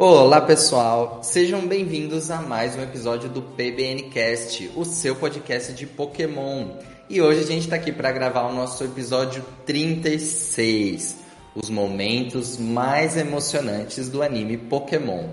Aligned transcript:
Olá 0.00 0.40
pessoal, 0.40 1.18
sejam 1.24 1.66
bem-vindos 1.66 2.30
a 2.30 2.40
mais 2.40 2.76
um 2.76 2.82
episódio 2.82 3.28
do 3.28 3.42
PBNcast, 3.42 4.70
o 4.76 4.84
seu 4.84 5.16
podcast 5.16 5.72
de 5.72 5.86
Pokémon. 5.86 6.68
E 7.10 7.20
hoje 7.20 7.40
a 7.40 7.46
gente 7.46 7.62
está 7.62 7.74
aqui 7.74 7.90
para 7.90 8.12
gravar 8.12 8.42
o 8.42 8.52
nosso 8.52 8.84
episódio 8.84 9.44
36, 9.66 11.16
os 11.52 11.68
momentos 11.68 12.56
mais 12.56 13.16
emocionantes 13.16 14.08
do 14.08 14.22
anime 14.22 14.56
Pokémon. 14.56 15.30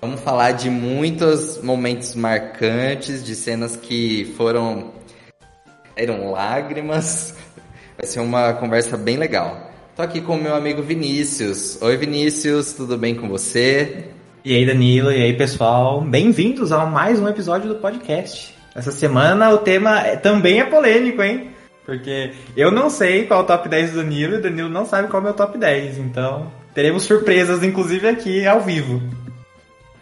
Vamos 0.00 0.20
falar 0.20 0.52
de 0.52 0.70
muitos 0.70 1.60
momentos 1.60 2.14
marcantes, 2.14 3.24
de 3.24 3.34
cenas 3.34 3.74
que 3.74 4.32
foram 4.36 4.92
eram 5.96 6.30
lágrimas. 6.30 7.34
Vai 7.96 8.06
ser 8.06 8.20
uma 8.20 8.52
conversa 8.52 8.96
bem 8.96 9.16
legal. 9.16 9.67
Tô 9.98 10.02
aqui 10.02 10.20
com 10.20 10.36
o 10.36 10.40
meu 10.40 10.54
amigo 10.54 10.80
Vinícius. 10.80 11.76
Oi 11.82 11.96
Vinícius, 11.96 12.72
tudo 12.72 12.96
bem 12.96 13.16
com 13.16 13.28
você? 13.28 14.04
E 14.44 14.54
aí 14.54 14.64
Danilo, 14.64 15.10
e 15.10 15.20
aí 15.20 15.36
pessoal, 15.36 16.00
bem-vindos 16.02 16.70
a 16.70 16.86
mais 16.86 17.18
um 17.18 17.26
episódio 17.26 17.68
do 17.68 17.80
podcast. 17.80 18.54
Essa 18.76 18.92
semana 18.92 19.50
o 19.50 19.58
tema 19.58 19.98
é, 19.98 20.14
também 20.14 20.60
é 20.60 20.64
polêmico, 20.64 21.20
hein? 21.20 21.50
Porque 21.84 22.30
eu 22.56 22.70
não 22.70 22.88
sei 22.88 23.26
qual 23.26 23.40
é 23.40 23.42
o 23.42 23.46
top 23.46 23.68
10 23.68 23.90
do 23.90 23.96
Danilo 23.96 24.34
e 24.34 24.38
o 24.38 24.42
Danilo 24.42 24.68
não 24.68 24.86
sabe 24.86 25.08
qual 25.08 25.20
é 25.20 25.20
o 25.20 25.24
meu 25.24 25.34
top 25.34 25.58
10, 25.58 25.98
então 25.98 26.48
teremos 26.72 27.02
surpresas, 27.02 27.64
inclusive 27.64 28.06
aqui 28.06 28.46
ao 28.46 28.60
vivo. 28.60 29.02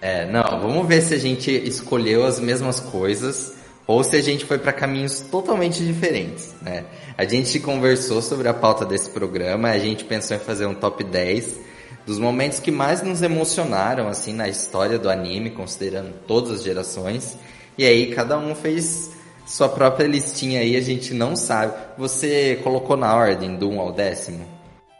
É, 0.02 0.30
não, 0.30 0.60
vamos 0.60 0.86
ver 0.86 1.00
se 1.00 1.14
a 1.14 1.18
gente 1.18 1.50
escolheu 1.50 2.26
as 2.26 2.38
mesmas 2.38 2.80
coisas 2.80 3.56
ou 3.86 4.04
se 4.04 4.14
a 4.16 4.22
gente 4.22 4.44
foi 4.44 4.58
para 4.58 4.74
caminhos 4.74 5.20
totalmente 5.20 5.82
diferentes, 5.82 6.54
né? 6.60 6.84
A 7.18 7.24
gente 7.24 7.58
conversou 7.60 8.20
sobre 8.20 8.46
a 8.46 8.52
pauta 8.52 8.84
desse 8.84 9.08
programa, 9.08 9.70
a 9.70 9.78
gente 9.78 10.04
pensou 10.04 10.36
em 10.36 10.40
fazer 10.40 10.66
um 10.66 10.74
top 10.74 11.02
10 11.02 11.60
dos 12.04 12.18
momentos 12.18 12.60
que 12.60 12.70
mais 12.70 13.02
nos 13.02 13.22
emocionaram 13.22 14.06
assim 14.06 14.34
na 14.34 14.48
história 14.48 14.98
do 14.98 15.08
anime, 15.08 15.50
considerando 15.50 16.12
todas 16.26 16.52
as 16.52 16.62
gerações. 16.62 17.38
E 17.78 17.84
aí 17.86 18.14
cada 18.14 18.38
um 18.38 18.54
fez 18.54 19.10
sua 19.46 19.68
própria 19.68 20.06
listinha 20.06 20.60
aí, 20.60 20.76
a 20.76 20.80
gente 20.82 21.14
não 21.14 21.34
sabe. 21.34 21.72
Você 21.96 22.60
colocou 22.62 22.98
na 22.98 23.14
ordem 23.14 23.56
do 23.56 23.70
1 23.70 23.80
ao 23.80 23.92
décimo? 23.92 24.46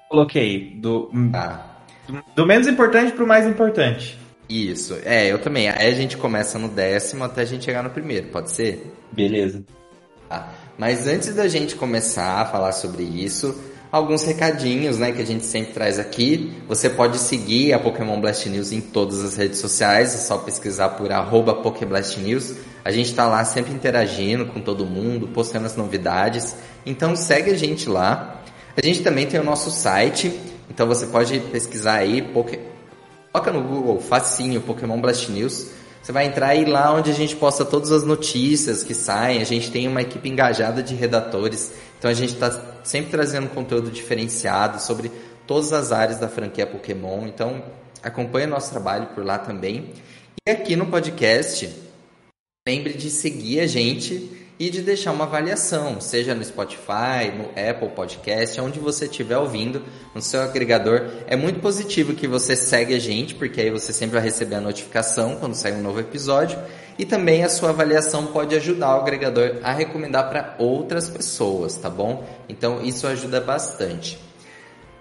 Coloquei, 0.09 0.75
do, 0.77 1.11
ah. 1.35 1.67
do, 2.09 2.25
do 2.35 2.47
menos 2.47 2.67
importante 2.67 3.12
pro 3.12 3.27
mais 3.27 3.47
importante. 3.47 4.19
Isso, 4.49 4.97
é, 5.05 5.31
eu 5.31 5.39
também. 5.39 5.69
Aí 5.69 5.89
a 5.89 5.95
gente 5.95 6.17
começa 6.17 6.59
no 6.59 6.69
décimo 6.69 7.25
até 7.25 7.43
a 7.43 7.45
gente 7.45 7.65
chegar 7.65 7.83
no 7.83 7.91
primeiro, 7.91 8.29
pode 8.29 8.51
ser? 8.51 8.91
Beleza. 9.12 9.62
Tá. 10.29 10.66
Mas 10.79 11.07
antes 11.07 11.35
da 11.35 11.49
gente 11.49 11.75
começar 11.75 12.43
a 12.43 12.45
falar 12.45 12.73
sobre 12.73 13.03
isso, 13.03 13.55
alguns 13.91 14.25
recadinhos, 14.25 14.99
né, 14.99 15.13
que 15.13 15.23
a 15.23 15.27
gente 15.27 15.45
sempre 15.47 15.73
traz 15.73 15.99
aqui. 15.99 16.53
Você 16.69 16.91
pode 16.91 17.19
seguir 17.19 17.73
a 17.73 17.79
Pokémon 17.79 18.21
Blast 18.21 18.49
News 18.49 18.73
em 18.73 18.81
todas 18.81 19.25
as 19.25 19.37
redes 19.37 19.59
sociais, 19.59 20.15
é 20.15 20.19
só 20.19 20.39
pesquisar 20.39 20.91
por 20.91 21.11
arroba 21.11 21.55
PokéBlastNews. 21.55 22.55
A 22.85 22.91
gente 22.91 23.15
tá 23.15 23.27
lá 23.27 23.45
sempre 23.45 23.73
interagindo 23.73 24.47
com 24.47 24.61
todo 24.61 24.85
mundo, 24.85 25.29
postando 25.29 25.67
as 25.67 25.77
novidades. 25.77 26.57
Então 26.85 27.17
segue 27.17 27.51
a 27.51 27.57
gente 27.57 27.89
lá. 27.89 28.43
A 28.77 28.85
gente 28.85 29.03
também 29.03 29.27
tem 29.27 29.41
o 29.41 29.45
nosso 29.45 29.71
site, 29.71 30.39
então 30.69 30.87
você 30.87 31.07
pode 31.07 31.41
pesquisar 31.41 31.95
aí 31.95 32.21
Poké 32.21 32.61
Coloca 33.33 33.53
no 33.53 33.63
Google, 33.63 34.01
facinho, 34.01 34.63
Pokémon 34.63 34.99
Blast 34.99 35.31
News. 35.31 35.67
Você 36.07 36.12
vai 36.12 36.27
entrar 36.27 36.51
aí 36.51 36.65
lá 36.65 36.95
onde 36.95 37.11
a 37.11 37.12
gente 37.12 37.35
posta 37.35 37.65
todas 37.65 37.91
as 37.91 38.05
notícias 38.05 38.85
que 38.85 38.95
saem. 38.95 39.43
A 39.43 39.45
gente 39.45 39.73
tem 39.73 39.89
uma 39.89 40.03
equipe 40.03 40.29
engajada 40.29 40.81
de 40.81 40.95
redatores. 40.95 41.73
Então 41.99 42.09
a 42.09 42.15
gente 42.15 42.35
está 42.35 42.79
sempre 42.85 43.11
trazendo 43.11 43.49
conteúdo 43.49 43.91
diferenciado 43.91 44.81
sobre 44.81 45.11
todas 45.49 45.73
as 45.73 45.91
áreas 45.91 46.21
da 46.21 46.29
franquia 46.29 46.65
Pokémon. 46.65 47.27
Então 47.27 47.61
acompanhe 48.05 48.47
nosso 48.47 48.71
trabalho 48.71 49.06
por 49.17 49.25
lá 49.25 49.37
também. 49.37 49.94
E 50.47 50.50
aqui 50.53 50.77
no 50.77 50.87
podcast, 50.87 51.69
lembre 52.69 52.93
de 52.93 53.11
seguir 53.11 53.59
a 53.59 53.67
gente 53.67 54.31
e 54.59 54.71
de 54.71 54.81
deixar 54.81 55.12
uma 55.12 55.25
avaliação, 55.25 56.00
seja 56.00 56.34
no 56.34 56.43
Spotify, 56.43 57.31
no 57.37 57.50
Apple 57.50 57.91
Podcast, 57.91 58.59
onde 58.61 58.78
você 58.78 59.05
estiver 59.05 59.37
ouvindo, 59.37 59.83
no 60.15 60.22
seu 60.22 60.41
agregador. 60.43 61.11
É 61.27 61.37
muito 61.37 61.61
positivo 61.61 62.15
que 62.15 62.27
você 62.27 62.56
segue 62.56 62.94
a 62.94 62.99
gente, 62.99 63.34
porque 63.34 63.61
aí 63.61 63.71
você 63.71 63.93
sempre 63.93 64.15
vai 64.15 64.22
receber 64.22 64.56
a 64.56 64.61
notificação 64.61 65.37
quando 65.37 65.55
sair 65.55 65.75
um 65.75 65.83
novo 65.83 66.00
episódio. 66.00 66.59
E 66.99 67.05
também 67.05 67.44
a 67.44 67.49
sua 67.49 67.71
avaliação 67.71 68.27
pode 68.28 68.56
ajudar 68.56 68.97
o 68.97 69.00
agregador 69.00 69.56
a 69.62 69.72
recomendar 69.72 70.31
para 70.31 70.55
outras 70.59 71.11
pessoas, 71.11 71.77
tá 71.77 71.91
bom? 71.91 72.25
Então 72.49 72.83
isso 72.83 73.06
ajuda 73.06 73.41
bastante. 73.41 74.19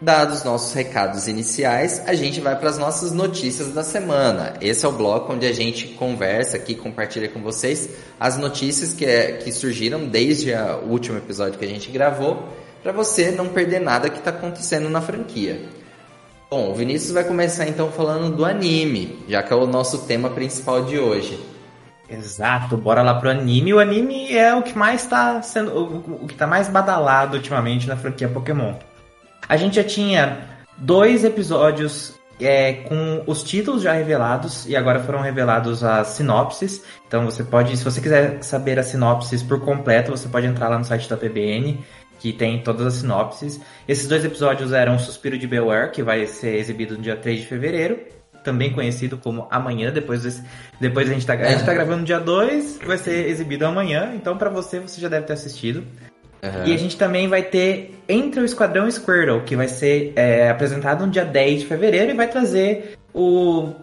Dados 0.01 0.43
nossos 0.43 0.73
recados 0.73 1.25
iniciais, 1.25 2.03
a 2.05 2.13
gente 2.13 2.41
vai 2.41 2.53
para 2.57 2.69
as 2.69 2.77
nossas 2.77 3.13
notícias 3.13 3.73
da 3.73 3.81
semana. 3.81 4.55
Esse 4.59 4.85
é 4.85 4.89
o 4.89 4.91
bloco 4.91 5.31
onde 5.31 5.47
a 5.47 5.53
gente 5.53 5.87
conversa 5.87 6.57
aqui, 6.57 6.75
compartilha 6.75 7.29
com 7.29 7.41
vocês 7.41 7.89
as 8.19 8.37
notícias 8.37 8.93
que, 8.93 9.05
é, 9.05 9.31
que 9.33 9.53
surgiram 9.53 10.05
desde 10.05 10.53
o 10.53 10.89
último 10.89 11.17
episódio 11.17 11.57
que 11.57 11.63
a 11.63 11.67
gente 11.67 11.89
gravou, 11.91 12.43
para 12.83 12.91
você 12.91 13.31
não 13.31 13.47
perder 13.47 13.79
nada 13.79 14.09
que 14.09 14.19
está 14.19 14.31
acontecendo 14.31 14.89
na 14.89 14.99
franquia. 14.99 15.61
Bom, 16.51 16.71
o 16.71 16.75
Vinícius 16.75 17.13
vai 17.13 17.23
começar 17.23 17.65
então 17.65 17.89
falando 17.89 18.35
do 18.35 18.43
anime, 18.43 19.23
já 19.29 19.41
que 19.41 19.53
é 19.53 19.55
o 19.55 19.65
nosso 19.65 19.99
tema 19.99 20.29
principal 20.29 20.83
de 20.83 20.99
hoje. 20.99 21.39
Exato, 22.09 22.75
bora 22.75 23.01
lá 23.01 23.15
pro 23.15 23.29
anime. 23.29 23.73
O 23.73 23.79
anime 23.79 24.35
é 24.35 24.53
o 24.53 24.61
que 24.61 24.77
mais 24.77 25.03
está 25.03 25.41
sendo, 25.41 25.71
o, 25.71 26.23
o 26.23 26.27
que 26.27 26.33
está 26.33 26.45
mais 26.45 26.67
badalado 26.67 27.37
ultimamente 27.37 27.87
na 27.87 27.95
franquia 27.95 28.27
Pokémon. 28.27 28.73
A 29.47 29.57
gente 29.57 29.75
já 29.75 29.83
tinha 29.83 30.39
dois 30.77 31.23
episódios 31.23 32.13
é, 32.39 32.73
com 32.73 33.23
os 33.27 33.43
títulos 33.43 33.81
já 33.81 33.93
revelados 33.93 34.65
e 34.67 34.75
agora 34.75 34.99
foram 34.99 35.21
revelados 35.21 35.83
as 35.83 36.07
sinopses. 36.09 36.83
Então 37.07 37.25
você 37.25 37.43
pode, 37.43 37.75
se 37.77 37.83
você 37.83 38.01
quiser 38.01 38.43
saber 38.43 38.77
as 38.79 38.87
sinopses 38.87 39.41
por 39.41 39.59
completo, 39.61 40.11
você 40.11 40.27
pode 40.27 40.47
entrar 40.47 40.69
lá 40.69 40.77
no 40.77 40.83
site 40.83 41.09
da 41.09 41.15
PBN, 41.15 41.79
que 42.19 42.33
tem 42.33 42.61
todas 42.61 42.87
as 42.87 42.93
sinopses. 42.95 43.59
Esses 43.87 44.07
dois 44.07 44.25
episódios 44.25 44.71
eram 44.71 44.97
Suspiro 44.99 45.37
de 45.37 45.47
Beware, 45.47 45.91
que 45.91 46.03
vai 46.03 46.25
ser 46.25 46.55
exibido 46.55 46.95
no 46.95 47.01
dia 47.01 47.15
3 47.15 47.41
de 47.41 47.45
fevereiro, 47.45 47.99
também 48.43 48.71
conhecido 48.71 49.17
como 49.17 49.47
amanhã, 49.49 49.91
depois, 49.91 50.23
desse, 50.23 50.43
depois 50.79 51.09
a 51.09 51.13
gente 51.13 51.25
tá, 51.25 51.33
a 51.33 51.51
gente 51.51 51.65
tá 51.65 51.73
gravando 51.73 51.99
no 51.99 52.05
dia 52.05 52.19
2, 52.19 52.79
vai 52.85 52.97
ser 52.97 53.27
exibido 53.27 53.65
amanhã, 53.65 54.13
então 54.15 54.37
para 54.37 54.49
você 54.49 54.79
você 54.79 54.99
já 54.99 55.07
deve 55.07 55.25
ter 55.25 55.33
assistido. 55.33 55.83
Uhum. 56.43 56.65
E 56.65 56.73
a 56.73 56.77
gente 56.77 56.97
também 56.97 57.27
vai 57.27 57.43
ter 57.43 57.95
Entre 58.07 58.39
o 58.39 58.45
Esquadrão 58.45 58.89
Squirtle, 58.89 59.41
que 59.41 59.55
vai 59.55 59.67
ser 59.67 60.13
é, 60.15 60.49
apresentado 60.49 61.05
no 61.05 61.11
dia 61.11 61.25
10 61.25 61.61
de 61.61 61.65
fevereiro 61.65 62.11
e 62.11 62.15
vai 62.15 62.27
trazer 62.27 62.97
o 63.13 63.73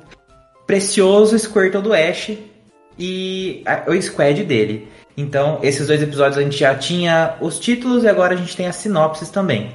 precioso 0.67 1.39
Squirtle 1.39 1.83
do 1.83 1.93
Ash 1.93 2.33
e 2.99 3.63
a, 3.67 3.91
o 3.91 4.01
squad 4.01 4.45
dele. 4.45 4.89
Então, 5.17 5.59
esses 5.63 5.87
dois 5.87 6.03
episódios 6.03 6.39
a 6.39 6.43
gente 6.43 6.57
já 6.57 6.75
tinha 6.75 7.37
os 7.41 7.59
títulos 7.59 8.05
e 8.05 8.09
agora 8.09 8.35
a 8.35 8.37
gente 8.37 8.57
tem 8.57 8.67
as 8.67 8.77
sinopses 8.77 9.29
também. 9.29 9.75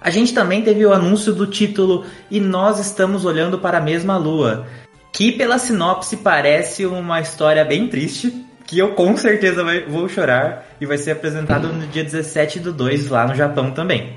A 0.00 0.10
gente 0.10 0.32
também 0.32 0.62
teve 0.62 0.84
o 0.86 0.92
anúncio 0.92 1.32
do 1.32 1.46
título 1.46 2.04
E 2.30 2.38
Nós 2.38 2.78
Estamos 2.78 3.24
Olhando 3.24 3.58
para 3.58 3.78
a 3.78 3.80
Mesma 3.80 4.16
Lua, 4.16 4.66
que 5.12 5.32
pela 5.32 5.58
sinopse 5.58 6.18
parece 6.18 6.86
uma 6.86 7.20
história 7.20 7.64
bem 7.64 7.88
triste, 7.88 8.45
que 8.66 8.78
eu 8.78 8.94
com 8.94 9.16
certeza 9.16 9.64
vou 9.88 10.08
chorar 10.08 10.66
e 10.80 10.86
vai 10.86 10.98
ser 10.98 11.12
apresentado 11.12 11.68
no 11.68 11.86
dia 11.86 12.02
17 12.02 12.60
do 12.60 12.72
2 12.72 13.08
lá 13.08 13.26
no 13.26 13.34
Japão 13.34 13.70
também. 13.70 14.16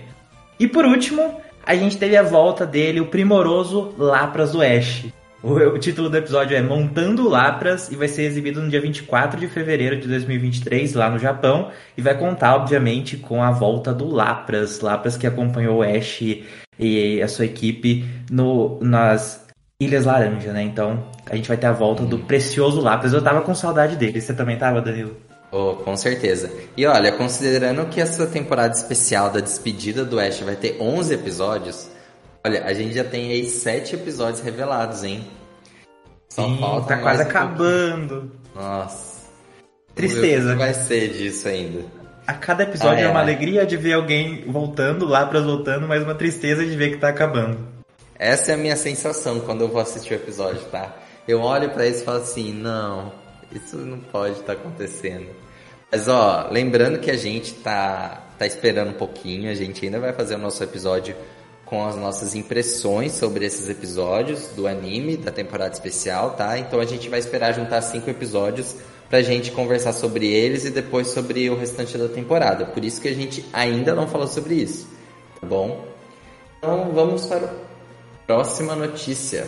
E 0.60 0.68
por 0.68 0.86
último, 0.86 1.40
a 1.66 1.76
gente 1.76 1.98
teve 1.98 2.18
a 2.18 2.24
volta 2.24 2.66
dele, 2.66 3.00
o 3.00 3.06
primoroso 3.06 3.94
Lapras 3.98 4.52
do 4.52 4.62
Ash. 4.62 5.06
O, 5.42 5.54
o 5.54 5.78
título 5.78 6.10
do 6.10 6.18
episódio 6.18 6.58
é 6.58 6.62
Montando 6.62 7.30
Lapras 7.30 7.90
e 7.90 7.96
vai 7.96 8.10
ser 8.10 8.24
exibido 8.24 8.62
no 8.62 8.70
dia 8.70 8.82
24 8.82 9.40
de 9.40 9.48
fevereiro 9.48 9.98
de 9.98 10.08
2023 10.08 10.94
lá 10.96 11.10
no 11.10 11.18
Japão 11.18 11.72
e 11.96 12.02
vai 12.02 12.18
contar, 12.18 12.56
obviamente, 12.56 13.16
com 13.16 13.42
a 13.42 13.52
volta 13.52 13.94
do 13.94 14.08
Lapras, 14.08 14.82
Lapras 14.82 15.16
que 15.16 15.26
acompanhou 15.26 15.78
o 15.78 15.84
Ash 15.84 16.22
e 16.78 17.22
a 17.22 17.28
sua 17.28 17.46
equipe 17.46 18.06
no, 18.30 18.80
nas 18.82 19.49
Ilhas 19.82 20.06
Laranja, 20.06 20.52
né? 20.52 20.62
Então 20.62 21.08
a 21.26 21.36
gente 21.38 21.48
vai 21.48 21.56
ter 21.56 21.68
a 21.68 21.72
volta 21.72 22.04
do 22.04 22.20
precioso 22.20 22.82
Lápis. 22.82 23.14
Eu 23.14 23.22
tava 23.22 23.42
com 23.42 23.56
saudade 23.56 23.96
dele. 23.96 24.20
Você 24.20 24.34
também 24.34 24.58
tava, 24.58 24.82
Danilo? 24.82 25.16
Oh, 25.52 25.76
com 25.76 25.96
certeza. 25.96 26.52
E 26.76 26.86
olha, 26.86 27.14
considerando 27.14 27.86
que 27.88 28.02
essa 28.02 28.28
temporada 28.28 28.74
especial 28.74 29.30
da 29.30 29.40
despedida 29.40 30.04
do 30.04 30.20
Ash 30.20 30.42
vai 30.42 30.58
ter 30.58 30.78
11 30.82 31.14
episódios, 31.14 31.90
olha, 32.46 32.66
a 32.66 32.74
gente 32.74 32.94
já 32.94 33.06
tem 33.06 33.32
aí 33.32 33.46
7 33.46 33.96
episódios 33.96 34.42
revelados, 34.42 35.06
hein? 35.06 35.24
Só 36.28 36.46
Sim, 36.46 36.58
falta 36.60 36.96
tá 36.96 36.98
quase 36.98 37.24
um 37.24 37.26
acabando. 37.26 38.32
Pouco. 38.54 38.60
Nossa. 38.60 39.20
Tristeza. 39.96 40.50
O 40.50 40.52
que 40.52 40.60
vai 40.60 40.74
ser 40.74 41.08
disso 41.14 41.48
ainda? 41.48 41.86
A 42.28 42.34
cada 42.34 42.64
episódio 42.64 42.98
ah, 42.98 43.02
é, 43.02 43.06
é 43.06 43.10
uma 43.10 43.22
alegria 43.22 43.66
de 43.66 43.78
ver 43.78 43.94
alguém 43.94 44.44
voltando, 44.46 45.08
Lapras 45.08 45.46
voltando, 45.46 45.88
mas 45.88 46.04
uma 46.04 46.14
tristeza 46.14 46.66
de 46.66 46.76
ver 46.76 46.92
que 46.92 46.98
tá 46.98 47.08
acabando. 47.08 47.79
Essa 48.20 48.52
é 48.52 48.56
a 48.56 48.58
minha 48.58 48.76
sensação 48.76 49.40
quando 49.40 49.62
eu 49.62 49.70
vou 49.70 49.82
assistir 49.82 50.14
o 50.14 50.18
episódio, 50.18 50.62
tá? 50.66 50.94
Eu 51.26 51.40
olho 51.42 51.70
para 51.70 51.88
isso 51.88 52.02
e 52.02 52.06
falo 52.06 52.18
assim, 52.18 52.54
não, 52.54 53.14
isso 53.50 53.78
não 53.78 53.98
pode 53.98 54.34
estar 54.42 54.56
tá 54.56 54.60
acontecendo. 54.60 55.30
Mas 55.90 56.10
ó, 56.10 56.50
lembrando 56.52 57.00
que 57.00 57.10
a 57.10 57.16
gente 57.16 57.54
tá, 57.56 58.28
tá 58.38 58.46
esperando 58.46 58.90
um 58.90 58.94
pouquinho, 58.94 59.50
a 59.50 59.54
gente 59.54 59.86
ainda 59.86 60.02
vai 60.02 60.12
fazer 60.12 60.36
o 60.36 60.38
nosso 60.38 60.62
episódio 60.62 61.16
com 61.64 61.86
as 61.86 61.96
nossas 61.96 62.36
impressões 62.36 63.14
sobre 63.14 63.46
esses 63.46 63.70
episódios 63.70 64.48
do 64.50 64.68
anime 64.68 65.16
da 65.16 65.32
temporada 65.32 65.72
especial, 65.72 66.32
tá? 66.32 66.58
Então 66.60 66.82
a 66.82 66.86
gente 66.86 67.08
vai 67.08 67.20
esperar 67.20 67.54
juntar 67.54 67.82
cinco 67.82 68.10
episódios 68.10 68.76
pra 69.10 69.22
gente 69.22 69.52
conversar 69.52 69.94
sobre 69.94 70.28
eles 70.28 70.66
e 70.66 70.72
depois 70.72 71.08
sobre 71.08 71.50
o 71.50 71.56
restante 71.56 71.98
da 71.98 72.10
temporada. 72.10 72.66
Por 72.66 72.84
isso 72.84 73.00
que 73.00 73.08
a 73.08 73.16
gente 73.16 73.46
ainda 73.54 73.96
não 73.96 74.08
falou 74.08 74.28
sobre 74.28 74.56
isso, 74.56 74.88
tá 75.40 75.48
bom? 75.48 75.88
Então 76.58 76.92
vamos 76.92 77.26
para 77.26 77.46
a 77.46 77.69
próxima 78.30 78.76
notícia. 78.76 79.48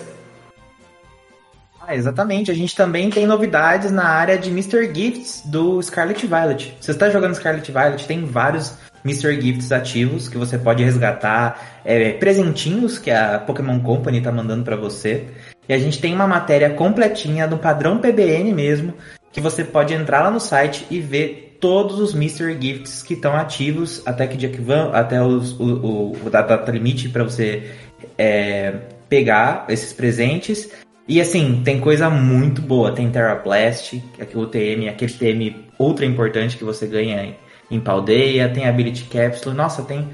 Ah, 1.80 1.96
exatamente. 1.96 2.50
A 2.50 2.54
gente 2.56 2.76
também 2.76 3.12
tem 3.12 3.28
novidades 3.28 3.92
na 3.92 4.06
área 4.06 4.40
de 4.40 4.50
Mr. 4.50 4.92
Gifts 4.92 5.44
do 5.46 5.80
Scarlet 5.84 6.26
Violet. 6.26 6.76
Você 6.82 6.90
está 6.90 7.08
jogando 7.12 7.36
Scarlet 7.36 7.72
Violet, 7.72 8.08
tem 8.08 8.26
vários 8.26 8.74
Mr. 9.06 9.40
Gifts 9.40 9.72
ativos 9.72 10.28
que 10.28 10.36
você 10.36 10.58
pode 10.58 10.84
resgatar, 10.84 11.80
é, 11.86 12.14
presentinhos 12.14 12.98
que 12.98 13.12
a 13.12 13.38
Pokémon 13.38 13.80
Company 13.82 14.18
está 14.18 14.32
mandando 14.32 14.64
para 14.64 14.76
você. 14.76 15.28
E 15.70 15.74
a 15.74 15.78
gente 15.78 16.02
tem 16.02 16.16
uma 16.16 16.26
matéria 16.26 16.72
completinha 16.72 17.48
do 17.48 17.60
padrão 17.60 18.00
PBN 18.00 18.52
mesmo, 18.52 18.96
que 19.32 19.40
você 19.40 19.64
pode 19.64 19.94
entrar 19.94 20.24
lá 20.24 20.32
no 20.32 20.40
site 20.40 20.88
e 20.90 21.00
ver 21.00 21.52
todos 21.62 22.00
os 22.00 22.16
Mr. 22.16 22.60
Gifts 22.60 23.04
que 23.04 23.14
estão 23.14 23.36
ativos 23.36 24.02
até 24.08 24.26
que 24.26 24.36
dia 24.36 24.50
que 24.50 24.60
vão, 24.60 24.92
até 24.92 25.22
os, 25.22 25.52
o, 25.60 25.64
o, 25.64 26.12
o 26.26 26.30
data 26.32 26.70
limite 26.72 27.08
para 27.08 27.24
você 27.24 27.70
é, 28.18 28.74
pegar 29.10 29.66
esses 29.70 29.94
presentes. 29.94 30.70
E 31.08 31.20
assim, 31.20 31.62
tem 31.64 31.80
coisa 31.80 32.10
muito 32.10 32.62
boa. 32.62 32.94
Tem 32.94 33.10
Terra 33.10 33.36
Blast, 33.36 34.02
é 34.18 34.38
o 34.38 34.46
TM, 34.46 34.88
aquele 34.88 35.14
TM 35.14 35.68
ultra 35.80 36.06
importante 36.06 36.58
que 36.58 36.64
você 36.64 36.88
ganha 36.88 37.36
em 37.70 37.80
Paldeia, 37.80 38.50
tem 38.50 38.68
Ability 38.68 39.06
Capsule. 39.06 39.56
Nossa, 39.56 39.84
tem 39.84 40.10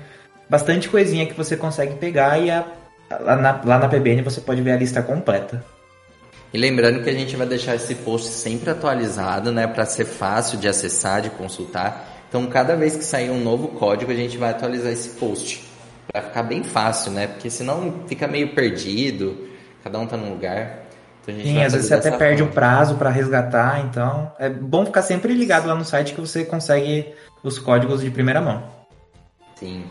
bastante 0.50 0.90
coisinha 0.90 1.26
que 1.26 1.34
você 1.34 1.58
consegue 1.58 1.96
pegar 1.96 2.40
e 2.40 2.50
a, 2.50 2.66
lá, 3.20 3.36
na, 3.36 3.62
lá 3.64 3.80
na 3.80 3.88
PBN 3.88 4.22
você 4.22 4.42
pode 4.42 4.62
ver 4.62 4.72
a 4.72 4.78
lista 4.78 5.02
completa. 5.02 5.64
E 6.54 6.58
lembrando 6.58 7.04
que 7.04 7.10
a 7.10 7.14
gente 7.14 7.36
vai 7.36 7.46
deixar 7.46 7.76
esse 7.76 7.94
post 7.96 8.30
sempre 8.30 8.70
atualizado, 8.70 9.52
né, 9.52 9.68
para 9.68 9.86
ser 9.86 10.06
fácil 10.06 10.58
de 10.58 10.68
acessar, 10.68 11.22
de 11.22 11.30
consultar. 11.30 12.24
Então, 12.30 12.46
cada 12.48 12.76
vez 12.76 12.96
que 12.96 13.04
sair 13.04 13.30
um 13.30 13.42
novo 13.42 13.70
código, 13.70 14.12
a 14.12 14.16
gente 14.16 14.38
vai 14.38 14.52
atualizar 14.52 14.92
esse 14.92 15.10
post 15.12 15.67
para 16.12 16.22
ficar 16.22 16.44
bem 16.44 16.64
fácil, 16.64 17.12
né? 17.12 17.28
Porque 17.28 17.50
senão 17.50 18.04
fica 18.08 18.28
meio 18.28 18.54
perdido, 18.54 19.48
cada 19.84 20.00
um 20.00 20.08
tá 20.08 20.18
num 20.18 20.30
lugar. 20.30 20.88
Então 21.24 21.36
Sim, 21.44 21.62
às 21.62 21.74
vezes 21.74 21.90
você 21.90 21.94
até 21.94 22.12
perde 22.12 22.38
forma. 22.38 22.52
o 22.52 22.54
prazo 22.54 22.96
para 22.96 23.10
resgatar, 23.10 23.82
então 23.86 24.32
é 24.40 24.50
bom 24.50 24.86
ficar 24.86 25.02
sempre 25.02 25.34
ligado 25.34 25.68
lá 25.68 25.76
no 25.76 25.84
site 25.84 26.14
que 26.14 26.22
você 26.22 26.46
consegue 26.46 27.14
os 27.44 27.60
códigos 27.60 28.02
de 28.02 28.10
primeira 28.10 28.40
mão. 28.40 28.64
Sim. 29.56 29.84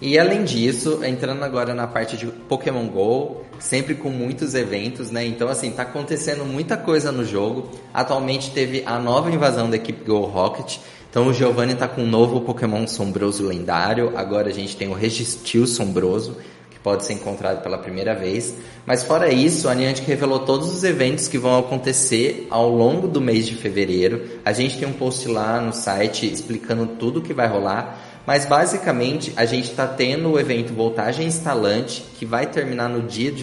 E 0.00 0.18
além 0.18 0.42
disso, 0.42 1.00
entrando 1.04 1.44
agora 1.44 1.72
na 1.72 1.86
parte 1.86 2.16
de 2.16 2.26
Pokémon 2.26 2.88
GO, 2.88 3.42
sempre 3.60 3.94
com 3.94 4.10
muitos 4.10 4.52
eventos, 4.52 5.12
né? 5.12 5.24
Então, 5.24 5.48
assim, 5.48 5.70
tá 5.70 5.82
acontecendo 5.82 6.44
muita 6.44 6.76
coisa 6.76 7.12
no 7.12 7.24
jogo. 7.24 7.70
Atualmente 7.94 8.50
teve 8.50 8.82
a 8.84 8.98
nova 8.98 9.30
invasão 9.30 9.70
da 9.70 9.76
equipe 9.76 10.04
Go 10.04 10.22
Rocket. 10.22 10.78
Então, 11.12 11.26
o 11.26 11.34
Giovanni 11.34 11.74
tá 11.74 11.86
com 11.86 12.04
um 12.04 12.06
novo 12.06 12.40
Pokémon 12.40 12.86
sombroso 12.86 13.46
lendário. 13.46 14.14
Agora 14.16 14.48
a 14.48 14.52
gente 14.52 14.74
tem 14.74 14.88
o 14.88 14.94
Registil 14.94 15.66
sombroso, 15.66 16.38
que 16.70 16.78
pode 16.78 17.04
ser 17.04 17.12
encontrado 17.12 17.62
pela 17.62 17.76
primeira 17.76 18.14
vez. 18.14 18.54
Mas 18.86 19.04
fora 19.04 19.30
isso, 19.30 19.68
a 19.68 19.74
Niantic 19.74 20.06
revelou 20.06 20.38
todos 20.38 20.74
os 20.74 20.82
eventos 20.82 21.28
que 21.28 21.36
vão 21.36 21.58
acontecer 21.58 22.46
ao 22.48 22.66
longo 22.70 23.06
do 23.06 23.20
mês 23.20 23.46
de 23.46 23.54
fevereiro. 23.54 24.22
A 24.42 24.54
gente 24.54 24.78
tem 24.78 24.88
um 24.88 24.94
post 24.94 25.28
lá 25.28 25.60
no 25.60 25.74
site 25.74 26.24
explicando 26.24 26.86
tudo 26.86 27.18
o 27.18 27.22
que 27.22 27.34
vai 27.34 27.46
rolar. 27.46 28.22
Mas 28.26 28.46
basicamente 28.46 29.34
a 29.36 29.44
gente 29.44 29.70
está 29.70 29.86
tendo 29.86 30.30
o 30.30 30.40
evento 30.40 30.72
Voltagem 30.72 31.26
Instalante, 31.26 32.02
que 32.18 32.24
vai 32.24 32.46
terminar 32.46 32.88
no 32.88 33.02
dia 33.02 33.30
de, 33.30 33.42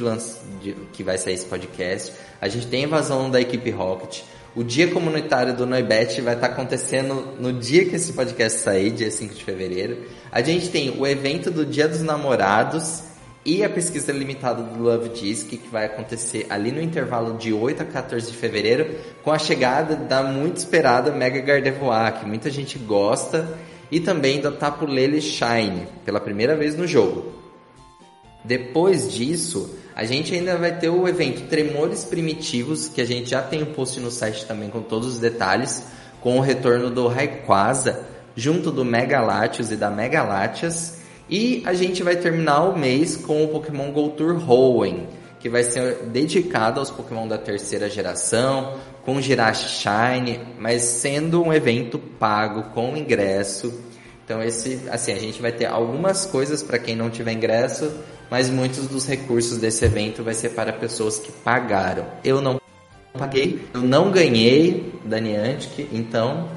de 0.59 0.73
que 0.91 1.03
vai 1.03 1.19
sair 1.19 1.35
esse 1.35 1.45
podcast. 1.45 2.13
A 2.41 2.47
gente 2.47 2.65
tem 2.65 2.85
a 2.85 2.87
invasão 2.87 3.29
da 3.29 3.39
equipe 3.39 3.69
Rocket. 3.69 4.21
O 4.55 4.63
dia 4.63 4.87
comunitário 4.87 5.55
do 5.55 5.65
Noibet 5.67 6.21
vai 6.21 6.33
estar 6.33 6.47
acontecendo 6.47 7.35
no 7.39 7.53
dia 7.53 7.85
que 7.85 7.95
esse 7.95 8.13
podcast 8.13 8.59
sair, 8.59 8.89
dia 8.89 9.11
5 9.11 9.35
de 9.35 9.43
fevereiro. 9.43 10.05
A 10.31 10.41
gente 10.41 10.69
tem 10.69 10.89
o 10.97 11.05
evento 11.05 11.51
do 11.51 11.63
Dia 11.63 11.87
dos 11.87 12.01
Namorados 12.01 13.03
e 13.45 13.63
a 13.63 13.69
pesquisa 13.69 14.11
limitada 14.11 14.63
do 14.63 14.81
Love 14.81 15.09
Disc, 15.09 15.47
que 15.49 15.69
vai 15.71 15.85
acontecer 15.85 16.47
ali 16.49 16.71
no 16.71 16.81
intervalo 16.81 17.37
de 17.37 17.53
8 17.53 17.83
a 17.83 17.85
14 17.85 18.31
de 18.31 18.37
fevereiro, 18.37 18.95
com 19.23 19.31
a 19.31 19.37
chegada 19.37 19.95
da 19.95 20.23
muito 20.23 20.57
esperada 20.57 21.11
Mega 21.11 21.39
Gardevoir, 21.41 22.19
que 22.19 22.25
muita 22.25 22.49
gente 22.49 22.79
gosta 22.79 23.55
e 23.91 23.99
também 23.99 24.41
da 24.41 24.51
Tapu 24.51 24.85
Lele 24.85 25.21
Shine, 25.21 25.87
pela 26.03 26.19
primeira 26.19 26.55
vez 26.55 26.75
no 26.75 26.87
jogo. 26.87 27.33
Depois 28.43 29.13
disso, 29.13 29.77
a 29.95 30.05
gente 30.05 30.33
ainda 30.33 30.57
vai 30.57 30.77
ter 30.77 30.89
o 30.89 31.07
evento 31.07 31.47
Tremores 31.47 32.03
Primitivos, 32.03 32.87
que 32.87 33.01
a 33.01 33.05
gente 33.05 33.29
já 33.29 33.41
tem 33.41 33.63
um 33.63 33.73
post 33.73 33.99
no 33.99 34.09
site 34.09 34.45
também 34.45 34.69
com 34.69 34.81
todos 34.81 35.07
os 35.07 35.19
detalhes, 35.19 35.83
com 36.21 36.37
o 36.37 36.41
retorno 36.41 36.89
do 36.89 37.07
Rayquaza, 37.07 38.05
junto 38.35 38.71
do 38.71 38.85
Mega 38.85 39.19
Latios 39.21 39.71
e 39.71 39.75
da 39.75 39.89
Mega 39.89 40.23
Latias. 40.23 40.99
E 41.29 41.61
a 41.65 41.73
gente 41.73 42.01
vai 42.01 42.15
terminar 42.15 42.63
o 42.63 42.77
mês 42.77 43.15
com 43.15 43.43
o 43.43 43.49
Pokémon 43.49 43.91
Go 43.91 44.09
Tour 44.09 44.49
Hoenn, 44.49 45.07
que 45.39 45.49
vai 45.49 45.63
ser 45.63 46.05
dedicado 46.05 46.79
aos 46.79 46.89
Pokémon 46.89 47.27
da 47.27 47.37
terceira 47.37 47.89
geração, 47.89 48.77
com 49.05 49.21
Jirachi 49.21 49.69
Shine, 49.69 50.39
mas 50.59 50.81
sendo 50.81 51.41
um 51.43 51.53
evento 51.53 51.97
pago 51.97 52.63
com 52.73 52.95
ingresso. 52.95 53.73
Então 54.25 54.43
esse, 54.43 54.81
assim, 54.91 55.13
a 55.13 55.17
gente 55.17 55.41
vai 55.41 55.51
ter 55.51 55.65
algumas 55.65 56.25
coisas 56.25 56.61
para 56.61 56.77
quem 56.77 56.95
não 56.95 57.09
tiver 57.09 57.31
ingresso, 57.31 57.91
mas 58.29 58.49
muitos 58.49 58.87
dos 58.87 59.07
recursos 59.07 59.57
desse 59.57 59.83
evento 59.85 60.23
vai 60.23 60.33
ser 60.33 60.49
para 60.49 60.71
pessoas 60.71 61.19
que 61.19 61.31
pagaram. 61.31 62.05
Eu 62.23 62.41
não 62.41 62.59
paguei, 63.17 63.67
eu 63.73 63.81
não 63.81 64.11
ganhei 64.11 64.93
da 65.03 65.19
Niantic, 65.19 65.89
então 65.91 66.47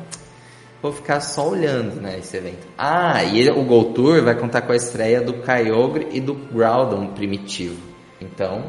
vou 0.83 0.93
ficar 0.93 1.21
só 1.21 1.49
olhando, 1.49 2.01
né, 2.01 2.19
esse 2.19 2.37
evento. 2.37 2.67
Ah, 2.77 3.23
e 3.25 3.49
o 3.51 3.65
Go 3.65 3.85
Tour 3.93 4.23
vai 4.23 4.35
contar 4.35 4.63
com 4.63 4.73
a 4.73 4.77
estreia 4.77 5.21
do 5.21 5.35
Kyogre 5.35 6.09
e 6.13 6.21
do 6.21 6.35
Groudon 6.35 7.09
primitivo. 7.09 7.81
Então, 8.21 8.65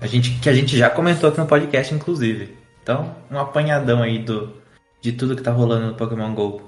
a 0.00 0.06
gente, 0.06 0.38
que 0.40 0.48
a 0.48 0.54
gente 0.54 0.76
já 0.76 0.90
comentou 0.90 1.28
aqui 1.30 1.38
no 1.38 1.46
podcast, 1.46 1.94
inclusive. 1.94 2.56
Então, 2.82 3.14
um 3.30 3.38
apanhadão 3.38 4.02
aí 4.02 4.18
do, 4.18 4.52
de 5.00 5.12
tudo 5.12 5.36
que 5.36 5.42
tá 5.42 5.52
rolando 5.52 5.88
no 5.88 5.94
Pokémon 5.94 6.34
GO. 6.34 6.62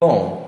Bom, 0.00 0.43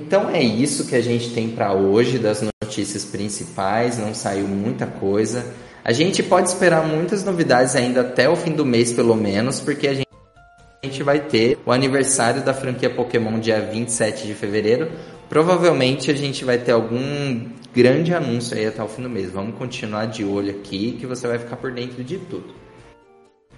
então 0.00 0.30
é 0.30 0.42
isso 0.42 0.86
que 0.86 0.94
a 0.94 1.00
gente 1.00 1.30
tem 1.34 1.48
para 1.48 1.72
hoje 1.72 2.18
das 2.18 2.42
notícias 2.62 3.04
principais. 3.04 3.98
Não 3.98 4.14
saiu 4.14 4.46
muita 4.46 4.86
coisa. 4.86 5.44
A 5.84 5.92
gente 5.92 6.22
pode 6.22 6.48
esperar 6.48 6.86
muitas 6.86 7.24
novidades 7.24 7.74
ainda 7.74 8.02
até 8.02 8.28
o 8.28 8.36
fim 8.36 8.52
do 8.52 8.64
mês, 8.64 8.92
pelo 8.92 9.14
menos, 9.14 9.58
porque 9.58 9.88
a 9.88 9.94
gente 9.94 11.02
vai 11.02 11.20
ter 11.20 11.58
o 11.64 11.72
aniversário 11.72 12.44
da 12.44 12.54
franquia 12.54 12.90
Pokémon 12.90 13.38
dia 13.38 13.60
27 13.60 14.26
de 14.26 14.34
fevereiro. 14.34 14.90
Provavelmente 15.28 16.10
a 16.10 16.14
gente 16.14 16.44
vai 16.44 16.58
ter 16.58 16.72
algum 16.72 17.48
grande 17.74 18.14
anúncio 18.14 18.56
aí 18.56 18.66
até 18.66 18.82
o 18.82 18.88
fim 18.88 19.02
do 19.02 19.10
mês. 19.10 19.30
Vamos 19.30 19.56
continuar 19.56 20.06
de 20.06 20.24
olho 20.24 20.50
aqui 20.50 20.92
que 21.00 21.06
você 21.06 21.26
vai 21.26 21.38
ficar 21.38 21.56
por 21.56 21.72
dentro 21.72 22.04
de 22.04 22.18
tudo. 22.18 22.54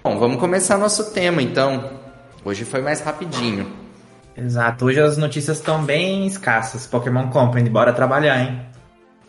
Bom, 0.02 0.18
vamos 0.18 0.38
começar 0.38 0.78
nosso 0.78 1.12
tema 1.12 1.42
então. 1.42 1.90
Hoje 2.44 2.64
foi 2.64 2.80
mais 2.80 3.00
rapidinho. 3.00 3.87
Exato, 4.38 4.84
hoje 4.84 5.00
as 5.00 5.16
notícias 5.16 5.58
estão 5.58 5.82
bem 5.82 6.26
escassas. 6.26 6.86
Pokémon 6.86 7.28
Company, 7.28 7.68
bora 7.68 7.92
trabalhar, 7.92 8.40
hein? 8.40 8.60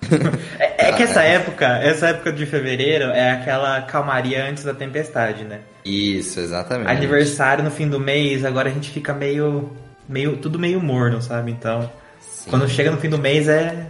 é, 0.59 0.89
é, 0.89 0.91
que 0.93 1.03
essa 1.03 1.23
época, 1.23 1.65
essa 1.65 2.09
época 2.09 2.31
de 2.31 2.45
fevereiro 2.45 3.05
é 3.05 3.31
aquela 3.31 3.81
calmaria 3.81 4.47
antes 4.47 4.63
da 4.63 4.73
tempestade, 4.73 5.43
né? 5.43 5.61
Isso, 5.83 6.39
exatamente. 6.39 6.89
Aniversário 6.89 7.63
no 7.63 7.71
fim 7.71 7.87
do 7.87 7.99
mês, 7.99 8.45
agora 8.45 8.69
a 8.69 8.71
gente 8.71 8.91
fica 8.91 9.13
meio, 9.13 9.71
meio 10.07 10.37
tudo 10.37 10.59
meio 10.59 10.79
morno, 10.79 11.21
sabe? 11.21 11.51
Então, 11.51 11.91
Sim. 12.19 12.51
quando 12.51 12.69
chega 12.69 12.91
no 12.91 12.97
fim 12.97 13.09
do 13.09 13.17
mês 13.17 13.49
é 13.49 13.87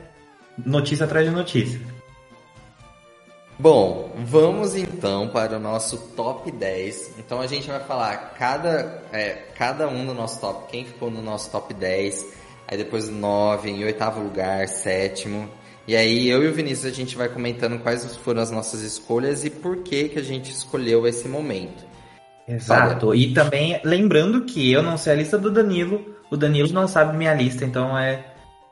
notícia 0.66 1.06
atrás 1.06 1.28
de 1.28 1.32
notícia. 1.32 1.80
Bom, 3.62 4.10
vamos 4.16 4.74
então 4.74 5.28
para 5.28 5.58
o 5.58 5.60
nosso 5.60 5.98
top 6.16 6.50
10. 6.50 7.16
Então 7.20 7.42
a 7.42 7.46
gente 7.46 7.68
vai 7.68 7.82
falar 7.82 8.34
cada, 8.38 9.04
é, 9.12 9.32
cada 9.54 9.86
um 9.86 10.06
do 10.06 10.13
nosso 10.13 10.39
top, 10.39 10.72
quem 10.72 10.86
ficou 10.86 11.12
no 11.12 11.22
nosso 11.22 11.51
top 11.51 11.74
10, 11.74 12.25
aí 12.66 12.78
depois 12.78 13.10
9, 13.10 13.70
em 13.70 13.84
oitavo 13.84 14.22
lugar, 14.22 14.66
sétimo. 14.70 15.50
E 15.86 15.94
aí 15.94 16.30
eu 16.30 16.42
e 16.42 16.48
o 16.48 16.54
Vinícius 16.54 16.89
a 16.89 16.96
gente 16.96 17.18
vai 17.18 17.28
comentando 17.28 17.78
quais 17.80 18.16
foram 18.16 18.42
as 18.42 18.50
nossas 18.50 18.82
escolhas 18.82 19.44
e 19.44 19.50
por 19.50 19.80
que 19.84 20.08
que 20.08 20.20
a 20.20 20.24
gente 20.24 20.50
escolheu 20.51 21.06
esse 21.06 21.28
momento. 21.28 21.84
Exato. 22.48 23.13
E 23.13 23.34
também 23.34 23.82
lembrando 23.84 24.46
que 24.46 24.72
eu 24.72 24.82
não 24.82 24.98
sei 24.98 25.12
a 25.12 25.16
lista 25.18 25.38
do 25.38 25.51
Danilo, 25.51 26.16
o 26.32 26.38
Danilo 26.38 26.72
não 26.72 26.88
sabe 26.88 27.18
minha 27.18 27.34
lista, 27.34 27.66
então 27.66 27.98
é 28.00 28.24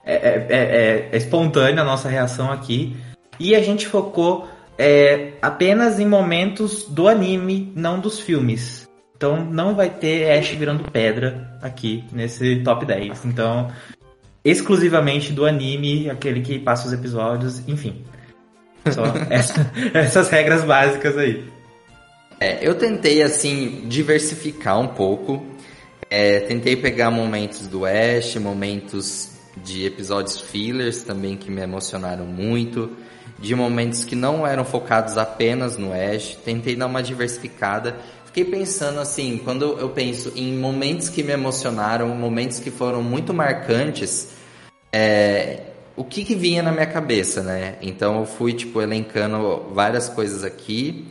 é, 0.05 0.15
é, 0.15 0.47
é, 0.49 1.09
é 1.11 1.17
espontânea 1.17 1.81
a 1.81 1.85
nossa 1.85 2.07
reação 2.07 2.49
aqui. 2.49 2.95
E 3.37 3.53
a 3.53 3.61
gente 3.61 3.85
focou 3.85 4.47
é, 4.77 5.33
apenas 5.41 5.99
em 5.99 6.05
momentos 6.05 6.83
do 6.83 7.07
anime, 7.07 7.71
não 7.75 7.99
dos 7.99 8.19
filmes. 8.19 8.87
Então 9.15 9.43
não 9.43 9.75
vai 9.75 9.89
ter 9.89 10.31
Ash 10.37 10.49
virando 10.49 10.91
pedra 10.91 11.57
aqui 11.61 12.03
nesse 12.11 12.57
top 12.63 12.85
10. 12.85 13.25
Então 13.25 13.71
exclusivamente 14.47 15.33
do 15.33 15.45
anime, 15.45 16.09
aquele 16.09 16.41
que 16.41 16.57
passa 16.57 16.87
os 16.87 16.93
episódios, 16.93 17.67
enfim. 17.67 18.03
Só 18.91 19.03
essa, 19.29 19.71
essas 19.93 20.29
regras 20.29 20.63
básicas 20.63 21.17
aí. 21.17 21.43
É, 22.39 22.65
eu 22.65 22.75
tentei, 22.75 23.21
assim, 23.21 23.83
diversificar 23.87 24.79
um 24.79 24.87
pouco. 24.87 25.45
É, 26.09 26.39
tentei 26.41 26.77
pegar 26.77 27.11
momentos 27.11 27.67
do 27.67 27.85
Ash, 27.85 28.35
momentos 28.37 29.31
de 29.63 29.85
episódios 29.85 30.39
fillers 30.39 31.03
também 31.03 31.35
que 31.35 31.51
me 31.51 31.61
emocionaram 31.61 32.25
muito, 32.25 32.91
de 33.39 33.55
momentos 33.55 34.03
que 34.03 34.15
não 34.15 34.45
eram 34.45 34.65
focados 34.65 35.17
apenas 35.17 35.77
no 35.77 35.91
Ash. 35.93 36.37
Tentei 36.43 36.75
dar 36.75 36.87
uma 36.87 37.03
diversificada. 37.03 37.95
Fiquei 38.25 38.45
pensando 38.45 38.99
assim, 38.99 39.39
quando 39.43 39.77
eu 39.79 39.89
penso 39.89 40.31
em 40.35 40.57
momentos 40.57 41.09
que 41.09 41.23
me 41.23 41.31
emocionaram, 41.31 42.07
momentos 42.09 42.59
que 42.59 42.69
foram 42.69 43.01
muito 43.01 43.33
marcantes, 43.33 44.29
é, 44.91 45.61
o 45.95 46.03
que, 46.03 46.23
que 46.23 46.35
vinha 46.35 46.61
na 46.61 46.71
minha 46.71 46.85
cabeça, 46.85 47.41
né? 47.41 47.77
Então 47.81 48.19
eu 48.19 48.25
fui, 48.25 48.53
tipo, 48.53 48.81
elencando 48.81 49.65
várias 49.73 50.07
coisas 50.07 50.43
aqui. 50.43 51.07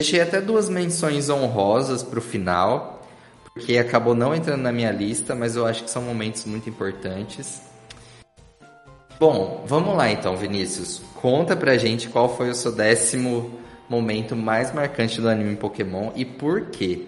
Deixei 0.00 0.20
até 0.20 0.40
duas 0.40 0.68
menções 0.68 1.30
honrosas 1.30 2.02
pro 2.02 2.20
final, 2.20 3.06
porque 3.52 3.78
acabou 3.78 4.14
não 4.14 4.34
entrando 4.34 4.62
na 4.62 4.72
minha 4.72 4.90
lista, 4.90 5.34
mas 5.34 5.54
eu 5.54 5.64
acho 5.64 5.84
que 5.84 5.90
são 5.90 6.02
momentos 6.02 6.44
muito 6.44 6.68
importantes. 6.68 7.62
Bom, 9.18 9.64
vamos 9.66 9.96
lá 9.96 10.10
então, 10.10 10.36
Vinícius. 10.36 11.00
Conta 11.14 11.56
pra 11.56 11.76
gente 11.76 12.08
qual 12.08 12.36
foi 12.36 12.50
o 12.50 12.54
seu 12.54 12.72
décimo 12.72 13.58
momento 13.88 14.34
mais 14.34 14.72
marcante 14.72 15.20
do 15.20 15.28
anime 15.28 15.56
Pokémon 15.56 16.10
e 16.14 16.24
por 16.24 16.66
quê? 16.66 17.06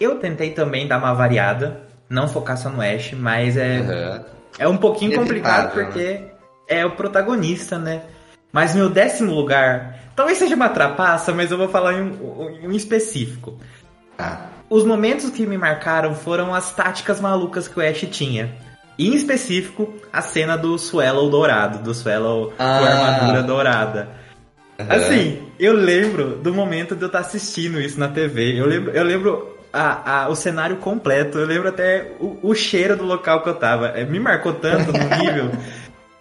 Eu 0.00 0.18
tentei 0.18 0.50
também 0.50 0.86
dar 0.86 0.98
uma 0.98 1.14
variada, 1.14 1.82
não 2.08 2.28
focar 2.28 2.56
só 2.56 2.68
no 2.68 2.80
Ash, 2.80 3.12
mas 3.12 3.56
é. 3.56 3.80
Uhum 3.80 4.32
é 4.58 4.68
um 4.68 4.76
pouquinho 4.76 5.18
complicado 5.18 5.74
né? 5.74 5.84
porque 5.84 6.24
é 6.68 6.84
o 6.84 6.92
protagonista, 6.92 7.78
né? 7.78 8.02
Mas 8.52 8.74
meu 8.74 8.88
décimo 8.88 9.32
lugar, 9.32 9.98
talvez 10.14 10.38
seja 10.38 10.54
uma 10.54 10.68
trapaça, 10.68 11.32
mas 11.32 11.50
eu 11.50 11.56
vou 11.56 11.68
falar 11.68 11.94
em 11.94 12.02
um, 12.02 12.50
em 12.50 12.68
um 12.68 12.72
específico. 12.72 13.58
Ah. 14.18 14.46
Os 14.68 14.84
momentos 14.84 15.30
que 15.30 15.46
me 15.46 15.56
marcaram 15.56 16.14
foram 16.14 16.54
as 16.54 16.74
táticas 16.74 17.20
malucas 17.20 17.66
que 17.66 17.78
o 17.78 17.82
Ash 17.82 18.06
tinha. 18.10 18.54
Em 18.98 19.14
específico, 19.14 19.94
a 20.12 20.20
cena 20.20 20.56
do 20.56 20.78
Swallow 20.78 21.30
dourado, 21.30 21.78
do 21.78 21.94
Swallow 21.94 22.52
ah. 22.58 22.78
com 22.78 22.84
a 22.84 22.88
armadura 22.88 23.42
dourada. 23.42 24.08
Uhum. 24.78 24.86
Assim, 24.88 25.42
eu 25.58 25.72
lembro 25.72 26.36
do 26.36 26.52
momento 26.52 26.94
de 26.94 27.02
eu 27.02 27.06
estar 27.06 27.20
assistindo 27.20 27.80
isso 27.80 27.98
na 27.98 28.08
TV. 28.08 28.58
Eu 28.58 28.66
lembro, 28.66 28.90
eu 28.90 29.04
lembro 29.04 29.56
a, 29.72 30.24
a, 30.24 30.28
o 30.28 30.36
cenário 30.36 30.76
completo. 30.76 31.38
Eu 31.38 31.46
lembro 31.46 31.68
até 31.68 32.12
o, 32.20 32.38
o, 32.42 32.54
cheiro 32.54 32.96
do 32.96 33.04
local 33.04 33.42
que 33.42 33.48
eu 33.48 33.54
tava. 33.54 33.88
É, 33.88 34.04
me 34.04 34.20
marcou 34.20 34.52
tanto 34.54 34.92
no 34.92 34.98
nível. 35.16 35.50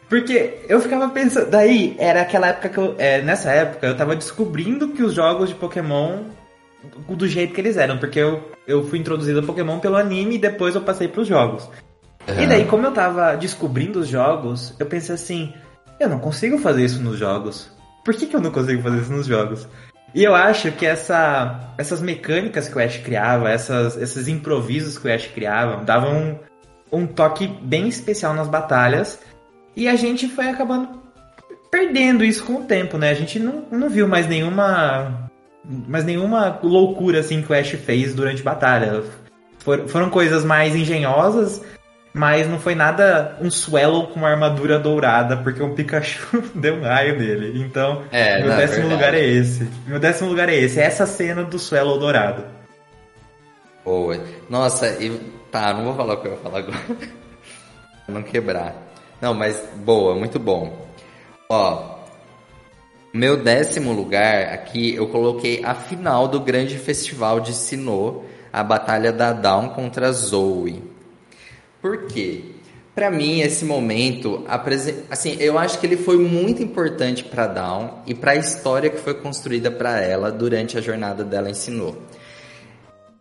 Porque 0.07 0.59
eu 0.67 0.79
ficava 0.79 1.09
pensando. 1.09 1.49
Daí, 1.49 1.95
era 1.99 2.21
aquela 2.21 2.47
época 2.47 2.69
que 2.69 2.77
eu. 2.77 2.95
É, 2.97 3.21
nessa 3.21 3.51
época, 3.51 3.87
eu 3.87 3.97
tava 3.97 4.15
descobrindo 4.15 4.89
que 4.89 5.03
os 5.03 5.13
jogos 5.13 5.49
de 5.49 5.55
Pokémon. 5.55 6.23
Do 7.07 7.27
jeito 7.27 7.53
que 7.53 7.61
eles 7.61 7.77
eram. 7.77 7.97
Porque 7.97 8.19
eu, 8.19 8.51
eu 8.67 8.83
fui 8.83 8.97
introduzido 8.97 9.39
a 9.39 9.43
Pokémon 9.43 9.79
pelo 9.79 9.97
anime 9.97 10.35
e 10.35 10.39
depois 10.39 10.73
eu 10.73 10.81
passei 10.81 11.07
pros 11.07 11.27
jogos. 11.27 11.69
Uhum. 12.27 12.43
E 12.43 12.47
daí, 12.47 12.65
como 12.65 12.85
eu 12.85 12.91
tava 12.91 13.35
descobrindo 13.35 13.99
os 13.99 14.07
jogos, 14.07 14.73
eu 14.79 14.85
pensei 14.85 15.15
assim: 15.15 15.53
eu 15.99 16.09
não 16.09 16.19
consigo 16.19 16.57
fazer 16.57 16.83
isso 16.83 17.01
nos 17.01 17.17
jogos. 17.17 17.71
Por 18.03 18.15
que, 18.15 18.25
que 18.25 18.35
eu 18.35 18.41
não 18.41 18.51
consigo 18.51 18.81
fazer 18.81 19.01
isso 19.01 19.11
nos 19.11 19.27
jogos? 19.27 19.67
E 20.13 20.23
eu 20.23 20.35
acho 20.35 20.71
que 20.71 20.85
essa, 20.85 21.73
essas 21.77 22.01
mecânicas 22.01 22.67
que 22.67 22.77
o 22.77 22.83
Ash 22.83 22.97
criava, 22.97 23.49
essas, 23.49 23.95
esses 23.95 24.27
improvisos 24.27 24.97
que 24.97 25.07
o 25.07 25.13
Ash 25.13 25.27
criava, 25.27 25.83
davam 25.83 26.39
um, 26.91 26.99
um 27.03 27.07
toque 27.07 27.47
bem 27.47 27.87
especial 27.87 28.33
nas 28.33 28.47
batalhas. 28.47 29.19
E 29.75 29.87
a 29.87 29.95
gente 29.95 30.27
foi 30.27 30.49
acabando 30.49 31.01
perdendo 31.69 32.25
isso 32.25 32.43
com 32.43 32.55
o 32.55 32.63
tempo, 32.63 32.97
né? 32.97 33.11
A 33.11 33.13
gente 33.13 33.39
não, 33.39 33.63
não 33.71 33.89
viu 33.89 34.07
mais 34.07 34.27
nenhuma. 34.27 35.29
Mais 35.87 36.03
nenhuma 36.03 36.59
loucura 36.61 37.19
assim 37.19 37.41
que 37.41 37.51
o 37.51 37.55
Ash 37.55 37.69
fez 37.69 38.13
durante 38.13 38.43
batalha. 38.43 39.03
For, 39.59 39.87
foram 39.87 40.09
coisas 40.09 40.43
mais 40.43 40.75
engenhosas 40.75 41.61
mas 42.13 42.47
não 42.47 42.59
foi 42.59 42.75
nada 42.75 43.37
um 43.39 43.49
Swallow 43.49 44.07
com 44.07 44.19
uma 44.19 44.29
armadura 44.29 44.77
dourada, 44.77 45.37
porque 45.37 45.63
um 45.63 45.73
Pikachu 45.73 46.43
deu 46.53 46.75
um 46.75 46.81
raio 46.81 47.17
nele. 47.17 47.61
Então, 47.63 48.03
é, 48.11 48.39
meu 48.39 48.49
não, 48.49 48.57
décimo 48.57 48.87
verdade. 48.87 48.93
lugar 48.93 49.13
é 49.13 49.25
esse. 49.25 49.69
Meu 49.87 49.99
décimo 49.99 50.29
lugar 50.29 50.49
é 50.49 50.55
esse. 50.55 50.79
É 50.79 50.83
essa 50.83 51.05
cena 51.05 51.43
do 51.43 51.57
Swallow 51.57 51.97
dourado. 51.97 52.43
Boa. 53.85 54.19
Nossa, 54.49 54.87
e 55.01 55.09
tá, 55.51 55.73
não 55.73 55.85
vou 55.85 55.95
falar 55.95 56.13
o 56.15 56.17
que 56.17 56.27
eu 56.27 56.35
vou 56.35 56.41
falar 56.41 56.59
agora. 56.59 56.77
não 58.07 58.21
quebrar. 58.21 58.75
Não, 59.21 59.33
mas 59.33 59.61
boa, 59.77 60.15
muito 60.15 60.37
bom. 60.37 60.87
Ó, 61.49 61.99
meu 63.13 63.37
décimo 63.37 63.93
lugar 63.93 64.53
aqui 64.53 64.95
eu 64.95 65.07
coloquei 65.07 65.63
a 65.63 65.73
final 65.73 66.27
do 66.27 66.39
grande 66.39 66.77
festival 66.77 67.39
de 67.39 67.53
Sinnoh, 67.53 68.25
a 68.51 68.63
batalha 68.63 69.11
da 69.11 69.31
Dawn 69.31 69.69
contra 69.69 70.11
Zoe. 70.11 70.90
Por 71.81 72.05
quê? 72.05 72.43
Para 72.93 73.09
mim, 73.09 73.39
esse 73.39 73.63
momento, 73.63 74.43
assim, 75.09 75.37
eu 75.39 75.57
acho 75.57 75.79
que 75.79 75.87
ele 75.87 75.95
foi 75.95 76.17
muito 76.17 76.61
importante 76.61 77.23
para 77.23 77.47
Dawn 77.47 77.89
e 78.05 78.13
para 78.13 78.31
a 78.31 78.35
história 78.35 78.89
que 78.89 78.99
foi 78.99 79.13
construída 79.13 79.71
para 79.71 80.01
ela 80.01 80.29
durante 80.29 80.77
a 80.77 80.81
jornada 80.81 81.23
dela 81.23 81.49
ensinou. 81.49 81.97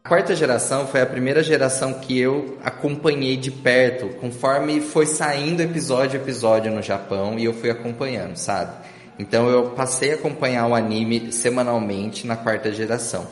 A 0.02 0.08
quarta 0.08 0.34
geração 0.34 0.86
foi 0.88 1.00
a 1.00 1.06
primeira 1.06 1.42
geração 1.42 1.94
que 1.94 2.18
eu 2.18 2.58
acompanhei 2.64 3.36
de 3.36 3.50
perto, 3.50 4.08
conforme 4.20 4.80
foi 4.80 5.06
saindo 5.06 5.62
episódio 5.62 6.18
a 6.18 6.22
episódio 6.22 6.72
no 6.72 6.82
Japão 6.82 7.38
e 7.38 7.44
eu 7.44 7.52
fui 7.52 7.70
acompanhando, 7.70 8.34
sabe? 8.36 8.72
Então 9.18 9.48
eu 9.48 9.70
passei 9.70 10.12
a 10.12 10.14
acompanhar 10.14 10.66
o 10.66 10.74
anime 10.74 11.30
semanalmente 11.30 12.26
na 12.26 12.34
quarta 12.34 12.72
geração. 12.72 13.28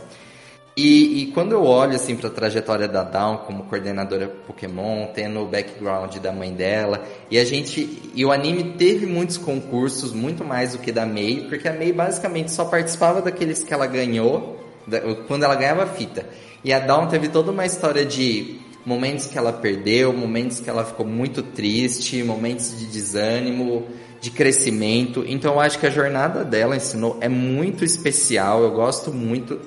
E, 0.81 1.23
e, 1.23 1.27
quando 1.33 1.51
eu 1.51 1.65
olho 1.65 1.97
assim 1.97 2.15
para 2.15 2.29
a 2.29 2.31
trajetória 2.31 2.87
da 2.87 3.03
Dawn 3.03 3.39
como 3.39 3.65
coordenadora 3.65 4.29
Pokémon, 4.29 5.09
tendo 5.13 5.41
o 5.41 5.45
background 5.45 6.19
da 6.19 6.31
mãe 6.31 6.53
dela, 6.53 7.03
e 7.29 7.37
a 7.37 7.45
gente 7.45 8.13
e 8.15 8.25
o 8.25 8.31
anime 8.31 8.75
teve 8.79 9.05
muitos 9.05 9.37
concursos, 9.37 10.13
muito 10.13 10.45
mais 10.45 10.75
do 10.75 10.79
que 10.79 10.93
da 10.93 11.05
Mei, 11.05 11.47
porque 11.49 11.67
a 11.67 11.73
Mei 11.73 11.93
basicamente 11.93 12.53
só 12.53 12.65
participava 12.65 13.21
daqueles 13.21 13.65
que 13.65 13.75
ela 13.75 13.89
ganhou 13.89 14.57
da, 14.87 15.01
quando 15.27 15.43
ela 15.43 15.57
ganhava 15.57 15.85
fita. 15.85 16.25
E 16.63 16.73
a 16.73 16.79
Dawn 16.79 17.09
teve 17.09 17.27
toda 17.27 17.51
uma 17.51 17.67
história 17.67 18.05
de 18.05 18.61
momentos 18.87 19.27
que 19.27 19.37
ela 19.37 19.53
perdeu, 19.53 20.13
momentos 20.13 20.61
que 20.61 20.71
ela 20.71 20.85
ficou 20.85 21.05
muito 21.05 21.43
triste, 21.43 22.23
momentos 22.23 22.79
de 22.79 22.87
desânimo, 22.87 23.85
de 24.21 24.31
crescimento. 24.31 25.25
Então 25.27 25.55
eu 25.55 25.61
acho 25.61 25.77
que 25.77 25.89
a 25.89 25.91
jornada 25.91 26.45
dela 26.45 26.77
ensinou 26.77 27.19
é 27.21 27.29
muito 27.29 27.85
especial. 27.85 28.63
Eu 28.63 28.71
gosto 28.71 29.13
muito 29.13 29.59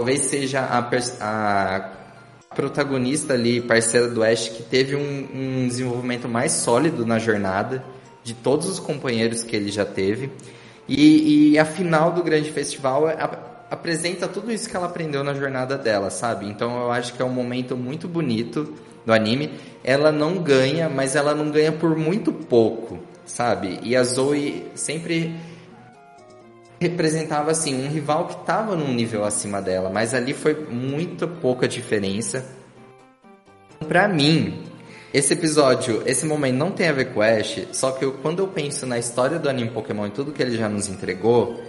talvez 0.00 0.20
seja 0.20 0.60
a, 0.60 0.78
a 1.20 1.90
protagonista 2.56 3.34
ali, 3.34 3.60
parceira 3.60 4.08
do 4.08 4.24
Ash, 4.24 4.48
que 4.48 4.62
teve 4.62 4.96
um, 4.96 5.28
um, 5.34 5.68
desenvolvimento 5.68 6.26
mais 6.26 6.52
sólido 6.52 7.04
na 7.04 7.18
jornada 7.18 7.84
de 8.24 8.32
todos 8.32 8.66
os 8.66 8.80
companheiros 8.80 9.44
que 9.44 9.54
ele 9.54 9.70
já 9.70 9.84
teve. 9.84 10.32
E, 10.88 11.50
e 11.52 11.58
a 11.58 11.66
final 11.66 12.12
do 12.12 12.22
grande 12.22 12.50
festival 12.50 13.08
a, 13.08 13.30
apresenta 13.70 14.26
tudo 14.26 14.50
isso 14.50 14.70
que 14.70 14.74
ela 14.74 14.86
aprendeu 14.86 15.22
na 15.22 15.34
jornada 15.34 15.76
dela, 15.76 16.08
sabe? 16.08 16.46
Então 16.46 16.80
eu 16.80 16.90
acho 16.90 17.12
que 17.12 17.20
é 17.20 17.24
um 17.24 17.28
momento 17.28 17.76
muito 17.76 18.08
bonito 18.08 18.72
do 19.04 19.12
anime. 19.12 19.50
Ela 19.84 20.10
não 20.10 20.38
ganha, 20.38 20.88
mas 20.88 21.14
ela 21.14 21.34
não 21.34 21.50
ganha 21.50 21.72
por 21.72 21.94
muito 21.94 22.32
pouco, 22.32 23.00
sabe? 23.26 23.78
E 23.82 23.94
a 23.94 24.02
Zoe 24.02 24.64
sempre 24.74 25.34
representava 26.80 27.50
assim 27.50 27.74
um 27.74 27.90
rival 27.90 28.26
que 28.26 28.40
estava 28.40 28.74
num 28.74 28.92
nível 28.92 29.24
acima 29.24 29.60
dela, 29.60 29.90
mas 29.90 30.14
ali 30.14 30.32
foi 30.32 30.54
muito 30.54 31.28
pouca 31.28 31.68
diferença. 31.68 32.44
Para 33.86 34.08
mim, 34.08 34.64
esse 35.12 35.34
episódio, 35.34 36.02
esse 36.06 36.24
momento 36.24 36.56
não 36.56 36.70
tem 36.70 36.88
a 36.88 36.92
ver 36.92 37.12
com 37.12 37.20
Ash, 37.20 37.66
só 37.72 37.92
que 37.92 38.04
eu, 38.04 38.14
quando 38.14 38.38
eu 38.38 38.48
penso 38.48 38.86
na 38.86 38.98
história 38.98 39.38
do 39.38 39.48
anime 39.48 39.70
Pokémon 39.70 40.06
e 40.06 40.10
tudo 40.10 40.32
que 40.32 40.42
ele 40.42 40.56
já 40.56 40.68
nos 40.68 40.88
entregou, 40.88 41.62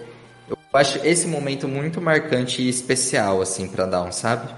eu 0.50 0.58
acho 0.74 1.06
esse 1.06 1.28
momento 1.28 1.68
muito 1.68 2.00
marcante 2.00 2.62
e 2.62 2.70
especial 2.70 3.42
assim 3.42 3.68
para 3.68 3.86
Dawn, 3.86 4.12
sabe? 4.12 4.54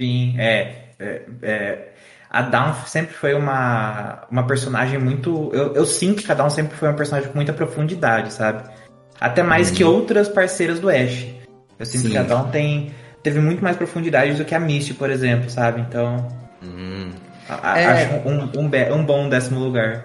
Sim, 0.00 0.34
é, 0.38 0.88
é, 0.98 1.22
é 1.42 1.93
a 2.34 2.42
Dawn 2.42 2.74
sempre 2.84 3.14
foi 3.14 3.32
uma, 3.32 4.24
uma 4.28 4.44
personagem 4.44 4.98
muito. 4.98 5.50
Eu, 5.52 5.72
eu 5.72 5.86
sinto 5.86 6.20
que 6.20 6.32
a 6.32 6.34
Dawn 6.34 6.50
sempre 6.50 6.76
foi 6.76 6.88
uma 6.88 6.96
personagem 6.96 7.30
com 7.30 7.36
muita 7.36 7.52
profundidade, 7.52 8.32
sabe? 8.32 8.68
Até 9.20 9.40
mais 9.44 9.70
que 9.70 9.84
uhum. 9.84 9.92
outras 9.94 10.28
parceiras 10.28 10.80
do 10.80 10.90
Ash. 10.90 11.26
Eu 11.78 11.86
sinto 11.86 12.02
Sim. 12.02 12.10
que 12.10 12.18
a 12.18 12.24
Dawn 12.24 12.50
tem, 12.50 12.92
teve 13.22 13.38
muito 13.38 13.62
mais 13.62 13.76
profundidade 13.76 14.34
do 14.34 14.44
que 14.44 14.52
a 14.52 14.58
Misty, 14.58 14.94
por 14.94 15.10
exemplo, 15.10 15.48
sabe? 15.48 15.82
Então. 15.82 16.26
Hum. 16.60 17.12
A, 17.48 17.78
é... 17.78 17.86
Acho 17.86 18.28
um, 18.28 18.50
um, 18.58 18.94
um 18.94 19.06
bom 19.06 19.28
décimo 19.28 19.60
lugar. 19.60 20.04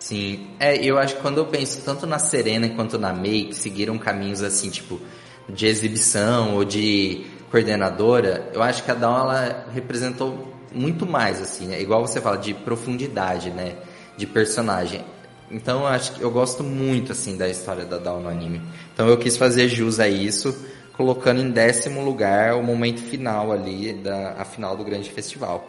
Sim, 0.00 0.48
é, 0.58 0.76
eu 0.84 0.98
acho 0.98 1.14
que 1.14 1.22
quando 1.22 1.38
eu 1.38 1.46
penso 1.46 1.80
tanto 1.84 2.08
na 2.08 2.18
Serena 2.18 2.68
quanto 2.70 2.98
na 2.98 3.12
May, 3.12 3.44
que 3.44 3.54
seguiram 3.54 3.96
caminhos 3.98 4.42
assim, 4.42 4.68
tipo, 4.68 5.00
de 5.48 5.66
exibição 5.66 6.56
ou 6.56 6.64
de 6.64 7.24
coordenadora, 7.52 8.50
eu 8.52 8.62
acho 8.64 8.82
que 8.82 8.90
a 8.90 8.94
Dawn 8.94 9.16
ela 9.16 9.66
representou 9.72 10.57
muito 10.72 11.06
mais, 11.06 11.40
assim, 11.40 11.66
né? 11.66 11.80
Igual 11.80 12.06
você 12.06 12.20
fala, 12.20 12.38
de 12.38 12.54
profundidade, 12.54 13.50
né? 13.50 13.76
De 14.16 14.26
personagem. 14.26 15.04
Então 15.50 15.80
eu 15.80 15.86
acho 15.86 16.12
que 16.12 16.20
eu 16.20 16.30
gosto 16.30 16.62
muito, 16.62 17.12
assim, 17.12 17.36
da 17.36 17.48
história 17.48 17.84
da 17.84 17.98
Dawn 17.98 18.20
no 18.20 18.28
anime. 18.28 18.60
Então 18.92 19.08
eu 19.08 19.16
quis 19.16 19.36
fazer 19.36 19.68
jus 19.68 19.98
a 19.98 20.08
isso, 20.08 20.54
colocando 20.92 21.40
em 21.40 21.50
décimo 21.50 22.04
lugar 22.04 22.54
o 22.54 22.62
momento 22.62 23.00
final 23.00 23.52
ali, 23.52 23.92
da, 23.94 24.32
a 24.32 24.44
final 24.44 24.76
do 24.76 24.84
grande 24.84 25.10
festival. 25.10 25.66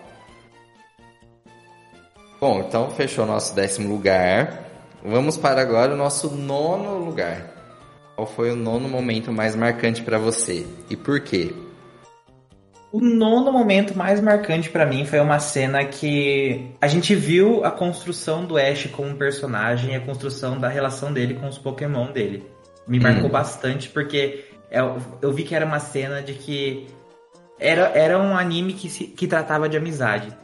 Bom, 2.42 2.64
então 2.68 2.90
fechou 2.92 3.26
nosso 3.26 3.54
décimo 3.54 3.90
lugar. 3.90 4.66
Vamos 5.04 5.38
para 5.38 5.62
agora 5.62 5.94
o 5.94 5.98
nosso 5.98 6.30
nono 6.30 6.98
lugar. 6.98 7.54
Qual 8.16 8.28
foi 8.28 8.52
o 8.52 8.56
nono 8.56 8.90
momento 8.90 9.32
mais 9.32 9.56
marcante 9.56 10.02
para 10.02 10.18
você 10.18 10.68
e 10.90 10.96
por 10.96 11.22
quê? 11.22 11.54
O 12.92 13.00
nono 13.00 13.52
momento 13.52 13.96
mais 13.96 14.20
marcante 14.20 14.70
para 14.70 14.86
mim 14.86 15.06
foi 15.06 15.20
uma 15.20 15.40
cena 15.40 15.86
que 15.86 16.72
a 16.82 16.88
gente 16.88 17.14
viu 17.14 17.64
a 17.64 17.70
construção 17.70 18.46
do 18.46 18.58
Ash 18.58 18.88
como 18.92 19.16
personagem 19.16 19.94
e 19.94 19.96
a 19.96 20.00
construção 20.00 20.60
da 20.60 20.68
relação 20.68 21.14
dele 21.14 21.36
com 21.36 21.48
os 21.48 21.58
Pokémon 21.60 22.12
dele. 22.12 22.44
Me 22.88 22.98
hum. 22.98 23.04
marcou 23.04 23.30
bastante 23.30 23.90
porque 23.90 24.46
eu, 24.72 24.98
eu, 25.22 25.32
vi 25.32 25.44
que 25.44 25.54
era 25.54 25.66
uma 25.66 25.80
cena 25.80 26.22
de 26.24 26.34
que 26.34 26.88
era, 27.60 27.92
era 27.94 28.18
um 28.18 28.36
anime 28.36 28.74
que, 28.74 28.90
se, 28.90 29.04
que 29.06 29.28
tratava 29.28 29.70
de 29.70 29.78
amizade. 29.78 30.36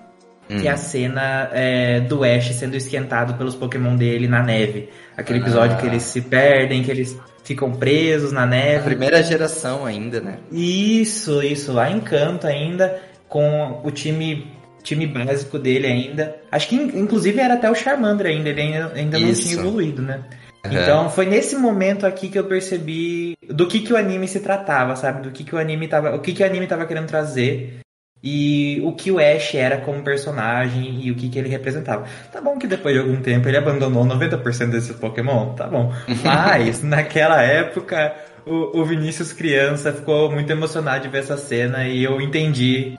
Hum. 0.47 0.59
Que 0.59 0.67
é 0.67 0.71
a 0.71 0.77
cena 0.77 1.49
é, 1.51 1.99
do 2.01 2.23
Ash 2.23 2.53
sendo 2.53 2.75
esquentado 2.75 3.33
pelos 3.33 3.55
Pokémon 3.55 3.95
dele 3.95 4.27
na 4.27 4.43
neve. 4.43 4.89
Aquele 5.17 5.39
episódio 5.39 5.77
ah. 5.77 5.81
que 5.81 5.87
eles 5.87 6.03
se 6.03 6.21
perdem, 6.21 6.83
que 6.83 6.91
eles 6.91 7.19
ficam 7.45 7.71
presos 7.71 8.31
na 8.31 8.45
neve. 8.45 8.79
A 8.79 8.83
primeira 8.83 9.23
geração 9.23 9.85
ainda, 9.85 10.19
né? 10.19 10.39
Isso, 10.51 11.41
isso, 11.41 11.71
lá 11.71 11.89
em 11.89 12.01
Canto 12.01 12.47
ainda, 12.47 12.99
com 13.29 13.81
o 13.83 13.91
time 13.91 14.53
time 14.83 15.07
básico 15.07 15.57
dele 15.57 15.87
ainda. 15.87 16.35
Acho 16.51 16.69
que 16.69 16.75
inclusive 16.75 17.39
era 17.39 17.55
até 17.55 17.69
o 17.69 17.75
Charmander 17.75 18.27
ainda, 18.27 18.49
ele 18.49 18.61
ainda, 18.61 18.91
ainda 18.93 19.19
não 19.19 19.33
tinha 19.33 19.55
evoluído, 19.55 20.01
né? 20.01 20.23
Uhum. 20.63 20.71
Então 20.71 21.09
foi 21.09 21.25
nesse 21.25 21.55
momento 21.55 22.05
aqui 22.05 22.27
que 22.29 22.37
eu 22.37 22.43
percebi 22.43 23.35
do 23.47 23.67
que, 23.67 23.79
que 23.79 23.93
o 23.93 23.97
anime 23.97 24.27
se 24.27 24.39
tratava, 24.39 24.95
sabe? 24.95 25.23
Do 25.23 25.31
que, 25.31 25.43
que 25.43 25.55
o 25.55 25.57
anime 25.57 25.87
tava. 25.87 26.15
O 26.15 26.19
que, 26.19 26.33
que 26.33 26.43
o 26.43 26.45
anime 26.45 26.67
tava 26.67 26.85
querendo 26.85 27.07
trazer 27.07 27.79
e 28.25 28.82
o 28.84 28.91
que 28.91 29.12
o 29.12 29.20
Ash 29.20 29.53
era 29.53 29.77
como 29.77 30.01
personagem 30.01 31.00
e 31.03 31.12
o 31.12 31.15
que, 31.15 31.29
que 31.29 31.38
ele 31.38 31.48
representava. 31.48 32.05
Tá 32.34 32.41
bom 32.41 32.58
que 32.58 32.65
depois 32.65 32.96
de 32.96 33.00
algum 33.00 33.22
tempo 33.22 33.48
ele 33.48 33.58
abandonou 33.58 34.03
90% 34.03 34.72
desses 34.72 34.96
Pokémon, 34.96 35.53
tá 35.53 35.67
bom. 35.67 35.94
Mas 36.25 36.82
naquela 36.82 37.44
época 37.44 38.15
o, 38.44 38.79
o 38.79 38.84
Vinícius 38.84 39.32
criança 39.32 39.94
ficou 39.94 40.32
muito 40.32 40.50
emocionado 40.50 41.03
de 41.03 41.10
ver 41.10 41.20
essa 41.20 41.38
cena 41.38 41.88
e 41.88 42.03
eu 42.03 42.20
entendi 42.20 42.98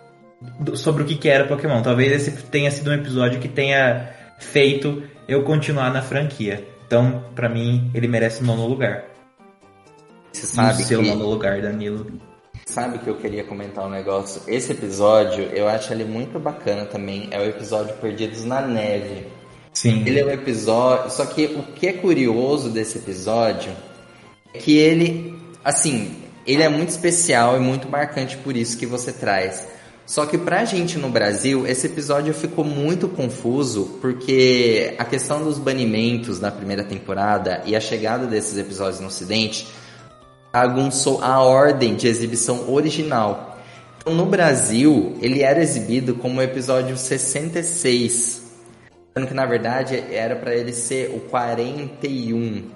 sobre 0.75 1.03
o 1.03 1.07
que, 1.07 1.17
que 1.17 1.29
era 1.29 1.45
Pokémon. 1.45 1.83
Talvez 1.83 2.13
esse 2.13 2.31
tenha 2.45 2.71
sido 2.71 2.91
um 2.91 2.95
episódio 2.95 3.41
que 3.41 3.49
tenha 3.49 4.11
feito 4.39 5.03
eu 5.27 5.43
continuar 5.43 5.93
na 5.93 6.03
franquia. 6.03 6.65
Então, 6.87 7.25
para 7.35 7.49
mim, 7.49 7.91
ele 7.93 8.07
merece 8.07 8.43
o 8.43 8.47
nono 8.47 8.65
lugar. 8.65 9.05
Você 10.33 10.47
sabe 10.47 10.83
o 10.83 10.87
seu 10.87 11.03
que... 11.03 11.09
nono 11.09 11.29
lugar, 11.29 11.61
Danilo. 11.61 12.07
Sabe 12.69 12.99
que 12.99 13.09
eu 13.09 13.15
queria 13.15 13.45
comentar 13.45 13.87
um 13.87 13.89
negócio? 13.89 14.43
Esse 14.49 14.73
episódio, 14.73 15.45
eu 15.45 15.69
acho 15.69 15.93
ele 15.93 16.05
muito 16.05 16.37
bacana 16.41 16.85
também. 16.85 17.29
É 17.31 17.39
o 17.39 17.45
episódio 17.45 17.95
Perdidos 17.95 18.45
na 18.45 18.61
Neve. 18.61 19.29
Sim. 19.73 20.03
Ele 20.05 20.19
é 20.19 20.27
um 20.27 20.31
episódio. 20.31 21.13
Só 21.13 21.25
que 21.27 21.45
o 21.45 21.63
que 21.63 21.87
é 21.87 21.93
curioso 21.93 22.69
desse 22.69 22.99
episódio 22.99 23.73
é 24.53 24.59
que 24.59 24.77
ele, 24.77 25.39
assim, 25.65 26.17
ele 26.45 26.65
é 26.65 26.69
muito 26.69 26.89
especial 26.89 27.57
e 27.57 27.61
muito 27.61 27.89
marcante 27.89 28.37
por 28.39 28.57
isso 28.57 28.77
que 28.77 28.85
você 28.85 29.13
traz. 29.13 29.69
Só 30.05 30.27
que 30.27 30.37
pra 30.37 30.65
gente 30.65 30.99
no 30.99 31.09
Brasil, 31.09 31.67
esse 31.69 31.87
episódio 31.87 32.35
ficou 32.35 32.65
muito 32.65 33.09
confuso 33.09 33.97
porque 34.01 34.93
a 34.99 35.05
questão 35.05 35.43
dos 35.43 35.59
banimentos 35.59 36.41
na 36.41 36.51
primeira 36.51 36.83
temporada 36.83 37.63
e 37.65 37.77
a 37.77 37.81
chegada 37.81 38.27
desses 38.27 38.59
episódios 38.59 39.01
no 39.01 39.07
Ocidente 39.07 39.69
bagunçou 40.57 41.23
a 41.23 41.43
ordem 41.43 41.95
de 41.95 42.09
exibição 42.09 42.73
original. 42.73 43.59
Então, 43.99 44.15
no 44.15 44.25
Brasil, 44.25 45.15
ele 45.21 45.43
era 45.43 45.61
exibido 45.61 46.15
como 46.15 46.41
o 46.41 46.43
episódio 46.43 46.97
66, 46.97 48.43
sendo 49.15 49.27
que 49.27 49.35
na 49.35 49.45
verdade 49.45 50.03
era 50.11 50.35
para 50.35 50.55
ele 50.55 50.73
ser 50.73 51.11
o 51.11 51.21
41, 51.21 52.71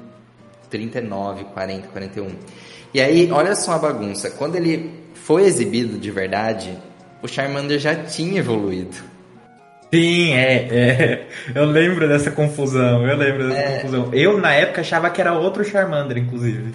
39, 0.68 1.44
40, 1.54 1.88
41. 1.88 2.28
E 2.92 3.00
aí, 3.00 3.32
olha 3.32 3.54
só 3.54 3.72
a 3.72 3.78
bagunça. 3.78 4.30
Quando 4.30 4.56
ele 4.56 4.90
foi 5.14 5.44
exibido 5.44 5.98
de 5.98 6.10
verdade, 6.10 6.76
o 7.22 7.28
Charmander 7.28 7.78
já 7.78 7.94
tinha 7.94 8.40
evoluído. 8.40 8.96
Sim, 9.90 10.34
é, 10.34 10.68
é, 10.70 11.26
Eu 11.54 11.64
lembro 11.64 12.06
dessa 12.06 12.30
confusão. 12.30 13.08
Eu 13.08 13.16
lembro 13.16 13.48
dessa 13.48 13.60
é. 13.60 13.76
confusão. 13.78 14.10
Eu, 14.12 14.36
na 14.38 14.52
época, 14.52 14.82
achava 14.82 15.08
que 15.08 15.20
era 15.20 15.32
outro 15.32 15.64
Charmander, 15.64 16.18
inclusive. 16.18 16.74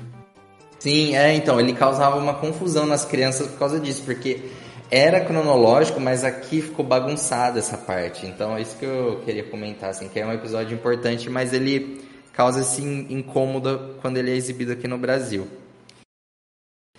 Sim, 0.85 1.15
é, 1.15 1.33
então, 1.33 1.59
ele 1.59 1.73
causava 1.73 2.15
uma 2.15 2.35
confusão 2.35 2.85
nas 2.85 3.03
crianças 3.03 3.47
por 3.47 3.57
causa 3.57 3.79
disso, 3.79 4.03
porque 4.05 4.51
era 4.91 5.19
cronológico, 5.19 5.99
mas 5.99 6.23
aqui 6.23 6.61
ficou 6.61 6.85
bagunçada 6.85 7.57
essa 7.57 7.75
parte. 7.75 8.27
Então 8.27 8.55
é 8.55 8.61
isso 8.61 8.77
que 8.77 8.85
eu 8.85 9.19
queria 9.25 9.43
comentar, 9.45 9.89
assim, 9.89 10.07
que 10.07 10.19
é 10.19 10.23
um 10.23 10.31
episódio 10.31 10.75
importante, 10.75 11.27
mas 11.27 11.53
ele 11.53 12.05
causa 12.31 12.61
esse 12.61 12.83
incômodo 12.83 13.95
quando 13.99 14.17
ele 14.17 14.29
é 14.29 14.35
exibido 14.35 14.73
aqui 14.73 14.87
no 14.87 14.99
Brasil. 14.99 15.47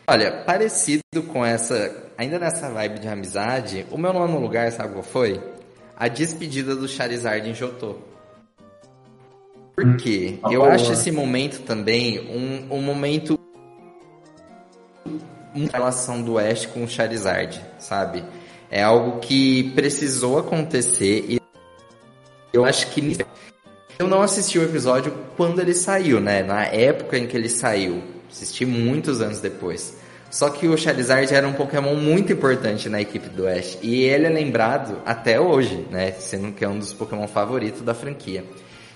Olha, 0.08 0.32
parecido 0.44 1.22
com 1.28 1.46
essa, 1.46 2.10
ainda 2.18 2.40
nessa 2.40 2.68
vibe 2.68 2.98
de 2.98 3.06
amizade, 3.06 3.86
o 3.92 3.96
meu 3.96 4.12
nono 4.12 4.40
lugar, 4.40 4.72
sabe 4.72 4.94
qual 4.94 5.04
foi? 5.04 5.40
A 5.96 6.08
despedida 6.08 6.74
do 6.74 6.88
Charizard 6.88 7.48
em 7.48 7.54
Jotô. 7.54 7.98
Por 9.76 9.96
quê? 9.96 10.40
Hum, 10.44 10.50
eu 10.50 10.64
acho 10.64 10.92
esse 10.92 11.12
momento 11.12 11.62
também 11.62 12.18
um, 12.18 12.78
um 12.78 12.82
momento 12.82 13.45
relação 15.72 16.22
do 16.22 16.38
Ash 16.38 16.66
com 16.66 16.84
o 16.84 16.88
Charizard, 16.88 17.60
sabe? 17.78 18.24
É 18.70 18.82
algo 18.82 19.20
que 19.20 19.70
precisou 19.74 20.38
acontecer 20.38 21.24
e 21.28 21.40
eu 22.52 22.64
acho 22.64 22.88
que 22.88 23.16
eu 23.98 24.06
não 24.06 24.22
assisti 24.22 24.58
o 24.58 24.64
episódio 24.64 25.12
quando 25.36 25.60
ele 25.60 25.74
saiu, 25.74 26.20
né? 26.20 26.42
Na 26.42 26.64
época 26.64 27.18
em 27.18 27.26
que 27.26 27.36
ele 27.36 27.48
saiu. 27.48 28.02
Assisti 28.30 28.66
muitos 28.66 29.20
anos 29.20 29.40
depois. 29.40 29.96
Só 30.30 30.50
que 30.50 30.66
o 30.66 30.76
Charizard 30.76 31.32
era 31.32 31.46
um 31.46 31.52
Pokémon 31.52 31.94
muito 31.94 32.32
importante 32.32 32.88
na 32.88 33.00
equipe 33.00 33.28
do 33.28 33.46
Ash. 33.46 33.78
E 33.82 34.02
ele 34.02 34.26
é 34.26 34.28
lembrado 34.28 35.00
até 35.06 35.40
hoje, 35.40 35.86
né? 35.90 36.12
Sendo 36.12 36.52
que 36.52 36.64
é 36.64 36.68
um 36.68 36.78
dos 36.78 36.92
Pokémon 36.92 37.26
favoritos 37.26 37.82
da 37.82 37.94
franquia. 37.94 38.44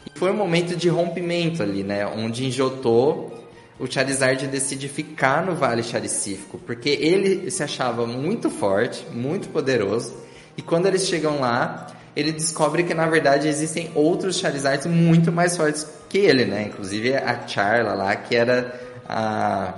E 0.06 0.18
foi 0.18 0.30
um 0.30 0.36
momento 0.36 0.76
de 0.76 0.88
rompimento 0.88 1.62
ali, 1.62 1.82
né? 1.82 2.06
Onde 2.06 2.50
Johto 2.50 3.30
o 3.80 3.90
Charizard 3.90 4.46
decide 4.46 4.88
ficar 4.88 5.44
no 5.44 5.54
Vale 5.54 5.82
Charicífico, 5.82 6.58
porque 6.58 6.90
ele 6.90 7.50
se 7.50 7.62
achava 7.62 8.06
muito 8.06 8.50
forte, 8.50 9.06
muito 9.10 9.48
poderoso, 9.48 10.14
e 10.54 10.60
quando 10.60 10.84
eles 10.84 11.06
chegam 11.06 11.40
lá, 11.40 11.86
ele 12.14 12.30
descobre 12.30 12.82
que 12.82 12.92
na 12.92 13.06
verdade 13.06 13.48
existem 13.48 13.90
outros 13.94 14.38
Charizards 14.38 14.84
muito 14.84 15.32
mais 15.32 15.56
fortes 15.56 15.86
que 16.10 16.18
ele, 16.18 16.44
né? 16.44 16.64
Inclusive 16.64 17.14
a 17.14 17.48
Charla 17.48 17.94
lá, 17.94 18.14
que 18.16 18.36
era 18.36 18.78
a 19.08 19.74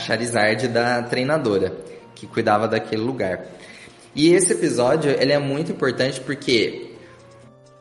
Charizard 0.00 0.66
da 0.66 1.02
treinadora, 1.02 1.72
que 2.16 2.26
cuidava 2.26 2.66
daquele 2.66 3.02
lugar. 3.02 3.46
E 4.12 4.34
esse 4.34 4.52
episódio, 4.52 5.12
ele 5.12 5.32
é 5.32 5.38
muito 5.38 5.70
importante 5.70 6.20
porque 6.20 6.87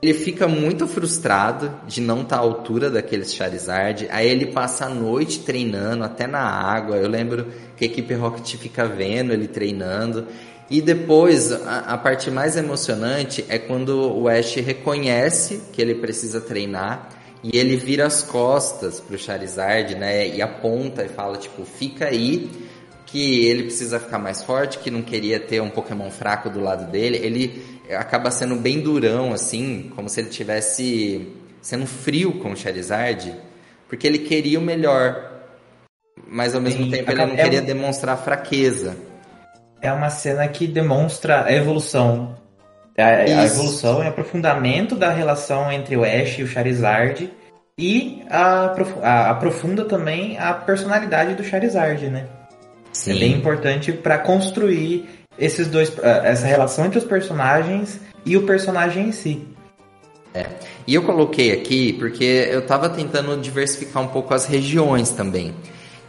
ele 0.02 0.14
fica 0.14 0.48
muito 0.48 0.88
frustrado 0.88 1.74
de 1.88 2.02
não 2.02 2.22
estar 2.22 2.36
tá 2.36 2.42
à 2.42 2.46
altura 2.46 2.90
daqueles 2.90 3.34
Charizard. 3.34 4.08
Aí 4.12 4.28
ele 4.28 4.48
passa 4.48 4.86
a 4.86 4.90
noite 4.90 5.40
treinando, 5.40 6.04
até 6.04 6.28
na 6.28 6.40
água. 6.40 6.98
Eu 6.98 7.10
lembro 7.10 7.48
que 7.76 7.86
a 7.86 7.88
equipe 7.88 8.14
Rocket 8.14 8.56
fica 8.58 8.86
vendo 8.86 9.34
ele 9.34 9.48
treinando. 9.48 10.28
E 10.70 10.82
depois, 10.82 11.52
a, 11.52 11.80
a 11.80 11.98
parte 11.98 12.30
mais 12.30 12.56
emocionante 12.56 13.44
é 13.50 13.58
quando 13.58 14.16
o 14.16 14.28
Ash 14.28 14.56
reconhece 14.56 15.64
que 15.74 15.82
ele 15.82 15.96
precisa 15.96 16.42
treinar 16.42 17.10
e 17.44 17.58
ele 17.58 17.76
vira 17.76 18.06
as 18.06 18.22
costas 18.22 19.00
pro 19.00 19.18
Charizard, 19.18 19.96
né? 19.96 20.28
E 20.28 20.42
aponta 20.42 21.06
e 21.06 21.08
fala, 21.08 21.38
tipo, 21.38 21.64
fica 21.66 22.06
aí 22.06 22.50
que 23.08 23.46
ele 23.46 23.64
precisa 23.64 24.00
ficar 24.00 24.20
mais 24.20 24.44
forte, 24.44 24.80
que 24.80 24.92
não 24.92 25.02
queria 25.02 25.40
ter 25.40 25.62
um 25.62 25.70
Pokémon 25.70 26.12
fraco 26.12 26.50
do 26.50 26.60
lado 26.60 26.92
dele. 26.92 27.18
Ele 27.18 27.77
acaba 27.96 28.32
sendo 28.32 28.56
bem 28.56 28.82
durão, 28.82 29.34
assim, 29.34 29.92
como 29.96 30.10
se 30.10 30.20
ele 30.20 30.30
tivesse 30.30 31.34
sendo 31.62 31.86
frio 31.86 32.34
com 32.40 32.52
o 32.52 32.56
Charizard, 32.56 33.34
porque 33.88 34.08
ele 34.08 34.20
queria 34.20 34.60
o 34.60 34.62
melhor, 34.62 35.32
mas 36.28 36.56
ao 36.56 36.62
mesmo 36.62 36.86
Sim, 36.86 36.92
tempo 36.92 37.12
ele 37.12 37.26
não 37.26 37.34
é 37.34 37.44
queria 37.44 37.62
um... 37.62 37.66
demonstrar 37.66 38.18
fraqueza. 38.18 38.96
É 39.82 39.92
uma 39.92 40.10
cena 40.10 40.48
que 40.48 40.68
demonstra 40.68 41.46
a 41.46 41.54
evolução. 41.54 42.36
A, 42.98 43.06
a 43.06 43.46
evolução 43.46 44.04
e 44.04 44.08
aprofundamento 44.08 44.96
da 44.96 45.12
relação 45.12 45.72
entre 45.72 45.96
o 45.96 46.04
Ash 46.04 46.40
e 46.40 46.44
o 46.44 46.48
Charizard. 46.48 47.32
E 47.78 48.24
a, 48.28 48.74
a, 49.04 49.30
aprofunda 49.30 49.86
também 49.86 50.36
a 50.40 50.52
personalidade 50.52 51.36
do 51.36 51.44
Charizard, 51.44 52.10
né? 52.10 52.26
Sim. 52.92 53.16
É 53.16 53.20
bem 53.20 53.34
importante 53.34 53.92
para 53.92 54.18
construir 54.18 55.08
esses 55.38 55.68
dois, 55.68 55.92
eh, 56.02 56.22
essa 56.26 56.46
relação 56.46 56.86
entre 56.86 56.98
os 56.98 57.06
personagens 57.06 58.00
e 58.26 58.36
o 58.38 58.44
personagem 58.44 59.10
em 59.10 59.12
si. 59.12 59.48
É. 60.34 60.48
E 60.86 60.94
eu 60.94 61.04
coloquei 61.04 61.52
aqui 61.52 61.94
porque 61.94 62.48
eu 62.52 62.60
estava 62.60 62.90
tentando 62.90 63.36
diversificar 63.38 64.04
um 64.04 64.08
pouco 64.08 64.34
as 64.34 64.46
regiões 64.46 65.10
também. 65.10 65.54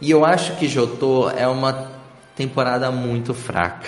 E 0.01 0.11
eu 0.11 0.23
acho 0.23 0.55
que 0.57 0.67
Jotô 0.67 1.29
é 1.29 1.47
uma 1.47 1.91
temporada 2.35 2.91
muito 2.91 3.33
fraca. 3.33 3.87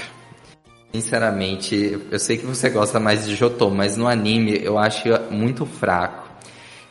Sinceramente, 0.94 2.00
eu 2.12 2.20
sei 2.20 2.38
que 2.38 2.46
você 2.46 2.70
gosta 2.70 3.00
mais 3.00 3.26
de 3.26 3.36
Jotô, 3.36 3.70
mas 3.70 3.96
no 3.96 4.08
anime 4.08 4.60
eu 4.62 4.78
acho 4.78 5.08
muito 5.30 5.66
fraco. 5.66 6.30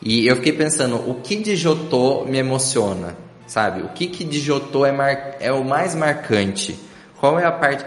E 0.02 0.26
eu 0.26 0.36
fiquei 0.36 0.54
pensando, 0.54 0.96
o 0.96 1.16
que 1.16 1.36
de 1.36 1.54
Jotô 1.54 2.24
me 2.24 2.38
emociona? 2.38 3.14
Sabe? 3.46 3.82
O 3.82 3.88
que, 3.88 4.06
que 4.06 4.24
de 4.24 4.38
Jotô 4.40 4.86
é, 4.86 4.92
mar... 4.92 5.36
é 5.40 5.52
o 5.52 5.62
mais 5.62 5.94
marcante? 5.94 6.78
Qual 7.18 7.38
é 7.38 7.44
a 7.44 7.52
parte. 7.52 7.84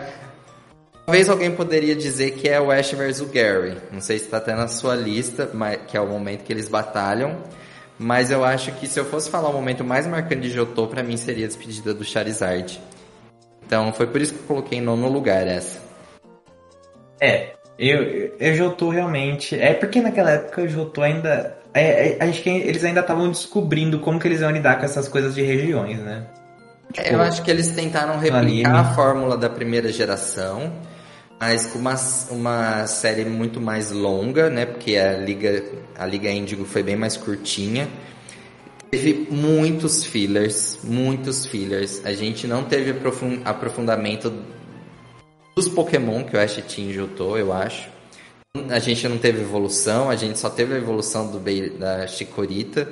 Talvez 1.06 1.30
alguém 1.30 1.52
poderia 1.52 1.96
dizer 1.96 2.32
que 2.32 2.48
é 2.48 2.60
o 2.62 2.72
Ash 2.72 2.92
versus 2.92 3.30
Gary. 3.30 3.78
Não 3.92 4.00
sei 4.00 4.18
se 4.18 4.26
está 4.26 4.38
até 4.38 4.56
na 4.56 4.70
sua 4.70 4.96
lista, 4.96 5.50
mas, 5.54 5.80
que 5.86 5.98
é 5.98 6.02
o 6.02 6.08
momento 6.08 6.44
que 6.44 6.54
eles 6.54 6.70
batalham. 6.70 7.38
Mas 8.00 8.32
eu 8.32 8.44
acho 8.44 8.72
que 8.74 8.88
se 8.88 9.00
eu 9.00 9.06
fosse 9.06 9.30
falar 9.30 9.50
o 9.50 9.54
momento 9.54 9.84
mais 9.84 10.08
marcante 10.08 10.42
de 10.42 10.50
Jotô, 10.50 10.88
para 10.88 11.04
mim 11.04 11.18
seria 11.18 11.46
a 11.46 11.48
despedida 11.48 11.94
do 11.94 12.06
Charizard. 12.06 12.82
Então 13.66 13.92
foi 13.92 14.08
por 14.08 14.22
isso 14.22 14.34
que 14.34 14.40
eu 14.40 14.48
coloquei 14.48 14.78
em 14.80 14.82
nono 14.82 15.10
lugar 15.10 15.46
essa. 15.46 15.80
É, 17.20 17.52
eu, 17.78 18.36
eu 18.40 18.56
Jotô 18.56 18.90
realmente. 18.90 19.60
É 19.60 19.74
porque 19.74 20.02
naquela 20.02 20.32
época 20.32 20.62
o 20.62 20.68
Jotô 20.68 21.02
ainda. 21.02 21.58
É, 21.74 22.18
é, 22.18 22.24
acho 22.24 22.42
que 22.42 22.50
eles 22.50 22.84
ainda 22.84 23.02
estavam 23.02 23.30
descobrindo 23.30 24.00
como 24.00 24.20
que 24.20 24.28
eles 24.28 24.42
iam 24.42 24.52
lidar 24.52 24.78
com 24.78 24.86
essas 24.86 25.08
coisas 25.08 25.36
de 25.36 25.42
regiões, 25.42 26.00
né? 26.00 26.24
Tipo, 26.94 27.10
eu 27.10 27.22
acho 27.22 27.42
que 27.42 27.50
eles 27.50 27.70
tentaram 27.72 28.20
replicar 28.20 28.76
a 28.76 28.94
fórmula 28.94 29.36
da 29.36 29.50
primeira 29.50 29.92
geração 29.92 30.72
mas 31.46 31.68
com 31.68 31.78
uma, 31.78 31.96
uma 32.32 32.88
série 32.88 33.26
muito 33.26 33.60
mais 33.60 33.92
longa, 33.92 34.50
né? 34.50 34.66
Porque 34.66 34.96
a 34.96 35.18
Liga, 35.18 35.62
a 35.94 36.06
Liga 36.06 36.32
Índigo 36.32 36.64
foi 36.64 36.82
bem 36.82 36.96
mais 36.96 37.18
curtinha. 37.18 37.90
Teve 38.90 39.28
muitos 39.30 40.06
fillers, 40.06 40.80
muitos 40.86 41.46
fillers. 41.46 42.02
A 42.06 42.14
gente 42.14 42.48
não 42.48 42.64
teve 42.64 42.96
aprofundamento 43.44 44.32
dos 45.54 45.68
Pokémon 45.68 46.24
que 46.24 46.38
o 46.38 46.40
Ash 46.40 46.64
em 46.78 46.94
Johto, 46.94 47.36
eu 47.38 47.52
acho. 47.52 47.90
A 48.70 48.80
gente 48.80 49.06
não 49.10 49.18
teve 49.18 49.42
evolução, 49.42 50.10
a 50.10 50.16
gente 50.16 50.40
só 50.40 50.50
teve 50.50 50.76
a 50.76 50.78
evolução 50.78 51.30
do 51.30 51.42
da 51.78 52.08
Chikorita. 52.08 52.88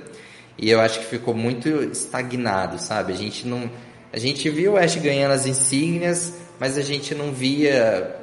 E 0.57 0.69
eu 0.69 0.81
acho 0.81 0.99
que 0.99 1.05
ficou 1.05 1.33
muito 1.33 1.69
estagnado, 1.69 2.77
sabe? 2.79 3.13
A 3.13 3.15
gente 3.15 3.47
não. 3.47 3.71
A 4.11 4.19
gente 4.19 4.49
viu 4.49 4.73
o 4.73 4.77
Ash 4.77 4.97
ganhando 4.97 5.31
as 5.31 5.45
insígnias, 5.45 6.33
mas 6.59 6.77
a 6.77 6.81
gente 6.81 7.15
não 7.15 7.31
via 7.31 8.19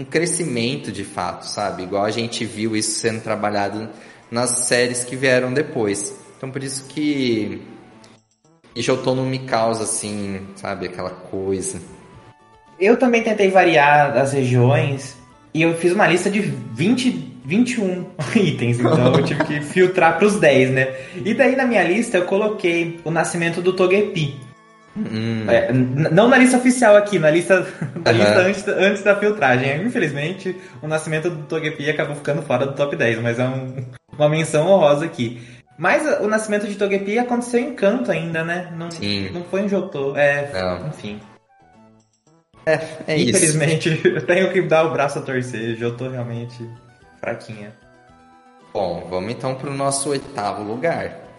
um 0.00 0.04
crescimento 0.04 0.90
de 0.90 1.04
fato, 1.04 1.42
sabe? 1.42 1.82
Igual 1.82 2.04
a 2.04 2.10
gente 2.10 2.44
viu 2.44 2.74
isso 2.74 2.98
sendo 2.98 3.20
trabalhado 3.20 3.88
nas 4.30 4.50
séries 4.50 5.04
que 5.04 5.14
vieram 5.14 5.52
depois. 5.52 6.16
Então 6.36 6.50
por 6.50 6.64
isso 6.64 6.86
que 6.88 7.60
Jotô 8.74 9.14
não 9.14 9.26
me 9.26 9.40
causa 9.40 9.84
assim, 9.84 10.40
sabe, 10.56 10.86
aquela 10.86 11.10
coisa. 11.10 11.80
Eu 12.78 12.96
também 12.96 13.22
tentei 13.22 13.50
variar 13.50 14.16
as 14.16 14.32
regiões 14.32 15.16
e 15.52 15.60
eu 15.60 15.74
fiz 15.74 15.92
uma 15.92 16.06
lista 16.06 16.30
de 16.30 16.40
20, 16.40 17.42
21 17.44 18.06
itens, 18.36 18.80
então 18.80 19.14
eu 19.16 19.22
tive 19.22 19.44
que 19.44 19.60
filtrar 19.60 20.16
para 20.16 20.26
os 20.26 20.40
10, 20.40 20.70
né? 20.70 20.94
E 21.22 21.34
daí 21.34 21.54
na 21.54 21.66
minha 21.66 21.84
lista 21.84 22.16
eu 22.16 22.24
coloquei 22.24 22.98
o 23.04 23.10
nascimento 23.10 23.60
do 23.60 23.74
Togepi. 23.74 24.49
Hum. 24.96 25.48
É, 25.48 25.72
não 25.72 26.28
na 26.28 26.36
lista 26.36 26.56
oficial 26.56 26.96
aqui, 26.96 27.18
na 27.18 27.30
lista, 27.30 27.60
na 28.04 28.10
uhum. 28.10 28.16
lista 28.16 28.40
antes, 28.40 28.68
antes, 28.68 29.02
da 29.02 29.16
filtragem. 29.16 29.82
Infelizmente, 29.82 30.56
o 30.82 30.88
nascimento 30.88 31.30
do 31.30 31.44
Togepi 31.44 31.88
acabou 31.88 32.16
ficando 32.16 32.42
fora 32.42 32.66
do 32.66 32.74
top 32.74 32.96
10, 32.96 33.20
mas 33.20 33.38
é 33.38 33.44
um, 33.44 33.84
uma 34.16 34.28
menção 34.28 34.66
honrosa 34.66 35.04
aqui. 35.04 35.40
Mas 35.78 36.06
o 36.20 36.28
nascimento 36.28 36.66
de 36.66 36.74
Togepi 36.74 37.18
aconteceu 37.18 37.60
em 37.60 37.74
canto 37.74 38.10
ainda, 38.10 38.44
né? 38.44 38.70
Não, 38.76 38.90
Sim. 38.90 39.30
não 39.32 39.44
foi 39.44 39.62
em 39.62 39.68
Jotô. 39.68 40.14
É, 40.16 40.50
não. 40.52 40.88
enfim. 40.88 41.20
É, 42.66 42.80
é 43.06 43.18
Infelizmente, 43.18 43.94
isso. 43.94 44.06
eu 44.08 44.26
tenho 44.26 44.52
que 44.52 44.60
dar 44.60 44.84
o 44.84 44.92
braço 44.92 45.18
a 45.18 45.22
torcer. 45.22 45.76
Jotô 45.76 46.08
realmente 46.08 46.68
fraquinha. 47.18 47.72
Bom, 48.72 49.06
vamos 49.08 49.32
então 49.32 49.54
para 49.54 49.70
o 49.70 49.74
nosso 49.74 50.10
oitavo 50.10 50.62
lugar. 50.62 51.29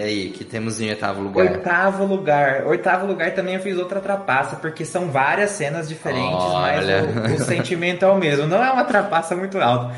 E 0.00 0.02
aí, 0.02 0.30
que 0.30 0.46
temos 0.46 0.80
em 0.80 0.88
oitavo 0.88 1.20
lugar? 1.20 1.52
Oitavo 1.52 2.06
lugar. 2.06 2.66
Oitavo 2.66 3.06
lugar 3.06 3.34
também 3.34 3.56
eu 3.56 3.60
fiz 3.60 3.76
outra 3.76 4.00
trapaça, 4.00 4.56
porque 4.56 4.82
são 4.82 5.10
várias 5.10 5.50
cenas 5.50 5.86
diferentes, 5.86 6.42
Olha. 6.42 7.02
mas 7.12 7.32
o, 7.32 7.42
o 7.42 7.44
sentimento 7.44 8.02
é 8.02 8.08
o 8.08 8.16
mesmo. 8.16 8.46
Não 8.46 8.64
é 8.64 8.70
uma 8.72 8.84
trapaça 8.84 9.36
muito 9.36 9.58
alta. 9.58 9.94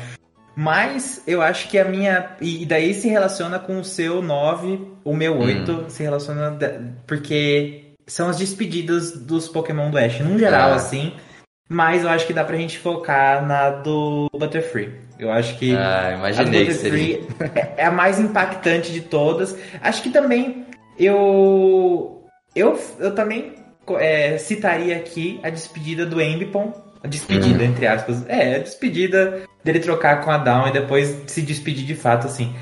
Mas 0.57 1.23
eu 1.25 1.41
acho 1.41 1.69
que 1.69 1.79
a 1.79 1.85
minha. 1.85 2.31
E 2.41 2.65
daí 2.65 2.93
se 2.93 3.07
relaciona 3.07 3.59
com 3.59 3.79
o 3.79 3.83
seu 3.85 4.21
9, 4.21 4.81
o 5.05 5.15
meu 5.15 5.37
8 5.39 5.71
hum. 5.71 5.85
se 5.87 6.03
relaciona. 6.03 6.57
Porque 7.07 7.93
são 8.05 8.27
as 8.27 8.37
despedidas 8.37 9.13
dos 9.17 9.47
Pokémon 9.47 9.89
do 9.89 9.97
Ash, 9.97 10.19
num 10.19 10.37
geral, 10.37 10.71
ah. 10.73 10.75
assim. 10.75 11.13
Mas 11.73 12.03
eu 12.03 12.09
acho 12.09 12.27
que 12.27 12.33
dá 12.33 12.43
pra 12.43 12.55
gente 12.55 12.77
focar 12.77 13.43
na 13.43 13.71
do 13.71 14.29
Butterfree. 14.31 14.93
Eu 15.17 15.31
acho 15.31 15.57
que 15.57 15.75
ah, 15.75 16.13
imaginei 16.15 16.61
a 16.61 16.65
do 16.65 16.71
Butterfree 16.71 17.27
é, 17.55 17.73
é 17.77 17.85
a 17.85 17.91
mais 17.91 18.19
impactante 18.19 18.91
de 18.91 19.01
todas. 19.01 19.57
Acho 19.81 20.03
que 20.03 20.11
também 20.11 20.67
eu. 20.99 22.23
Eu, 22.55 22.79
eu 22.99 23.15
também 23.15 23.53
é, 23.97 24.37
citaria 24.37 24.95
aqui 24.95 25.39
a 25.41 25.49
despedida 25.49 26.05
do 26.05 26.21
Embipon. 26.21 26.71
A 27.03 27.07
despedida, 27.07 27.63
uhum. 27.63 27.71
entre 27.71 27.87
aspas. 27.87 28.23
É, 28.29 28.57
a 28.57 28.59
despedida 28.59 29.41
dele 29.63 29.79
trocar 29.79 30.21
com 30.21 30.29
a 30.29 30.37
Down 30.37 30.67
e 30.67 30.71
depois 30.71 31.23
se 31.25 31.41
despedir 31.41 31.87
de 31.87 31.95
fato, 31.95 32.27
assim. 32.27 32.53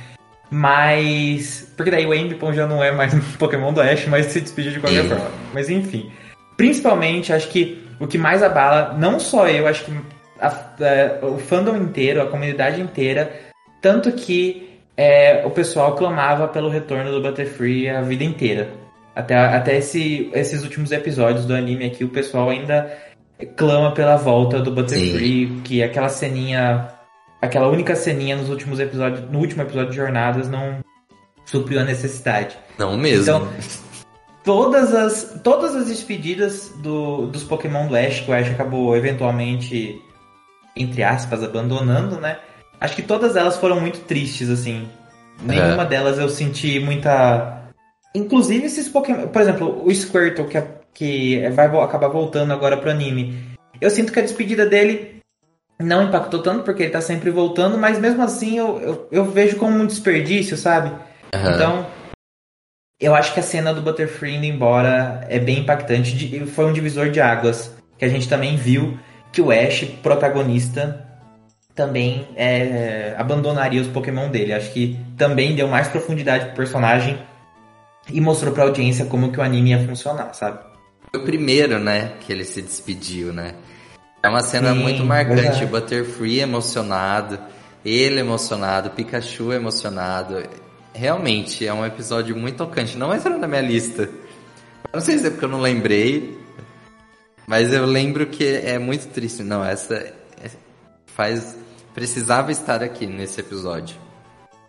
Mas. 0.50 1.70
Porque 1.76 1.92
daí 1.92 2.06
o 2.06 2.14
Embipon 2.14 2.54
já 2.54 2.66
não 2.66 2.82
é 2.82 2.94
mais 2.94 3.12
um 3.14 3.20
Pokémon 3.38 3.74
do 3.74 3.82
Ash, 3.82 4.06
mas 4.08 4.28
se 4.28 4.40
despedir 4.40 4.72
de 4.72 4.80
qualquer 4.80 5.04
forma. 5.04 5.30
Mas 5.54 5.70
enfim. 5.70 6.10
Principalmente, 6.56 7.34
acho 7.34 7.50
que 7.50 7.91
o 8.02 8.08
que 8.08 8.18
mais 8.18 8.42
abala, 8.42 8.96
não 8.98 9.20
só 9.20 9.48
eu, 9.48 9.68
acho 9.68 9.86
que 9.86 9.92
a, 10.40 10.48
a, 10.48 11.26
o 11.28 11.38
fandom 11.38 11.78
inteiro, 11.78 12.20
a 12.20 12.26
comunidade 12.26 12.82
inteira, 12.82 13.32
tanto 13.80 14.12
que 14.12 14.80
é, 14.98 15.46
o 15.46 15.52
pessoal 15.52 15.96
clamava 15.96 16.48
pelo 16.48 16.68
retorno 16.68 17.12
do 17.12 17.22
Butterfree 17.22 17.90
a 17.90 18.02
vida 18.02 18.24
inteira. 18.24 18.70
Até, 19.16 19.36
até 19.36 19.78
esse, 19.78 20.32
esses 20.34 20.64
últimos 20.64 20.92
episódios 20.92 21.46
do 21.46 21.54
anime 21.54 21.86
aqui, 21.86 22.04
o 22.04 22.10
pessoal 22.10 22.50
ainda 22.50 22.92
clama 23.56 23.92
pela 23.92 24.16
volta 24.16 24.60
do 24.60 24.72
Butterfree, 24.72 25.48
Sim. 25.48 25.62
que 25.64 25.84
aquela 25.84 26.10
ceninha, 26.10 26.88
aquela 27.40 27.68
única 27.68 27.96
ceninha 27.96 28.36
nos 28.36 28.50
últimos 28.50 28.80
episódios, 28.80 29.30
no 29.30 29.38
último 29.38 29.62
episódio 29.62 29.92
de 29.92 29.98
Jornadas 29.98 30.50
não 30.50 30.80
supriu 31.46 31.80
a 31.80 31.84
necessidade. 31.84 32.58
Não 32.80 32.98
mesmo. 32.98 33.22
Então, 33.22 33.48
todas 34.44 34.94
as, 34.94 35.40
todas 35.44 35.76
as 35.76 35.88
despedidas 35.88 36.70
do, 36.82 37.28
dos 37.28 37.44
Pokémon 37.44 37.88
do 37.88 37.96
Ash, 37.96 38.22
que 38.22 38.32
o 38.32 38.34
Ash 38.34 38.50
acabou 38.50 38.96
eventualmente, 38.96 40.02
entre 40.76 41.04
aspas, 41.04 41.44
abandonando, 41.44 42.20
né? 42.20 42.38
Acho 42.80 42.96
que 42.96 43.04
todas 43.04 43.36
elas 43.36 43.58
foram 43.58 43.80
muito 43.80 44.00
tristes, 44.02 44.50
assim. 44.50 44.88
Nenhuma 45.42 45.84
é. 45.84 45.86
delas 45.86 46.18
eu 46.18 46.30
senti 46.30 46.80
muita. 46.80 47.70
Inclusive 48.14 48.66
esses 48.66 48.90
Pokémon. 48.90 49.28
Por 49.28 49.42
exemplo, 49.42 49.86
o 49.86 49.94
Squirtle, 49.94 50.48
que, 50.48 50.58
é, 50.58 50.68
que 50.94 51.50
vai 51.50 51.68
acabar 51.68 52.08
voltando 52.08 52.52
agora 52.52 52.78
pro 52.78 52.90
anime. 52.90 53.52
Eu 53.80 53.90
sinto 53.90 54.12
que 54.12 54.20
a 54.20 54.24
despedida 54.24 54.66
dele 54.66 55.22
não 55.80 56.04
impactou 56.04 56.42
tanto, 56.42 56.64
porque 56.64 56.84
ele 56.84 56.92
tá 56.92 57.02
sempre 57.02 57.32
voltando, 57.32 57.78
mas 57.78 58.00
mesmo 58.00 58.22
assim 58.22 58.58
eu, 58.58 58.80
eu, 58.80 59.08
eu 59.12 59.26
vejo 59.26 59.58
como 59.58 59.78
um 59.78 59.88
desperdício, 59.88 60.56
sabe? 60.56 60.90
Uhum. 61.34 61.52
Então, 61.56 61.88
eu 63.02 63.16
acho 63.16 63.34
que 63.34 63.40
a 63.40 63.44
cena 63.44 63.74
do 63.74 63.82
Butterfree 63.82 64.36
indo 64.36 64.46
embora 64.46 65.26
é 65.28 65.40
bem 65.40 65.60
impactante. 65.60 66.46
Foi 66.46 66.66
um 66.66 66.74
divisor 66.74 67.10
de 67.10 67.20
águas. 67.20 67.74
Que 67.98 68.06
a 68.06 68.10
gente 68.10 68.30
também 68.30 68.56
viu 68.56 68.98
que 69.32 69.42
o 69.42 69.52
Ash, 69.52 69.84
protagonista, 70.04 71.06
também 71.74 72.28
é, 72.36 73.16
abandonaria 73.18 73.82
os 73.82 73.88
Pokémon 73.88 74.30
dele. 74.30 74.54
Acho 74.54 74.72
que 74.72 75.00
também 75.18 75.56
deu 75.56 75.68
mais 75.68 75.88
profundidade 75.88 76.46
pro 76.46 76.56
personagem 76.56 77.18
e 78.12 78.22
mostrou 78.22 78.54
pra 78.54 78.64
audiência 78.64 79.06
como 79.06 79.32
que 79.32 79.40
o 79.40 79.44
anime 79.44 79.72
ia 79.72 79.86
funcionar, 79.86 80.34
sabe? 80.34 80.60
Foi 81.12 81.22
o 81.22 81.26
primeiro, 81.26 81.80
né, 81.80 82.14
que 82.22 82.32
ele 82.32 82.44
se 82.44 82.62
despediu, 82.62 83.34
né? 83.34 83.56
É 84.24 84.30
uma 84.30 84.42
cena 84.42 84.74
Sim, 84.74 84.80
muito 84.80 85.04
marcante. 85.04 85.64
O 85.64 85.68
Butterfree 85.68 86.40
emocionado, 86.40 87.40
ele 87.84 88.20
emocionado, 88.20 88.92
Pikachu 88.92 89.52
emocionado 89.52 90.44
realmente 90.94 91.66
é 91.66 91.74
um 91.74 91.86
episódio 91.86 92.36
muito 92.36 92.58
tocante. 92.58 92.98
Não 92.98 93.14
entrou 93.14 93.38
na 93.38 93.48
minha 93.48 93.62
lista. 93.62 94.10
Não 94.94 95.02
sei 95.02 95.18
se 95.18 95.28
é 95.28 95.30
porque 95.30 95.46
eu 95.46 95.50
não 95.50 95.62
lembrei, 95.62 96.38
mas 97.48 97.74
eu 97.74 97.86
lembro 97.86 98.28
que 98.28 98.46
é 98.46 98.78
muito 98.78 99.08
triste. 99.08 99.44
Não, 99.44 99.64
essa 99.64 99.96
é, 99.96 100.50
faz 101.06 101.56
precisava 101.94 102.52
estar 102.52 102.84
aqui 102.84 103.06
nesse 103.06 103.40
episódio. 103.40 103.96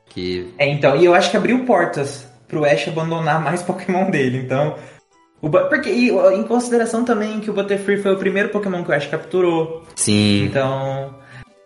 Que 0.07 0.53
É, 0.59 0.69
então, 0.69 0.97
e 0.97 1.05
eu 1.05 1.15
acho 1.15 1.31
que 1.31 1.37
abriu 1.37 1.65
portas 1.65 2.27
pro 2.47 2.65
Ash 2.65 2.87
abandonar 2.89 3.41
mais 3.41 3.63
Pokémon 3.63 4.11
dele. 4.11 4.39
Então, 4.39 4.77
O, 5.41 5.49
porque, 5.49 5.91
e, 5.91 6.11
em 6.11 6.43
consideração 6.45 7.05
também 7.05 7.41
que 7.41 7.51
o 7.51 7.53
Butterfree 7.53 8.03
foi 8.03 8.13
o 8.13 8.19
primeiro 8.19 8.51
Pokémon 8.51 8.85
que 8.85 8.91
o 8.91 8.95
Ash 8.95 9.07
capturou. 9.07 9.85
Sim. 9.97 10.45
Então, 10.45 11.15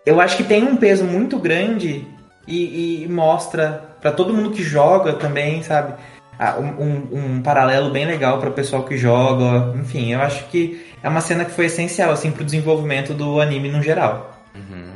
eu 0.07 0.21
acho 0.21 0.37
que 0.37 0.45
tem 0.45 0.62
um 0.62 0.77
peso 0.77 1.05
muito 1.05 1.38
grande 1.38 2.07
e, 2.46 3.04
e 3.04 3.09
mostra 3.09 3.96
para 4.00 4.12
todo 4.12 4.32
mundo 4.32 4.50
que 4.50 4.62
joga 4.62 5.14
também, 5.14 5.62
sabe? 5.62 5.94
Ah, 6.38 6.56
um, 6.59 6.82
um, 6.82 7.09
um, 7.12 7.42
paralelo 7.42 7.90
bem 7.90 8.04
legal 8.04 8.38
para 8.38 8.50
o 8.50 8.52
pessoal 8.52 8.85
que 8.85 8.96
joga. 8.96 9.74
Enfim, 9.78 10.12
eu 10.12 10.20
acho 10.20 10.46
que 10.48 10.87
é 11.02 11.09
uma 11.09 11.20
cena 11.20 11.44
que 11.44 11.50
foi 11.50 11.66
essencial 11.66 12.11
assim 12.12 12.30
para 12.30 12.42
o 12.42 12.44
desenvolvimento 12.44 13.14
do 13.14 13.40
anime 13.40 13.70
no 13.70 13.82
geral. 13.82 14.38
Uhum. 14.54 14.92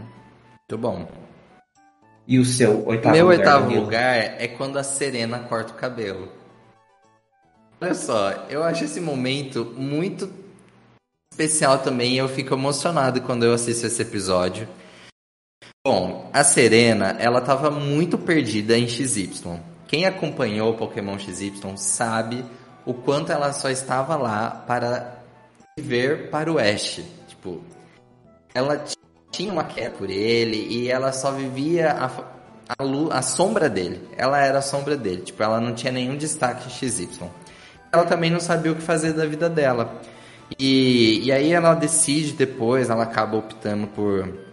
Muito 0.70 0.78
bom. 0.78 1.08
E 2.28 2.38
o 2.38 2.44
seu 2.44 2.86
oitavo 2.86 3.16
Meu 3.16 3.26
lugar? 3.26 3.38
Meu 3.38 3.68
oitavo 3.68 3.74
lugar 3.74 4.16
é 4.16 4.46
quando 4.46 4.78
a 4.78 4.82
Serena 4.82 5.38
corta 5.40 5.72
o 5.72 5.76
cabelo. 5.76 6.28
Olha 7.80 7.94
só, 7.94 8.46
eu 8.50 8.62
acho 8.62 8.84
esse 8.84 9.00
momento 9.00 9.74
muito 9.76 10.30
especial 11.32 11.78
também. 11.78 12.16
Eu 12.16 12.28
fico 12.28 12.54
emocionado 12.54 13.22
quando 13.22 13.44
eu 13.44 13.54
assisto 13.54 13.86
esse 13.86 14.02
episódio. 14.02 14.68
Bom, 15.82 16.28
a 16.30 16.44
Serena, 16.44 17.16
ela 17.18 17.40
tava 17.40 17.70
muito 17.70 18.18
perdida 18.18 18.76
em 18.76 18.86
XY. 18.86 19.58
Quem 19.88 20.04
acompanhou 20.04 20.74
Pokémon 20.74 21.18
XY 21.18 21.54
sabe 21.76 22.44
o 22.84 22.92
quanto 22.92 23.32
ela 23.32 23.50
só 23.54 23.70
estava 23.70 24.14
lá 24.14 24.50
para 24.66 25.22
viver 25.78 26.28
para 26.28 26.52
o 26.52 26.58
Ash. 26.58 27.00
Tipo, 27.26 27.64
ela 28.52 28.84
tinha 29.30 29.50
uma 29.50 29.64
queda 29.64 29.92
por 29.92 30.10
ele 30.10 30.66
e 30.68 30.90
ela 30.90 31.12
só 31.12 31.32
vivia 31.32 31.92
a, 31.92 32.10
a, 32.78 33.18
a 33.18 33.22
sombra 33.22 33.70
dele. 33.70 34.06
Ela 34.18 34.38
era 34.38 34.58
a 34.58 34.62
sombra 34.62 34.98
dele. 34.98 35.22
Tipo, 35.22 35.42
ela 35.42 35.62
não 35.62 35.72
tinha 35.72 35.92
nenhum 35.92 36.14
destaque 36.14 36.68
XY. 36.68 37.08
Ela 37.90 38.04
também 38.04 38.30
não 38.30 38.38
sabia 38.38 38.72
o 38.72 38.76
que 38.76 38.82
fazer 38.82 39.14
da 39.14 39.24
vida 39.24 39.48
dela. 39.48 39.98
E, 40.58 41.24
e 41.24 41.32
aí 41.32 41.50
ela 41.54 41.72
decide 41.72 42.32
depois, 42.32 42.90
ela 42.90 43.04
acaba 43.04 43.38
optando 43.38 43.86
por 43.86 44.49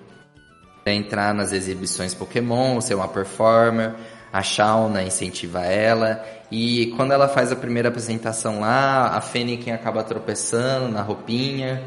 entrar 0.93 1.33
nas 1.33 1.51
exibições 1.51 2.13
Pokémon, 2.13 2.79
ser 2.81 2.95
uma 2.95 3.07
performer. 3.07 3.93
A 4.31 4.43
Shauna 4.43 5.03
incentiva 5.03 5.61
ela. 5.61 6.23
E 6.51 6.93
quando 6.97 7.11
ela 7.13 7.27
faz 7.27 7.51
a 7.51 7.55
primeira 7.55 7.89
apresentação 7.89 8.59
lá, 8.59 9.07
a 9.15 9.21
Fênix 9.21 9.67
acaba 9.69 10.03
tropeçando 10.03 10.89
na 10.89 11.01
roupinha. 11.01 11.81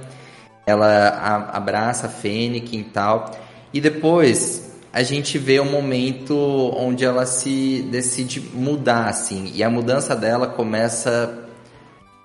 Ela 0.66 1.48
abraça 1.52 2.06
a 2.06 2.10
Fênix 2.10 2.72
e 2.72 2.82
tal. 2.82 3.30
E 3.72 3.80
depois 3.80 4.70
a 4.92 5.02
gente 5.02 5.38
vê 5.38 5.60
um 5.60 5.70
momento 5.70 6.34
onde 6.76 7.04
ela 7.04 7.24
se 7.24 7.86
decide 7.90 8.40
mudar, 8.40 9.08
assim. 9.08 9.52
E 9.54 9.62
a 9.62 9.70
mudança 9.70 10.16
dela 10.16 10.48
começa 10.48 11.48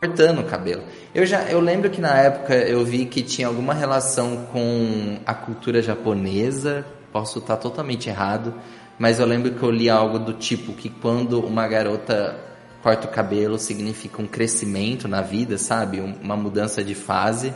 cortando 0.06 0.40
o 0.40 0.44
cabelo. 0.44 0.84
Eu 1.14 1.26
já 1.26 1.44
eu 1.44 1.60
lembro 1.60 1.90
que 1.90 2.00
na 2.00 2.16
época 2.20 2.54
eu 2.54 2.86
vi 2.86 3.06
que 3.06 3.22
tinha 3.22 3.48
alguma 3.48 3.74
relação 3.74 4.46
com 4.52 5.18
a 5.26 5.34
cultura 5.34 5.82
japonesa. 5.82 6.86
Posso 7.12 7.40
estar 7.40 7.58
totalmente 7.58 8.10
errado, 8.10 8.54
mas 9.00 9.20
eu 9.20 9.26
lembro 9.26 9.52
que 9.52 9.64
eu 9.64 9.72
li 9.72 9.90
algo 9.90 10.20
do 10.20 10.34
tipo 10.34 10.74
que 10.74 10.90
quando 10.90 11.40
uma 11.40 11.68
garota 11.68 12.36
corta 12.84 13.08
o 13.08 13.12
cabelo 13.12 13.58
significa 13.58 14.22
um 14.22 14.28
crescimento 14.28 15.08
na 15.08 15.22
vida, 15.22 15.58
sabe? 15.58 16.00
Uma 16.00 16.36
mudança 16.36 16.84
de 16.84 16.94
fase. 16.94 17.54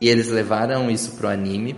E 0.00 0.08
eles 0.08 0.28
levaram 0.28 0.90
isso 0.90 1.16
pro 1.16 1.28
anime. 1.28 1.76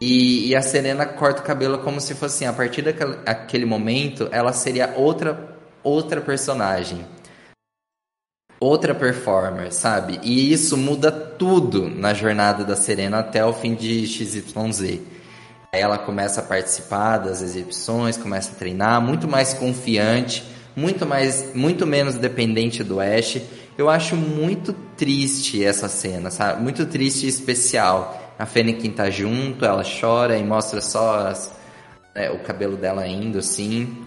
E, 0.00 0.48
e 0.48 0.56
a 0.56 0.62
Serena 0.62 1.06
corta 1.06 1.40
o 1.40 1.44
cabelo 1.44 1.78
como 1.78 2.00
se 2.00 2.14
fosse 2.14 2.36
assim, 2.36 2.46
a 2.46 2.52
partir 2.52 2.82
daquele 2.82 3.64
momento, 3.64 4.28
ela 4.32 4.52
seria 4.52 4.92
outra 4.96 5.54
outra 5.82 6.20
personagem 6.20 7.04
outra 8.64 8.94
performer, 8.94 9.72
sabe? 9.72 10.18
E 10.22 10.52
isso 10.52 10.76
muda 10.76 11.10
tudo 11.10 11.88
na 11.88 12.14
jornada 12.14 12.64
da 12.64 12.76
Serena 12.76 13.18
até 13.18 13.44
o 13.44 13.52
fim 13.52 13.74
de 13.74 14.06
XYZ. 14.06 15.00
Aí 15.72 15.80
ela 15.80 15.98
começa 15.98 16.40
a 16.40 16.44
participar 16.44 17.18
das 17.18 17.42
exibições, 17.42 18.16
começa 18.16 18.52
a 18.52 18.54
treinar, 18.54 19.00
muito 19.02 19.26
mais 19.26 19.54
confiante, 19.54 20.44
muito 20.76 21.04
mais, 21.04 21.54
muito 21.54 21.86
menos 21.86 22.14
dependente 22.14 22.84
do 22.84 23.00
Ash. 23.00 23.40
Eu 23.76 23.88
acho 23.90 24.14
muito 24.14 24.72
triste 24.96 25.64
essa 25.64 25.88
cena, 25.88 26.30
sabe? 26.30 26.62
Muito 26.62 26.86
triste 26.86 27.26
e 27.26 27.28
especial. 27.28 28.34
A 28.38 28.46
Fênix 28.46 28.88
tá 28.94 29.10
junto, 29.10 29.64
ela 29.64 29.82
chora 29.82 30.36
e 30.36 30.44
mostra 30.44 30.80
só 30.80 31.26
as, 31.26 31.52
é, 32.14 32.30
o 32.30 32.38
cabelo 32.38 32.76
dela 32.76 33.06
indo, 33.06 33.38
assim. 33.38 34.04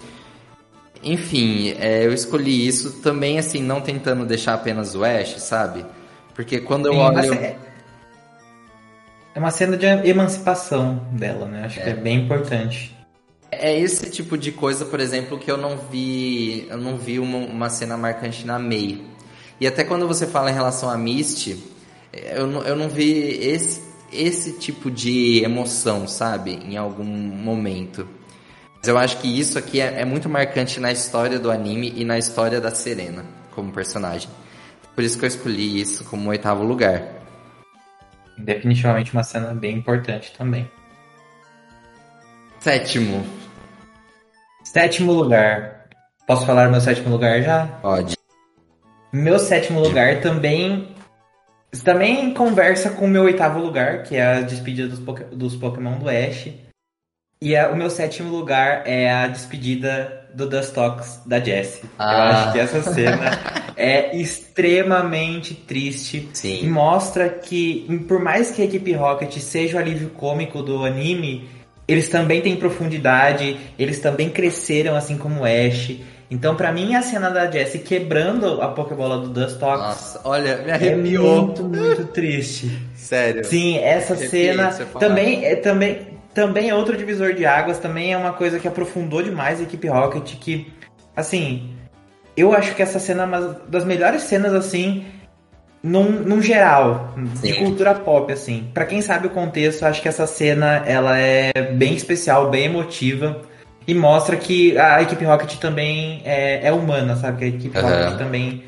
Enfim, 1.04 1.76
é, 1.80 2.06
eu 2.06 2.14
escolhi 2.14 2.68
isso 2.68 3.02
também, 3.02 3.40
assim, 3.40 3.62
não 3.62 3.82
tentando 3.82 4.26
deixar 4.26 4.54
apenas 4.54 4.96
o 4.96 5.04
Ash, 5.04 5.42
sabe? 5.42 5.86
Porque 6.34 6.60
quando 6.60 6.88
eu 6.88 6.94
Sim, 6.94 7.00
olho. 7.00 7.34
É... 7.34 7.56
é 9.36 9.40
uma 9.40 9.52
cena 9.52 9.76
de 9.76 9.86
emancipação 9.86 11.08
dela, 11.12 11.46
né? 11.46 11.66
Acho 11.66 11.80
é. 11.80 11.84
que 11.84 11.90
é 11.90 11.94
bem 11.94 12.24
importante. 12.24 12.96
É 13.52 13.78
esse 13.80 14.10
tipo 14.12 14.38
de 14.38 14.52
coisa, 14.52 14.86
por 14.86 15.00
exemplo, 15.00 15.40
que 15.40 15.50
eu 15.50 15.58
não 15.58 15.78
vi. 15.78 16.68
Eu 16.70 16.78
não 16.78 16.98
vi 16.98 17.18
uma, 17.18 17.38
uma 17.38 17.70
cena 17.70 17.98
marcante 17.98 18.46
na 18.46 18.60
May. 18.60 19.02
E 19.60 19.66
até 19.66 19.84
quando 19.84 20.08
você 20.08 20.28
fala 20.28 20.52
em 20.52 20.54
relação 20.54 20.90
a 20.90 20.98
Misty, 20.98 21.58
eu 22.14 22.46
não, 22.46 22.62
eu 22.62 22.76
não 22.76 22.90
vi 22.90 23.12
esse, 23.42 23.82
esse 24.12 24.54
tipo 24.54 24.92
de 24.92 25.44
emoção, 25.44 26.08
sabe? 26.08 26.60
Em 26.64 26.78
algum 26.78 27.04
momento. 27.04 28.08
Mas 28.88 28.94
eu 28.94 28.98
acho 28.98 29.18
que 29.18 29.28
isso 29.28 29.60
aqui 29.60 29.82
é, 29.82 30.00
é, 30.00 30.06
muito 30.06 30.30
marcante 30.30 30.80
na 30.80 30.94
história 30.94 31.38
do 31.38 31.52
anime 31.52 31.92
e 31.94 32.06
na 32.06 32.18
história 32.18 32.62
da 32.62 32.72
Serena 32.72 33.26
como 33.52 33.70
personagem. 33.70 34.30
Por 34.96 35.04
isso 35.04 35.20
que 35.20 35.26
eu 35.26 35.28
escolhi 35.28 35.82
isso 35.82 36.06
como 36.06 36.30
oitavo 36.30 36.64
lugar. 36.64 37.04
Definitivamente 38.38 39.12
uma 39.12 39.24
cena 39.24 39.54
bem 39.54 39.76
importante 39.76 40.34
também. 40.38 40.72
Sétimo. 42.62 43.28
Sétimo 44.64 45.12
lugar. 45.12 45.90
Posso 46.26 46.46
falar 46.46 46.70
meu 46.70 46.80
sétimo 46.80 47.10
lugar 47.10 47.42
já? 47.42 47.68
Pode. 47.82 48.16
Meu 49.12 49.38
sétimo 49.38 49.82
lugar 49.82 50.22
também 50.22 50.96
também 51.84 52.34
conversa 52.34 52.92
com 52.92 53.04
o 53.04 53.10
meu 53.10 53.24
oitavo 53.24 53.60
lugar, 53.60 54.04
que 54.04 54.16
é 54.16 54.38
a 54.38 54.42
despedida 54.42 54.88
dos, 54.88 55.00
dos 55.34 55.58
Pokémon 55.58 56.00
do 56.00 56.08
Ash. 56.08 56.67
E 57.42 57.56
a, 57.56 57.70
o 57.70 57.76
meu 57.76 57.90
sétimo 57.90 58.36
lugar 58.36 58.84
é 58.86 59.12
a 59.12 59.28
despedida 59.28 60.26
do 60.34 60.48
Dustox 60.48 61.22
da 61.26 61.40
Jessie. 61.40 61.84
Ah. 61.98 62.14
Eu 62.14 62.22
acho 62.22 62.52
que 62.54 62.60
essa 62.60 62.94
cena 62.94 63.32
é 63.78 64.18
extremamente 64.18 65.54
triste. 65.54 66.30
Sim. 66.34 66.64
E 66.64 66.68
mostra 66.68 67.30
que, 67.30 68.06
por 68.08 68.20
mais 68.20 68.52
que 68.52 68.62
a 68.62 68.66
equipe 68.66 68.92
Rocket 68.94 69.38
seja 69.38 69.78
o 69.78 69.80
alívio 69.80 70.10
cômico 70.10 70.64
do 70.64 70.84
anime, 70.84 71.48
eles 71.88 72.10
também 72.10 72.42
têm 72.42 72.56
profundidade, 72.56 73.58
eles 73.78 74.00
também 74.00 74.30
cresceram 74.30 74.96
assim 74.96 75.18
como 75.18 75.46
Ash. 75.46 75.96
Então, 76.30 76.56
para 76.56 76.74
mim, 76.74 76.94
a 76.94 77.02
cena 77.02 77.30
da 77.30 77.50
Jessie 77.50 77.80
quebrando 77.80 78.62
a 78.62 78.68
Pokébola 78.68 79.20
do 79.20 79.30
Dustox. 79.30 79.80
Nossa, 79.80 80.22
olha, 80.26 80.58
me 80.58 80.72
arrepiou. 80.72 81.26
É 81.26 81.42
muito, 81.42 81.64
muito 81.64 82.06
triste. 82.08 82.70
Sério. 82.96 83.46
Sim, 83.46 83.78
essa 83.78 84.16
cena 84.16 84.74
também 85.00 85.46
é 85.46 85.56
também 85.56 86.07
também 86.38 86.70
é 86.70 86.76
outro 86.76 86.96
divisor 86.96 87.34
de 87.34 87.48
águas, 87.48 87.80
também 87.80 88.14
é 88.14 88.18
uma 88.18 88.32
coisa 88.32 88.60
que 88.60 88.68
aprofundou 88.68 89.24
demais 89.24 89.60
a 89.60 89.64
equipe 89.64 89.88
Rocket, 89.88 90.36
que, 90.36 90.72
assim, 91.16 91.74
eu 92.38 92.54
acho 92.54 92.76
que 92.76 92.82
essa 92.84 93.00
cena 93.00 93.24
é 93.24 93.26
uma 93.26 93.42
das 93.68 93.84
melhores 93.84 94.22
cenas, 94.22 94.54
assim, 94.54 95.04
num, 95.82 96.12
num 96.12 96.40
geral, 96.40 97.16
Sim. 97.34 97.48
de 97.48 97.54
cultura 97.56 97.96
pop, 97.96 98.32
assim. 98.32 98.70
para 98.72 98.86
quem 98.86 99.02
sabe 99.02 99.26
o 99.26 99.30
contexto, 99.32 99.82
acho 99.84 100.00
que 100.00 100.08
essa 100.08 100.28
cena, 100.28 100.84
ela 100.86 101.18
é 101.18 101.52
bem 101.74 101.96
especial, 101.96 102.52
bem 102.52 102.66
emotiva, 102.66 103.42
e 103.88 103.96
mostra 103.96 104.36
que 104.36 104.78
a 104.78 105.02
equipe 105.02 105.26
Rocket 105.26 105.56
também 105.56 106.22
é, 106.24 106.68
é 106.68 106.72
humana, 106.72 107.16
sabe? 107.16 107.40
Que 107.40 107.46
a 107.46 107.48
equipe 107.48 107.80
uhum. 107.80 107.84
Rocket 107.84 108.18
também 108.20 108.64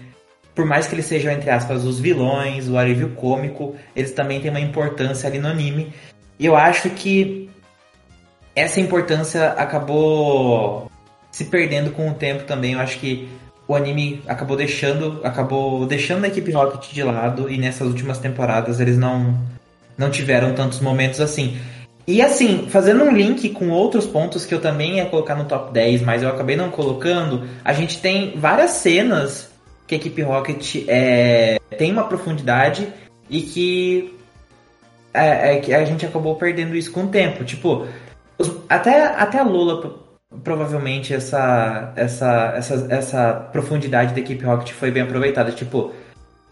por 0.55 0.65
mais 0.65 0.87
que 0.87 0.95
eles 0.95 1.05
sejam, 1.05 1.31
entre 1.31 1.51
aspas, 1.51 1.85
os 1.85 1.99
vilões, 1.99 2.67
o 2.67 2.77
alívio 2.77 3.09
cômico, 3.11 3.75
eles 3.95 4.11
também 4.11 4.41
têm 4.41 4.49
uma 4.49 4.59
importância 4.59 5.29
ali 5.29 5.37
no 5.37 5.47
anime. 5.47 5.93
E 6.37 6.45
eu 6.45 6.55
acho 6.55 6.89
que 6.89 7.49
essa 8.55 8.79
importância 8.79 9.49
acabou 9.53 10.89
se 11.31 11.45
perdendo 11.45 11.91
com 11.91 12.09
o 12.09 12.13
tempo 12.13 12.43
também. 12.43 12.73
Eu 12.73 12.79
acho 12.79 12.99
que 12.99 13.29
o 13.67 13.75
anime 13.75 14.21
acabou 14.27 14.57
deixando, 14.57 15.21
acabou 15.23 15.85
deixando 15.85 16.25
a 16.25 16.27
equipe 16.27 16.51
Rocket 16.51 16.91
de 16.91 17.03
lado 17.03 17.49
e 17.49 17.57
nessas 17.57 17.87
últimas 17.87 18.17
temporadas 18.17 18.79
eles 18.79 18.97
não 18.97 19.37
não 19.97 20.09
tiveram 20.09 20.53
tantos 20.53 20.79
momentos 20.79 21.19
assim. 21.19 21.57
E 22.07 22.21
assim, 22.21 22.67
fazendo 22.69 23.03
um 23.03 23.11
link 23.11 23.49
com 23.49 23.69
outros 23.69 24.07
pontos 24.07 24.45
que 24.45 24.55
eu 24.55 24.59
também 24.59 24.97
ia 24.97 25.05
colocar 25.05 25.35
no 25.35 25.45
top 25.45 25.71
10, 25.71 26.01
mas 26.01 26.23
eu 26.23 26.29
acabei 26.29 26.55
não 26.55 26.71
colocando, 26.71 27.47
a 27.63 27.73
gente 27.73 28.01
tem 28.01 28.33
várias 28.35 28.71
cenas 28.71 29.51
que 29.85 29.93
a 29.93 29.97
equipe 29.97 30.21
Rocket 30.21 30.85
é, 30.87 31.59
tem 31.77 31.91
uma 31.91 32.05
profundidade 32.05 32.87
e 33.29 33.41
que, 33.41 34.17
é, 35.13 35.61
é, 35.69 35.75
a 35.75 35.85
gente 35.85 36.05
acabou 36.05 36.35
perdendo 36.35 36.75
isso 36.75 36.91
com 36.91 37.03
o 37.03 37.07
tempo. 37.07 37.43
Tipo, 37.43 37.87
até, 38.69 39.05
até 39.05 39.39
a 39.39 39.43
Lula, 39.43 39.95
provavelmente, 40.43 41.13
essa, 41.13 41.91
essa, 41.95 42.53
essa, 42.55 42.87
essa 42.89 43.33
profundidade 43.51 44.13
da 44.13 44.19
equipe 44.19 44.45
Rocket 44.45 44.71
foi 44.71 44.91
bem 44.91 45.03
aproveitada. 45.03 45.51
Tipo, 45.51 45.93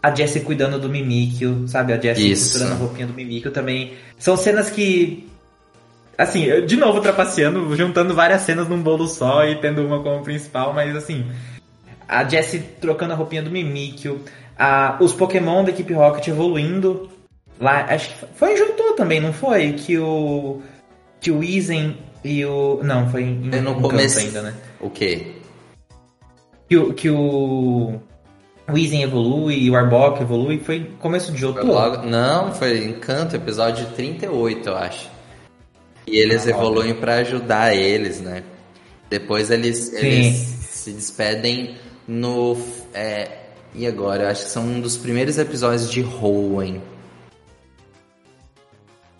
a 0.02 0.14
Jessie 0.14 0.42
cuidando 0.42 0.78
do 0.78 0.88
Mimikyu, 0.88 1.66
sabe? 1.66 1.92
A 1.92 2.00
Jessie 2.00 2.30
costurando 2.30 2.72
a 2.72 2.76
roupinha 2.76 3.06
do 3.06 3.14
Mimikyu 3.14 3.50
também. 3.50 3.94
São 4.18 4.36
cenas 4.36 4.70
que. 4.70 5.28
Assim, 6.16 6.44
eu, 6.44 6.66
de 6.66 6.76
novo 6.76 7.00
trapaceando, 7.00 7.76
juntando 7.76 8.14
várias 8.14 8.42
cenas 8.42 8.68
num 8.68 8.82
bolo 8.82 9.06
só 9.06 9.44
e 9.44 9.56
tendo 9.60 9.86
uma 9.86 10.02
como 10.02 10.22
principal, 10.22 10.72
mas 10.72 10.94
assim. 10.96 11.26
A 12.08 12.24
Jessie 12.24 12.60
trocando 12.80 13.12
a 13.12 13.16
roupinha 13.16 13.42
do 13.42 13.50
Mimikyu, 13.50 14.20
a, 14.58 14.96
os 14.98 15.12
Pokémon 15.12 15.62
da 15.62 15.70
equipe 15.70 15.92
Rocket 15.92 16.26
evoluindo. 16.28 17.10
Lá, 17.60 17.86
acho 17.90 18.08
que 18.08 18.26
foi 18.34 18.54
em 18.54 18.94
também, 18.96 19.20
não 19.20 19.32
foi? 19.32 19.72
Que 19.72 19.98
o. 19.98 20.62
Que 21.20 21.30
o 21.30 21.42
Izen 21.42 21.96
e 22.24 22.44
o. 22.44 22.80
Não, 22.82 23.08
foi 23.10 23.22
em, 23.22 23.48
É 23.52 23.60
no 23.60 23.72
em 23.72 23.80
começo. 23.82 24.18
ainda, 24.18 24.42
né? 24.42 24.54
O 24.80 24.88
quê? 24.90 25.34
Que 26.68 26.76
o. 26.76 26.92
Que 26.94 27.10
o 27.10 28.00
o 28.70 28.76
Izen 28.76 29.02
evolui 29.02 29.54
e 29.60 29.70
o 29.70 29.74
Arbok 29.74 30.20
evolui, 30.20 30.58
foi 30.58 30.90
começo 31.00 31.32
de 31.32 31.38
Johto. 31.38 31.66
logo- 31.66 32.02
Não, 32.06 32.52
foi 32.54 32.84
Encanto, 32.84 33.34
episódio 33.34 33.86
38, 33.96 34.68
eu 34.68 34.76
acho. 34.76 35.08
E 36.06 36.18
eles 36.18 36.46
Ah, 36.46 36.50
evoluem 36.50 36.92
pra 36.94 37.14
ajudar 37.16 37.74
eles, 37.74 38.20
né? 38.20 38.42
Depois 39.08 39.50
eles, 39.50 39.90
eles 39.94 40.36
se 40.36 40.92
despedem 40.92 41.76
no. 42.06 42.58
É, 42.92 43.38
e 43.74 43.86
agora? 43.86 44.24
Eu 44.24 44.28
acho 44.28 44.44
que 44.44 44.50
são 44.50 44.64
um 44.64 44.80
dos 44.82 44.98
primeiros 44.98 45.38
episódios 45.38 45.90
de 45.90 46.02
Hoenn. 46.04 46.78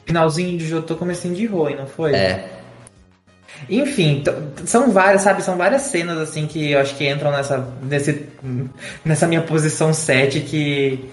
Finalzinho 0.08 0.56
de 0.58 0.66
Johto, 0.66 0.96
comecinho 0.96 1.34
de 1.34 1.46
Hoenn, 1.46 1.76
não 1.76 1.86
foi? 1.86 2.14
É. 2.14 2.48
Enfim, 3.68 4.22
são 4.64 4.90
várias, 4.90 5.22
sabe? 5.22 5.42
São 5.42 5.56
várias 5.56 5.82
cenas 5.82 6.18
assim 6.18 6.46
que 6.46 6.72
eu 6.72 6.80
acho 6.80 6.94
que 6.96 7.08
entram 7.08 7.30
nessa, 7.30 7.68
nesse, 7.82 8.26
nessa 9.04 9.26
minha 9.26 9.42
posição 9.42 9.92
7 9.92 10.40
que, 10.40 11.10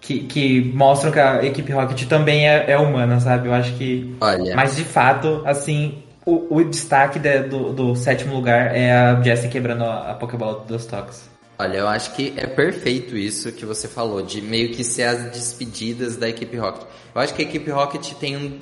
que, 0.00 0.20
que 0.20 0.72
mostram 0.74 1.10
que 1.10 1.18
a 1.18 1.44
equipe 1.44 1.72
Rocket 1.72 2.04
também 2.06 2.48
é, 2.48 2.70
é 2.70 2.78
humana, 2.78 3.18
sabe? 3.20 3.48
Eu 3.48 3.54
acho 3.54 3.74
que. 3.74 4.14
Olha, 4.20 4.54
Mas 4.54 4.76
de 4.76 4.84
fato, 4.84 5.42
assim, 5.44 6.02
o, 6.24 6.56
o 6.56 6.64
destaque 6.64 7.18
de- 7.18 7.40
do, 7.44 7.72
do 7.72 7.96
sétimo 7.96 8.34
lugar 8.34 8.76
é 8.76 8.92
a 8.92 9.20
Jessie 9.22 9.48
quebrando 9.48 9.82
a, 9.84 10.10
a 10.10 10.14
Pokébola 10.14 10.64
dos 10.66 10.86
toques. 10.86 11.27
Olha, 11.58 11.78
eu 11.78 11.88
acho 11.88 12.14
que 12.14 12.32
é 12.36 12.46
perfeito 12.46 13.16
isso 13.16 13.52
que 13.52 13.66
você 13.66 13.88
falou, 13.88 14.22
de 14.22 14.40
meio 14.40 14.70
que 14.70 14.84
ser 14.84 15.02
as 15.04 15.30
despedidas 15.32 16.16
da 16.16 16.28
equipe 16.28 16.56
Rocket. 16.56 16.86
Eu 17.14 17.20
acho 17.20 17.34
que 17.34 17.42
a 17.42 17.44
equipe 17.44 17.70
Rocket 17.70 18.12
tem 18.14 18.36
um. 18.36 18.60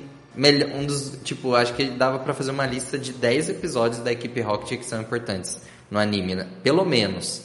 Um 0.75 0.85
dos. 0.85 1.17
Tipo, 1.23 1.55
acho 1.55 1.73
que 1.73 1.85
dava 1.85 2.19
pra 2.19 2.33
fazer 2.33 2.51
uma 2.51 2.65
lista 2.65 2.97
de 2.97 3.11
10 3.11 3.49
episódios 3.49 4.01
da 4.01 4.11
equipe 4.11 4.39
Rocket 4.39 4.79
que 4.79 4.85
são 4.85 5.01
importantes 5.01 5.59
no 5.89 5.97
anime, 5.97 6.35
né? 6.35 6.47
Pelo 6.61 6.85
menos. 6.85 7.41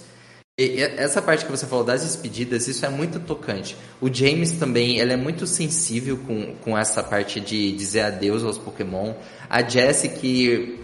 E 0.58 0.82
essa 0.82 1.22
parte 1.22 1.46
que 1.46 1.50
você 1.50 1.66
falou 1.66 1.82
das 1.82 2.02
despedidas, 2.02 2.68
isso 2.68 2.84
é 2.84 2.90
muito 2.90 3.18
tocante. 3.18 3.74
O 3.98 4.12
James 4.12 4.52
também, 4.52 4.98
ele 4.98 5.14
é 5.14 5.16
muito 5.16 5.46
sensível 5.46 6.18
com, 6.18 6.54
com 6.56 6.76
essa 6.76 7.02
parte 7.02 7.40
de 7.40 7.72
dizer 7.72 8.02
adeus 8.02 8.44
aos 8.44 8.58
Pokémon. 8.58 9.14
A 9.48 9.62
Jessie, 9.62 10.10
que 10.10 10.81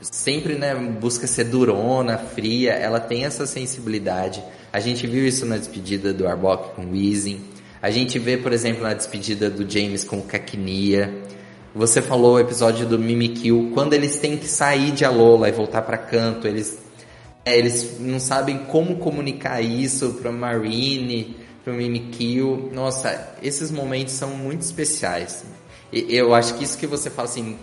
sempre 0.00 0.54
né, 0.54 0.74
busca 0.74 1.26
ser 1.26 1.44
durona, 1.44 2.18
fria, 2.18 2.72
ela 2.72 3.00
tem 3.00 3.24
essa 3.24 3.46
sensibilidade. 3.46 4.42
A 4.72 4.80
gente 4.80 5.06
viu 5.06 5.26
isso 5.26 5.44
na 5.46 5.56
despedida 5.56 6.12
do 6.12 6.26
Arbok 6.26 6.74
com 6.74 6.86
o 6.86 6.90
Weezing. 6.92 7.40
A 7.80 7.90
gente 7.90 8.18
vê, 8.18 8.36
por 8.36 8.52
exemplo, 8.52 8.82
na 8.82 8.94
despedida 8.94 9.48
do 9.48 9.68
James 9.68 10.04
com 10.04 10.18
o. 10.18 10.24
Você 11.74 12.02
falou 12.02 12.34
o 12.34 12.40
episódio 12.40 12.86
do 12.86 12.98
Mimikyu, 12.98 13.70
quando 13.72 13.92
eles 13.92 14.18
têm 14.18 14.36
que 14.36 14.48
sair 14.48 14.90
de 14.90 15.04
Alola 15.04 15.48
e 15.48 15.52
voltar 15.52 15.82
para 15.82 15.96
canto, 15.96 16.48
eles 16.48 16.78
é, 17.48 17.56
eles 17.56 17.98
não 17.98 18.20
sabem 18.20 18.58
como 18.58 18.96
comunicar 18.96 19.62
isso 19.62 20.14
pra 20.20 20.30
Marine, 20.30 21.34
pro 21.64 21.72
Mimikyu. 21.72 22.70
Nossa, 22.74 23.34
esses 23.42 23.70
momentos 23.70 24.12
são 24.12 24.30
muito 24.30 24.60
especiais. 24.60 25.46
E 25.90 26.14
eu 26.14 26.34
acho 26.34 26.54
que 26.54 26.64
isso 26.64 26.76
que 26.76 26.86
você 26.86 27.08
fala 27.08 27.26
assim, 27.26 27.56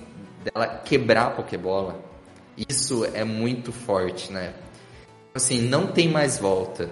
dela 0.44 0.82
quebrar 0.84 1.28
a 1.28 1.30
Pokébola, 1.30 2.00
isso 2.58 3.06
é 3.14 3.24
muito 3.24 3.72
forte, 3.72 4.32
né? 4.32 4.54
Assim, 5.34 5.62
não 5.62 5.88
tem 5.88 6.08
mais 6.08 6.38
volta. 6.38 6.90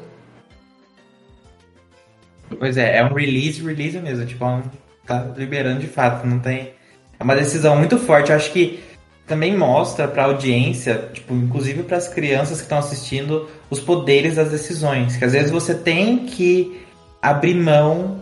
Pois 2.59 2.77
é, 2.77 2.97
é 2.97 3.03
um 3.03 3.13
release, 3.13 3.63
release 3.63 3.97
mesmo. 3.99 4.25
Tipo, 4.25 4.45
é 4.45 4.61
tá 5.05 5.33
liberando 5.35 5.79
de 5.79 5.87
fato, 5.87 6.27
não 6.27 6.39
tem. 6.39 6.73
É 7.19 7.23
uma 7.23 7.35
decisão 7.35 7.75
muito 7.75 7.97
forte. 7.97 8.31
Eu 8.31 8.35
acho 8.35 8.51
que 8.51 8.83
também 9.25 9.55
mostra 9.55 10.07
pra 10.07 10.25
audiência, 10.25 11.09
tipo, 11.13 11.33
inclusive 11.33 11.83
para 11.83 11.97
as 11.97 12.07
crianças 12.07 12.57
que 12.57 12.63
estão 12.63 12.77
assistindo, 12.77 13.49
os 13.69 13.79
poderes 13.79 14.35
das 14.35 14.51
decisões. 14.51 15.15
Que 15.15 15.25
às 15.25 15.31
vezes 15.31 15.49
você 15.49 15.73
tem 15.73 16.25
que 16.25 16.85
abrir 17.21 17.55
mão. 17.55 18.21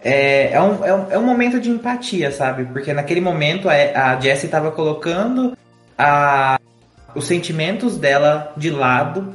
É, 0.00 0.52
é, 0.52 0.62
um, 0.62 0.84
é, 0.84 0.94
um, 0.94 1.12
é 1.12 1.18
um 1.18 1.26
momento 1.26 1.58
de 1.58 1.68
empatia, 1.68 2.30
sabe? 2.30 2.64
Porque 2.66 2.92
naquele 2.92 3.20
momento 3.20 3.68
a, 3.68 4.12
a 4.12 4.20
Jessie 4.20 4.46
estava 4.46 4.70
colocando 4.70 5.56
a, 5.98 6.57
os 7.14 7.26
sentimentos 7.26 7.96
dela 7.96 8.52
de 8.56 8.70
lado 8.70 9.34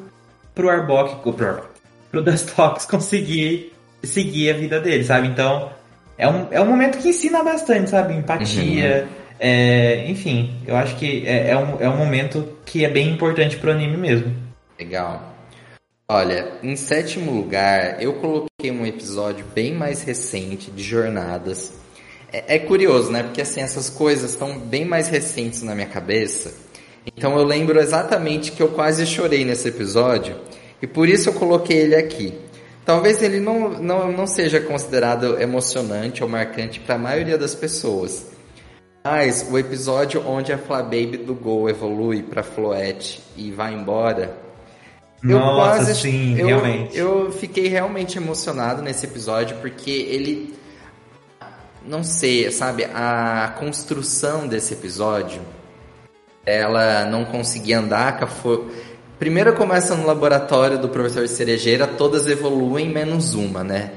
pro 0.54 0.70
Arbok, 0.70 1.22
pro, 1.22 1.48
Arbok, 1.48 1.68
pro 2.12 2.22
Dustox 2.22 2.86
conseguir 2.90 3.74
seguir 4.04 4.52
a 4.52 4.54
vida 4.54 4.80
dele, 4.80 5.04
sabe? 5.04 5.28
Então, 5.28 5.72
é 6.18 6.28
um, 6.28 6.48
é 6.52 6.62
um 6.62 6.66
momento 6.66 6.98
que 6.98 7.10
ensina 7.10 7.44
bastante, 7.44 7.90
sabe? 7.90 8.14
Empatia, 8.14 9.08
é, 9.40 10.10
enfim, 10.10 10.56
eu 10.68 10.76
acho 10.76 10.96
que 10.96 11.26
é, 11.26 11.50
é, 11.50 11.58
um, 11.58 11.82
é 11.82 11.90
um 11.90 11.98
momento 11.98 12.58
que 12.66 12.86
é 12.86 12.90
bem 12.90 13.10
importante 13.10 13.58
pro 13.58 13.72
anime 13.72 13.98
mesmo. 13.98 14.36
Legal. 14.80 15.34
Olha, 16.08 16.60
em 16.62 16.76
sétimo 16.76 17.32
lugar, 17.32 18.02
eu 18.02 18.14
coloquei 18.14 18.70
um 18.72 18.86
episódio 18.86 19.46
bem 19.56 19.74
mais 19.74 20.04
recente 20.04 20.70
de 20.70 20.84
Jornadas. 20.84 21.74
É, 22.32 22.56
é 22.56 22.60
curioso, 22.60 23.12
né? 23.12 23.24
Porque 23.24 23.42
assim, 23.42 23.62
essas 23.62 23.90
coisas 23.90 24.32
estão 24.32 24.60
bem 24.60 24.86
mais 24.86 25.08
recentes 25.08 25.64
na 25.64 25.74
minha 25.74 25.88
cabeça. 25.88 26.54
Então 27.06 27.38
eu 27.38 27.44
lembro 27.44 27.80
exatamente 27.80 28.52
que 28.52 28.62
eu 28.62 28.70
quase 28.70 29.06
chorei 29.06 29.44
nesse 29.44 29.68
episódio. 29.68 30.36
E 30.82 30.88
por 30.88 31.08
isso 31.08 31.30
eu 31.30 31.34
coloquei 31.34 31.78
ele 31.78 31.96
aqui. 31.96 32.34
Talvez 32.86 33.22
ele 33.22 33.40
não, 33.40 33.70
não, 33.70 34.12
não 34.12 34.28
seja 34.28 34.60
considerado 34.60 35.42
emocionante 35.42 36.22
ou 36.22 36.30
marcante 36.30 36.80
para 36.80 36.96
a 36.96 36.98
maioria 36.98 37.38
das 37.38 37.56
pessoas. 37.56 38.28
Mas 39.04 39.48
o 39.50 39.58
episódio 39.58 40.26
onde 40.26 40.52
a 40.52 40.58
Flababy 40.58 41.18
do 41.18 41.34
Gol 41.34 41.70
evolui 41.70 42.24
para 42.24 42.44
Floette 42.44 43.22
e 43.36 43.52
vai 43.52 43.74
embora, 43.74 44.38
eu 45.24 45.40
Nossa, 45.40 45.56
quase, 45.56 45.96
sim, 46.02 46.38
eu, 46.38 46.48
realmente. 46.48 46.98
Eu 46.98 47.32
fiquei 47.32 47.68
realmente 47.68 48.18
emocionado 48.18 48.82
nesse 48.82 49.06
episódio 49.06 49.58
porque 49.58 49.92
ele, 49.92 50.54
não 51.86 52.04
sei, 52.04 52.52
sabe, 52.52 52.86
a 52.94 53.54
construção 53.58 54.48
desse 54.48 54.74
episódio, 54.74 55.42
ela 56.46 57.06
não 57.06 57.26
conseguia 57.26 57.80
andar, 57.80 58.28
fo- 58.28 58.70
primeiro 59.18 59.54
começa 59.54 59.96
no 59.96 60.06
laboratório 60.06 60.78
do 60.78 60.90
professor 60.90 61.28
Cerejeira, 61.28 61.88
todas 61.88 62.28
evoluem 62.28 62.90
menos 62.90 63.34
uma, 63.34 63.64
né? 63.64 63.92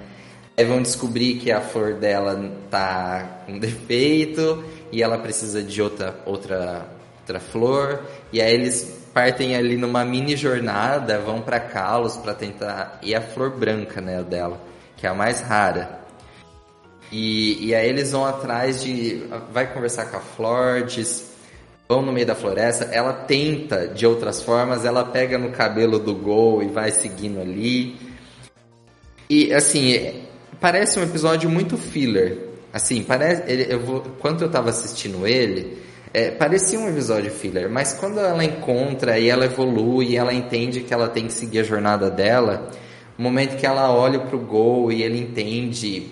Aí 0.56 0.64
vão 0.64 0.80
descobrir 0.80 1.34
que 1.34 1.52
a 1.52 1.60
flor 1.60 1.94
dela 1.94 2.50
tá 2.70 3.42
com 3.44 3.58
defeito 3.58 4.64
e 4.90 5.02
ela 5.02 5.18
precisa 5.18 5.62
de 5.62 5.82
outra, 5.82 6.18
outra, 6.24 6.86
outra 7.20 7.38
flor. 7.38 8.00
E 8.32 8.40
aí 8.40 8.54
eles 8.54 9.06
partem 9.12 9.54
ali 9.54 9.76
numa 9.76 10.02
mini 10.02 10.34
jornada, 10.34 11.18
vão 11.18 11.42
para 11.42 11.60
Kalos 11.60 12.16
para 12.16 12.32
tentar. 12.32 12.98
E 13.02 13.14
a 13.14 13.20
flor 13.20 13.50
branca, 13.50 14.00
né, 14.00 14.22
dela, 14.22 14.58
que 14.96 15.06
é 15.06 15.10
a 15.10 15.14
mais 15.14 15.42
rara. 15.42 16.00
E, 17.12 17.66
e 17.66 17.74
aí 17.74 17.88
eles 17.88 18.12
vão 18.12 18.24
atrás 18.24 18.82
de. 18.82 19.26
Vai 19.52 19.72
conversar 19.72 20.06
com 20.06 20.16
a 20.16 20.20
flor, 20.20 20.84
diz, 20.84 21.35
vão 21.88 22.02
no 22.02 22.12
meio 22.12 22.26
da 22.26 22.34
floresta. 22.34 22.84
Ela 22.92 23.12
tenta 23.12 23.88
de 23.88 24.06
outras 24.06 24.42
formas, 24.42 24.84
ela 24.84 25.04
pega 25.04 25.38
no 25.38 25.50
cabelo 25.50 25.98
do 25.98 26.14
Gol 26.14 26.62
e 26.62 26.66
vai 26.66 26.90
seguindo 26.90 27.40
ali. 27.40 27.96
E 29.28 29.52
assim, 29.52 30.22
parece 30.60 30.98
um 30.98 31.02
episódio 31.02 31.48
muito 31.48 31.76
filler. 31.76 32.38
Assim, 32.72 33.02
parece. 33.02 33.42
Eu 33.68 33.80
vou, 33.80 34.00
quando 34.18 34.42
eu 34.42 34.50
tava 34.50 34.70
assistindo 34.70 35.26
ele, 35.26 35.78
é, 36.12 36.30
parecia 36.30 36.78
um 36.78 36.88
episódio 36.88 37.30
filler, 37.30 37.68
mas 37.70 37.92
quando 37.92 38.18
ela 38.18 38.44
encontra 38.44 39.18
e 39.18 39.28
ela 39.28 39.44
evolui 39.44 40.06
e 40.08 40.16
ela 40.16 40.32
entende 40.32 40.80
que 40.80 40.92
ela 40.94 41.08
tem 41.08 41.26
que 41.26 41.32
seguir 41.32 41.60
a 41.60 41.62
jornada 41.62 42.10
dela, 42.10 42.70
o 43.18 43.22
momento 43.22 43.56
que 43.56 43.66
ela 43.66 43.92
olha 43.92 44.20
pro 44.20 44.38
gol 44.38 44.92
e 44.92 45.02
ele 45.02 45.18
entende, 45.18 46.10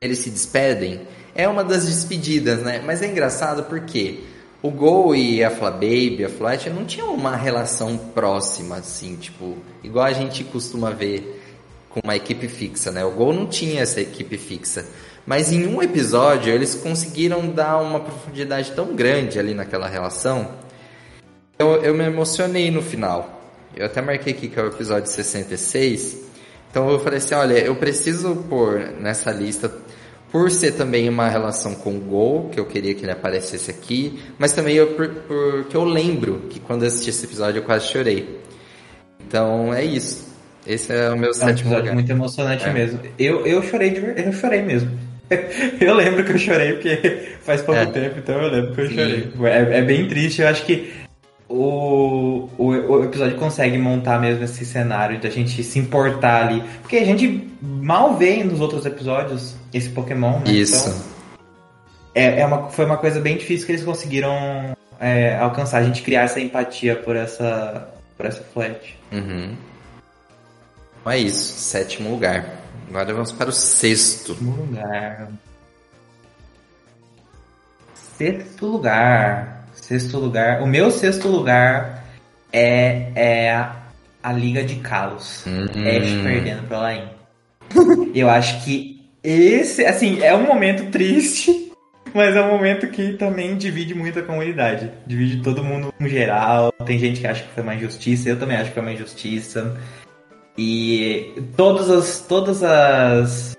eles 0.00 0.18
se 0.18 0.30
despedem, 0.30 1.02
é 1.34 1.48
uma 1.48 1.64
das 1.64 1.86
despedidas, 1.86 2.62
né? 2.62 2.82
Mas 2.84 3.02
é 3.02 3.06
engraçado 3.06 3.64
porque 3.64 4.20
o 4.62 4.70
Gol 4.70 5.14
e 5.14 5.42
a 5.42 5.50
Flababy, 5.50 6.24
a 6.24 6.28
Flat, 6.28 6.68
não 6.68 6.84
tinham 6.84 7.14
uma 7.14 7.34
relação 7.34 7.96
próxima, 7.96 8.76
assim, 8.76 9.16
tipo, 9.16 9.56
igual 9.82 10.04
a 10.04 10.12
gente 10.12 10.44
costuma 10.44 10.90
ver 10.90 11.42
com 11.88 12.00
uma 12.04 12.14
equipe 12.14 12.46
fixa, 12.46 12.90
né? 12.90 13.04
O 13.04 13.10
Gol 13.10 13.32
não 13.32 13.46
tinha 13.46 13.80
essa 13.80 14.00
equipe 14.00 14.36
fixa. 14.36 14.86
Mas 15.26 15.50
em 15.52 15.66
um 15.66 15.82
episódio 15.82 16.52
eles 16.52 16.74
conseguiram 16.74 17.48
dar 17.48 17.78
uma 17.78 18.00
profundidade 18.00 18.72
tão 18.72 18.94
grande 18.94 19.38
ali 19.38 19.54
naquela 19.54 19.88
relação. 19.88 20.50
Eu, 21.58 21.82
eu 21.82 21.94
me 21.94 22.04
emocionei 22.04 22.70
no 22.70 22.82
final. 22.82 23.40
Eu 23.76 23.86
até 23.86 24.00
marquei 24.02 24.32
aqui 24.32 24.48
que 24.48 24.58
é 24.58 24.62
o 24.62 24.66
episódio 24.66 25.10
66. 25.10 26.16
Então 26.70 26.88
eu 26.90 27.00
falei 27.00 27.18
assim, 27.18 27.34
olha, 27.34 27.58
eu 27.58 27.74
preciso 27.76 28.36
pôr 28.48 28.92
nessa 29.00 29.30
lista 29.30 29.72
por 30.30 30.50
ser 30.50 30.72
também 30.72 31.08
uma 31.08 31.28
relação 31.28 31.74
com 31.74 31.96
o 31.96 32.00
Gol, 32.00 32.50
que 32.50 32.60
eu 32.60 32.66
queria 32.66 32.94
que 32.94 33.04
ele 33.04 33.12
aparecesse 33.12 33.70
aqui, 33.70 34.20
mas 34.38 34.52
também 34.52 34.76
eu, 34.76 34.88
por, 34.88 35.08
porque 35.08 35.76
eu 35.76 35.84
lembro 35.84 36.42
que 36.48 36.60
quando 36.60 36.82
eu 36.82 36.88
assisti 36.88 37.10
esse 37.10 37.24
episódio 37.24 37.58
eu 37.58 37.64
quase 37.64 37.86
chorei. 37.86 38.40
Então 39.26 39.74
é 39.74 39.84
isso. 39.84 40.28
Esse 40.66 40.92
é 40.92 41.10
o 41.10 41.16
meu 41.16 41.30
é 41.30 41.34
sétimo 41.34 41.72
um 41.72 41.76
lugar. 41.76 41.94
muito 41.94 42.10
emocionante 42.10 42.64
é. 42.64 42.72
mesmo. 42.72 43.00
Eu, 43.18 43.46
eu 43.46 43.62
chorei 43.62 43.90
de 43.90 44.22
eu 44.22 44.32
chorei 44.32 44.62
mesmo. 44.62 44.90
eu 45.80 45.94
lembro 45.94 46.24
que 46.24 46.32
eu 46.32 46.38
chorei 46.38 46.72
porque 46.72 47.28
faz 47.42 47.62
pouco 47.62 47.80
é. 47.80 47.86
tempo, 47.86 48.18
então 48.18 48.40
eu 48.40 48.50
lembro 48.50 48.74
que 48.74 48.80
eu 48.80 48.90
chorei. 48.90 49.28
É, 49.44 49.78
é, 49.78 49.82
bem 49.82 50.08
triste, 50.08 50.42
eu 50.42 50.48
acho 50.48 50.64
que 50.64 50.92
o, 51.50 52.48
o, 52.56 52.66
o, 52.66 53.04
episódio 53.04 53.36
consegue 53.36 53.76
montar 53.76 54.20
mesmo 54.20 54.44
esse 54.44 54.64
cenário 54.64 55.20
da 55.20 55.28
gente 55.28 55.64
se 55.64 55.78
importar 55.80 56.46
ali. 56.46 56.62
Porque 56.80 56.96
a 56.96 57.04
gente 57.04 57.50
mal 57.60 58.16
vê 58.16 58.44
nos 58.44 58.60
outros 58.60 58.86
episódios 58.86 59.56
esse 59.74 59.88
Pokémon, 59.88 60.38
né? 60.38 60.52
Isso. 60.52 60.88
Então, 60.88 61.02
é, 62.14 62.40
é 62.40 62.46
uma, 62.46 62.70
foi 62.70 62.84
uma 62.84 62.96
coisa 62.96 63.20
bem 63.20 63.36
difícil 63.36 63.66
que 63.66 63.72
eles 63.72 63.84
conseguiram 63.84 64.76
é, 65.00 65.36
alcançar, 65.38 65.78
a 65.78 65.82
gente 65.82 66.02
criar 66.02 66.22
essa 66.22 66.38
empatia 66.38 66.94
por 66.94 67.16
essa, 67.16 67.88
por 68.16 68.26
essa 68.26 68.42
flat. 68.42 68.96
Uhum. 69.10 69.56
É 71.06 71.18
isso, 71.18 71.58
sétimo 71.58 72.10
lugar. 72.10 72.60
Agora 72.88 73.12
vamos 73.12 73.32
para 73.32 73.50
o 73.50 73.52
sexto. 73.52 74.34
Sétimo 74.34 74.54
lugar. 74.56 75.28
Sexto 78.16 78.66
lugar. 78.66 79.59
Sexto 79.90 80.18
lugar. 80.18 80.62
O 80.62 80.68
meu 80.68 80.88
sexto 80.88 81.26
lugar 81.26 82.04
é, 82.52 83.08
é 83.12 83.50
a, 83.52 83.74
a 84.22 84.32
Liga 84.32 84.62
de 84.62 84.76
Kalos. 84.76 85.44
Uhum. 85.46 85.64
Ash 85.64 86.22
perdendo 86.22 86.62
pra 86.68 86.78
Lain. 86.78 87.08
Eu 88.14 88.30
acho 88.30 88.64
que 88.64 89.04
esse, 89.20 89.84
assim, 89.84 90.22
é 90.22 90.32
um 90.32 90.46
momento 90.46 90.92
triste, 90.92 91.72
mas 92.14 92.36
é 92.36 92.40
um 92.40 92.52
momento 92.52 92.86
que 92.86 93.14
também 93.14 93.56
divide 93.56 93.92
muito 93.92 94.20
a 94.20 94.22
comunidade. 94.22 94.92
Divide 95.04 95.42
todo 95.42 95.64
mundo 95.64 95.92
no 95.98 96.08
geral. 96.08 96.72
Tem 96.86 96.96
gente 96.96 97.20
que 97.20 97.26
acha 97.26 97.42
que 97.42 97.52
foi 97.52 97.64
uma 97.64 97.74
injustiça, 97.74 98.28
eu 98.28 98.38
também 98.38 98.58
acho 98.58 98.68
que 98.68 98.74
foi 98.74 98.82
uma 98.84 98.92
injustiça. 98.92 99.76
E 100.56 101.34
todas 101.56 101.90
as. 101.90 102.20
Todas 102.20 102.62
as. 102.62 103.58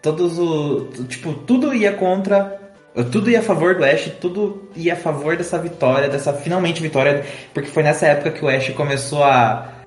Todos 0.00 0.38
o. 0.38 0.88
Tipo, 1.08 1.34
tudo 1.34 1.74
ia 1.74 1.92
contra 1.92 2.61
tudo 3.10 3.30
ia 3.30 3.38
a 3.38 3.42
favor 3.42 3.74
do 3.74 3.84
Ash, 3.84 4.10
tudo 4.20 4.68
ia 4.76 4.92
a 4.92 4.96
favor 4.96 5.36
dessa 5.36 5.58
vitória, 5.58 6.08
dessa 6.08 6.32
finalmente 6.32 6.82
vitória, 6.82 7.24
porque 7.54 7.70
foi 7.70 7.82
nessa 7.82 8.06
época 8.06 8.32
que 8.32 8.44
o 8.44 8.48
Ash 8.48 8.68
começou 8.70 9.24
a 9.24 9.82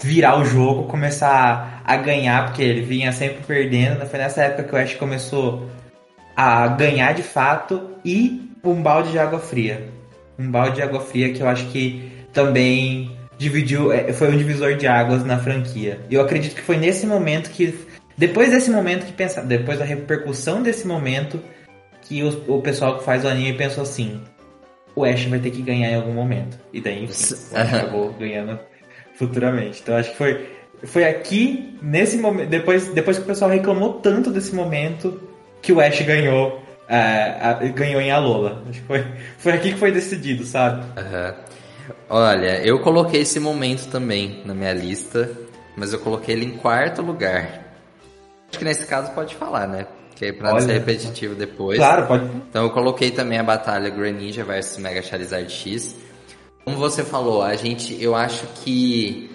virar 0.00 0.40
o 0.40 0.44
jogo, 0.44 0.84
começar 0.84 1.82
a, 1.84 1.96
ganhar, 1.96 2.46
porque 2.46 2.62
ele 2.62 2.82
vinha 2.82 3.12
sempre 3.12 3.42
perdendo, 3.46 3.98
né? 3.98 4.06
foi 4.06 4.18
nessa 4.18 4.42
época 4.42 4.64
que 4.64 4.74
o 4.74 4.78
Ash 4.78 4.94
começou 4.94 5.68
a 6.36 6.68
ganhar 6.68 7.12
de 7.14 7.22
fato 7.22 7.96
e 8.04 8.50
um 8.64 8.82
balde 8.82 9.12
de 9.12 9.18
água 9.18 9.38
fria. 9.38 9.88
Um 10.38 10.50
balde 10.50 10.76
de 10.76 10.82
água 10.82 11.00
fria 11.00 11.32
que 11.32 11.40
eu 11.40 11.48
acho 11.48 11.66
que 11.66 12.12
também 12.32 13.16
dividiu, 13.36 13.92
é, 13.92 14.12
foi 14.12 14.28
um 14.28 14.36
divisor 14.36 14.74
de 14.74 14.86
águas 14.86 15.24
na 15.24 15.38
franquia. 15.38 16.00
Eu 16.10 16.20
acredito 16.20 16.54
que 16.54 16.62
foi 16.62 16.76
nesse 16.76 17.06
momento 17.06 17.50
que, 17.50 17.74
depois 18.16 18.50
desse 18.50 18.70
momento 18.70 19.06
que 19.06 19.12
pensar, 19.12 19.42
depois 19.42 19.78
da 19.78 19.84
repercussão 19.84 20.62
desse 20.62 20.86
momento, 20.86 21.40
que 22.08 22.22
o, 22.22 22.56
o 22.56 22.62
pessoal 22.62 22.98
que 22.98 23.04
faz 23.04 23.24
o 23.24 23.28
anime 23.28 23.52
pensou 23.52 23.82
assim: 23.82 24.20
o 24.96 25.04
Ash 25.04 25.24
vai 25.26 25.38
ter 25.38 25.50
que 25.50 25.62
ganhar 25.62 25.90
em 25.90 25.94
algum 25.94 26.12
momento. 26.12 26.58
E 26.72 26.80
daí, 26.80 27.04
enfim, 27.04 27.34
acabou 27.54 28.12
ganhando 28.18 28.58
futuramente. 29.14 29.80
Então 29.82 29.96
acho 29.96 30.10
que 30.10 30.16
foi, 30.16 30.48
foi 30.84 31.04
aqui, 31.04 31.78
nesse 31.82 32.16
momento, 32.16 32.48
depois, 32.48 32.88
depois 32.88 33.18
que 33.18 33.24
o 33.24 33.26
pessoal 33.26 33.50
reclamou 33.50 33.94
tanto 33.94 34.30
desse 34.30 34.54
momento, 34.54 35.20
que 35.60 35.72
o 35.72 35.80
Ash 35.80 36.00
ganhou. 36.00 36.66
Uh, 36.88 37.70
ganhou 37.74 38.00
em 38.00 38.10
Alola. 38.10 38.64
Acho 38.66 38.80
que 38.80 38.86
foi, 38.86 39.04
foi 39.36 39.52
aqui 39.52 39.72
que 39.74 39.78
foi 39.78 39.92
decidido, 39.92 40.42
sabe? 40.46 40.86
Uhum. 40.98 41.34
Olha, 42.08 42.64
eu 42.66 42.80
coloquei 42.80 43.20
esse 43.20 43.38
momento 43.38 43.90
também 43.90 44.40
na 44.46 44.54
minha 44.54 44.72
lista, 44.72 45.30
mas 45.76 45.92
eu 45.92 45.98
coloquei 45.98 46.34
ele 46.34 46.46
em 46.46 46.56
quarto 46.56 47.02
lugar. 47.02 47.60
Acho 48.48 48.58
que 48.58 48.64
nesse 48.64 48.86
caso 48.86 49.12
pode 49.12 49.34
falar, 49.34 49.68
né? 49.68 49.86
Que 50.18 50.26
é 50.26 50.32
pra 50.32 50.48
Olha, 50.48 50.60
não 50.60 50.66
ser 50.66 50.72
repetitivo 50.72 51.36
depois. 51.36 51.78
Claro, 51.78 52.08
pode. 52.08 52.24
Então 52.50 52.64
eu 52.64 52.70
coloquei 52.70 53.12
também 53.12 53.38
a 53.38 53.42
batalha 53.44 53.88
Greninja 53.88 54.42
versus 54.42 54.76
Mega 54.76 55.00
Charizard 55.00 55.48
X. 55.48 55.94
Como 56.64 56.76
você 56.76 57.04
falou, 57.04 57.40
a 57.40 57.54
gente, 57.54 57.96
eu 58.02 58.16
acho 58.16 58.44
que 58.56 59.30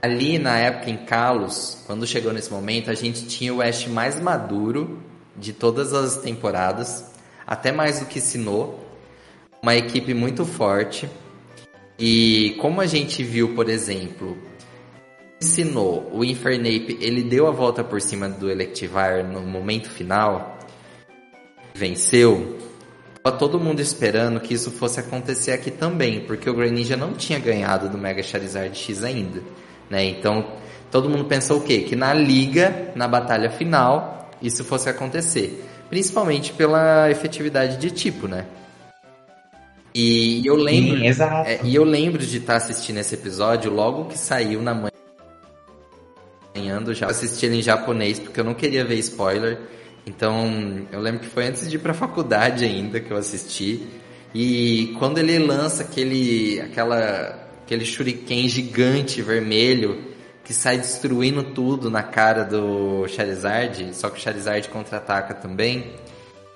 ali 0.00 0.38
na 0.38 0.56
época 0.56 0.88
em 0.88 0.96
Kalos, 0.96 1.82
quando 1.84 2.06
chegou 2.06 2.32
nesse 2.32 2.50
momento, 2.50 2.92
a 2.92 2.94
gente 2.94 3.26
tinha 3.26 3.52
o 3.52 3.60
Ash 3.60 3.88
mais 3.88 4.20
maduro 4.20 5.02
de 5.36 5.52
todas 5.52 5.92
as 5.92 6.16
temporadas, 6.18 7.10
até 7.44 7.72
mais 7.72 7.98
do 7.98 8.06
que 8.06 8.20
Sinnoh, 8.20 8.78
uma 9.60 9.74
equipe 9.74 10.14
muito 10.14 10.44
forte. 10.44 11.10
E 11.98 12.56
como 12.60 12.80
a 12.80 12.86
gente 12.86 13.24
viu, 13.24 13.52
por 13.54 13.68
exemplo, 13.68 14.38
ensinou 15.40 16.10
o 16.12 16.24
Infernape, 16.24 16.98
ele 17.00 17.22
deu 17.22 17.46
a 17.46 17.50
volta 17.50 17.84
por 17.84 18.00
cima 18.00 18.28
do 18.28 18.50
Electivire 18.50 19.22
no 19.22 19.40
momento 19.42 19.90
final, 19.90 20.58
venceu. 21.74 22.58
Tava 23.22 23.36
todo 23.36 23.60
mundo 23.60 23.80
esperando 23.80 24.40
que 24.40 24.54
isso 24.54 24.70
fosse 24.70 25.00
acontecer 25.00 25.52
aqui 25.52 25.70
também, 25.70 26.20
porque 26.20 26.48
o 26.48 26.54
Greninja 26.54 26.96
não 26.96 27.12
tinha 27.12 27.38
ganhado 27.38 27.88
do 27.88 27.98
Mega 27.98 28.22
Charizard 28.22 28.76
X 28.76 29.02
ainda, 29.02 29.42
né? 29.90 30.04
Então, 30.04 30.52
todo 30.90 31.10
mundo 31.10 31.24
pensou 31.24 31.58
o 31.58 31.62
quê? 31.62 31.80
Que 31.80 31.96
na 31.96 32.14
liga, 32.14 32.92
na 32.94 33.08
batalha 33.08 33.50
final, 33.50 34.30
isso 34.40 34.64
fosse 34.64 34.88
acontecer, 34.88 35.64
principalmente 35.90 36.52
pela 36.52 37.10
efetividade 37.10 37.78
de 37.78 37.90
tipo, 37.90 38.28
né? 38.28 38.46
E 39.92 40.46
eu 40.46 40.54
lembro, 40.54 40.98
Sim, 40.98 41.22
é, 41.46 41.60
e 41.64 41.74
eu 41.74 41.82
lembro 41.82 42.24
de 42.24 42.36
estar 42.36 42.56
assistindo 42.56 42.98
esse 42.98 43.14
episódio 43.14 43.72
logo 43.72 44.04
que 44.04 44.18
saiu 44.18 44.60
na 44.60 44.74
manhã 44.74 44.95
acompanhando 46.56 46.94
já. 46.94 47.06
Assisti 47.06 47.46
ele 47.46 47.58
em 47.58 47.62
japonês 47.62 48.18
porque 48.18 48.40
eu 48.40 48.44
não 48.44 48.54
queria 48.54 48.84
ver 48.84 48.96
spoiler. 48.96 49.58
Então, 50.06 50.86
eu 50.90 51.00
lembro 51.00 51.20
que 51.20 51.26
foi 51.26 51.46
antes 51.46 51.68
de 51.68 51.76
ir 51.76 51.78
pra 51.80 51.92
faculdade 51.92 52.64
ainda 52.64 53.00
que 53.00 53.10
eu 53.10 53.16
assisti. 53.16 53.86
E 54.34 54.94
quando 54.98 55.18
ele 55.18 55.38
lança 55.38 55.82
aquele 55.82 56.60
aquela 56.60 57.46
aquele 57.64 57.84
shuriken 57.84 58.48
gigante 58.48 59.20
vermelho 59.20 60.14
que 60.44 60.54
sai 60.54 60.78
destruindo 60.78 61.42
tudo 61.42 61.90
na 61.90 62.04
cara 62.04 62.44
do 62.44 63.08
Charizard, 63.08 63.90
só 63.92 64.08
que 64.08 64.18
o 64.18 64.22
Charizard 64.22 64.68
contra-ataca 64.68 65.34
também. 65.34 65.92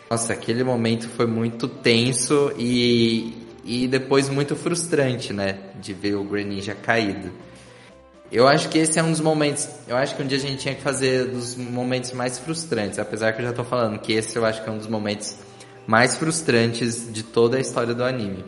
Nossa, 0.09 0.33
aquele 0.33 0.63
momento 0.63 1.09
foi 1.09 1.27
muito 1.27 1.67
tenso 1.67 2.53
e, 2.57 3.35
e 3.65 3.89
depois 3.89 4.29
muito 4.29 4.55
frustrante, 4.55 5.33
né? 5.33 5.59
De 5.81 5.93
ver 5.93 6.15
o 6.15 6.25
Greninja 6.25 6.75
caído. 6.75 7.33
Eu 8.33 8.47
acho 8.47 8.69
que 8.69 8.79
esse 8.79 8.99
é 8.99 9.03
um 9.03 9.11
dos 9.11 9.21
momentos. 9.21 9.69
Eu 9.89 9.97
acho 9.97 10.15
que 10.15 10.23
um 10.23 10.27
dia 10.27 10.39
a 10.39 10.41
gente 10.41 10.59
tinha 10.59 10.75
que 10.75 10.83
fazer 10.83 11.27
dos 11.27 11.57
momentos 11.57 12.13
mais 12.13 12.39
frustrantes. 12.39 12.99
Apesar 12.99 13.33
que 13.33 13.43
eu 13.43 13.47
já 13.47 13.53
tô 13.53 13.65
falando 13.65 13.99
que 13.99 14.13
esse 14.13 14.37
eu 14.37 14.45
acho 14.45 14.63
que 14.63 14.69
é 14.69 14.73
um 14.73 14.79
dos 14.79 14.87
momentos 14.87 15.37
mais 15.87 16.17
frustrantes 16.17 17.13
de 17.13 17.25
toda 17.25 17.57
a 17.57 17.61
história 17.61 17.93
do 17.93 18.05
anime. 18.05 18.45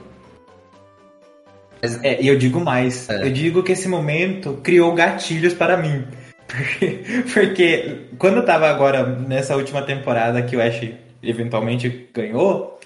É, 2.02 2.22
e 2.22 2.28
eu 2.28 2.38
digo 2.38 2.60
mais. 2.60 3.08
É. 3.10 3.26
Eu 3.26 3.32
digo 3.32 3.62
que 3.64 3.72
esse 3.72 3.88
momento 3.88 4.60
criou 4.62 4.94
gatilhos 4.94 5.52
para 5.52 5.76
mim. 5.76 6.06
Porque, 6.46 7.04
porque 7.34 8.08
quando 8.18 8.36
eu 8.36 8.44
tava 8.44 8.68
agora 8.68 9.04
nessa 9.04 9.56
última 9.56 9.82
temporada 9.82 10.42
que 10.42 10.54
o 10.54 10.62
Ash 10.62 10.80
eventualmente 11.22 12.10
ganhou, 12.14 12.78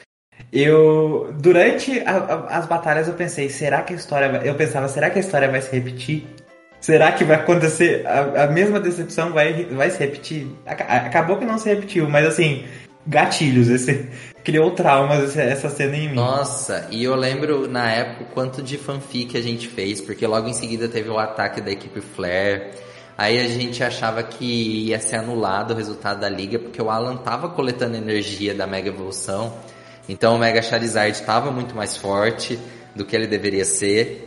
eu 0.53 1.35
durante 1.41 2.01
a, 2.01 2.17
a, 2.17 2.59
as 2.59 2.67
batalhas 2.67 3.09
eu 3.09 3.15
pensei, 3.15 3.49
será 3.51 3.83
que 3.83 3.93
a 3.93 3.97
história 3.97 4.41
eu 4.45 4.55
pensava, 4.55 4.89
será 4.89 5.11
que 5.11 5.19
a 5.19 5.21
história 5.21 5.51
vai 5.51 5.61
se 5.61 5.71
repetir? 5.73 6.27
Será 6.87 7.11
que 7.11 7.25
vai 7.25 7.35
acontecer? 7.35 8.07
A, 8.07 8.45
a, 8.45 8.47
mesma 8.47 8.79
decepção 8.79 9.33
vai, 9.33 9.65
vai 9.65 9.91
se 9.91 9.99
repetir? 9.99 10.47
Acabou 10.65 11.37
que 11.37 11.45
não 11.45 11.59
se 11.59 11.69
repetiu, 11.69 12.09
mas 12.09 12.25
assim, 12.25 12.65
gatilhos. 13.05 13.69
Esse, 13.69 14.09
criou 14.45 14.71
traumas 14.71 15.37
essa 15.37 15.69
cena 15.69 15.97
em 15.97 16.11
mim. 16.11 16.15
Nossa, 16.15 16.87
e 16.93 17.03
eu 17.03 17.17
lembro 17.17 17.67
na 17.67 17.91
época 17.91 18.23
o 18.23 18.27
quanto 18.27 18.63
de 18.63 18.79
fanfic 18.79 19.37
a 19.37 19.43
gente 19.43 19.67
fez, 19.67 20.01
porque 20.01 20.25
logo 20.29 20.47
em 20.47 20.53
seguida 20.53 20.87
teve 20.87 21.09
o 21.09 21.19
ataque 21.19 21.61
da 21.61 21.73
equipe 21.73 22.01
Flare. 22.01 22.71
Aí 23.19 23.41
a 23.41 23.49
gente 23.49 23.83
achava 23.83 24.23
que 24.23 24.87
ia 24.87 25.01
ser 25.01 25.17
anulado 25.17 25.73
o 25.73 25.77
resultado 25.77 26.21
da 26.21 26.29
liga, 26.29 26.57
porque 26.57 26.81
o 26.81 26.89
Alan 26.89 27.17
tava 27.17 27.49
coletando 27.49 27.97
energia 27.97 28.55
da 28.55 28.65
Mega 28.65 28.91
Evolução. 28.91 29.53
Então 30.09 30.37
o 30.37 30.39
Mega 30.39 30.63
Charizard 30.63 31.11
estava 31.11 31.51
muito 31.51 31.75
mais 31.75 31.97
forte 31.97 32.57
do 32.95 33.05
que 33.05 33.17
ele 33.17 33.27
deveria 33.27 33.65
ser. 33.65 34.26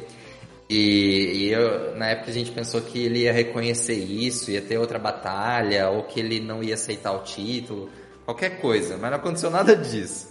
E, 0.70 1.46
e 1.48 1.52
eu, 1.52 1.96
na 1.96 2.10
época 2.10 2.30
a 2.30 2.34
gente 2.34 2.52
pensou 2.52 2.80
que 2.82 3.04
ele 3.04 3.24
ia 3.24 3.34
reconhecer 3.34 3.96
isso, 3.96 4.52
ia 4.52 4.62
ter 4.62 4.78
outra 4.78 5.00
batalha, 5.00 5.90
ou 5.90 6.04
que 6.04 6.20
ele 6.20 6.40
não 6.40 6.62
ia 6.64 6.76
aceitar 6.76 7.12
o 7.12 7.24
título, 7.24 7.90
qualquer 8.24 8.62
coisa, 8.62 8.96
mas 8.96 9.10
não 9.10 9.18
aconteceu 9.18 9.50
nada 9.50 9.76
disso. 9.76 10.30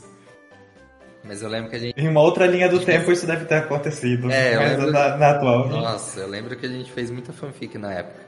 Mas 1.24 1.42
eu 1.42 1.48
lembro 1.48 1.68
que 1.68 1.76
a 1.76 1.78
gente. 1.80 1.94
Em 2.00 2.08
uma 2.08 2.22
outra 2.22 2.46
linha 2.46 2.68
do 2.68 2.78
tempo 2.78 3.10
isso 3.10 3.26
deve 3.26 3.44
ter 3.46 3.56
acontecido. 3.56 4.30
É, 4.30 4.54
eu 4.54 4.60
lembro- 4.60 4.92
na, 4.92 5.16
na 5.16 5.30
atual. 5.30 5.68
Nossa, 5.68 6.20
eu 6.20 6.28
lembro 6.28 6.56
que 6.56 6.64
a 6.64 6.68
gente 6.68 6.90
fez 6.92 7.10
muita 7.10 7.32
fanfic 7.32 7.76
na 7.76 7.92
época. 7.92 8.20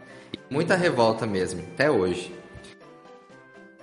Muita 0.50 0.74
revolta 0.74 1.26
mesmo, 1.26 1.62
até 1.72 1.88
hoje. 1.90 2.34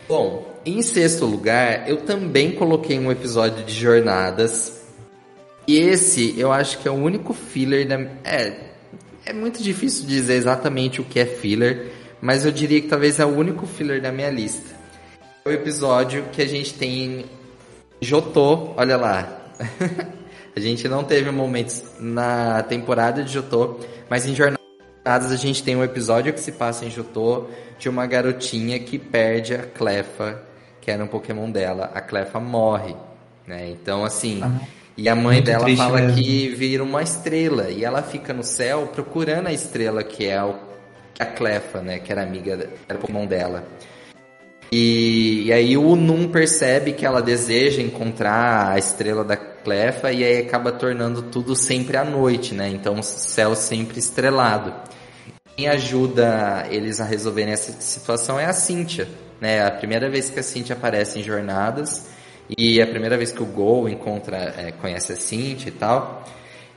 Bom, 0.07 0.59
em 0.65 0.81
sexto 0.81 1.25
lugar, 1.25 1.89
eu 1.89 1.97
também 1.97 2.51
coloquei 2.51 2.99
um 2.99 3.11
episódio 3.11 3.63
de 3.63 3.73
Jornadas. 3.73 4.85
E 5.67 5.77
esse, 5.77 6.33
eu 6.39 6.51
acho 6.51 6.79
que 6.79 6.87
é 6.87 6.91
o 6.91 6.95
único 6.95 7.33
filler 7.33 7.85
da. 7.85 7.99
É, 8.23 8.53
é 9.25 9.33
muito 9.33 9.61
difícil 9.61 10.07
dizer 10.07 10.35
exatamente 10.35 11.01
o 11.01 11.03
que 11.03 11.19
é 11.19 11.25
filler, 11.25 11.91
mas 12.21 12.45
eu 12.45 12.51
diria 12.51 12.79
que 12.79 12.87
talvez 12.87 13.19
é 13.19 13.25
o 13.25 13.35
único 13.35 13.67
filler 13.67 14.01
da 14.01 14.09
minha 14.09 14.29
lista. 14.29 14.73
É 15.43 15.49
o 15.49 15.51
episódio 15.51 16.23
que 16.31 16.41
a 16.41 16.47
gente 16.47 16.73
tem 16.73 17.25
Jotô, 17.99 18.73
olha 18.77 18.95
lá. 18.95 19.41
a 20.55 20.59
gente 20.59 20.87
não 20.87 21.03
teve 21.03 21.31
momentos 21.31 21.83
na 21.99 22.63
temporada 22.63 23.21
de 23.21 23.33
Jotô, 23.33 23.79
mas 24.09 24.25
em 24.25 24.33
Jornadas 24.33 25.31
a 25.31 25.35
gente 25.35 25.61
tem 25.61 25.75
um 25.75 25.83
episódio 25.83 26.31
que 26.33 26.39
se 26.39 26.53
passa 26.53 26.85
em 26.85 26.89
Jotô 26.89 27.47
de 27.77 27.89
uma 27.89 28.05
garotinha 28.05 28.79
que 28.79 28.97
perde 28.97 29.53
a 29.53 29.63
Clefa, 29.63 30.41
que 30.79 30.89
era 30.89 31.03
um 31.03 31.07
Pokémon 31.07 31.51
dela. 31.51 31.91
A 31.93 31.99
Clefa 31.99 32.39
morre, 32.39 32.95
né? 33.45 33.69
Então 33.69 34.05
assim, 34.05 34.41
Ah, 34.41 34.61
e 34.97 35.07
a 35.07 35.15
mãe 35.15 35.35
muito 35.35 35.45
dela 35.45 35.69
fala 35.75 36.01
mesmo. 36.01 36.15
que 36.15 36.49
vira 36.49 36.83
uma 36.83 37.03
estrela 37.03 37.69
e 37.69 37.85
ela 37.85 38.01
fica 38.01 38.33
no 38.33 38.43
céu 38.43 38.87
procurando 38.87 39.47
a 39.47 39.53
estrela 39.53 40.03
que 40.03 40.25
é 40.25 40.43
o, 40.43 40.55
a 41.19 41.25
Clefa, 41.25 41.81
né? 41.81 41.99
Que 41.99 42.11
era 42.11 42.23
amiga, 42.23 42.67
era 42.89 42.97
Pokémon 42.97 43.27
dela. 43.27 43.63
E, 44.71 45.43
e 45.45 45.53
aí 45.53 45.77
o 45.77 45.95
Num 45.95 46.27
percebe 46.29 46.93
que 46.93 47.05
ela 47.05 47.21
deseja 47.21 47.81
encontrar 47.81 48.71
a 48.71 48.79
estrela 48.79 49.23
da 49.23 49.37
Clefa 49.37 50.11
e 50.11 50.23
aí 50.23 50.39
acaba 50.39 50.71
tornando 50.71 51.21
tudo 51.21 51.55
sempre 51.55 51.95
à 51.95 52.03
noite, 52.03 52.55
né? 52.55 52.67
Então 52.67 52.95
o 52.99 53.03
céu 53.03 53.55
sempre 53.55 53.99
estrelado. 53.99 54.73
Quem 55.55 55.67
ajuda 55.67 56.65
eles 56.71 56.99
a 56.99 57.05
resolverem 57.05 57.53
essa 57.53 57.71
situação 57.79 58.39
é 58.39 58.45
a 58.45 58.53
Cynthia, 58.53 59.07
né? 59.39 59.63
A 59.63 59.69
primeira 59.69 60.09
vez 60.09 60.31
que 60.31 60.39
a 60.39 60.43
Cynthia 60.43 60.75
aparece 60.75 61.19
em 61.19 61.23
Jornadas 61.23 62.16
e 62.55 62.81
a 62.81 62.87
primeira 62.87 63.17
vez 63.17 63.31
que 63.31 63.41
o 63.41 63.45
Gol 63.45 63.89
encontra, 63.89 64.37
é, 64.57 64.71
conhece 64.71 65.13
a 65.13 65.15
Cynthia 65.15 65.69
e 65.69 65.71
tal. 65.71 66.23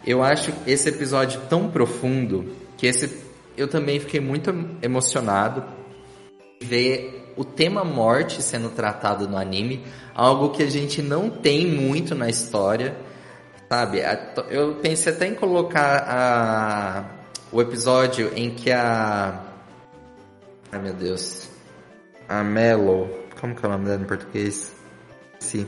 Eu 0.04 0.22
acho 0.22 0.52
esse 0.66 0.88
episódio 0.88 1.40
tão 1.48 1.70
profundo 1.70 2.52
que 2.76 2.86
esse 2.86 3.28
eu 3.56 3.68
também 3.68 4.00
fiquei 4.00 4.20
muito 4.20 4.50
emocionado 4.80 5.62
ver 6.62 7.32
o 7.36 7.44
tema 7.44 7.84
morte 7.84 8.42
sendo 8.42 8.70
tratado 8.70 9.28
no 9.28 9.36
anime, 9.36 9.84
algo 10.14 10.50
que 10.50 10.62
a 10.62 10.70
gente 10.70 11.02
não 11.02 11.28
tem 11.28 11.66
muito 11.66 12.14
na 12.14 12.28
história, 12.28 12.96
sabe? 13.68 14.00
Eu 14.48 14.76
pensei 14.76 15.12
até 15.12 15.26
em 15.26 15.34
colocar 15.34 16.04
a, 16.08 17.04
o 17.52 17.60
episódio 17.60 18.32
em 18.34 18.50
que 18.50 18.70
a. 18.70 19.42
Ai 20.72 20.80
meu 20.80 20.94
Deus. 20.94 21.48
A 22.28 22.42
Melo. 22.42 23.10
Como 23.40 23.54
que 23.54 23.64
é 23.64 23.68
o 23.68 23.72
nome 23.72 23.86
dela 23.86 24.02
em 24.02 24.06
português? 24.06 24.79
Sim. 25.40 25.66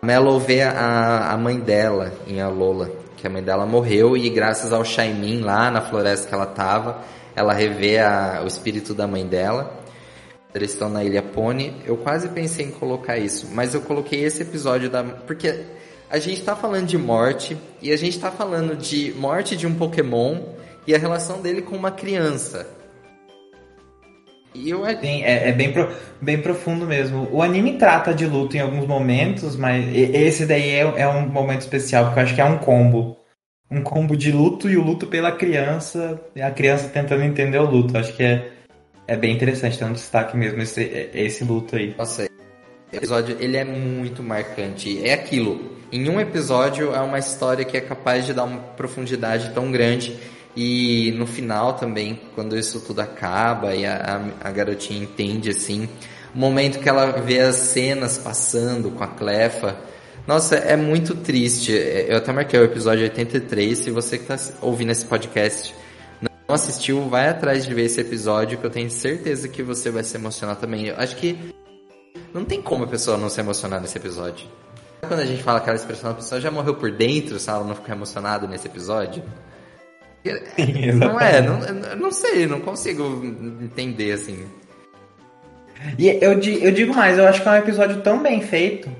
A 0.00 0.06
Melo 0.06 0.38
vê 0.38 0.62
a, 0.62 1.32
a 1.32 1.36
mãe 1.36 1.58
dela 1.58 2.12
em 2.26 2.40
Alola, 2.40 2.90
que 3.16 3.26
a 3.26 3.30
mãe 3.30 3.42
dela 3.42 3.66
morreu 3.66 4.16
e 4.16 4.30
graças 4.30 4.72
ao 4.72 4.84
Shaimin 4.84 5.40
lá 5.40 5.70
na 5.70 5.80
floresta 5.82 6.28
que 6.28 6.34
ela 6.34 6.46
tava, 6.46 6.98
ela 7.34 7.52
revê 7.52 7.98
a- 7.98 8.40
o 8.44 8.46
espírito 8.46 8.94
da 8.94 9.06
mãe 9.06 9.26
dela. 9.26 9.78
Eles 10.54 10.72
estão 10.72 10.88
na 10.88 11.04
Ilha 11.04 11.22
Pony. 11.22 11.76
Eu 11.84 11.96
quase 11.96 12.28
pensei 12.28 12.66
em 12.66 12.70
colocar 12.70 13.18
isso, 13.18 13.48
mas 13.52 13.74
eu 13.74 13.80
coloquei 13.82 14.24
esse 14.24 14.42
episódio 14.42 14.88
da. 14.90 15.02
Porque 15.04 15.64
a 16.10 16.18
gente 16.18 16.42
tá 16.42 16.56
falando 16.56 16.86
de 16.86 16.98
morte 16.98 17.56
e 17.80 17.92
a 17.92 17.96
gente 17.96 18.18
tá 18.18 18.30
falando 18.30 18.74
de 18.76 19.12
morte 19.16 19.56
de 19.56 19.66
um 19.66 19.74
Pokémon 19.74 20.40
e 20.86 20.94
a 20.94 20.98
relação 20.98 21.40
dele 21.40 21.62
com 21.62 21.76
uma 21.76 21.90
criança. 21.92 22.66
E 24.54 24.70
eu 24.70 24.84
Sim, 24.84 25.22
é, 25.22 25.48
é 25.48 25.52
bem, 25.52 25.72
pro- 25.72 25.88
bem 26.20 26.40
profundo 26.40 26.86
mesmo. 26.86 27.28
O 27.30 27.42
anime 27.42 27.78
trata 27.78 28.12
de 28.12 28.26
luto 28.26 28.56
em 28.56 28.60
alguns 28.60 28.86
momentos, 28.86 29.56
mas 29.56 29.84
esse 29.94 30.44
daí 30.46 30.70
é, 30.70 30.80
é 30.80 31.08
um 31.08 31.28
momento 31.28 31.60
especial, 31.60 32.06
porque 32.06 32.18
eu 32.18 32.24
acho 32.24 32.34
que 32.34 32.40
é 32.40 32.44
um 32.44 32.58
combo. 32.58 33.16
Um 33.70 33.82
combo 33.82 34.16
de 34.16 34.32
luto 34.32 34.68
e 34.68 34.76
o 34.76 34.82
luto 34.82 35.06
pela 35.06 35.30
criança, 35.30 36.20
e 36.34 36.42
a 36.42 36.50
criança 36.50 36.88
tentando 36.88 37.22
entender 37.22 37.58
o 37.58 37.70
luto. 37.70 37.96
Acho 37.96 38.12
que 38.16 38.24
é, 38.24 38.50
é 39.06 39.16
bem 39.16 39.32
interessante, 39.32 39.78
ter 39.78 39.84
um 39.84 39.92
destaque 39.92 40.36
mesmo 40.36 40.60
esse, 40.60 41.10
esse 41.14 41.44
luto 41.44 41.76
aí. 41.76 41.94
Nossa, 41.96 42.24
esse 42.24 42.96
episódio 42.96 43.36
ele 43.38 43.56
é 43.56 43.64
muito 43.64 44.22
marcante. 44.22 45.00
É 45.06 45.12
aquilo. 45.12 45.78
Em 45.92 46.08
um 46.08 46.20
episódio 46.20 46.92
é 46.92 47.00
uma 47.00 47.18
história 47.20 47.64
que 47.64 47.76
é 47.76 47.80
capaz 47.80 48.26
de 48.26 48.34
dar 48.34 48.44
uma 48.44 48.58
profundidade 48.58 49.50
tão 49.54 49.70
grande. 49.70 50.18
E 50.56 51.12
no 51.16 51.26
final 51.26 51.74
também, 51.74 52.20
quando 52.34 52.58
isso 52.58 52.80
tudo 52.80 53.00
acaba 53.00 53.74
e 53.74 53.86
a, 53.86 54.32
a, 54.42 54.48
a 54.48 54.50
garotinha 54.50 55.02
entende 55.02 55.50
assim, 55.50 55.88
o 56.34 56.38
momento 56.38 56.80
que 56.80 56.88
ela 56.88 57.12
vê 57.12 57.40
as 57.40 57.56
cenas 57.56 58.18
passando 58.18 58.90
com 58.90 59.04
a 59.04 59.08
Clefa. 59.08 59.76
Nossa, 60.26 60.56
é 60.56 60.76
muito 60.76 61.14
triste. 61.14 61.72
Eu 61.72 62.18
até 62.18 62.32
marquei 62.32 62.58
o 62.58 62.64
episódio 62.64 63.04
83. 63.04 63.78
Se 63.78 63.90
você 63.90 64.18
que 64.18 64.32
está 64.32 64.54
ouvindo 64.60 64.90
esse 64.90 65.04
podcast 65.04 65.74
não 66.20 66.54
assistiu, 66.54 67.08
vai 67.08 67.28
atrás 67.28 67.64
de 67.64 67.72
ver 67.72 67.84
esse 67.84 68.00
episódio 68.00 68.58
que 68.58 68.64
eu 68.64 68.70
tenho 68.70 68.90
certeza 68.90 69.48
que 69.48 69.62
você 69.62 69.90
vai 69.90 70.02
se 70.02 70.16
emocionar 70.16 70.56
também. 70.56 70.86
Eu 70.86 70.96
acho 70.96 71.16
que 71.16 71.38
não 72.34 72.44
tem 72.44 72.60
como 72.60 72.84
a 72.84 72.86
pessoa 72.88 73.16
não 73.16 73.28
se 73.28 73.40
emocionar 73.40 73.80
nesse 73.80 73.96
episódio. 73.96 74.48
Quando 75.06 75.20
a 75.20 75.26
gente 75.26 75.42
fala 75.42 75.58
aquela 75.58 75.76
expressão, 75.76 76.10
a 76.10 76.14
pessoa 76.14 76.40
já 76.40 76.50
morreu 76.50 76.74
por 76.74 76.90
dentro, 76.92 77.38
se 77.38 77.48
ela 77.48 77.64
não 77.64 77.74
ficar 77.74 77.94
emocionada 77.94 78.46
nesse 78.46 78.66
episódio. 78.66 79.22
Não 80.94 81.20
é, 81.20 81.40
não, 81.40 81.96
não 81.96 82.10
sei, 82.10 82.46
não 82.46 82.60
consigo 82.60 83.24
entender 83.62 84.12
assim. 84.12 84.46
E 85.98 86.08
eu, 86.08 86.32
eu 86.32 86.72
digo 86.72 86.94
mais, 86.94 87.18
eu 87.18 87.26
acho 87.26 87.42
que 87.42 87.48
é 87.48 87.52
um 87.52 87.56
episódio 87.56 88.02
tão 88.02 88.22
bem 88.22 88.42
feito, 88.42 88.90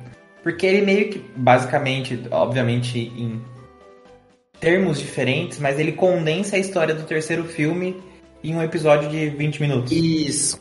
porque 0.42 0.66
ele 0.66 0.82
meio 0.82 1.10
que, 1.10 1.18
basicamente, 1.36 2.20
obviamente 2.30 2.98
em 2.98 3.40
termos 4.58 4.98
diferentes, 4.98 5.58
mas 5.58 5.78
ele 5.78 5.92
condensa 5.92 6.56
a 6.56 6.58
história 6.58 6.94
do 6.94 7.04
terceiro 7.04 7.44
filme 7.44 8.02
em 8.42 8.54
um 8.54 8.62
episódio 8.62 9.08
de 9.08 9.28
20 9.30 9.60
minutos. 9.60 9.92
Isso. 9.92 10.58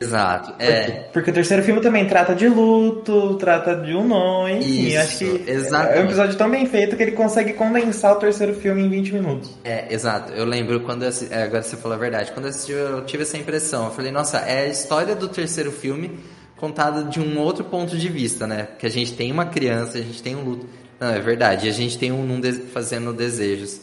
Exato. 0.00 0.54
É. 0.58 1.08
Porque 1.12 1.30
o 1.30 1.32
terceiro 1.32 1.62
filme 1.62 1.80
também 1.80 2.06
trata 2.06 2.34
de 2.34 2.48
luto, 2.48 3.34
trata 3.36 3.74
de 3.74 3.94
um 3.94 4.06
nó, 4.06 4.46
enfim, 4.48 4.88
Isso, 4.88 4.98
acho 4.98 5.18
que 5.18 5.50
exatamente. 5.50 5.98
é 5.98 6.02
um 6.02 6.04
episódio 6.04 6.36
tão 6.36 6.50
bem 6.50 6.66
feito 6.66 6.96
que 6.96 7.02
ele 7.02 7.12
consegue 7.12 7.54
condensar 7.54 8.12
o 8.12 8.16
terceiro 8.16 8.52
filme 8.54 8.82
em 8.82 8.88
20 8.90 9.14
minutos. 9.14 9.50
É, 9.64 9.86
exato. 9.92 10.32
Eu 10.32 10.44
lembro 10.44 10.80
quando 10.80 11.02
eu 11.02 11.08
assi- 11.08 11.28
é, 11.30 11.44
agora 11.44 11.62
você 11.62 11.76
falou 11.76 11.96
a 11.96 12.00
verdade. 12.00 12.30
Quando 12.32 12.44
eu 12.44 12.50
assisti, 12.50 12.72
eu 12.72 13.04
tive 13.06 13.22
essa 13.22 13.38
impressão. 13.38 13.86
Eu 13.86 13.90
falei, 13.92 14.12
nossa, 14.12 14.38
é 14.40 14.66
a 14.66 14.68
história 14.68 15.14
do 15.14 15.28
terceiro 15.28 15.72
filme 15.72 16.18
contada 16.56 17.02
de 17.04 17.18
um 17.20 17.38
outro 17.38 17.64
ponto 17.64 17.96
de 17.96 18.08
vista, 18.08 18.46
né? 18.46 18.68
Que 18.78 18.86
a 18.86 18.90
gente 18.90 19.14
tem 19.14 19.32
uma 19.32 19.46
criança, 19.46 19.96
a 19.98 20.02
gente 20.02 20.22
tem 20.22 20.36
um 20.36 20.42
luto. 20.44 20.66
Não, 21.00 21.08
é 21.08 21.20
verdade. 21.20 21.66
E 21.66 21.70
a 21.70 21.72
gente 21.72 21.98
tem 21.98 22.12
um 22.12 22.22
Num 22.22 22.38
de- 22.40 22.52
fazendo 22.52 23.12
desejos. 23.14 23.80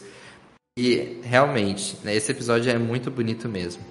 E 0.78 1.18
realmente, 1.24 1.96
né, 2.04 2.14
esse 2.16 2.30
episódio 2.32 2.70
é 2.70 2.78
muito 2.78 3.10
bonito 3.10 3.48
mesmo. 3.48 3.82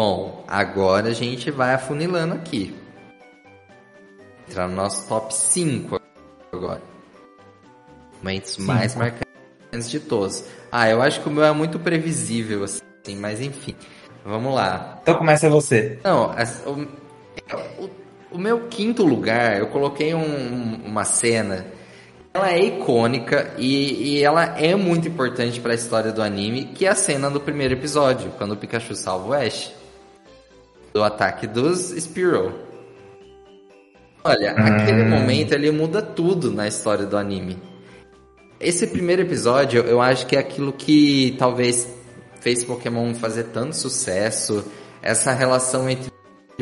Bom, 0.00 0.42
agora 0.48 1.10
a 1.10 1.12
gente 1.12 1.50
vai 1.50 1.74
afunilando 1.74 2.32
aqui. 2.32 2.74
Entrar 4.48 4.66
no 4.66 4.74
nosso 4.74 5.06
top 5.06 5.34
5 5.34 6.00
agora. 6.50 6.80
Momentos 8.16 8.56
mais 8.56 8.94
marcantes 8.96 9.90
de 9.90 10.00
todos. 10.00 10.42
Ah, 10.72 10.88
eu 10.88 11.02
acho 11.02 11.20
que 11.20 11.28
o 11.28 11.30
meu 11.30 11.44
é 11.44 11.52
muito 11.52 11.78
previsível, 11.78 12.64
assim, 12.64 12.80
mas 13.18 13.42
enfim. 13.42 13.76
Vamos 14.24 14.54
lá. 14.54 15.00
Então 15.02 15.16
começa 15.16 15.50
você. 15.50 15.98
Não, 16.02 16.34
o, 16.64 17.84
o- 17.84 17.90
o 18.32 18.38
meu 18.38 18.68
quinto 18.68 19.04
lugar, 19.04 19.58
eu 19.58 19.66
coloquei 19.66 20.14
um- 20.14 20.76
uma 20.82 21.04
cena. 21.04 21.66
Ela 22.32 22.52
é 22.52 22.58
icônica 22.64 23.52
e, 23.58 24.14
e 24.16 24.24
ela 24.24 24.58
é 24.58 24.74
muito 24.74 25.06
importante 25.08 25.60
para 25.60 25.72
a 25.72 25.74
história 25.74 26.10
do 26.10 26.22
anime, 26.22 26.64
que 26.74 26.86
é 26.86 26.88
a 26.88 26.94
cena 26.94 27.28
do 27.28 27.38
primeiro 27.38 27.74
episódio, 27.74 28.30
quando 28.38 28.52
o 28.52 28.56
Pikachu 28.56 28.94
salva 28.94 29.28
o 29.28 29.32
Ash. 29.34 29.78
Do 30.92 31.02
ataque 31.04 31.46
dos 31.46 31.90
Spearow. 31.90 32.52
Olha, 34.22 34.52
aquele 34.52 35.04
momento 35.04 35.52
ele 35.52 35.70
muda 35.70 36.02
tudo 36.02 36.50
na 36.50 36.68
história 36.68 37.06
do 37.06 37.16
anime. 37.16 37.56
Esse 38.58 38.86
primeiro 38.86 39.22
episódio, 39.22 39.82
eu 39.82 40.02
acho 40.02 40.26
que 40.26 40.36
é 40.36 40.38
aquilo 40.38 40.72
que 40.72 41.34
talvez 41.38 41.88
fez 42.40 42.62
Pokémon 42.64 43.14
fazer 43.14 43.44
tanto 43.44 43.74
sucesso. 43.74 44.64
Essa 45.00 45.32
relação 45.32 45.88
entre 45.88 46.10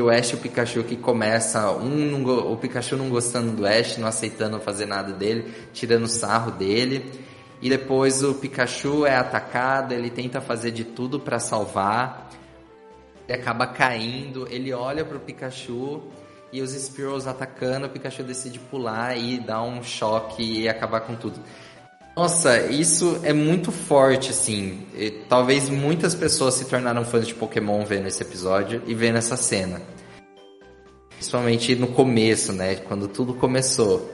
o 0.01 0.09
Ash 0.09 0.31
e 0.31 0.35
o 0.37 0.39
Pikachu 0.39 0.85
que 0.85 0.97
começa, 0.97 1.73
um 1.73 2.25
o 2.25 2.57
Pikachu 2.57 2.97
não 2.97 3.09
gostando 3.09 3.51
do 3.51 3.67
Ash, 3.67 3.97
não 3.97 4.07
aceitando 4.07 4.61
fazer 4.61 4.87
nada 4.87 5.13
dele, 5.13 5.53
tirando 5.73 6.07
sarro 6.07 6.53
dele. 6.53 7.11
E 7.61 7.69
depois 7.69 8.23
o 8.23 8.35
Pikachu 8.35 9.05
é 9.05 9.17
atacado, 9.17 9.93
ele 9.93 10.11
tenta 10.11 10.41
fazer 10.41 10.71
de 10.71 10.85
tudo 10.85 11.19
para 11.19 11.41
salvar. 11.41 12.31
Ele 13.29 13.39
acaba 13.39 13.67
caindo, 13.67 14.49
ele 14.51 14.73
olha 14.73 15.05
pro 15.05 15.21
Pikachu 15.21 16.03
e 16.51 16.63
os 16.63 16.71
Spearows 16.71 17.27
atacando, 17.27 17.87
o 17.87 17.91
Pikachu 17.91 18.23
decide 18.23 18.59
pular 18.59 19.19
e 19.19 19.39
dar 19.39 19.63
um 19.63 19.83
choque 19.83 20.63
e 20.63 20.69
acabar 20.69 21.01
com 21.01 21.15
tudo. 21.15 21.39
Nossa, 22.17 22.67
isso 22.67 23.21
é 23.23 23.33
muito 23.33 23.71
forte, 23.71 24.31
assim. 24.31 24.83
E, 24.97 25.11
talvez 25.29 25.69
muitas 25.69 26.15
pessoas 26.15 26.55
se 26.55 26.65
tornaram 26.65 27.05
fãs 27.05 27.27
de 27.27 27.35
Pokémon 27.35 27.85
vendo 27.85 28.09
esse 28.09 28.23
episódio 28.23 28.83
e 28.87 28.95
vendo 28.95 29.19
essa 29.19 29.37
cena. 29.37 29.81
Principalmente 31.11 31.77
no 31.77 31.89
começo, 31.89 32.53
né? 32.53 32.77
Quando 32.77 33.07
tudo 33.09 33.35
começou. 33.35 34.11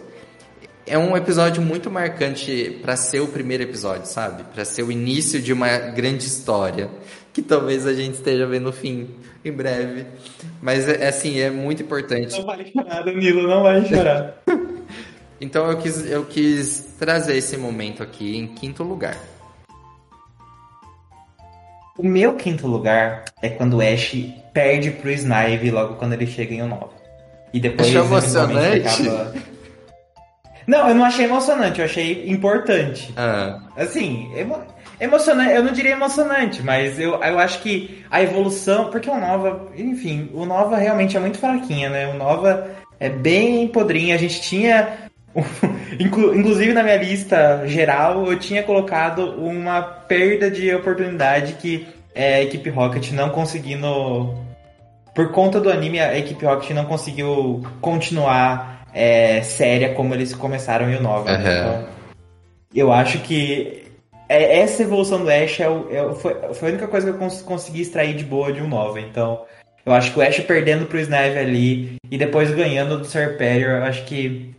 É 0.87 0.99
um 0.99 1.17
episódio 1.17 1.63
muito 1.63 1.91
marcante 1.91 2.79
para 2.83 2.95
ser 2.95 3.21
o 3.21 3.29
primeiro 3.29 3.63
episódio, 3.63 4.07
sabe? 4.07 4.45
Para 4.53 4.67
ser 4.67 4.83
o 4.83 4.93
início 4.93 5.41
de 5.41 5.53
uma 5.53 5.79
grande 5.79 6.27
história 6.27 6.91
que 7.35 7.43
talvez 7.43 7.85
a 7.85 7.93
gente 7.93 8.15
esteja 8.15 8.47
vendo 8.47 8.69
o 8.69 8.73
fim 8.73 9.11
em 9.45 9.51
breve. 9.51 10.07
Mas 10.63 10.89
é 10.89 11.09
assim, 11.09 11.41
é 11.41 11.51
muito 11.51 11.83
importante. 11.83 12.39
Não 12.39 12.47
vai 12.47 12.65
chorar, 12.65 13.03
Danilo, 13.03 13.43
não 13.49 13.65
vai 13.65 13.85
chorar. 13.85 14.39
então 15.41 15.69
eu 15.69 15.77
quis, 15.77 16.09
eu 16.09 16.25
quis 16.25 16.95
trazer 16.97 17.37
esse 17.37 17.57
momento 17.57 18.05
aqui 18.05 18.37
em 18.37 18.47
quinto 18.47 18.85
lugar. 18.85 19.19
O 21.99 22.07
meu 22.07 22.37
quinto 22.37 22.69
lugar 22.69 23.25
é 23.43 23.49
quando 23.49 23.79
o 23.79 23.81
Ash 23.81 24.15
perde 24.53 24.93
pro 24.93 25.11
Snipe 25.11 25.71
logo 25.73 25.97
quando 25.97 26.13
ele 26.13 26.27
chega 26.27 26.55
em 26.55 26.63
um 26.63 26.69
9. 26.69 26.87
E 27.53 27.59
depois 27.59 27.89
Achou 27.89 28.05
emocionante? 28.05 29.09
Acaba... 29.09 29.35
Não, 30.67 30.89
eu 30.89 30.95
não 30.95 31.05
achei 31.05 31.25
emocionante, 31.25 31.81
eu 31.81 31.85
achei 31.85 32.29
importante. 32.29 33.13
Ah. 33.17 33.61
Assim, 33.77 34.33
emo... 34.37 34.57
emocionante, 35.01 35.55
eu 35.55 35.63
não 35.63 35.73
diria 35.73 35.93
emocionante, 35.93 36.63
mas 36.63 36.99
eu, 36.99 37.23
eu 37.23 37.39
acho 37.39 37.61
que 37.61 38.05
a 38.11 38.23
evolução, 38.23 38.91
porque 38.91 39.11
o 39.11 39.19
Nova, 39.19 39.69
enfim, 39.77 40.31
o 40.33 40.45
Nova 40.45 40.77
realmente 40.77 41.17
é 41.17 41.21
muito 41.21 41.39
fraquinha, 41.39 41.89
né? 41.91 42.09
O 42.09 42.15
Nova 42.15 42.71
é 42.99 43.09
bem 43.09 43.69
podrinho, 43.69 44.15
a 44.15 44.19
gente 44.19 44.41
tinha 44.41 45.05
Inclusive 45.99 46.73
na 46.73 46.83
minha 46.83 46.97
lista 46.97 47.67
geral 47.67 48.27
eu 48.27 48.39
tinha 48.39 48.63
colocado 48.63 49.35
uma 49.37 49.83
perda 49.83 50.51
de 50.51 50.73
oportunidade 50.75 51.55
que 51.55 51.87
é, 52.15 52.37
a 52.37 52.43
equipe 52.43 52.71
Rocket 52.71 53.11
não 53.11 53.31
conseguindo. 53.31 54.35
Por 55.15 55.31
conta 55.31 55.61
do 55.61 55.71
anime, 55.71 56.01
a 56.01 56.17
equipe 56.17 56.45
Rocket 56.45 56.71
não 56.71 56.85
conseguiu 56.85 57.65
continuar 57.81 58.85
é, 58.93 59.43
séria 59.43 59.95
como 59.95 60.15
eles 60.15 60.35
começaram 60.35 60.91
em 60.91 60.97
o 60.97 61.03
Nova. 61.03 61.31
Uhum. 61.31 61.41
Então, 61.41 61.89
eu 62.75 62.93
acho 62.93 63.19
que 63.19 63.84
é, 64.29 64.61
essa 64.61 64.83
evolução 64.83 65.23
do 65.23 65.31
Ash 65.31 65.61
é, 65.61 65.65
é, 65.65 66.15
foi, 66.15 66.35
foi, 66.55 66.69
a 66.69 66.73
única 66.73 66.89
coisa 66.89 67.09
que 67.09 67.15
eu 67.15 67.19
cons 67.19 67.43
consegui 67.43 67.83
extrair 67.83 68.15
de 68.15 68.25
boa 68.25 68.53
de 68.53 68.63
um 68.63 68.69
Nova. 68.69 69.01
Então, 69.01 69.45
eu 69.85 69.93
acho 69.93 70.13
que 70.13 70.19
o 70.19 70.23
Ash 70.23 70.41
perdendo 70.41 70.87
pro 70.87 70.99
Snave 70.99 71.39
ali 71.39 71.97
e 72.11 72.17
depois 72.17 72.51
ganhando 72.51 72.99
do 72.99 73.05
Serperior, 73.05 73.79
eu 73.79 73.85
acho 73.85 74.05
que 74.05 74.55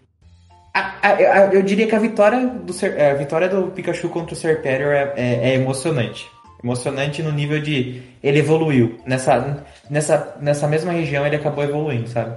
a, 0.73 0.93
a, 1.01 1.09
a, 1.09 1.53
eu 1.53 1.61
diria 1.61 1.87
que 1.87 1.95
a 1.95 1.99
vitória 1.99 2.45
do, 2.45 2.73
a 2.73 3.13
vitória 3.13 3.47
do 3.47 3.71
Pikachu 3.71 4.09
contra 4.09 4.33
o 4.33 4.37
Serperior 4.37 4.93
é, 4.93 5.13
é, 5.15 5.49
é, 5.49 5.55
emocionante. 5.55 6.29
Emocionante 6.61 7.23
no 7.23 7.31
nível 7.31 7.61
de 7.61 8.01
ele 8.21 8.39
evoluiu. 8.39 8.99
Nessa, 9.05 9.63
nessa, 9.89 10.35
nessa 10.41 10.67
mesma 10.67 10.91
região 10.91 11.25
ele 11.25 11.37
acabou 11.37 11.63
evoluindo, 11.63 12.09
sabe? 12.09 12.35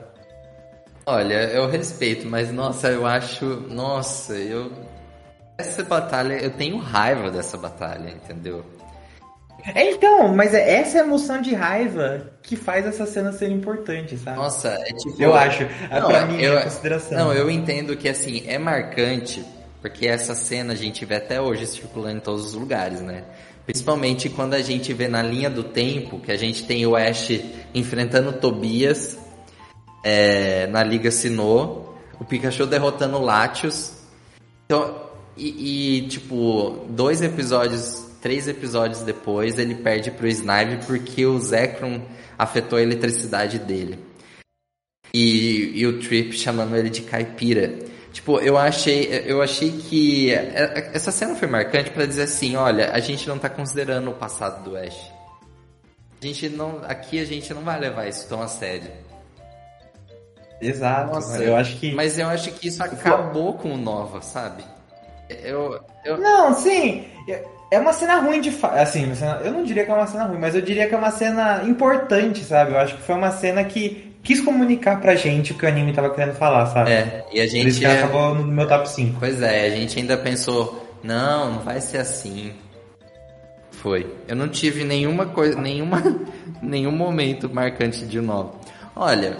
Olha, 1.04 1.44
eu 1.46 1.66
respeito, 1.68 2.28
mas 2.28 2.52
nossa, 2.52 2.88
eu 2.88 3.06
acho. 3.06 3.44
Nossa, 3.70 4.34
eu. 4.34 4.70
Essa 5.58 5.82
batalha, 5.82 6.34
eu 6.34 6.50
tenho 6.50 6.78
raiva 6.78 7.30
dessa 7.30 7.56
batalha, 7.56 8.10
entendeu? 8.10 8.64
É, 9.74 9.90
então, 9.90 10.32
mas 10.34 10.54
é 10.54 10.76
essa 10.76 10.98
emoção 10.98 11.40
de 11.40 11.52
raiva 11.52 12.30
que 12.42 12.54
faz 12.54 12.86
essa 12.86 13.04
cena 13.04 13.32
ser 13.32 13.50
importante, 13.50 14.16
sabe? 14.16 14.36
Nossa, 14.36 14.68
é 14.68 14.92
tipo. 14.92 15.20
Eu 15.20 15.34
acho. 15.34 15.64
Não, 15.90 16.08
pra 16.08 16.26
mim, 16.26 16.40
eu, 16.40 16.56
é 16.56 16.62
consideração. 16.62 17.18
Não, 17.18 17.32
eu 17.32 17.50
entendo 17.50 17.96
que 17.96 18.08
assim, 18.08 18.44
é 18.46 18.56
marcante, 18.56 19.44
porque 19.82 20.06
essa 20.06 20.34
cena 20.34 20.74
a 20.74 20.76
gente 20.76 21.04
vê 21.04 21.16
até 21.16 21.40
hoje 21.40 21.66
circulando 21.66 22.18
em 22.18 22.20
todos 22.20 22.46
os 22.46 22.54
lugares, 22.54 23.00
né? 23.00 23.24
Principalmente 23.66 24.30
quando 24.30 24.54
a 24.54 24.62
gente 24.62 24.92
vê 24.94 25.08
na 25.08 25.22
linha 25.22 25.50
do 25.50 25.64
tempo 25.64 26.20
que 26.20 26.30
a 26.30 26.36
gente 26.36 26.64
tem 26.64 26.86
o 26.86 26.96
Ash 26.96 27.32
enfrentando 27.74 28.30
o 28.30 28.32
Tobias 28.32 29.18
é, 30.04 30.66
na 30.68 30.82
Liga 30.84 31.10
Sinnoh, 31.10 31.94
o 32.18 32.24
Pikachu 32.24 32.64
derrotando 32.64 33.18
o 33.18 33.24
Latios. 33.24 33.92
Então, 34.64 35.07
e, 35.38 35.98
e 35.98 36.08
tipo, 36.08 36.86
dois 36.90 37.22
episódios 37.22 38.08
três 38.20 38.48
episódios 38.48 39.00
depois, 39.00 39.58
ele 39.58 39.74
perde 39.76 40.10
pro 40.10 40.26
Snipe 40.26 40.84
porque 40.86 41.24
o 41.24 41.38
Zekrom 41.38 42.00
afetou 42.36 42.78
a 42.78 42.82
eletricidade 42.82 43.58
dele. 43.58 43.98
E, 45.12 45.72
e 45.74 45.86
o 45.86 46.00
Trip 46.00 46.32
chamando 46.32 46.76
ele 46.76 46.90
de 46.90 47.02
caipira. 47.02 47.78
Tipo, 48.12 48.38
eu 48.40 48.58
achei, 48.58 49.24
eu 49.26 49.40
achei 49.40 49.70
que 49.72 50.32
essa 50.92 51.10
cena 51.10 51.34
foi 51.36 51.48
marcante 51.48 51.90
para 51.90 52.04
dizer 52.04 52.22
assim, 52.22 52.56
olha, 52.56 52.90
a 52.92 52.98
gente 52.98 53.28
não 53.28 53.38
tá 53.38 53.48
considerando 53.48 54.10
o 54.10 54.14
passado 54.14 54.64
do 54.64 54.76
Ash. 54.76 55.12
A 56.20 56.26
gente 56.26 56.48
não, 56.48 56.80
aqui 56.84 57.20
a 57.20 57.24
gente 57.24 57.54
não 57.54 57.62
vai 57.62 57.78
levar 57.78 58.08
isso 58.08 58.28
tão 58.28 58.42
a 58.42 58.48
sério. 58.48 58.90
Exato. 60.60 61.14
Nossa, 61.14 61.42
eu 61.42 61.54
acho 61.54 61.76
que 61.76 61.94
Mas 61.94 62.18
eu 62.18 62.26
acho 62.26 62.50
que 62.52 62.66
isso 62.66 62.82
acabou 62.82 63.54
com 63.54 63.72
o 63.72 63.76
Nova, 63.76 64.20
sabe? 64.20 64.64
Eu, 65.28 65.78
eu... 66.04 66.18
Não, 66.18 66.54
sim. 66.54 67.04
É 67.70 67.78
uma 67.78 67.92
cena 67.92 68.18
ruim 68.20 68.40
de 68.40 68.50
fa... 68.50 68.68
assim, 68.80 69.12
eu 69.44 69.52
não 69.52 69.62
diria 69.62 69.84
que 69.84 69.90
é 69.90 69.94
uma 69.94 70.06
cena 70.06 70.24
ruim, 70.24 70.38
mas 70.38 70.54
eu 70.54 70.62
diria 70.62 70.88
que 70.88 70.94
é 70.94 70.98
uma 70.98 71.10
cena 71.10 71.64
importante, 71.64 72.42
sabe? 72.42 72.72
Eu 72.72 72.78
acho 72.78 72.96
que 72.96 73.02
foi 73.02 73.14
uma 73.14 73.30
cena 73.30 73.62
que 73.64 74.16
quis 74.22 74.40
comunicar 74.40 75.00
pra 75.00 75.14
gente 75.14 75.52
o 75.52 75.54
que 75.54 75.64
o 75.64 75.68
anime 75.68 75.92
tava 75.92 76.10
querendo 76.10 76.34
falar, 76.34 76.66
sabe? 76.66 76.92
É, 76.92 77.26
e 77.32 77.40
a 77.40 77.46
gente 77.46 77.62
Por 77.62 77.68
isso 77.68 77.80
que 77.80 77.86
é... 77.86 77.98
acabou 77.98 78.34
no 78.34 78.46
meu 78.46 78.66
top 78.66 78.88
5. 78.88 79.18
Pois 79.18 79.42
é, 79.42 79.66
a 79.66 79.70
gente 79.70 79.98
ainda 79.98 80.16
pensou, 80.16 80.88
não, 81.02 81.52
não 81.52 81.60
vai 81.60 81.80
ser 81.80 81.98
assim. 81.98 82.52
Foi. 83.70 84.14
Eu 84.26 84.34
não 84.34 84.48
tive 84.48 84.82
nenhuma 84.84 85.26
coisa, 85.26 85.60
nenhuma 85.60 86.02
nenhum 86.62 86.92
momento 86.92 87.48
marcante 87.52 88.04
de 88.06 88.20
novo. 88.20 88.58
Olha, 88.96 89.36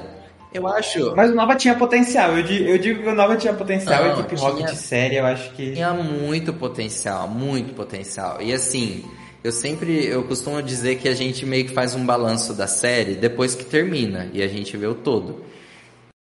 eu 0.59 0.68
acho. 0.68 1.14
Mas 1.16 1.30
o 1.30 1.34
Nova 1.34 1.54
tinha 1.54 1.74
potencial. 1.74 2.36
Eu 2.36 2.42
digo, 2.42 2.64
eu 2.64 2.78
digo 2.78 3.02
que 3.02 3.09
o 3.09 3.14
Nova 3.14 3.36
tinha 3.36 3.54
potencial. 3.54 4.02
Não, 4.02 4.11
a 4.11 4.12
equipe 4.14 4.36
tinha, 4.36 4.50
Rocket 4.50 4.74
série, 4.74 5.16
eu 5.16 5.26
acho 5.26 5.52
que. 5.52 5.72
Tinha 5.72 5.92
muito 5.92 6.52
potencial, 6.52 7.28
muito 7.28 7.74
potencial. 7.74 8.42
E 8.42 8.52
assim, 8.52 9.04
eu 9.42 9.52
sempre. 9.52 10.06
Eu 10.06 10.24
costumo 10.24 10.62
dizer 10.62 10.96
que 10.96 11.09
a 11.09 11.14
gente 11.14 11.46
meio 11.46 11.64
que 11.64 11.72
faz 11.72 11.94
um 11.94 12.04
balanço 12.04 12.52
da 12.52 12.66
série 12.66 13.14
depois 13.14 13.54
que 13.54 13.64
termina. 13.64 14.28
E 14.32 14.42
a 14.42 14.48
gente 14.48 14.76
vê 14.76 14.86
o 14.86 14.94
todo. 14.94 15.44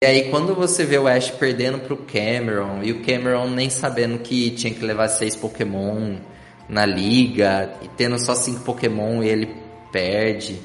E 0.03 0.07
aí, 0.07 0.29
quando 0.29 0.53
você 0.53 0.83
vê 0.83 0.97
o 0.97 1.07
Ash 1.07 1.31
perdendo 1.31 1.79
pro 1.79 1.97
Cameron, 1.97 2.83
e 2.83 2.91
o 2.91 3.01
Cameron 3.01 3.49
nem 3.49 3.69
sabendo 3.69 4.19
que 4.19 4.51
tinha 4.51 4.73
que 4.73 4.85
levar 4.85 5.07
seis 5.07 5.35
Pokémon 5.35 6.17
na 6.67 6.85
liga, 6.85 7.71
e 7.81 7.87
tendo 7.87 8.19
só 8.19 8.35
cinco 8.35 8.59
Pokémon 8.61 9.23
e 9.23 9.29
ele 9.29 9.55
perde. 9.91 10.59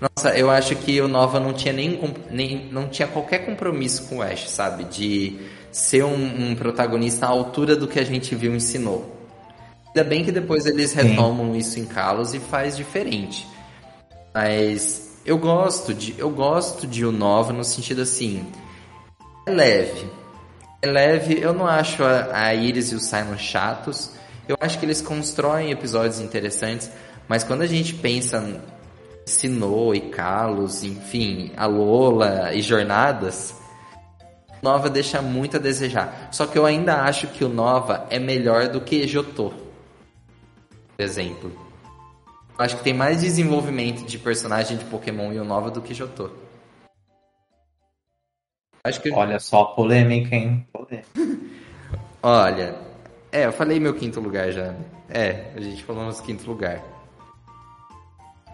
Nossa, 0.00 0.36
eu 0.36 0.48
acho 0.48 0.76
que 0.76 1.00
o 1.00 1.08
Nova 1.08 1.40
não 1.40 1.52
tinha 1.52 1.72
nem, 1.72 1.98
nem 2.30 2.68
não 2.70 2.88
tinha 2.88 3.08
qualquer 3.08 3.44
compromisso 3.44 4.08
com 4.08 4.18
o 4.18 4.22
Ash, 4.22 4.48
sabe? 4.48 4.84
De 4.84 5.36
ser 5.72 6.04
um, 6.04 6.50
um 6.50 6.54
protagonista 6.54 7.26
à 7.26 7.28
altura 7.28 7.74
do 7.74 7.88
que 7.88 7.98
a 7.98 8.04
gente 8.04 8.34
viu 8.34 8.54
ensinou. 8.54 9.16
Ainda 9.88 10.04
bem 10.04 10.24
que 10.24 10.30
depois 10.30 10.66
eles 10.66 10.92
retomam 10.92 11.52
Sim. 11.52 11.58
isso 11.58 11.80
em 11.80 11.84
Kalos 11.84 12.32
e 12.32 12.38
faz 12.38 12.76
diferente. 12.76 13.46
Mas 14.32 15.18
eu 15.24 15.36
gosto 15.36 15.92
de 15.92 16.14
eu 16.16 16.30
gosto 16.30 16.86
de 16.86 17.04
o 17.04 17.10
Nova 17.10 17.52
no 17.52 17.64
sentido 17.64 18.02
assim, 18.02 18.46
é 19.46 19.50
leve. 19.50 20.06
É 20.80 20.86
leve, 20.86 21.38
eu 21.40 21.52
não 21.52 21.66
acho 21.66 22.04
a, 22.04 22.28
a 22.32 22.54
Iris 22.54 22.92
e 22.92 22.94
o 22.94 23.00
Simon 23.00 23.36
chatos. 23.36 24.12
Eu 24.46 24.56
acho 24.60 24.78
que 24.78 24.86
eles 24.86 25.02
constroem 25.02 25.72
episódios 25.72 26.20
interessantes, 26.20 26.90
mas 27.26 27.42
quando 27.42 27.62
a 27.62 27.66
gente 27.66 27.94
pensa 27.94 28.62
Sinnoh 29.28 29.94
e 29.94 30.00
Kalos, 30.00 30.82
enfim, 30.82 31.52
a 31.56 31.66
Lola 31.66 32.52
e 32.52 32.60
Jornadas, 32.60 33.54
Nova 34.62 34.90
deixa 34.90 35.22
muito 35.22 35.56
a 35.56 35.60
desejar. 35.60 36.28
Só 36.32 36.46
que 36.46 36.58
eu 36.58 36.66
ainda 36.66 37.02
acho 37.02 37.28
que 37.28 37.44
o 37.44 37.48
Nova 37.48 38.06
é 38.10 38.18
melhor 38.18 38.68
do 38.68 38.80
que 38.80 39.06
Jotô. 39.06 39.52
Por 40.96 41.02
exemplo. 41.02 41.52
Eu 42.58 42.64
acho 42.64 42.76
que 42.76 42.82
tem 42.82 42.94
mais 42.94 43.20
desenvolvimento 43.20 44.04
de 44.04 44.18
personagem 44.18 44.76
de 44.76 44.84
Pokémon 44.86 45.32
e 45.32 45.38
o 45.38 45.44
Nova 45.44 45.70
do 45.70 45.80
que 45.80 45.94
Jotô. 45.94 46.30
Acho 48.82 49.00
que... 49.00 49.12
Olha 49.12 49.38
só, 49.38 49.64
polêmica, 49.64 50.34
hein? 50.34 50.66
Polêmica. 50.72 51.08
Olha, 52.20 52.74
é, 53.30 53.46
eu 53.46 53.52
falei 53.52 53.78
meu 53.78 53.94
quinto 53.94 54.18
lugar 54.18 54.50
já. 54.50 54.74
É, 55.08 55.52
a 55.54 55.60
gente 55.60 55.84
falou 55.84 56.04
nosso 56.04 56.22
quinto 56.22 56.48
lugar. 56.48 56.82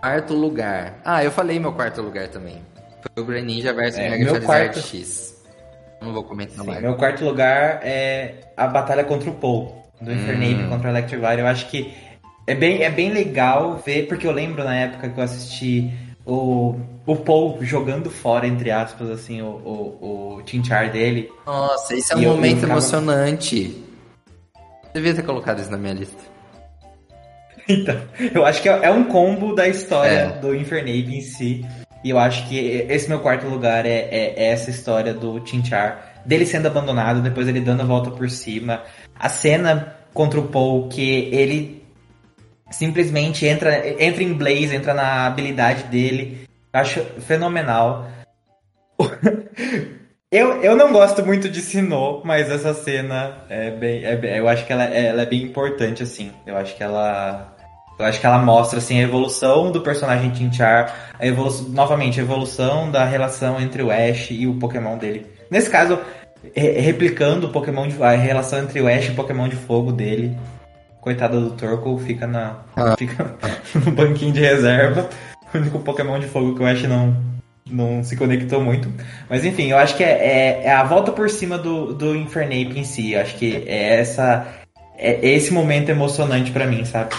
Quarto 0.05 0.34
lugar. 0.34 1.00
Ah, 1.02 1.24
eu 1.24 1.30
falei 1.30 1.59
meu 1.59 1.72
quarto 1.72 2.02
lugar 2.02 2.28
também. 2.28 2.61
Foi 3.00 3.22
o 3.22 3.26
Greninja 3.26 3.72
versus 3.72 3.98
é, 3.98 4.11
Mega 4.11 4.24
Charizard 4.26 4.46
quarto... 4.46 4.80
X. 4.80 5.42
Não 6.02 6.12
vou 6.12 6.22
comentar 6.22 6.59
Sim, 6.59 6.66
mais. 6.66 6.82
Meu 6.82 6.94
quarto 6.94 7.24
lugar 7.24 7.80
é 7.82 8.34
a 8.55 8.66
batalha 8.66 9.02
contra 9.02 9.30
o 9.30 9.34
Paul, 9.34 9.82
do 9.98 10.11
hum. 10.11 10.14
Infernape 10.14 10.68
contra 10.68 10.88
o 10.88 10.92
Electivire. 10.92 11.38
Eu 11.38 11.46
acho 11.46 11.70
que 11.70 11.94
é 12.46 12.55
bem, 12.55 12.82
é 12.82 12.90
bem 12.90 13.14
legal 13.14 13.78
ver, 13.78 14.07
porque 14.07 14.26
eu 14.26 14.32
lembro 14.32 14.62
na 14.62 14.76
época 14.76 15.09
que 15.09 15.18
eu 15.18 15.24
assisti 15.24 15.90
o, 16.26 16.78
o 17.07 17.16
Paul 17.16 17.57
jogando 17.62 18.11
fora, 18.11 18.46
entre 18.46 18.70
aspas, 18.70 19.09
assim, 19.09 19.40
o, 19.40 19.46
o, 19.46 20.34
o 20.36 20.42
Tinchar 20.42 20.92
dele. 20.92 21.30
Nossa, 21.46 21.94
esse 21.94 22.12
é 22.12 22.16
um 22.16 22.20
momento 22.20 22.57
ficava... 22.57 22.74
emocionante. 22.74 23.82
Devia 24.92 25.14
ter 25.14 25.22
colocado 25.22 25.61
isso 25.61 25.70
na 25.70 25.78
minha 25.78 25.94
lista. 25.94 26.34
Então, 27.68 27.96
eu 28.34 28.44
acho 28.44 28.60
que 28.60 28.68
é, 28.68 28.84
é 28.84 28.90
um 28.90 29.04
combo 29.04 29.54
da 29.54 29.66
história 29.66 30.10
é. 30.10 30.38
do 30.38 30.54
Infernape 30.54 31.16
em 31.16 31.20
si. 31.22 31.64
E 32.04 32.10
eu 32.10 32.18
acho 32.18 32.46
que 32.46 32.58
esse 32.58 33.08
meu 33.08 33.20
quarto 33.20 33.46
lugar 33.46 33.86
é, 33.86 34.08
é, 34.10 34.34
é 34.36 34.44
essa 34.50 34.68
história 34.68 35.14
do 35.14 35.40
Tinchar, 35.40 36.22
dele 36.26 36.44
sendo 36.44 36.66
abandonado, 36.66 37.22
depois 37.22 37.48
ele 37.48 37.60
dando 37.60 37.80
a 37.80 37.86
volta 37.86 38.10
por 38.10 38.28
cima. 38.28 38.82
A 39.18 39.30
cena 39.30 39.96
contra 40.12 40.38
o 40.38 40.48
Paul, 40.48 40.88
que 40.88 41.30
ele 41.32 41.82
simplesmente 42.70 43.46
entra, 43.46 44.02
entra 44.02 44.22
em 44.22 44.34
Blaze, 44.34 44.74
entra 44.74 44.92
na 44.92 45.26
habilidade 45.26 45.84
dele. 45.84 46.46
Acho 46.72 47.00
fenomenal. 47.20 48.10
eu, 50.30 50.62
eu 50.62 50.76
não 50.76 50.92
gosto 50.92 51.24
muito 51.24 51.48
de 51.48 51.62
Sinnoh, 51.62 52.20
mas 52.24 52.50
essa 52.50 52.74
cena 52.74 53.44
é 53.48 53.70
bem, 53.70 54.04
é 54.04 54.38
eu 54.38 54.48
acho 54.48 54.66
que 54.66 54.72
ela, 54.72 54.84
ela 54.84 55.22
é 55.22 55.26
bem 55.26 55.42
importante 55.42 56.02
assim. 56.02 56.32
Eu 56.46 56.56
acho 56.56 56.76
que 56.76 56.82
ela 56.82 57.53
eu 57.99 58.05
acho 58.05 58.20
que 58.20 58.26
ela 58.26 58.38
mostra 58.38 58.78
assim 58.78 58.99
a 58.99 59.03
evolução 59.03 59.70
do 59.70 59.80
personagem 59.80 60.30
Tinchar, 60.30 61.12
a 61.18 61.26
evolução, 61.26 61.68
novamente 61.68 62.18
a 62.18 62.22
evolução 62.22 62.90
da 62.90 63.05
relação 63.05 63.61
entre 63.61 63.82
o 63.82 63.90
Ash 63.90 64.30
e 64.30 64.47
o 64.47 64.55
Pokémon 64.55 64.99
dele. 64.99 65.26
Nesse 65.51 65.70
caso, 65.70 65.99
re 66.55 66.80
replicando 66.80 67.47
o 67.47 67.51
Pokémon 67.51 67.86
de, 67.86 68.03
a 68.03 68.11
relação 68.11 68.59
entre 68.61 68.80
o 68.80 68.88
Ash 68.88 69.07
e 69.07 69.11
o 69.12 69.14
Pokémon 69.14 69.49
de 69.49 69.57
fogo 69.57 69.92
dele. 69.92 70.36
Coitada 71.01 71.38
do 71.38 71.51
Torkoal, 71.51 71.99
fica 71.99 72.26
na 72.26 72.57
ah. 72.76 72.95
fica 72.99 73.36
no 73.84 73.92
banquinho 73.92 74.32
de 74.32 74.40
reserva. 74.40 75.09
O 75.53 75.59
único 75.59 75.78
Pokémon 75.78 76.18
de 76.18 76.26
fogo 76.26 76.55
que 76.55 76.62
o 76.62 76.66
Ash 76.66 76.82
não 76.82 77.16
não 77.70 78.03
se 78.03 78.16
conectou 78.16 78.61
muito. 78.61 78.92
Mas 79.28 79.45
enfim, 79.45 79.70
eu 79.70 79.78
acho 79.78 79.97
que 79.97 80.03
é, 80.03 80.11
é, 80.11 80.62
é 80.64 80.72
a 80.72 80.82
volta 80.82 81.12
por 81.12 81.30
cima 81.30 81.57
do, 81.57 81.95
do 81.95 82.14
Infernape 82.16 82.78
em 82.78 82.84
si. 82.84 83.12
Eu 83.12 83.20
acho 83.20 83.36
que 83.36 83.64
é 83.66 84.01
essa 84.01 84.47
é 84.97 85.28
esse 85.28 85.53
momento 85.53 85.90
emocionante 85.90 86.51
para 86.51 86.66
mim, 86.66 86.84
sabe? 86.84 87.14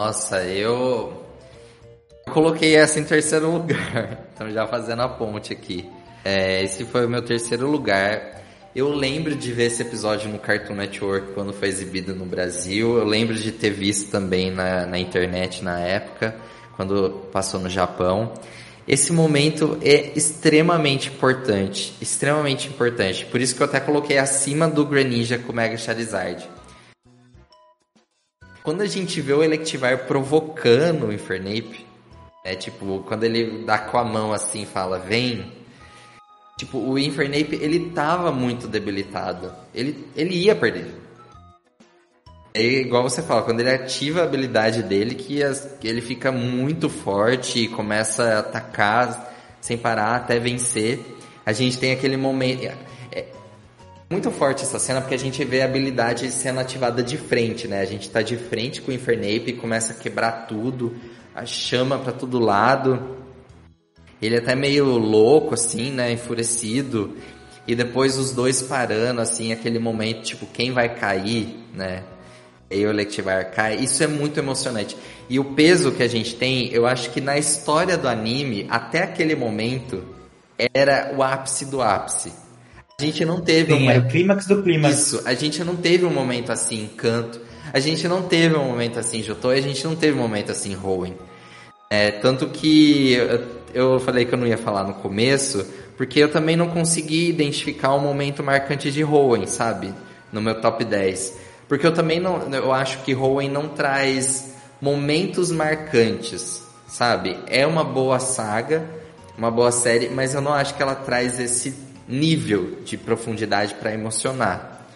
Nossa, 0.00 0.42
eu 0.44 1.12
coloquei 2.32 2.74
essa 2.74 2.98
em 2.98 3.04
terceiro 3.04 3.50
lugar. 3.50 4.28
Então 4.34 4.50
já 4.50 4.66
fazendo 4.66 5.02
a 5.02 5.08
ponte 5.10 5.52
aqui. 5.52 5.86
É, 6.24 6.64
esse 6.64 6.86
foi 6.86 7.04
o 7.04 7.08
meu 7.10 7.20
terceiro 7.20 7.70
lugar. 7.70 8.40
Eu 8.74 8.88
lembro 8.88 9.34
de 9.36 9.52
ver 9.52 9.64
esse 9.64 9.82
episódio 9.82 10.30
no 10.30 10.38
Cartoon 10.38 10.74
Network 10.74 11.34
quando 11.34 11.52
foi 11.52 11.68
exibido 11.68 12.14
no 12.14 12.24
Brasil. 12.24 12.96
Eu 12.96 13.04
lembro 13.04 13.34
de 13.34 13.52
ter 13.52 13.68
visto 13.68 14.10
também 14.10 14.50
na, 14.50 14.86
na 14.86 14.98
internet 14.98 15.62
na 15.62 15.78
época, 15.80 16.34
quando 16.76 17.28
passou 17.30 17.60
no 17.60 17.68
Japão. 17.68 18.32
Esse 18.88 19.12
momento 19.12 19.76
é 19.82 20.12
extremamente 20.16 21.10
importante, 21.10 21.92
extremamente 22.00 22.68
importante. 22.68 23.26
Por 23.26 23.38
isso 23.38 23.54
que 23.54 23.60
eu 23.60 23.66
até 23.66 23.78
coloquei 23.78 24.16
acima 24.16 24.66
do 24.66 24.86
Greninja 24.86 25.36
com 25.36 25.52
o 25.52 25.54
Mega 25.54 25.76
Charizard. 25.76 26.48
Quando 28.62 28.82
a 28.82 28.86
gente 28.86 29.20
vê 29.20 29.32
o 29.32 29.42
Electivire 29.42 29.96
provocando 30.06 31.06
o 31.06 31.12
Infernape, 31.12 31.86
é 32.44 32.54
tipo, 32.54 33.02
quando 33.06 33.24
ele 33.24 33.64
dá 33.64 33.78
com 33.78 33.98
a 33.98 34.04
mão 34.04 34.32
assim 34.32 34.66
fala, 34.66 34.98
vem. 34.98 35.52
Tipo, 36.58 36.78
o 36.78 36.98
Infernape, 36.98 37.56
ele 37.56 37.90
tava 37.90 38.30
muito 38.30 38.68
debilitado. 38.68 39.52
Ele, 39.74 40.06
ele 40.14 40.34
ia 40.34 40.54
perder. 40.54 40.94
É 42.52 42.62
igual 42.62 43.02
você 43.02 43.22
fala, 43.22 43.42
quando 43.42 43.60
ele 43.60 43.70
ativa 43.70 44.20
a 44.20 44.24
habilidade 44.24 44.82
dele, 44.82 45.14
que, 45.14 45.42
as, 45.42 45.76
que 45.80 45.86
ele 45.86 46.00
fica 46.00 46.32
muito 46.32 46.88
forte 46.88 47.60
e 47.60 47.68
começa 47.68 48.24
a 48.24 48.38
atacar 48.40 49.32
sem 49.60 49.78
parar 49.78 50.16
até 50.16 50.38
vencer. 50.38 50.98
A 51.46 51.52
gente 51.52 51.78
tem 51.78 51.92
aquele 51.92 52.16
momento. 52.16 52.76
Muito 54.12 54.28
forte 54.32 54.64
essa 54.64 54.80
cena 54.80 55.00
porque 55.00 55.14
a 55.14 55.18
gente 55.18 55.44
vê 55.44 55.62
a 55.62 55.66
habilidade 55.66 56.28
sendo 56.32 56.58
ativada 56.58 57.00
de 57.00 57.16
frente, 57.16 57.68
né? 57.68 57.80
A 57.80 57.84
gente 57.84 58.10
tá 58.10 58.20
de 58.20 58.36
frente 58.36 58.82
com 58.82 58.90
o 58.90 58.94
Infernape 58.94 59.52
começa 59.52 59.92
a 59.92 59.96
quebrar 59.96 60.48
tudo, 60.48 60.96
a 61.32 61.46
chama 61.46 61.96
para 61.96 62.12
todo 62.12 62.40
lado. 62.40 63.16
Ele 64.20 64.34
é 64.34 64.38
até 64.38 64.56
meio 64.56 64.86
louco 64.98 65.54
assim, 65.54 65.92
né, 65.92 66.10
enfurecido. 66.10 67.16
E 67.68 67.76
depois 67.76 68.18
os 68.18 68.32
dois 68.32 68.60
parando 68.62 69.20
assim, 69.20 69.52
aquele 69.52 69.78
momento 69.78 70.22
tipo 70.24 70.44
quem 70.44 70.72
vai 70.72 70.92
cair, 70.92 71.56
né? 71.72 72.02
E 72.68 72.84
o 72.84 72.90
Electivire 72.90 73.52
cai. 73.54 73.76
Isso 73.76 74.02
é 74.02 74.08
muito 74.08 74.40
emocionante. 74.40 74.96
E 75.28 75.38
o 75.38 75.54
peso 75.54 75.92
que 75.92 76.02
a 76.02 76.08
gente 76.08 76.34
tem, 76.34 76.68
eu 76.72 76.84
acho 76.84 77.10
que 77.10 77.20
na 77.20 77.38
história 77.38 77.96
do 77.96 78.08
anime, 78.08 78.66
até 78.68 79.04
aquele 79.04 79.36
momento, 79.36 80.04
era 80.74 81.14
o 81.16 81.22
ápice 81.22 81.64
do 81.64 81.80
ápice 81.80 82.49
a 83.00 83.06
gente 83.06 83.24
não 83.24 83.40
teve 83.40 83.74
Sim, 83.74 83.86
um... 83.86 83.90
é 83.90 83.98
o 83.98 84.06
clímax 84.06 84.46
do 84.46 84.62
clímax. 84.62 84.98
Isso, 84.98 85.22
a 85.24 85.32
gente 85.32 85.64
não 85.64 85.74
teve 85.74 86.04
um 86.04 86.12
momento 86.12 86.52
assim, 86.52 86.88
canto. 86.96 87.40
A 87.72 87.80
gente 87.80 88.06
não 88.06 88.22
teve 88.22 88.54
um 88.56 88.64
momento 88.64 88.98
assim, 88.98 89.22
Jotô, 89.22 89.48
a 89.48 89.60
gente 89.60 89.82
não 89.84 89.96
teve 89.96 90.18
um 90.18 90.20
momento 90.20 90.52
assim, 90.52 90.74
Rowan. 90.74 91.12
É, 91.88 92.10
tanto 92.10 92.48
que 92.48 93.16
eu 93.72 93.98
falei 94.00 94.26
que 94.26 94.34
eu 94.34 94.38
não 94.38 94.46
ia 94.46 94.58
falar 94.58 94.84
no 94.84 94.94
começo, 94.94 95.66
porque 95.96 96.20
eu 96.20 96.30
também 96.30 96.56
não 96.56 96.68
consegui 96.68 97.30
identificar 97.30 97.94
um 97.94 98.00
momento 98.00 98.42
marcante 98.42 98.90
de 98.90 99.02
Rowan, 99.02 99.46
sabe? 99.46 99.94
No 100.30 100.42
meu 100.42 100.60
top 100.60 100.84
10. 100.84 101.38
Porque 101.68 101.86
eu 101.86 101.94
também 101.94 102.20
não, 102.20 102.52
eu 102.52 102.72
acho 102.72 102.98
que 102.98 103.12
Rowan 103.12 103.48
não 103.48 103.68
traz 103.68 104.54
momentos 104.80 105.50
marcantes, 105.50 106.62
sabe? 106.86 107.38
É 107.46 107.66
uma 107.66 107.84
boa 107.84 108.18
saga, 108.18 108.84
uma 109.38 109.50
boa 109.50 109.72
série, 109.72 110.10
mas 110.10 110.34
eu 110.34 110.40
não 110.40 110.52
acho 110.52 110.74
que 110.74 110.82
ela 110.82 110.94
traz 110.94 111.40
esse 111.40 111.89
nível 112.10 112.78
de 112.84 112.96
profundidade 112.96 113.74
para 113.74 113.92
emocionar. 113.92 114.86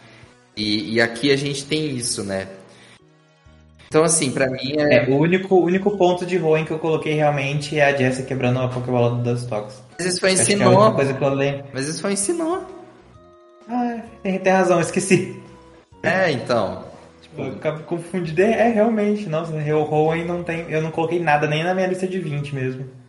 E, 0.57 0.95
e, 0.95 1.01
aqui 1.01 1.33
a 1.33 1.37
gente 1.37 1.65
tem 1.65 1.97
isso, 1.97 2.23
né? 2.23 2.47
Então, 3.89 4.05
assim, 4.05 4.31
para 4.31 4.49
mim 4.49 4.75
é... 4.77 5.05
é. 5.05 5.09
o 5.09 5.17
único, 5.17 5.57
único 5.57 5.97
ponto 5.97 6.25
de 6.27 6.37
ruim 6.37 6.65
que 6.65 6.71
eu 6.71 6.79
coloquei 6.79 7.15
realmente 7.15 7.79
é 7.79 7.87
a 7.87 7.97
Jessie 7.97 8.25
quebrando 8.25 8.61
a 8.61 8.69
Pokébola 8.69 9.17
do 9.17 9.23
Dustox. 9.23 9.83
Mas 9.99 10.07
isso 10.07 10.21
foi 10.21 10.33
ensinou. 10.33 10.89
É 10.89 10.93
coisa 10.93 11.15
que 11.15 11.23
eu 11.23 11.29
lembro. 11.29 11.65
Mas 11.73 11.89
isso 11.89 12.01
foi 12.01 12.13
ensinou. 12.13 12.65
Ah, 13.69 14.01
tem, 14.23 14.39
tem 14.39 14.53
razão, 14.53 14.81
esqueci. 14.81 15.41
É, 16.03 16.31
então. 16.31 16.85
Tipo... 17.23 17.43
Eu 17.43 17.53
acabo 17.53 17.83
confundindo. 17.85 18.43
É, 18.43 18.69
realmente, 18.69 19.29
nossa, 19.29 19.53
o 19.53 19.83
Rowan 19.83 20.25
não 20.25 20.43
tem. 20.43 20.67
Eu 20.69 20.83
não 20.83 20.91
coloquei 20.91 21.19
nada 21.19 21.47
nem 21.47 21.65
na 21.65 21.75
minha 21.75 21.87
lista 21.87 22.07
de 22.07 22.19
20 22.19 22.55
mesmo. 22.55 23.04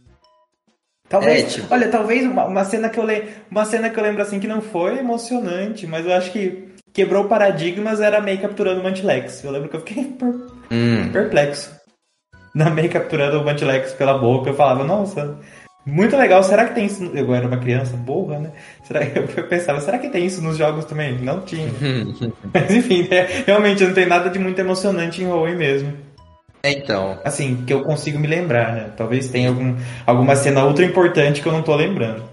Talvez, 1.07 1.43
é, 1.43 1.47
tipo... 1.47 1.73
olha, 1.73 1.87
talvez 1.87 2.25
uma, 2.25 2.45
uma, 2.45 2.63
cena 2.63 2.89
que 2.89 2.99
eu 2.99 3.05
le... 3.05 3.23
uma 3.49 3.63
cena 3.65 3.89
que 3.89 3.99
eu 3.99 4.03
lembro 4.03 4.21
assim 4.21 4.39
que 4.39 4.47
não 4.47 4.61
foi 4.61 4.97
emocionante, 4.97 5.85
mas 5.85 6.05
eu 6.05 6.13
acho 6.13 6.31
que 6.31 6.69
quebrou 6.91 7.25
paradigmas 7.25 8.01
era 8.01 8.17
a 8.17 8.21
May 8.21 8.37
capturando 8.37 8.81
o 8.81 8.83
Mantilex. 8.83 9.43
Eu 9.43 9.51
lembro 9.51 9.69
que 9.69 9.75
eu 9.75 9.81
fiquei 9.81 10.03
per... 10.17 10.29
hum. 10.71 11.09
perplexo. 11.11 11.75
Na 12.53 12.69
May 12.69 12.87
capturando 12.87 13.39
o 13.39 13.45
Mantilex 13.45 13.93
pela 13.93 14.17
boca, 14.17 14.49
eu 14.49 14.55
falava, 14.55 14.83
nossa, 14.83 15.37
muito 15.85 16.17
legal. 16.17 16.41
Será 16.41 16.65
que 16.65 16.73
tem 16.73 16.87
isso? 16.87 17.03
Eu 17.13 17.33
era 17.33 17.47
uma 17.47 17.57
criança 17.57 17.95
burra, 17.95 18.39
né? 18.39 18.51
Será... 18.83 19.01
Eu 19.37 19.47
pensava, 19.47 19.79
será 19.81 19.99
que 19.99 20.09
tem 20.09 20.25
isso 20.25 20.41
nos 20.41 20.57
jogos 20.57 20.85
também? 20.85 21.19
Não 21.19 21.41
tinha. 21.41 21.67
Mas 22.51 22.71
enfim, 22.71 23.07
é, 23.11 23.43
realmente 23.45 23.85
não 23.85 23.93
tem 23.93 24.07
nada 24.07 24.29
de 24.29 24.39
muito 24.39 24.57
emocionante 24.57 25.21
em 25.21 25.27
Hoenn 25.27 25.55
mesmo. 25.55 25.93
É, 26.65 26.71
então. 26.71 27.19
Assim, 27.23 27.63
que 27.63 27.71
eu 27.71 27.83
consigo 27.83 28.17
me 28.17 28.25
lembrar, 28.25 28.73
né? 28.73 28.89
Talvez 28.97 29.29
tenha 29.29 29.49
algum, 29.49 29.75
alguma 30.03 30.35
cena 30.35 30.65
ultra 30.65 30.83
importante 30.83 31.39
que 31.39 31.47
eu 31.47 31.51
não 31.51 31.61
tô 31.61 31.75
lembrando. 31.75 32.23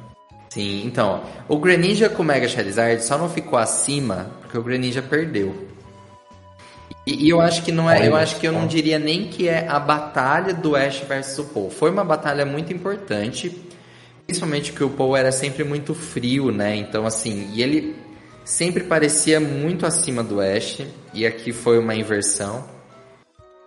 Sim, 0.48 0.86
então. 0.86 1.22
O 1.46 1.58
Greninja 1.58 2.08
com 2.08 2.22
o 2.22 2.24
Mega 2.24 2.48
Charizard 2.48 3.04
só 3.04 3.18
não 3.18 3.28
ficou 3.28 3.58
acima 3.58 4.30
porque 4.40 4.56
o 4.56 4.62
Greninja 4.62 5.02
perdeu. 5.02 5.68
E, 7.06 7.26
e 7.26 7.28
eu 7.28 7.42
acho 7.42 7.62
que 7.62 7.70
não 7.70 7.90
é. 7.90 8.08
Eu 8.08 8.16
acho 8.16 8.36
que 8.40 8.48
eu 8.48 8.52
não 8.52 8.66
diria 8.66 8.98
nem 8.98 9.26
que 9.26 9.50
é 9.50 9.68
a 9.68 9.78
batalha 9.78 10.54
do 10.54 10.74
Ash 10.74 11.00
versus 11.06 11.38
o 11.38 11.44
Paul. 11.44 11.70
Foi 11.70 11.90
uma 11.90 12.04
batalha 12.04 12.46
muito 12.46 12.72
importante. 12.72 13.54
Principalmente 14.26 14.72
que 14.72 14.82
o 14.82 14.88
Paul 14.88 15.14
era 15.14 15.30
sempre 15.30 15.62
muito 15.62 15.94
frio, 15.94 16.50
né? 16.50 16.74
Então, 16.74 17.04
assim, 17.04 17.50
e 17.52 17.62
ele 17.62 17.94
sempre 18.46 18.84
parecia 18.84 19.38
muito 19.38 19.84
acima 19.84 20.24
do 20.24 20.40
Ash. 20.40 20.80
E 21.12 21.26
aqui 21.26 21.52
foi 21.52 21.78
uma 21.78 21.94
inversão. 21.94 22.64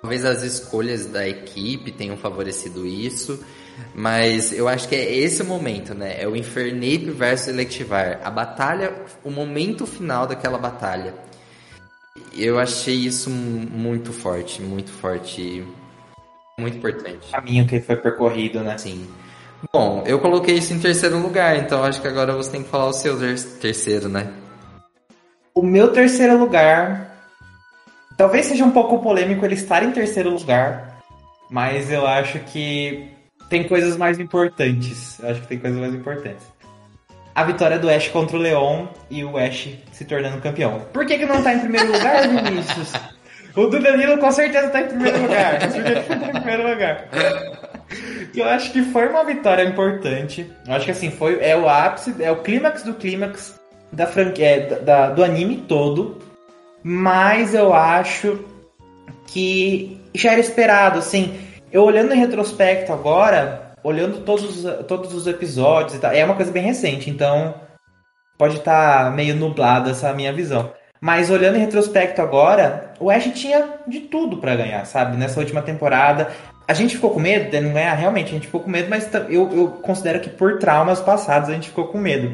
Talvez 0.06 0.24
as 0.24 0.44
escolhas 0.44 1.08
da 1.08 1.28
equipe 1.28 1.92
tenham 1.92 2.16
favorecido 2.16 2.86
isso, 2.86 3.44
mas 3.96 4.54
eu 4.54 4.68
acho 4.68 4.88
que 4.88 4.94
é 4.94 5.16
esse 5.16 5.42
o 5.42 5.46
momento, 5.46 5.96
né? 5.96 6.22
É 6.22 6.28
o 6.28 6.36
Infernape 6.36 7.10
versus 7.10 7.48
Electivire. 7.48 8.20
A 8.24 8.30
batalha, 8.30 8.94
o 9.24 9.32
momento 9.32 9.88
final 9.88 10.28
daquela 10.28 10.60
batalha. 10.60 11.16
Eu 12.38 12.60
achei 12.60 12.94
isso 12.94 13.32
muito 13.32 14.14
forte, 14.14 14.62
muito 14.62 14.92
forte, 14.92 15.66
muito 16.60 16.78
importante. 16.78 17.28
O 17.30 17.32
caminho 17.32 17.66
que 17.66 17.82
foi 17.82 17.96
percorrido, 17.96 18.60
né? 18.60 18.78
Sim. 18.78 19.08
Bom, 19.74 20.04
eu 20.06 20.20
coloquei 20.20 20.54
isso 20.60 20.72
em 20.72 20.80
terceiro 20.80 21.18
lugar, 21.18 21.58
então 21.58 21.84
acho 21.84 22.00
que 22.00 22.08
agora 22.08 22.32
você 22.34 22.52
tem 22.52 22.62
que 22.62 22.70
falar 22.70 22.86
o 22.86 22.94
seu 22.94 23.18
terceiro, 23.60 24.08
né? 24.08 24.32
O 25.56 25.64
meu 25.64 25.92
terceiro 25.92 26.38
lugar 26.38 27.15
Talvez 28.18 28.46
seja 28.46 28.64
um 28.64 28.72
pouco 28.72 29.00
polêmico 29.00 29.46
ele 29.46 29.56
estar 29.56 29.84
em 29.84 29.92
terceiro 29.92 30.30
lugar, 30.30 31.02
mas 31.50 31.92
eu 31.92 32.08
acho 32.08 32.40
que 32.40 33.10
tem 33.50 33.64
coisas 33.64 33.98
mais 33.98 34.20
importantes. 34.20 35.20
Eu 35.20 35.30
acho 35.30 35.42
que 35.42 35.48
tem 35.48 35.60
coisas 35.60 35.80
mais 35.80 35.94
importantes. 35.94 36.46
A 37.34 37.44
vitória 37.44 37.78
do 37.78 37.90
Ash 37.90 38.08
contra 38.08 38.38
o 38.38 38.40
Leon 38.40 38.86
e 39.10 39.24
o 39.24 39.38
Ash 39.38 39.70
se 39.92 40.06
tornando 40.06 40.42
campeão. 40.42 40.86
Por 40.94 41.06
que, 41.06 41.18
que 41.18 41.26
não 41.26 41.44
tá 41.44 41.54
em 41.54 41.60
primeiro 41.60 41.92
lugar, 41.92 42.28
Vinícius? 42.30 42.94
O 43.56 43.68
do 43.68 43.80
Danilo 43.80 44.18
com 44.18 44.32
certeza 44.32 44.70
tá 44.70 44.82
em 44.82 44.88
primeiro 44.88 45.22
lugar. 45.22 45.60
Tá 45.60 45.68
em 45.68 46.42
primeiro 46.42 46.70
lugar? 46.70 47.10
Eu 48.36 48.46
acho 48.50 48.72
que 48.72 48.82
foi 48.84 49.08
uma 49.08 49.24
vitória 49.24 49.64
importante. 49.64 50.50
Eu 50.68 50.74
acho 50.74 50.86
que 50.86 50.92
assim, 50.92 51.12
foi, 51.12 51.40
é 51.42 51.56
o 51.56 51.68
ápice, 51.70 52.16
é 52.20 52.32
o 52.32 52.38
clímax 52.38 52.84
do 52.84 52.94
clímax 52.94 53.60
da 53.92 54.08
franquia, 54.08 54.46
é, 54.46 54.60
da, 54.80 55.10
do 55.10 55.24
anime 55.24 55.58
todo. 55.58 56.22
Mas 56.88 57.56
eu 57.56 57.74
acho 57.74 58.46
que 59.26 60.00
já 60.14 60.34
era 60.34 60.40
esperado, 60.40 61.00
assim. 61.00 61.36
Eu 61.72 61.82
olhando 61.82 62.14
em 62.14 62.20
retrospecto 62.20 62.94
agora, 62.94 63.72
olhando 63.84 64.20
todos, 64.20 64.64
todos 64.88 65.12
os 65.12 65.26
episódios 65.26 65.96
e 65.96 66.00
tal, 66.00 66.12
é 66.12 66.24
uma 66.24 66.36
coisa 66.36 66.52
bem 66.52 66.62
recente, 66.62 67.10
então 67.10 67.56
pode 68.38 68.58
estar 68.58 69.06
tá 69.06 69.10
meio 69.10 69.36
nublada 69.36 69.90
essa 69.90 70.14
minha 70.14 70.32
visão. 70.32 70.72
Mas 71.02 71.32
olhando 71.32 71.56
em 71.56 71.62
retrospecto 71.62 72.22
agora, 72.22 72.94
o 73.00 73.10
Ash 73.10 73.32
tinha 73.34 73.68
de 73.88 74.02
tudo 74.02 74.38
para 74.38 74.56
ganhar, 74.56 74.86
sabe? 74.86 75.18
Nessa 75.18 75.40
última 75.40 75.64
temporada. 75.64 76.30
A 76.68 76.74
gente 76.76 76.98
ficou 76.98 77.10
com 77.10 77.20
medo 77.20 77.50
de 77.50 77.60
não 77.62 77.74
ganhar, 77.74 77.96
realmente, 77.96 78.28
a 78.28 78.34
gente 78.34 78.46
ficou 78.46 78.62
com 78.62 78.70
medo, 78.70 78.92
mas 78.92 79.12
eu, 79.28 79.50
eu 79.52 79.68
considero 79.82 80.20
que 80.20 80.30
por 80.30 80.60
traumas 80.60 81.02
passados 81.02 81.50
a 81.50 81.54
gente 81.54 81.70
ficou 81.70 81.88
com 81.88 81.98
medo. 81.98 82.32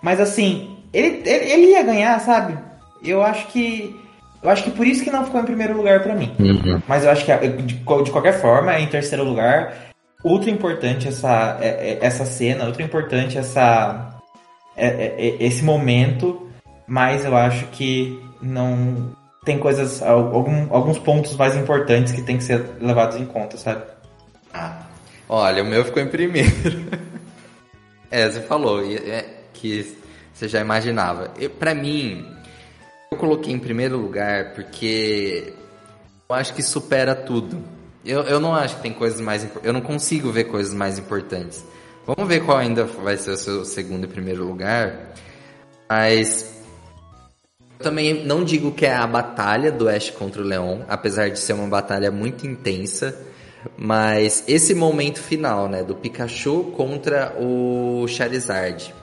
Mas 0.00 0.20
assim, 0.20 0.76
ele, 0.92 1.20
ele, 1.28 1.52
ele 1.52 1.66
ia 1.72 1.82
ganhar, 1.82 2.20
sabe? 2.20 2.67
Eu 3.02 3.22
acho 3.22 3.46
que 3.48 3.94
eu 4.42 4.50
acho 4.50 4.62
que 4.64 4.70
por 4.70 4.86
isso 4.86 5.02
que 5.02 5.10
não 5.10 5.24
ficou 5.24 5.40
em 5.40 5.44
primeiro 5.44 5.76
lugar 5.76 6.02
para 6.02 6.14
mim. 6.14 6.32
Uhum. 6.38 6.80
Mas 6.86 7.04
eu 7.04 7.10
acho 7.10 7.24
que 7.24 7.36
de, 7.36 7.74
de, 7.74 8.10
qualquer 8.10 8.40
forma, 8.40 8.74
é 8.74 8.80
em 8.80 8.86
terceiro 8.86 9.24
lugar. 9.24 9.88
Ultra 10.24 10.50
importante 10.50 11.08
essa, 11.08 11.58
é, 11.60 11.68
é, 11.68 11.98
essa 12.00 12.24
cena, 12.24 12.66
ultra 12.66 12.82
importante 12.82 13.38
essa, 13.38 14.14
esse 14.76 15.62
momento. 15.62 16.48
Mas 16.86 17.24
eu 17.24 17.36
acho 17.36 17.66
que 17.66 18.20
não. 18.40 19.12
Tem 19.44 19.58
coisas. 19.58 20.02
Algum, 20.02 20.72
alguns 20.72 20.98
pontos 20.98 21.36
mais 21.36 21.56
importantes 21.56 22.12
que 22.12 22.22
tem 22.22 22.36
que 22.36 22.44
ser 22.44 22.64
levados 22.80 23.16
em 23.16 23.24
conta, 23.24 23.56
sabe? 23.56 23.82
Ah, 24.52 24.82
olha, 25.28 25.62
o 25.62 25.66
meu 25.66 25.84
ficou 25.84 26.02
em 26.02 26.08
primeiro. 26.08 26.50
é, 28.10 28.28
você 28.28 28.40
falou 28.40 28.82
que 29.52 29.96
você 30.32 30.48
já 30.48 30.60
imaginava. 30.60 31.32
Para 31.58 31.74
mim, 31.74 32.24
eu 33.10 33.16
coloquei 33.16 33.52
em 33.52 33.58
primeiro 33.58 33.96
lugar 33.96 34.54
porque 34.54 35.52
eu 36.28 36.34
acho 36.34 36.52
que 36.54 36.62
supera 36.62 37.14
tudo. 37.14 37.62
Eu, 38.04 38.22
eu 38.22 38.40
não 38.40 38.54
acho 38.54 38.76
que 38.76 38.82
tem 38.82 38.92
coisas 38.92 39.20
mais 39.20 39.46
Eu 39.62 39.72
não 39.72 39.80
consigo 39.80 40.30
ver 40.30 40.44
coisas 40.44 40.74
mais 40.74 40.98
importantes. 40.98 41.64
Vamos 42.06 42.28
ver 42.28 42.44
qual 42.44 42.58
ainda 42.58 42.84
vai 42.84 43.16
ser 43.16 43.32
o 43.32 43.36
seu 43.36 43.64
segundo 43.64 44.04
e 44.04 44.08
primeiro 44.08 44.44
lugar. 44.44 45.14
Mas 45.88 46.54
eu 47.78 47.84
também 47.84 48.24
não 48.24 48.44
digo 48.44 48.72
que 48.72 48.86
é 48.86 48.94
a 48.94 49.06
batalha 49.06 49.70
do 49.72 49.88
Ash 49.88 50.10
contra 50.10 50.40
o 50.42 50.44
Leon, 50.44 50.80
apesar 50.88 51.30
de 51.30 51.38
ser 51.38 51.54
uma 51.54 51.66
batalha 51.66 52.10
muito 52.10 52.46
intensa. 52.46 53.18
Mas 53.76 54.44
esse 54.46 54.74
momento 54.74 55.18
final, 55.18 55.68
né, 55.68 55.82
do 55.82 55.94
Pikachu 55.94 56.72
contra 56.76 57.34
o 57.38 58.06
Charizard. 58.06 58.94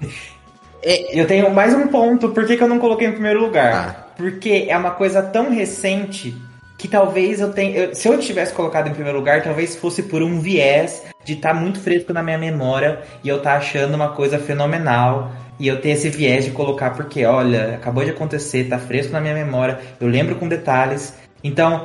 É, 0.82 1.18
eu 1.18 1.26
tenho 1.26 1.50
mais 1.50 1.74
um 1.74 1.86
ponto. 1.88 2.30
Por 2.30 2.46
que, 2.46 2.56
que 2.56 2.62
eu 2.62 2.68
não 2.68 2.78
coloquei 2.78 3.06
em 3.06 3.12
primeiro 3.12 3.40
lugar? 3.40 3.72
Ah. 3.72 4.06
Porque 4.16 4.66
é 4.68 4.76
uma 4.76 4.92
coisa 4.92 5.22
tão 5.22 5.50
recente 5.50 6.34
que 6.78 6.88
talvez 6.88 7.40
eu 7.40 7.52
tenha. 7.52 7.76
Eu, 7.76 7.94
se 7.94 8.08
eu 8.08 8.18
tivesse 8.18 8.52
colocado 8.52 8.88
em 8.88 8.94
primeiro 8.94 9.18
lugar, 9.18 9.42
talvez 9.42 9.76
fosse 9.76 10.02
por 10.02 10.22
um 10.22 10.40
viés 10.40 11.02
de 11.24 11.34
estar 11.34 11.54
tá 11.54 11.54
muito 11.54 11.78
fresco 11.80 12.12
na 12.12 12.22
minha 12.22 12.38
memória 12.38 13.00
e 13.22 13.28
eu 13.28 13.36
estar 13.36 13.52
tá 13.52 13.56
achando 13.56 13.94
uma 13.94 14.08
coisa 14.10 14.38
fenomenal. 14.38 15.30
E 15.58 15.68
eu 15.68 15.78
ter 15.78 15.90
esse 15.90 16.08
viés 16.08 16.46
de 16.46 16.52
colocar 16.52 16.90
porque, 16.90 17.26
olha, 17.26 17.74
acabou 17.74 18.02
de 18.02 18.10
acontecer, 18.10 18.64
tá 18.64 18.78
fresco 18.78 19.12
na 19.12 19.20
minha 19.20 19.34
memória, 19.34 19.78
eu 20.00 20.08
lembro 20.08 20.36
com 20.36 20.48
detalhes. 20.48 21.12
Então, 21.44 21.84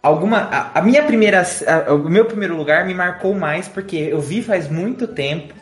alguma 0.00 0.38
a, 0.38 0.78
a 0.78 0.82
minha 0.82 1.02
primeira 1.02 1.42
a, 1.66 1.92
o 1.92 2.08
meu 2.08 2.26
primeiro 2.26 2.56
lugar 2.56 2.86
me 2.86 2.94
marcou 2.94 3.34
mais 3.34 3.66
porque 3.66 3.96
eu 3.96 4.20
vi 4.20 4.40
faz 4.40 4.68
muito 4.68 5.08
tempo 5.08 5.52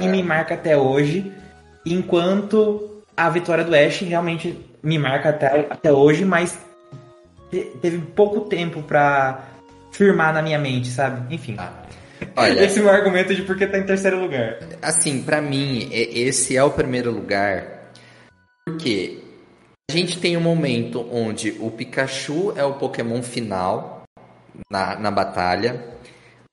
e 0.00 0.08
me 0.08 0.24
marca 0.24 0.54
até 0.54 0.76
hoje 0.76 1.32
Enquanto 1.84 3.02
a 3.16 3.28
vitória 3.28 3.64
do 3.64 3.74
Ash 3.74 4.00
realmente 4.00 4.58
me 4.82 4.98
marca 4.98 5.30
até, 5.30 5.66
até 5.68 5.92
hoje, 5.92 6.24
mas 6.24 6.58
teve 7.80 7.98
pouco 7.98 8.42
tempo 8.42 8.82
para 8.82 9.44
firmar 9.90 10.32
na 10.32 10.42
minha 10.42 10.58
mente, 10.58 10.88
sabe? 10.88 11.34
Enfim. 11.34 11.56
Ah, 11.58 11.72
olha, 12.36 12.64
esse 12.64 12.80
é 12.80 12.82
o 12.82 12.90
argumento 12.90 13.34
de 13.34 13.42
por 13.42 13.56
que 13.56 13.66
tá 13.66 13.78
em 13.78 13.84
terceiro 13.84 14.20
lugar. 14.20 14.58
Assim, 14.80 15.22
para 15.22 15.40
mim, 15.42 15.88
esse 15.92 16.56
é 16.56 16.62
o 16.62 16.70
primeiro 16.70 17.10
lugar 17.10 17.82
porque 18.64 19.18
a 19.90 19.92
gente 19.92 20.18
tem 20.18 20.36
um 20.36 20.40
momento 20.40 21.06
onde 21.12 21.56
o 21.60 21.70
Pikachu 21.70 22.52
é 22.56 22.64
o 22.64 22.74
Pokémon 22.74 23.22
final 23.22 24.04
na, 24.70 24.96
na 24.96 25.10
batalha. 25.10 25.82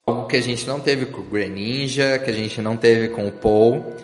Algo 0.06 0.28
que 0.28 0.36
a 0.36 0.42
gente 0.42 0.66
não 0.68 0.80
teve 0.80 1.06
com 1.06 1.22
o 1.22 1.24
Greninja, 1.24 2.18
que 2.18 2.32
a 2.32 2.34
gente 2.34 2.62
não 2.62 2.76
teve 2.76 3.10
com 3.10 3.28
o 3.28 3.32
Paul. 3.32 3.96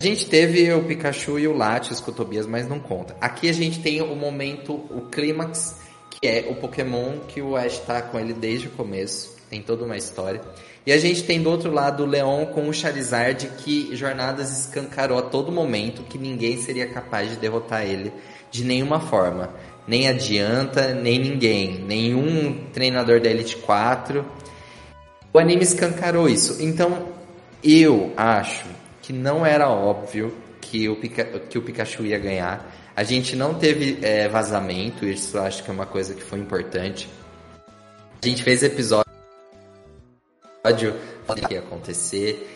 A 0.00 0.04
gente 0.06 0.24
teve 0.30 0.72
o 0.72 0.82
Pikachu 0.82 1.38
e 1.38 1.46
o 1.46 1.54
Latios 1.54 2.00
com 2.00 2.10
o 2.10 2.14
Tobias, 2.14 2.46
mas 2.46 2.66
não 2.66 2.80
conta. 2.80 3.14
Aqui 3.20 3.50
a 3.50 3.52
gente 3.52 3.80
tem 3.80 4.00
o 4.00 4.16
momento, 4.16 4.72
o 4.72 5.02
clímax, 5.10 5.76
que 6.08 6.26
é 6.26 6.46
o 6.48 6.54
Pokémon 6.54 7.18
que 7.28 7.42
o 7.42 7.54
Ash 7.54 7.80
tá 7.80 8.00
com 8.00 8.18
ele 8.18 8.32
desde 8.32 8.68
o 8.68 8.70
começo. 8.70 9.36
Tem 9.50 9.60
toda 9.60 9.84
uma 9.84 9.98
história. 9.98 10.40
E 10.86 10.92
a 10.92 10.96
gente 10.96 11.24
tem 11.24 11.42
do 11.42 11.50
outro 11.50 11.70
lado 11.70 12.02
o 12.02 12.06
Leon 12.06 12.46
com 12.46 12.66
o 12.66 12.72
Charizard, 12.72 13.46
que 13.58 13.94
Jornadas 13.94 14.50
escancarou 14.60 15.18
a 15.18 15.22
todo 15.22 15.52
momento 15.52 16.02
que 16.04 16.16
ninguém 16.16 16.56
seria 16.56 16.86
capaz 16.86 17.28
de 17.28 17.36
derrotar 17.36 17.84
ele 17.84 18.10
de 18.50 18.64
nenhuma 18.64 19.00
forma. 19.00 19.50
Nem 19.86 20.08
adianta, 20.08 20.94
nem 20.94 21.18
ninguém. 21.18 21.78
Nenhum 21.78 22.64
treinador 22.72 23.20
da 23.20 23.28
Elite 23.28 23.58
4. 23.58 24.24
O 25.30 25.38
anime 25.38 25.62
escancarou 25.62 26.26
isso. 26.26 26.56
Então, 26.58 27.06
eu 27.62 28.14
acho 28.16 28.79
que 29.10 29.12
não 29.12 29.44
era 29.44 29.68
óbvio 29.68 30.32
que 30.60 30.88
o, 30.88 30.94
que 30.96 31.58
o 31.58 31.62
Pikachu 31.62 32.04
ia 32.04 32.18
ganhar. 32.18 32.64
A 32.94 33.02
gente 33.02 33.34
não 33.34 33.54
teve 33.54 33.98
é, 34.02 34.28
vazamento, 34.28 35.04
isso 35.04 35.36
acho 35.36 35.64
que 35.64 35.70
é 35.70 35.72
uma 35.72 35.86
coisa 35.86 36.14
que 36.14 36.22
foi 36.22 36.38
importante. 36.38 37.08
A 38.22 38.26
gente 38.26 38.44
fez 38.44 38.62
episódio 38.62 39.04
que 40.62 41.54
ia 41.54 41.58
acontecer. 41.58 42.48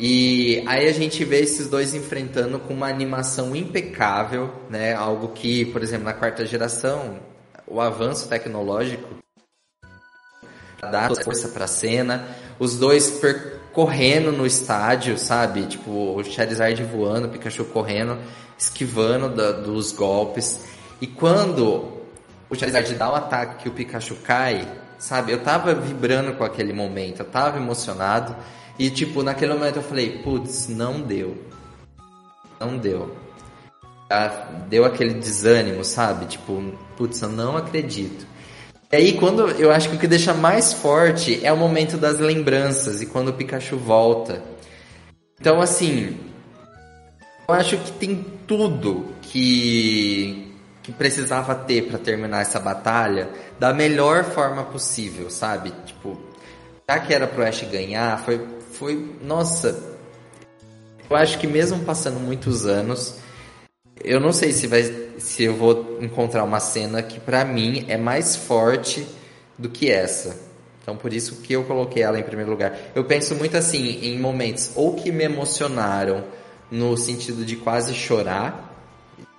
E 0.00 0.64
aí 0.66 0.88
a 0.88 0.92
gente 0.92 1.24
vê 1.24 1.40
esses 1.40 1.68
dois 1.68 1.94
enfrentando 1.94 2.58
com 2.58 2.74
uma 2.74 2.88
animação 2.88 3.54
impecável, 3.54 4.52
né? 4.68 4.94
Algo 4.94 5.28
que, 5.28 5.66
por 5.66 5.84
exemplo, 5.84 6.06
na 6.06 6.14
quarta 6.14 6.44
geração, 6.44 7.20
o 7.64 7.80
avanço 7.80 8.28
tecnológico 8.28 9.08
dá 10.80 11.08
força 11.14 11.48
para 11.48 11.66
a 11.66 11.68
cena. 11.68 12.26
Os 12.58 12.76
dois 12.76 13.08
per 13.20 13.61
correndo 13.72 14.30
no 14.32 14.46
estádio, 14.46 15.18
sabe? 15.18 15.66
Tipo, 15.66 16.16
o 16.16 16.24
Charizard 16.24 16.82
voando, 16.84 17.26
o 17.26 17.30
Pikachu 17.30 17.64
correndo, 17.64 18.18
esquivando 18.58 19.28
da, 19.28 19.52
dos 19.52 19.92
golpes. 19.92 20.64
E 21.00 21.06
quando 21.06 22.02
o 22.48 22.54
Charizard 22.54 22.94
dá 22.94 23.10
o 23.10 23.14
ataque 23.14 23.62
que 23.62 23.68
o 23.68 23.72
Pikachu 23.72 24.16
cai, 24.16 24.68
sabe? 24.98 25.32
Eu 25.32 25.42
tava 25.42 25.74
vibrando 25.74 26.34
com 26.34 26.44
aquele 26.44 26.72
momento, 26.72 27.20
eu 27.20 27.26
tava 27.26 27.56
emocionado. 27.56 28.36
E, 28.78 28.90
tipo, 28.90 29.22
naquele 29.22 29.52
momento 29.52 29.76
eu 29.76 29.82
falei, 29.82 30.18
putz, 30.18 30.68
não 30.68 31.00
deu. 31.00 31.36
Não 32.60 32.76
deu. 32.76 33.16
Deu 34.68 34.84
aquele 34.84 35.14
desânimo, 35.14 35.84
sabe? 35.84 36.26
Tipo, 36.26 36.62
putz, 36.96 37.22
eu 37.22 37.28
não 37.28 37.56
acredito. 37.56 38.26
E 38.92 38.96
aí, 38.96 39.12
quando 39.14 39.48
eu 39.52 39.72
acho 39.72 39.88
que 39.88 39.96
o 39.96 39.98
que 39.98 40.06
deixa 40.06 40.34
mais 40.34 40.74
forte 40.74 41.40
é 41.42 41.50
o 41.50 41.56
momento 41.56 41.96
das 41.96 42.18
lembranças 42.18 43.00
e 43.00 43.06
quando 43.06 43.28
o 43.28 43.32
Pikachu 43.32 43.78
volta. 43.78 44.42
Então, 45.40 45.62
assim, 45.62 46.20
eu 47.48 47.54
acho 47.54 47.78
que 47.78 47.90
tem 47.92 48.22
tudo 48.46 49.06
que, 49.22 50.54
que 50.82 50.92
precisava 50.92 51.54
ter 51.54 51.88
para 51.88 51.98
terminar 51.98 52.42
essa 52.42 52.60
batalha 52.60 53.30
da 53.58 53.72
melhor 53.72 54.24
forma 54.24 54.62
possível, 54.64 55.30
sabe? 55.30 55.72
Tipo, 55.86 56.20
já 56.86 56.98
que 56.98 57.14
era 57.14 57.26
pro 57.26 57.46
Ash 57.46 57.62
ganhar, 57.62 58.22
foi, 58.22 58.46
foi, 58.72 59.16
nossa, 59.22 59.96
eu 61.08 61.16
acho 61.16 61.38
que 61.38 61.46
mesmo 61.46 61.78
passando 61.80 62.20
muitos 62.20 62.66
anos, 62.66 63.21
eu 64.04 64.20
não 64.20 64.32
sei 64.32 64.52
se 64.52 64.66
vai 64.66 64.82
se 65.18 65.44
eu 65.44 65.54
vou 65.54 65.98
encontrar 66.00 66.44
uma 66.44 66.60
cena 66.60 67.02
que 67.02 67.20
para 67.20 67.44
mim 67.44 67.84
é 67.88 67.96
mais 67.96 68.34
forte 68.34 69.06
do 69.58 69.68
que 69.68 69.90
essa. 69.90 70.36
Então 70.82 70.96
por 70.96 71.12
isso 71.12 71.36
que 71.42 71.52
eu 71.52 71.64
coloquei 71.64 72.02
ela 72.02 72.18
em 72.18 72.22
primeiro 72.22 72.50
lugar. 72.50 72.76
Eu 72.94 73.04
penso 73.04 73.34
muito 73.34 73.56
assim 73.56 74.00
em 74.02 74.18
momentos 74.18 74.72
ou 74.74 74.94
que 74.94 75.12
me 75.12 75.24
emocionaram 75.24 76.24
no 76.70 76.96
sentido 76.96 77.44
de 77.44 77.56
quase 77.56 77.94
chorar, 77.94 78.74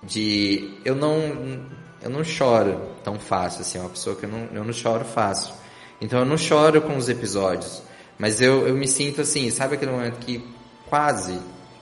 de 0.02 0.78
eu 0.84 0.94
não 0.94 1.66
eu 2.02 2.10
não 2.10 2.22
choro 2.22 2.80
tão 3.02 3.18
fácil 3.18 3.62
assim, 3.62 3.78
é 3.78 3.80
uma 3.80 3.90
pessoa 3.90 4.14
que 4.14 4.24
eu 4.24 4.28
não, 4.28 4.48
eu 4.52 4.64
não 4.64 4.72
choro 4.72 5.04
fácil. 5.04 5.54
Então 6.00 6.18
eu 6.20 6.24
não 6.26 6.36
choro 6.36 6.82
com 6.82 6.96
os 6.96 7.08
episódios, 7.08 7.82
Mas 8.18 8.40
eu, 8.40 8.68
eu 8.68 8.74
me 8.74 8.86
sinto 8.86 9.22
assim, 9.22 9.50
sabe 9.50 9.74
aquele 9.74 9.90
momento 9.90 10.18
que 10.18 10.46
quase 10.88 11.38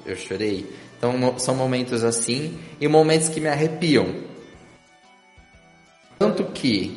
eu 0.07 0.17
chorei? 0.17 0.73
Então 1.03 1.37
são 1.37 1.57
momentos 1.57 2.05
assim 2.05 2.57
e 2.81 2.87
momentos 2.87 3.29
que 3.29 3.41
me 3.41 3.49
arrepiam. 3.49 4.15
Tanto 6.17 6.45
que 6.45 6.97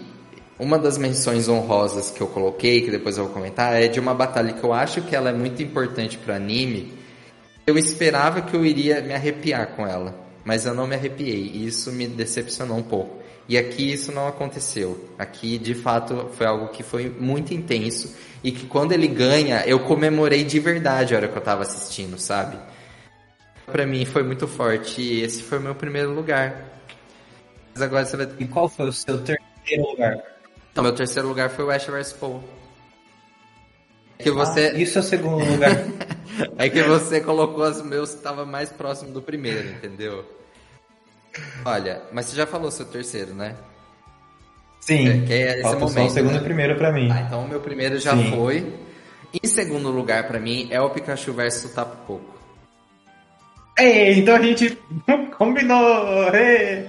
uma 0.59 0.77
das 0.77 0.95
menções 0.95 1.49
honrosas 1.49 2.11
que 2.11 2.21
eu 2.21 2.27
coloquei, 2.27 2.83
que 2.83 2.91
depois 2.91 3.17
eu 3.17 3.23
vou 3.23 3.33
comentar, 3.33 3.73
é 3.73 3.87
de 3.87 3.99
uma 3.99 4.13
batalha 4.13 4.53
que 4.53 4.63
eu 4.63 4.71
acho 4.71 5.01
que 5.01 5.15
ela 5.15 5.31
é 5.31 5.33
muito 5.33 5.63
importante 5.63 6.19
para 6.19 6.35
anime. 6.35 6.93
Eu 7.65 7.79
esperava 7.79 8.43
que 8.43 8.55
eu 8.55 8.63
iria 8.63 9.01
me 9.01 9.11
arrepiar 9.11 9.69
com 9.75 9.87
ela, 9.87 10.13
mas 10.43 10.67
eu 10.67 10.75
não 10.75 10.85
me 10.85 10.93
arrepiei 10.93 11.49
e 11.55 11.65
isso 11.65 11.91
me 11.91 12.05
decepcionou 12.05 12.77
um 12.77 12.83
pouco. 12.83 13.23
E 13.49 13.57
aqui 13.57 13.91
isso 13.91 14.11
não 14.11 14.27
aconteceu. 14.27 15.03
Aqui, 15.17 15.57
de 15.57 15.73
fato, 15.73 16.29
foi 16.33 16.45
algo 16.45 16.67
que 16.67 16.83
foi 16.83 17.09
muito 17.09 17.55
intenso 17.55 18.15
e 18.43 18.51
que 18.51 18.67
quando 18.67 18.91
ele 18.91 19.07
ganha, 19.07 19.63
eu 19.65 19.79
comemorei 19.79 20.43
de 20.43 20.59
verdade 20.59 21.15
a 21.15 21.17
hora 21.17 21.27
que 21.27 21.35
eu 21.35 21.41
tava 21.41 21.63
assistindo, 21.63 22.19
sabe? 22.19 22.74
Para 23.65 23.85
mim 23.85 24.05
foi 24.05 24.23
muito 24.23 24.47
forte 24.47 25.01
e 25.01 25.21
esse 25.21 25.43
foi 25.43 25.57
o 25.57 25.61
meu 25.61 25.75
primeiro 25.75 26.13
lugar. 26.13 26.65
Mas 27.73 27.81
agora 27.81 28.05
você 28.05 28.17
vai... 28.17 28.29
E 28.39 28.45
qual 28.47 28.69
foi 28.69 28.87
o 28.87 28.93
seu 28.93 29.17
terceiro 29.19 29.91
lugar? 29.91 30.23
Não, 30.75 30.83
meu 30.83 30.93
terceiro 30.93 31.27
lugar 31.27 31.49
foi 31.49 31.65
o 31.65 31.71
Ash 31.71 31.85
vs 31.85 32.13
Paul. 32.13 32.43
É 34.19 34.23
que 34.23 34.31
você... 34.31 34.71
Ah, 34.73 34.77
isso 34.79 34.97
é 34.97 35.01
o 35.01 35.03
segundo 35.03 35.43
lugar. 35.43 35.71
é 36.57 36.69
que 36.69 36.83
você 36.83 37.19
colocou 37.19 37.63
os 37.63 37.81
meus 37.81 38.11
que 38.11 38.17
estava 38.17 38.45
mais 38.45 38.69
próximo 38.71 39.11
do 39.11 39.21
primeiro, 39.21 39.67
entendeu? 39.69 40.25
Olha, 41.65 42.03
mas 42.11 42.27
você 42.27 42.35
já 42.35 42.45
falou 42.45 42.71
seu 42.71 42.85
terceiro, 42.85 43.33
né? 43.33 43.55
Sim. 44.85 45.09
É, 45.23 45.25
que 45.25 45.33
é 45.33 45.59
esse 45.59 45.63
momento, 45.63 45.89
só 45.89 46.05
o 46.05 46.09
segundo 46.09 46.33
né? 46.33 46.39
e 46.39 46.43
primeiro 46.43 46.75
para 46.75 46.91
mim. 46.91 47.09
Ah, 47.11 47.21
então 47.21 47.43
o 47.43 47.47
meu 47.47 47.59
primeiro 47.59 47.99
já 47.99 48.15
Sim. 48.15 48.31
foi. 48.35 48.73
Em 49.33 49.47
segundo 49.47 49.89
lugar 49.89 50.27
para 50.27 50.39
mim 50.39 50.67
é 50.69 50.79
o 50.79 50.89
Pikachu 50.91 51.33
versus 51.33 51.71
o 51.71 51.73
Tapu 51.73 51.97
Coco. 52.05 52.34
Ei, 53.77 54.19
então 54.19 54.35
a 54.35 54.41
gente 54.41 54.77
combinou! 55.37 56.33
Ei. 56.33 56.87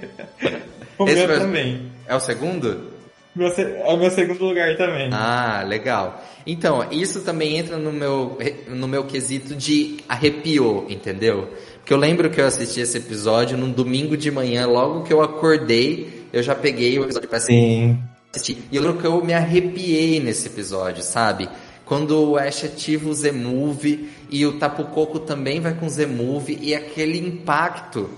O 0.99 1.07
esse 1.07 1.27
meu 1.27 1.39
também. 1.39 1.93
É 2.07 2.15
o 2.15 2.21
segundo? 2.21 2.97
Meu, 3.35 3.49
é 3.49 3.93
o 3.93 3.97
meu 3.99 4.11
segundo 4.11 4.43
lugar 4.43 4.77
também. 4.79 5.11
Ah, 5.13 5.63
legal. 5.67 6.25
Então, 6.47 6.87
isso 6.91 7.21
também 7.21 7.59
entra 7.59 7.77
no 7.77 7.93
meu, 7.93 8.39
no 8.69 8.89
meu 8.89 9.05
quesito 9.05 9.55
de 9.55 9.99
arrepio, 10.09 10.87
entendeu? 10.89 11.51
Porque 11.75 11.93
eu 11.93 11.99
lembro 11.99 12.31
que 12.31 12.41
eu 12.41 12.47
assisti 12.47 12.81
esse 12.81 12.97
episódio 12.97 13.59
num 13.59 13.71
domingo 13.71 14.17
de 14.17 14.31
manhã, 14.31 14.67
logo 14.67 15.03
que 15.03 15.13
eu 15.13 15.21
acordei, 15.21 16.27
eu 16.33 16.43
já 16.43 16.55
peguei 16.55 16.99
o 16.99 17.05
episódio 17.05 17.29
pra 17.29 17.39
assistir. 17.39 18.59
E 18.73 18.77
eu 18.77 18.83
lembro 18.83 18.99
que 18.99 19.07
eu 19.07 19.23
me 19.25 19.35
arrepiei 19.35 20.19
nesse 20.19 20.47
episódio, 20.47 21.03
sabe? 21.03 21.49
Quando 21.87 22.31
o 22.33 22.37
Ash 22.37 22.65
ativa 22.65 23.09
o 23.09 23.15
Z-Move 23.15 24.11
e 24.29 24.45
o 24.45 24.59
Tapu 24.59 24.85
Koko 24.87 25.21
também 25.21 25.61
vai 25.61 25.73
com 25.73 25.87
o 25.87 25.89
Z-Move 25.89 26.59
e 26.61 26.75
aquele 26.75 27.17
impacto. 27.17 28.11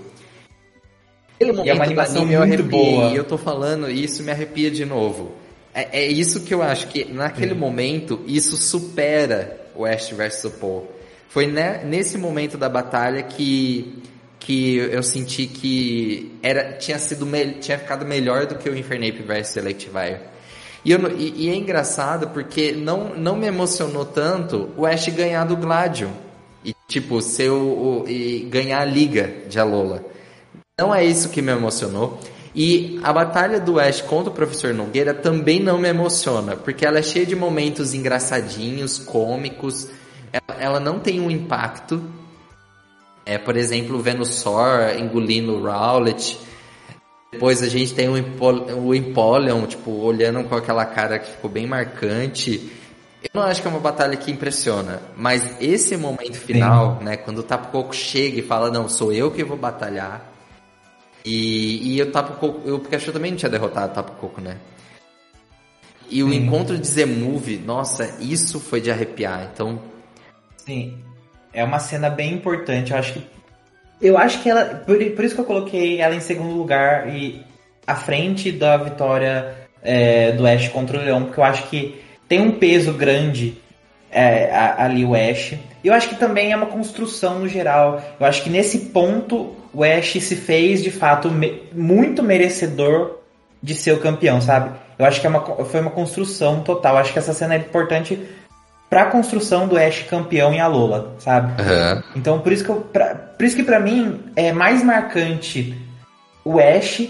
Aquele 1.35 1.51
momento 1.51 1.67
e 1.67 1.69
é 1.69 1.73
uma 1.75 1.83
animação 1.83 2.25
boa. 2.69 3.11
E 3.11 3.15
eu 3.15 3.23
tô 3.23 3.37
falando, 3.37 3.89
e 3.89 4.03
isso 4.03 4.23
me 4.23 4.31
arrepia 4.31 4.71
de 4.71 4.83
novo. 4.85 5.33
É, 5.71 6.01
é 6.01 6.07
isso 6.07 6.41
que 6.41 6.51
eu 6.51 6.63
acho 6.63 6.87
que 6.87 7.05
naquele 7.05 7.53
Sim. 7.53 7.59
momento 7.59 8.21
isso 8.25 8.57
supera 8.57 9.61
o 9.75 9.85
Ash 9.85 10.11
o 10.11 10.49
Paul. 10.49 10.91
Foi 11.29 11.45
nesse 11.45 12.17
momento 12.17 12.57
da 12.57 12.67
batalha 12.67 13.21
que 13.21 14.01
que 14.39 14.77
eu 14.77 15.03
senti 15.03 15.45
que 15.45 16.31
era 16.41 16.73
tinha 16.73 16.97
sido 16.97 17.27
tinha 17.59 17.77
ficado 17.77 18.03
melhor 18.03 18.47
do 18.47 18.55
que 18.55 18.67
o 18.67 18.75
Infernape 18.75 19.21
vs 19.21 19.49
Selectivire. 19.49 20.21
E, 20.83 20.91
eu, 20.91 21.11
e, 21.17 21.45
e, 21.45 21.49
é 21.49 21.55
engraçado 21.55 22.29
porque 22.29 22.71
não, 22.71 23.15
não 23.15 23.35
me 23.35 23.47
emocionou 23.47 24.05
tanto 24.05 24.69
o 24.77 24.85
Ash 24.85 25.07
ganhar 25.09 25.45
do 25.45 25.57
Gladion. 25.57 26.11
E 26.63 26.73
tipo, 26.87 27.21
ser 27.21 27.49
o, 27.49 28.03
o, 28.03 28.09
e 28.09 28.47
ganhar 28.49 28.81
a 28.81 28.85
liga 28.85 29.33
de 29.47 29.59
Alola. 29.59 30.03
Não 30.79 30.93
é 30.93 31.03
isso 31.03 31.29
que 31.29 31.41
me 31.41 31.51
emocionou. 31.51 32.19
E 32.55 32.99
a 33.03 33.13
batalha 33.13 33.59
do 33.59 33.79
Ash 33.79 34.01
contra 34.01 34.31
o 34.31 34.35
Professor 34.35 34.73
Nogueira 34.73 35.13
também 35.13 35.59
não 35.59 35.77
me 35.77 35.87
emociona, 35.87 36.55
porque 36.55 36.85
ela 36.85 36.99
é 36.99 37.03
cheia 37.03 37.25
de 37.25 37.35
momentos 37.35 37.93
engraçadinhos, 37.93 38.97
cômicos, 38.97 39.87
ela, 40.31 40.59
ela 40.59 40.79
não 40.79 40.99
tem 40.99 41.19
um 41.19 41.29
impacto. 41.29 42.01
É, 43.25 43.37
por 43.37 43.55
exemplo, 43.55 43.97
o 43.97 44.01
Venusaur 44.01 44.97
engolindo 44.97 45.53
o 45.53 45.63
Rowlet. 45.63 46.39
Depois 47.31 47.61
a 47.61 47.67
gente 47.67 47.93
tem 47.93 48.09
o, 48.09 48.13
o 48.79 48.95
Empoleon, 48.95 49.65
tipo, 49.67 49.91
olhando 49.91 50.43
com 50.45 50.55
aquela 50.55 50.85
cara 50.85 51.19
que 51.19 51.31
ficou 51.31 51.49
bem 51.49 51.67
marcante. 51.67 52.71
Eu 53.21 53.29
não 53.33 53.43
acho 53.43 53.61
que 53.61 53.67
é 53.67 53.71
uma 53.71 53.79
batalha 53.79 54.15
que 54.17 54.31
impressiona, 54.31 55.01
mas 55.15 55.55
esse 55.61 55.95
momento 55.97 56.37
final, 56.37 56.97
Sim. 56.97 57.05
né, 57.05 57.17
quando 57.17 57.39
o 57.39 57.43
Tapu 57.43 57.67
Koko 57.67 57.93
chega 57.93 58.39
e 58.39 58.41
fala, 58.41 58.71
não, 58.71 58.87
sou 58.87 59.11
eu 59.11 59.29
que 59.29 59.43
vou 59.43 59.57
batalhar. 59.57 60.25
E, 61.23 61.95
e 61.95 62.01
o 62.01 62.11
Tapu 62.11 62.33
Koko, 62.39 62.73
o 62.73 62.79
Pikachu 62.79 63.11
também 63.11 63.31
não 63.31 63.37
tinha 63.37 63.49
derrotado 63.49 63.91
o 63.91 63.95
Tapu 63.95 64.13
Koko, 64.13 64.41
né? 64.41 64.57
E 66.09 66.23
o 66.23 66.29
Sim. 66.29 66.37
encontro 66.37 66.77
de 66.77 66.87
Z-Move, 66.87 67.57
nossa, 67.57 68.17
isso 68.19 68.59
foi 68.59 68.81
de 68.81 68.89
arrepiar. 68.89 69.49
Então, 69.53 69.79
Sim. 70.69 70.97
É 71.51 71.63
uma 71.63 71.79
cena 71.79 72.09
bem 72.09 72.33
importante. 72.33 72.91
Eu 72.91 72.97
acho 72.97 73.13
que. 73.13 73.38
Eu 74.01 74.17
acho 74.17 74.41
que 74.41 74.49
ela. 74.49 74.65
Por, 74.65 74.97
por 75.11 75.25
isso 75.25 75.35
que 75.35 75.41
eu 75.41 75.45
coloquei 75.45 75.99
ela 75.99 76.15
em 76.15 76.19
segundo 76.19 76.55
lugar 76.55 77.13
e 77.13 77.43
à 77.85 77.95
frente 77.95 78.51
da 78.51 78.77
vitória 78.77 79.55
é, 79.83 80.31
do 80.33 80.45
Ash 80.45 80.67
contra 80.69 80.97
o 80.97 81.01
Leão, 81.01 81.23
porque 81.23 81.39
eu 81.39 81.43
acho 81.43 81.67
que 81.69 82.01
tem 82.27 82.39
um 82.39 82.51
peso 82.51 82.93
grande 82.93 83.57
é, 84.11 84.49
ali 84.77 85.03
o 85.03 85.15
Ash. 85.15 85.53
E 85.83 85.87
eu 85.87 85.93
acho 85.93 86.09
que 86.09 86.15
também 86.15 86.51
é 86.51 86.55
uma 86.55 86.65
construção 86.65 87.39
no 87.39 87.47
geral. 87.47 88.01
Eu 88.19 88.25
acho 88.25 88.43
que 88.43 88.49
nesse 88.49 88.79
ponto 88.87 89.55
o 89.73 89.83
Ash 89.83 90.11
se 90.11 90.35
fez 90.35 90.83
de 90.83 90.91
fato 90.91 91.29
me, 91.29 91.63
muito 91.73 92.23
merecedor 92.23 93.17
de 93.61 93.75
ser 93.75 93.91
o 93.91 93.99
campeão, 93.99 94.39
sabe? 94.41 94.71
Eu 94.97 95.05
acho 95.05 95.19
que 95.19 95.27
é 95.27 95.29
uma, 95.29 95.41
foi 95.65 95.79
uma 95.79 95.91
construção 95.91 96.61
total. 96.61 96.95
Eu 96.95 96.99
acho 96.99 97.13
que 97.13 97.19
essa 97.19 97.33
cena 97.33 97.55
é 97.55 97.57
importante 97.57 98.19
pra 98.89 99.05
construção 99.05 99.67
do 99.67 99.77
Ash 99.77 100.03
campeão 100.03 100.53
em 100.53 100.59
Alola, 100.59 101.15
sabe? 101.19 101.61
Uhum. 101.61 102.03
Então 102.15 102.39
por 102.39 102.51
isso 102.51 102.63
que 102.63 102.69
eu, 102.69 102.77
pra, 102.77 103.15
por 103.15 103.45
isso 103.45 103.55
que 103.55 103.63
para 103.63 103.79
mim 103.79 104.21
é 104.35 104.51
mais 104.51 104.83
marcante 104.83 105.77
o 106.43 106.59
Ash 106.59 107.07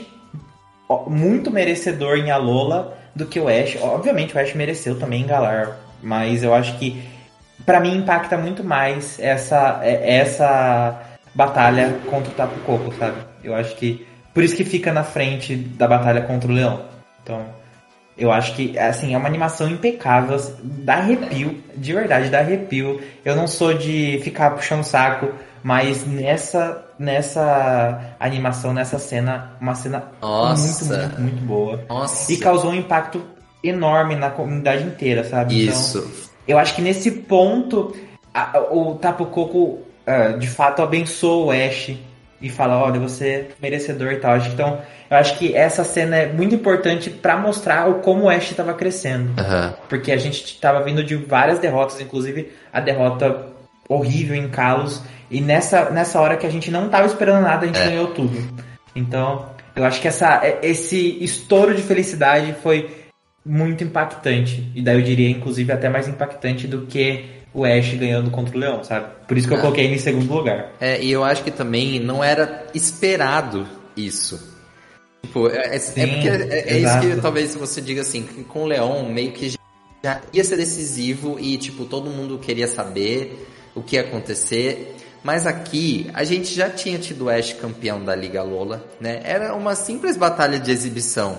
muito 1.08 1.50
merecedor 1.52 2.18
em 2.18 2.32
Alola 2.32 2.98
do 3.16 3.26
que 3.26 3.40
o 3.40 3.48
Ash. 3.48 3.78
Obviamente 3.82 4.36
o 4.36 4.40
Ash 4.40 4.54
mereceu 4.54 5.00
também 5.00 5.22
em 5.22 5.28
Galar, 5.28 5.78
mas 6.02 6.44
eu 6.44 6.54
acho 6.54 6.78
que 6.78 7.02
para 7.66 7.80
mim 7.80 7.98
impacta 7.98 8.38
muito 8.38 8.64
mais 8.64 9.20
essa 9.20 9.80
é, 9.82 10.18
essa 10.18 11.00
batalha 11.34 12.00
contra 12.10 12.32
o 12.32 12.36
Tapu 12.36 12.60
Koko, 12.62 12.94
sabe? 12.96 13.18
Eu 13.44 13.56
acho 13.56 13.76
que 13.76 14.06
por 14.34 14.44
isso 14.44 14.56
que 14.56 14.66
fica 14.66 14.92
na 14.92 15.04
frente 15.04 15.56
da 15.56 15.88
batalha 15.88 16.22
contra 16.22 16.52
o 16.52 16.54
Leão. 16.54 16.82
Então, 17.24 17.46
eu 18.20 18.32
acho 18.32 18.54
que, 18.56 18.78
assim, 18.78 19.14
é 19.14 19.18
uma 19.18 19.28
animação 19.28 19.70
impecável, 19.70 20.36
assim, 20.36 20.54
dá 20.62 20.96
arrepio, 20.96 21.64
de 21.76 21.94
verdade, 21.94 22.30
dá 22.30 22.40
arrepio. 22.40 23.02
Eu 23.24 23.36
não 23.36 23.48
sou 23.48 23.74
de 23.74 24.20
ficar 24.24 24.52
puxando 24.52 24.84
saco, 24.84 25.30
mas 25.64 26.06
nessa, 26.06 26.86
nessa 27.00 28.16
animação, 28.20 28.74
nessa 28.74 29.00
cena, 29.00 29.54
uma 29.60 29.74
cena 29.74 30.04
Nossa. 30.22 30.86
muito, 30.86 31.02
muito, 31.02 31.22
muito 31.22 31.42
boa. 31.46 31.86
Nossa. 31.88 32.32
E 32.32 32.38
causou 32.38 32.72
um 32.72 32.76
impacto 32.76 33.24
enorme 33.64 34.16
na 34.16 34.30
comunidade 34.30 34.84
inteira, 34.84 35.24
sabe? 35.24 35.64
Então, 35.64 35.74
Isso. 35.74 35.98
Então, 35.98 36.30
eu 36.48 36.58
acho 36.58 36.76
que 36.76 36.82
nesse 36.82 37.12
ponto, 37.12 37.96
a, 38.34 38.60
o 38.72 38.96
Tapu 38.96 39.26
Koko, 39.28 39.80
uh, 40.06 40.38
de 40.38 40.48
fato, 40.48 40.82
abençoou 40.82 41.48
o 41.48 41.52
Ash 41.52 41.92
e 42.42 42.50
fala, 42.50 42.78
olha, 42.78 43.00
você 43.00 43.28
é 43.28 43.48
merecedor 43.62 44.12
e 44.12 44.18
tal. 44.18 44.38
Então, 44.38 44.82
eu 45.10 45.18
acho 45.18 45.38
que 45.38 45.56
essa 45.56 45.84
cena 45.84 46.16
é 46.16 46.32
muito 46.32 46.56
importante 46.56 47.10
para 47.10 47.38
mostrar 47.38 47.90
o 47.90 47.96
como 47.96 48.24
o 48.24 48.30
Ash 48.30 48.52
estava 48.52 48.74
crescendo. 48.74 49.30
Uhum. 49.30 49.74
Porque 49.90 50.12
a 50.12 50.18
gente 50.18 50.44
estava 50.44 50.82
vindo 50.84 51.04
de 51.04 51.16
várias 51.16 51.60
derrotas, 51.60 52.00
inclusive 52.00 52.52
a 52.72 52.80
derrota 52.80 53.48
horrível 53.88 54.36
em 54.36 54.48
Kalos. 54.48 55.02
E 55.30 55.42
nessa, 55.42 55.90
nessa 55.90 56.20
hora 56.22 56.38
que 56.38 56.46
a 56.46 56.50
gente 56.50 56.72
não 56.72 56.86
estava 56.86 57.08
esperando 57.08 57.42
nada, 57.42 57.64
a 57.64 57.68
gente 57.68 57.80
é. 57.80 57.86
ganhou 57.86 58.08
tudo. 58.14 58.38
Então, 58.96 59.50
eu 59.76 59.84
acho 59.84 60.02
que 60.02 60.08
essa, 60.08 60.42
esse 60.62 61.24
estouro 61.24 61.76
de 61.76 61.82
felicidade 61.82 62.56
foi 62.62 63.10
muito 63.46 63.84
impactante. 63.84 64.72
E 64.76 64.82
daí 64.82 64.96
eu 64.96 65.02
diria, 65.02 65.30
inclusive, 65.30 65.72
até 65.72 65.90
mais 65.90 66.08
impactante 66.08 66.68
do 66.68 66.86
que 66.86 67.26
o 67.54 67.66
Ash 67.66 67.94
ganhando 67.94 68.30
contra 68.32 68.56
o 68.56 68.60
Leão, 68.60 68.84
sabe? 68.84 69.08
Por 69.28 69.38
isso 69.38 69.48
que 69.48 69.54
eu 69.54 69.58
ah. 69.58 69.62
coloquei 69.62 69.86
ele 69.86 69.96
em 69.96 70.00
segundo 70.00 70.34
lugar. 70.34 70.72
É, 70.80 71.02
e 71.02 71.12
eu 71.12 71.24
acho 71.24 71.44
que 71.44 71.52
também 71.52 72.00
não 72.00 72.24
era 72.24 72.68
esperado 72.74 73.68
isso. 73.96 74.58
Tipo, 75.24 75.50
é, 75.50 75.76
é, 75.76 75.80
Sim, 75.80 76.02
é 76.02 76.08
porque 76.08 76.28
é, 76.28 76.74
é 76.74 76.80
isso 76.80 77.00
que 77.00 77.22
talvez 77.22 77.56
você 77.56 77.82
diga 77.82 78.02
assim, 78.02 78.24
que 78.24 78.44
com 78.44 78.64
o 78.64 78.68
Leão 78.68 79.10
meio 79.10 79.32
que 79.32 79.50
já 79.50 80.22
ia 80.32 80.44
ser 80.44 80.58
decisivo 80.58 81.38
e 81.40 81.58
tipo, 81.58 81.86
todo 81.86 82.10
mundo 82.10 82.38
queria 82.38 82.68
saber 82.68 83.48
o 83.76 83.82
que 83.82 83.96
ia 83.96 84.02
acontecer. 84.02 84.96
Mas 85.22 85.46
aqui 85.46 86.10
a 86.14 86.24
gente 86.24 86.54
já 86.54 86.70
tinha 86.70 86.98
tido 86.98 87.26
o 87.26 87.30
Ash 87.30 87.52
campeão 87.54 88.04
da 88.04 88.16
Liga 88.16 88.42
Lola, 88.42 88.86
né? 89.02 89.20
Era 89.24 89.54
uma 89.54 89.76
simples 89.76 90.16
batalha 90.16 90.60
de 90.60 90.72
exibição. 90.72 91.38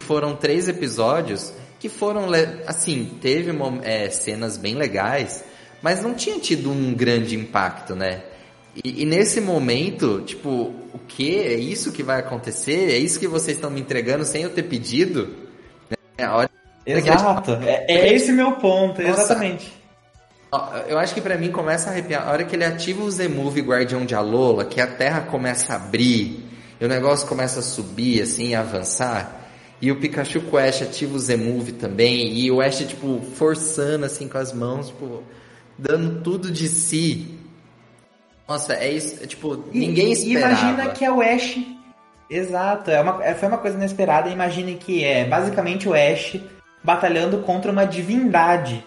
Foram 0.00 0.36
três 0.36 0.68
episódios 0.68 1.52
que 1.80 1.88
foram, 1.88 2.26
assim, 2.66 3.10
teve 3.22 3.50
é, 3.82 4.10
cenas 4.10 4.58
bem 4.58 4.74
legais, 4.74 5.42
mas 5.82 6.02
não 6.02 6.12
tinha 6.12 6.38
tido 6.38 6.70
um 6.70 6.92
grande 6.92 7.34
impacto, 7.34 7.96
né? 7.96 8.22
E, 8.84 9.02
e, 9.02 9.06
nesse 9.06 9.40
momento, 9.40 10.20
tipo, 10.20 10.74
o 10.92 10.98
que? 11.08 11.40
É 11.40 11.54
isso 11.54 11.90
que 11.90 12.02
vai 12.02 12.20
acontecer? 12.20 12.92
É 12.92 12.98
isso 12.98 13.18
que 13.18 13.26
vocês 13.26 13.56
estão 13.56 13.70
me 13.70 13.80
entregando 13.80 14.24
sem 14.26 14.42
eu 14.42 14.50
ter 14.50 14.64
pedido? 14.64 15.34
É, 16.18 16.28
hora... 16.28 16.50
Exato, 16.84 17.52
é, 17.62 17.86
é 17.88 18.14
esse 18.14 18.30
meu 18.30 18.52
ponto, 18.52 19.02
Nossa. 19.02 19.22
exatamente. 19.22 19.72
Eu 20.88 20.98
acho 20.98 21.14
que 21.14 21.20
para 21.20 21.36
mim 21.38 21.52
começa 21.52 21.88
a 21.88 21.92
arrepiar. 21.92 22.26
A 22.26 22.32
hora 22.32 22.44
que 22.44 22.56
ele 22.56 22.64
ativa 22.64 23.02
o 23.02 23.10
Z-Move 23.10 23.60
Guardião 23.60 24.04
de 24.04 24.14
Alola, 24.14 24.64
que 24.64 24.80
a 24.80 24.86
terra 24.86 25.20
começa 25.22 25.72
a 25.72 25.76
abrir, 25.76 26.44
e 26.80 26.84
o 26.84 26.88
negócio 26.88 27.26
começa 27.28 27.60
a 27.60 27.62
subir, 27.62 28.20
assim, 28.20 28.54
a 28.54 28.60
avançar. 28.60 29.39
E 29.80 29.90
o 29.90 29.96
Pikachu 29.96 30.42
com 30.42 30.56
o 30.56 30.58
Ash 30.58 30.82
ativa 30.82 31.16
o 31.16 31.18
Z-Move 31.18 31.72
também. 31.72 32.38
E 32.38 32.50
o 32.50 32.60
Ash, 32.60 32.78
tipo, 32.78 33.20
forçando, 33.34 34.04
assim, 34.04 34.28
com 34.28 34.36
as 34.36 34.52
mãos, 34.52 34.88
tipo, 34.88 35.22
dando 35.78 36.22
tudo 36.22 36.50
de 36.50 36.68
si. 36.68 37.38
Nossa, 38.46 38.74
é 38.74 38.92
isso, 38.92 39.22
é, 39.22 39.26
tipo, 39.26 39.64
ninguém 39.72 40.12
esperava. 40.12 40.52
Imagina 40.52 40.88
que 40.90 41.04
é 41.04 41.10
o 41.10 41.22
Ash. 41.22 41.58
Exato, 42.28 42.90
é 42.90 43.00
uma, 43.00 43.24
é, 43.24 43.34
foi 43.34 43.48
uma 43.48 43.58
coisa 43.58 43.76
inesperada. 43.76 44.28
Imagine 44.28 44.74
que 44.74 45.02
é 45.02 45.24
basicamente 45.24 45.88
o 45.88 45.94
Ash 45.94 46.38
batalhando 46.82 47.38
contra 47.38 47.72
uma 47.72 47.84
divindade. 47.84 48.84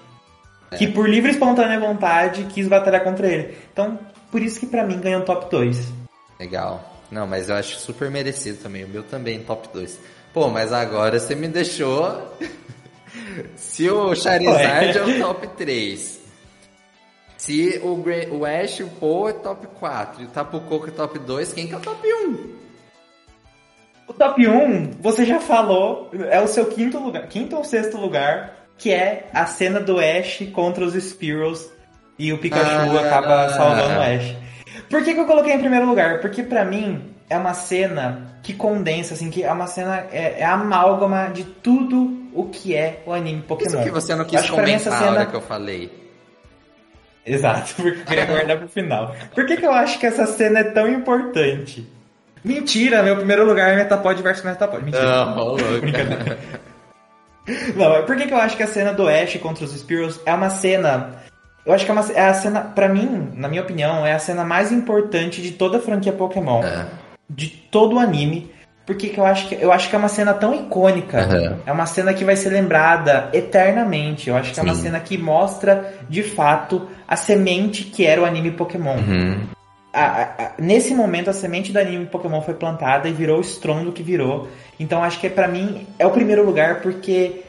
É. 0.71 0.77
Que 0.77 0.87
por 0.87 1.09
livre 1.09 1.31
e 1.31 1.33
espontânea 1.33 1.79
vontade 1.79 2.45
quis 2.53 2.67
batalhar 2.67 3.03
contra 3.03 3.27
ele. 3.27 3.57
Então, 3.71 3.99
por 4.31 4.41
isso 4.41 4.59
que 4.59 4.65
para 4.65 4.85
mim 4.85 4.99
ganhou 4.99 5.21
top 5.21 5.49
2. 5.49 5.91
Legal. 6.39 6.89
Não, 7.11 7.27
mas 7.27 7.49
eu 7.49 7.55
acho 7.55 7.77
super 7.79 8.09
merecido 8.09 8.57
também. 8.61 8.83
O 8.83 8.87
meu 8.87 9.03
também 9.03 9.39
top 9.43 9.69
2. 9.71 9.99
Pô, 10.33 10.47
mas 10.47 10.73
agora 10.73 11.19
você 11.19 11.35
me 11.35 11.47
deixou. 11.47 12.35
Se 13.55 13.89
o 13.89 14.15
Charizard 14.15 14.97
é 14.97 15.01
o 15.01 15.19
top 15.19 15.47
3. 15.49 16.21
Se 17.37 17.79
o, 17.83 18.03
o 18.37 18.45
Ash 18.45 18.79
e 18.79 18.83
o 18.83 18.89
Poe 18.89 19.31
é 19.31 19.33
top 19.33 19.67
4 19.79 20.21
e 20.21 20.25
o 20.25 20.29
Tapu 20.29 20.61
Koko 20.61 20.87
é 20.87 20.91
top 20.91 21.19
2, 21.19 21.53
quem 21.53 21.67
que 21.67 21.73
é 21.73 21.77
o 21.77 21.81
top 21.81 22.07
1? 22.07 22.53
O 24.07 24.13
top 24.13 24.47
1, 24.47 24.91
você 24.99 25.25
já 25.25 25.39
falou, 25.39 26.09
é 26.29 26.39
o 26.39 26.47
seu 26.47 26.67
quinto 26.67 26.99
lugar, 26.99 27.27
quinto 27.27 27.55
ou 27.55 27.63
sexto 27.63 27.97
lugar, 27.97 28.67
que 28.77 28.91
é 28.91 29.27
a 29.33 29.45
cena 29.45 29.79
do 29.79 29.99
Ash 29.99 30.43
contra 30.53 30.83
os 30.85 30.93
Spearows 30.93 31.69
e 32.17 32.31
o 32.31 32.37
Pikachu 32.37 32.97
ah, 32.97 33.01
acaba 33.01 33.49
salvando 33.49 33.99
o 33.99 34.01
Ash. 34.01 34.35
Por 34.89 35.03
que, 35.03 35.13
que 35.13 35.19
eu 35.19 35.25
coloquei 35.25 35.53
em 35.53 35.59
primeiro 35.59 35.85
lugar? 35.85 36.21
Porque 36.21 36.43
para 36.43 36.63
mim 36.63 37.12
é 37.33 37.37
uma 37.37 37.53
cena 37.53 38.37
que 38.43 38.53
condensa, 38.53 39.15
assim, 39.15 39.29
que 39.29 39.43
é 39.43 39.51
uma 39.51 39.65
cena, 39.65 40.05
é, 40.11 40.41
é 40.41 40.45
amálgama 40.45 41.29
de 41.33 41.43
tudo 41.43 42.29
o 42.33 42.45
que 42.45 42.75
é 42.75 43.01
o 43.05 43.13
anime 43.13 43.41
Pokémon. 43.41 43.69
Isso 43.69 43.83
que 43.83 43.89
você 43.89 44.15
não 44.15 44.23
quis 44.23 44.39
Acho 44.39 44.51
comentar 44.51 44.75
essa 44.75 44.91
cena... 44.91 45.11
hora 45.11 45.25
que 45.25 45.35
eu 45.35 45.41
falei. 45.41 45.91
Exato, 47.25 47.73
porque 47.81 48.01
eu 48.01 48.05
queria 48.05 48.25
guardar 48.25 48.57
pro 48.57 48.67
final. 48.67 49.15
Por 49.33 49.45
que, 49.45 49.57
que 49.57 49.65
eu 49.65 49.71
acho 49.71 49.97
que 49.99 50.05
essa 50.05 50.27
cena 50.27 50.59
é 50.59 50.63
tão 50.63 50.87
importante? 50.87 51.89
Mentira, 52.43 53.01
meu 53.01 53.15
primeiro 53.15 53.45
lugar 53.45 53.71
é 53.71 53.77
Metapod 53.77 54.21
versus 54.21 54.43
Metapod. 54.43 54.83
Mentira. 54.83 55.25
Não, 55.25 55.55
Brincadeira. 55.81 56.37
Não, 57.75 58.05
por 58.05 58.15
que, 58.15 58.27
que 58.27 58.33
eu 58.33 58.37
acho 58.37 58.55
que 58.55 58.63
a 58.63 58.67
cena 58.67 58.93
do 58.93 59.07
Ash 59.07 59.37
contra 59.37 59.65
os 59.65 59.71
Spearows 59.71 60.19
é 60.25 60.33
uma 60.33 60.49
cena 60.49 61.23
eu 61.65 61.71
acho 61.71 61.85
que 61.85 61.91
é, 61.91 61.93
uma, 61.93 62.11
é 62.11 62.27
a 62.27 62.33
cena, 62.33 62.59
para 62.59 62.89
mim, 62.89 63.31
na 63.35 63.47
minha 63.47 63.61
opinião, 63.61 64.05
é 64.05 64.11
a 64.11 64.19
cena 64.19 64.43
mais 64.43 64.71
importante 64.71 65.41
de 65.41 65.51
toda 65.51 65.77
a 65.77 65.81
franquia 65.81 66.11
Pokémon. 66.11 66.61
É. 66.61 66.85
De 67.35 67.47
todo 67.49 67.95
o 67.95 67.99
anime. 67.99 68.51
Porque 68.85 69.09
que 69.09 69.17
eu, 69.17 69.25
acho 69.25 69.47
que, 69.47 69.55
eu 69.55 69.71
acho 69.71 69.89
que 69.89 69.95
é 69.95 69.99
uma 69.99 70.09
cena 70.09 70.33
tão 70.33 70.53
icônica. 70.53 71.25
Uhum. 71.25 71.57
É 71.65 71.71
uma 71.71 71.85
cena 71.85 72.13
que 72.13 72.25
vai 72.25 72.35
ser 72.35 72.49
lembrada 72.49 73.29
eternamente. 73.31 74.29
Eu 74.29 74.35
acho 74.35 74.49
que 74.49 74.55
Sim. 74.55 74.61
é 74.61 74.63
uma 74.65 74.75
cena 74.75 74.99
que 74.99 75.17
mostra, 75.17 75.93
de 76.09 76.21
fato, 76.21 76.87
a 77.07 77.15
semente 77.15 77.85
que 77.85 78.05
era 78.05 78.21
o 78.21 78.25
anime 78.25 78.51
Pokémon. 78.51 78.97
Uhum. 78.97 79.47
A, 79.93 80.01
a, 80.01 80.23
a, 80.23 80.51
nesse 80.59 80.93
momento, 80.93 81.29
a 81.29 81.33
semente 81.33 81.71
do 81.71 81.79
anime 81.79 82.07
Pokémon 82.07 82.41
foi 82.41 82.55
plantada 82.55 83.07
e 83.07 83.13
virou 83.13 83.37
o 83.37 83.41
estrondo 83.41 83.93
que 83.93 84.03
virou. 84.03 84.49
Então, 84.77 85.01
acho 85.01 85.19
que 85.19 85.29
para 85.29 85.47
mim 85.47 85.87
é 85.97 86.05
o 86.05 86.11
primeiro 86.11 86.45
lugar 86.45 86.81
porque 86.81 87.41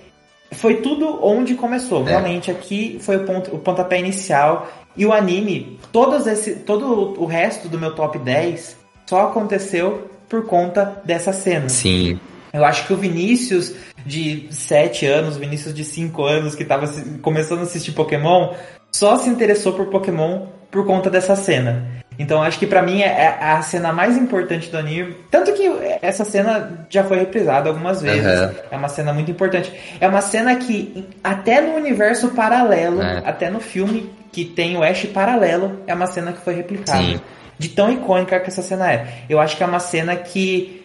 foi 0.53 0.76
tudo 0.76 1.18
onde 1.20 1.57
começou. 1.57 2.07
É. 2.07 2.11
Realmente 2.11 2.49
aqui 2.49 2.99
foi 3.01 3.16
o, 3.16 3.24
ponto, 3.24 3.53
o 3.53 3.59
pontapé 3.59 3.99
inicial. 3.99 4.68
E 4.97 5.05
o 5.05 5.12
anime, 5.12 5.80
todos 5.91 6.28
esse, 6.28 6.55
todo 6.61 7.20
o 7.20 7.26
resto 7.26 7.68
do 7.68 7.76
meu 7.76 7.93
top 7.97 8.16
10 8.20 8.84
só 9.07 9.29
aconteceu 9.29 10.11
por 10.29 10.47
conta 10.47 11.01
dessa 11.05 11.33
cena. 11.33 11.69
Sim. 11.69 12.19
Eu 12.53 12.65
acho 12.65 12.87
que 12.87 12.93
o 12.93 12.97
Vinícius 12.97 13.75
de 14.07 14.47
7 14.51 15.07
anos, 15.07 15.37
o 15.37 15.41
Vinícius 15.41 15.75
de 15.75 15.85
5 15.85 16.23
anos 16.25 16.55
que 16.55 16.63
estava 16.63 16.87
começando 17.21 17.61
a 17.61 17.63
assistir 17.63 17.93
Pokémon, 17.93 18.55
só 18.93 19.17
se 19.17 19.29
interessou 19.29 19.73
por 19.73 19.87
Pokémon 19.87 20.47
por 20.71 20.87
conta 20.87 21.11
dessa 21.11 21.35
cena. 21.35 22.05
Então 22.19 22.43
acho 22.43 22.59
que 22.59 22.67
para 22.67 22.83
mim 22.83 23.03
é, 23.03 23.07
é 23.07 23.51
a 23.53 23.63
cena 23.63 23.93
mais 23.93 24.17
importante 24.17 24.71
do 24.71 24.79
anime. 24.79 25.17
Tanto 25.31 25.53
que 25.53 25.69
essa 26.01 26.25
cena 26.25 26.87
já 26.89 27.03
foi 27.03 27.19
reprisada 27.19 27.69
algumas 27.69 28.01
vezes. 28.01 28.41
Uhum. 28.41 28.55
É 28.71 28.77
uma 28.77 28.89
cena 28.89 29.13
muito 29.13 29.31
importante. 29.31 29.73
É 30.01 30.07
uma 30.07 30.21
cena 30.21 30.55
que, 30.57 31.09
até 31.23 31.61
no 31.61 31.75
universo 31.75 32.29
paralelo, 32.29 33.03
é. 33.03 33.23
até 33.25 33.51
no 33.51 33.61
filme 33.61 34.11
que 34.31 34.45
tem 34.45 34.77
o 34.77 34.83
Ash 34.83 35.05
paralelo, 35.07 35.81
é 35.87 35.95
uma 35.95 36.07
cena 36.07 36.33
que 36.33 36.41
foi 36.41 36.55
replicada. 36.55 37.03
Sim. 37.03 37.21
De 37.59 37.69
tão 37.69 37.93
icônica 37.93 38.39
que 38.41 38.49
essa 38.49 38.63
cena 38.63 38.93
é. 38.93 39.25
Eu 39.29 39.41
acho 39.41 39.57
que 39.57 39.63
é 39.63 39.67
uma 39.67 39.81
cena 39.81 40.17
que 40.17 40.85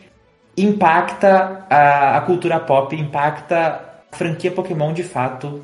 impacta 0.58 1.66
a, 1.70 2.18
a 2.18 2.22
cultura 2.22 2.60
pop, 2.60 2.96
impacta 2.96 3.82
a 4.12 4.16
franquia 4.16 4.52
Pokémon 4.52 4.94
de 4.94 5.04
fato 5.04 5.64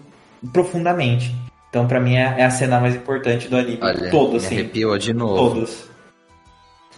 profundamente. 0.53 1.35
Então, 1.69 1.87
pra 1.87 1.99
mim, 1.99 2.15
é, 2.15 2.35
é 2.37 2.45
a 2.45 2.49
cena 2.49 2.79
mais 2.79 2.95
importante 2.95 3.49
do 3.49 3.57
anime. 3.57 3.79
Olha, 3.81 4.09
todo, 4.09 4.37
assim. 4.37 4.55
arrepiou 4.55 4.97
de 4.97 5.13
novo. 5.13 5.55
Todos. 5.55 5.95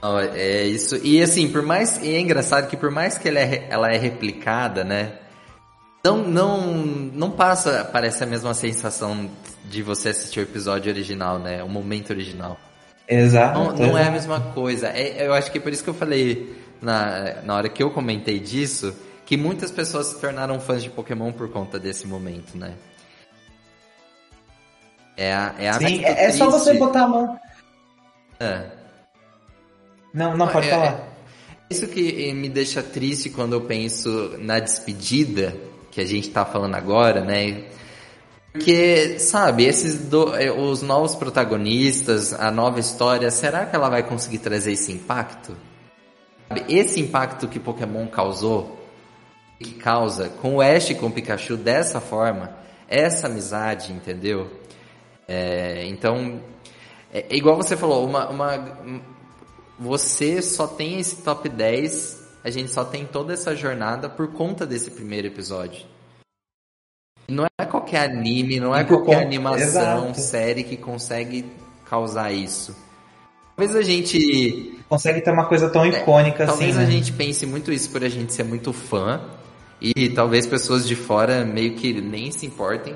Oh, 0.01 0.19
é 0.19 0.63
isso. 0.63 0.99
E 1.03 1.21
assim, 1.21 1.47
por 1.47 1.63
mais. 1.63 1.99
E 2.03 2.13
é 2.13 2.19
engraçado 2.19 2.67
que 2.67 2.77
por 2.77 2.91
mais 2.91 3.17
que 3.17 3.27
ela 3.27 3.39
é, 3.39 3.67
ela 3.69 3.91
é 3.91 3.97
replicada, 3.97 4.83
né? 4.83 5.13
Não, 6.05 6.17
não, 6.17 6.67
não 6.67 7.31
passa, 7.31 7.89
parece 7.91 8.23
a 8.23 8.27
mesma 8.27 8.53
sensação 8.53 9.29
de 9.65 9.81
você 9.81 10.09
assistir 10.09 10.39
o 10.39 10.43
episódio 10.43 10.91
original, 10.91 11.39
né? 11.39 11.63
O 11.63 11.67
momento 11.67 12.11
original. 12.11 12.57
Exato. 13.07 13.57
Não, 13.57 13.73
não 13.73 13.97
é 13.97 14.07
a 14.07 14.11
mesma 14.11 14.39
coisa. 14.53 14.89
É, 14.89 15.25
eu 15.25 15.33
acho 15.33 15.51
que 15.51 15.57
é 15.57 15.61
por 15.61 15.71
isso 15.71 15.83
que 15.83 15.89
eu 15.89 15.93
falei 15.93 16.55
na, 16.81 17.41
na 17.43 17.55
hora 17.55 17.69
que 17.69 17.81
eu 17.81 17.89
comentei 17.89 18.39
disso, 18.39 18.93
que 19.25 19.37
muitas 19.37 19.71
pessoas 19.71 20.07
se 20.07 20.19
tornaram 20.19 20.59
fãs 20.59 20.83
de 20.83 20.89
Pokémon 20.89 21.31
por 21.31 21.49
conta 21.49 21.79
desse 21.79 22.05
momento, 22.05 22.57
né? 22.57 22.73
É 25.15 25.33
a, 25.33 25.55
é 25.57 25.69
a 25.69 25.73
Sim, 25.73 26.03
é, 26.03 26.25
é 26.25 26.31
só 26.31 26.49
você 26.49 26.73
botar 26.75 27.03
a 27.03 27.07
mão. 27.07 27.39
É. 28.39 28.65
Não, 30.13 30.37
não, 30.37 30.47
pode 30.47 30.67
é, 30.67 30.71
falar. 30.71 30.93
É, 30.93 31.03
isso 31.69 31.87
que 31.87 32.31
me 32.33 32.49
deixa 32.49 32.83
triste 32.83 33.29
quando 33.29 33.53
eu 33.53 33.61
penso 33.61 34.35
na 34.37 34.59
despedida 34.59 35.55
que 35.91 35.99
a 35.99 36.05
gente 36.05 36.29
tá 36.29 36.45
falando 36.45 36.75
agora, 36.75 37.21
né? 37.21 37.63
Porque, 38.57 39.19
sabe, 39.19 39.65
esses 39.65 40.09
do, 40.09 40.35
é, 40.35 40.51
os 40.51 40.81
novos 40.81 41.13
protagonistas, 41.13 42.33
a 42.33 42.49
nova 42.49 42.79
história, 42.79 43.29
será 43.29 43.67
que 43.67 43.75
ela 43.75 43.87
vai 43.87 44.01
conseguir 44.01 44.39
trazer 44.39 44.71
esse 44.71 44.91
impacto? 44.91 45.55
Esse 46.67 46.99
impacto 46.99 47.47
que 47.47 47.59
Pokémon 47.59 48.07
causou, 48.07 48.83
que 49.59 49.75
causa 49.75 50.29
com 50.41 50.55
o 50.55 50.61
Ash 50.61 50.89
e 50.89 50.95
com 50.95 51.05
o 51.05 51.11
Pikachu 51.11 51.55
dessa 51.55 52.01
forma, 52.01 52.57
essa 52.87 53.27
amizade, 53.27 53.93
entendeu? 53.93 54.49
É, 55.27 55.85
então, 55.85 56.41
é, 57.13 57.27
é, 57.29 57.35
igual 57.37 57.55
você 57.55 57.77
falou, 57.77 58.03
uma, 58.07 58.27
uma, 58.27 59.01
você 59.77 60.41
só 60.41 60.65
tem 60.65 60.99
esse 60.99 61.17
top 61.17 61.47
10, 61.47 62.23
a 62.43 62.49
gente 62.49 62.71
só 62.71 62.83
tem 62.83 63.05
toda 63.05 63.33
essa 63.33 63.55
jornada 63.55 64.09
por 64.09 64.33
conta 64.33 64.65
desse 64.65 64.89
primeiro 64.89 65.27
episódio. 65.27 65.85
Não 67.27 67.45
é 67.45 67.65
qualquer 67.65 68.09
anime, 68.09 68.59
não 68.59 68.75
é 68.75 68.83
qualquer 68.83 69.21
animação, 69.21 70.09
Exato. 70.09 70.19
série 70.21 70.63
que 70.63 70.77
consegue 70.77 71.45
causar 71.89 72.31
isso. 72.31 72.75
Talvez 73.55 73.75
a 73.75 73.81
gente. 73.81 74.79
Consegue 74.87 75.19
ter 75.21 75.31
uma 75.31 75.45
coisa 75.45 75.69
tão 75.69 75.83
é, 75.83 75.89
icônica 75.89 76.43
assim. 76.43 76.51
Talvez 76.51 76.75
né? 76.75 76.83
a 76.83 76.85
gente 76.85 77.11
pense 77.11 77.45
muito 77.45 77.71
isso 77.71 77.89
por 77.89 78.03
a 78.03 78.09
gente 78.09 78.33
ser 78.33 78.43
muito 78.43 78.71
fã. 78.71 79.21
E 79.81 80.09
talvez 80.09 80.45
pessoas 80.47 80.87
de 80.87 80.95
fora 80.95 81.43
meio 81.43 81.75
que 81.75 82.01
nem 82.01 82.31
se 82.31 82.45
importem. 82.45 82.95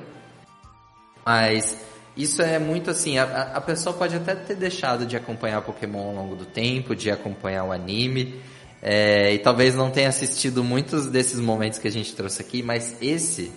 Mas 1.26 1.78
isso 2.16 2.41
é 2.41 2.60
muito 2.60 2.90
assim, 2.90 3.18
a, 3.18 3.24
a 3.53 3.62
pessoa 3.62 3.95
pode 3.95 4.16
até 4.16 4.36
ter 4.36 4.56
deixado 4.56 5.06
de 5.06 5.16
acompanhar 5.16 5.62
Pokémon 5.62 6.10
ao 6.10 6.16
longo 6.16 6.36
do 6.36 6.45
tempo, 6.45 6.95
de 6.95 7.10
acompanhar 7.10 7.64
o 7.64 7.72
anime, 7.72 8.41
é, 8.82 9.34
e 9.34 9.40
talvez 9.40 9.76
não 9.76 9.91
tenha 9.91 10.10
assistido 10.10 10.64
muitos 10.64 11.08
desses 11.08 11.40
momentos 11.40 11.80
que 11.80 11.88
a 11.88 11.91
gente 11.91 12.14
trouxe 12.16 12.41
aqui, 12.41 12.62
mas 12.62 12.95
esse, 13.02 13.52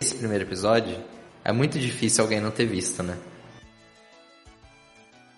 esse 0.00 0.14
primeiro 0.14 0.44
episódio, 0.44 0.96
é 1.44 1.52
muito 1.52 1.78
difícil 1.78 2.24
alguém 2.24 2.40
não 2.40 2.50
ter 2.50 2.64
visto, 2.64 3.02
né? 3.02 3.16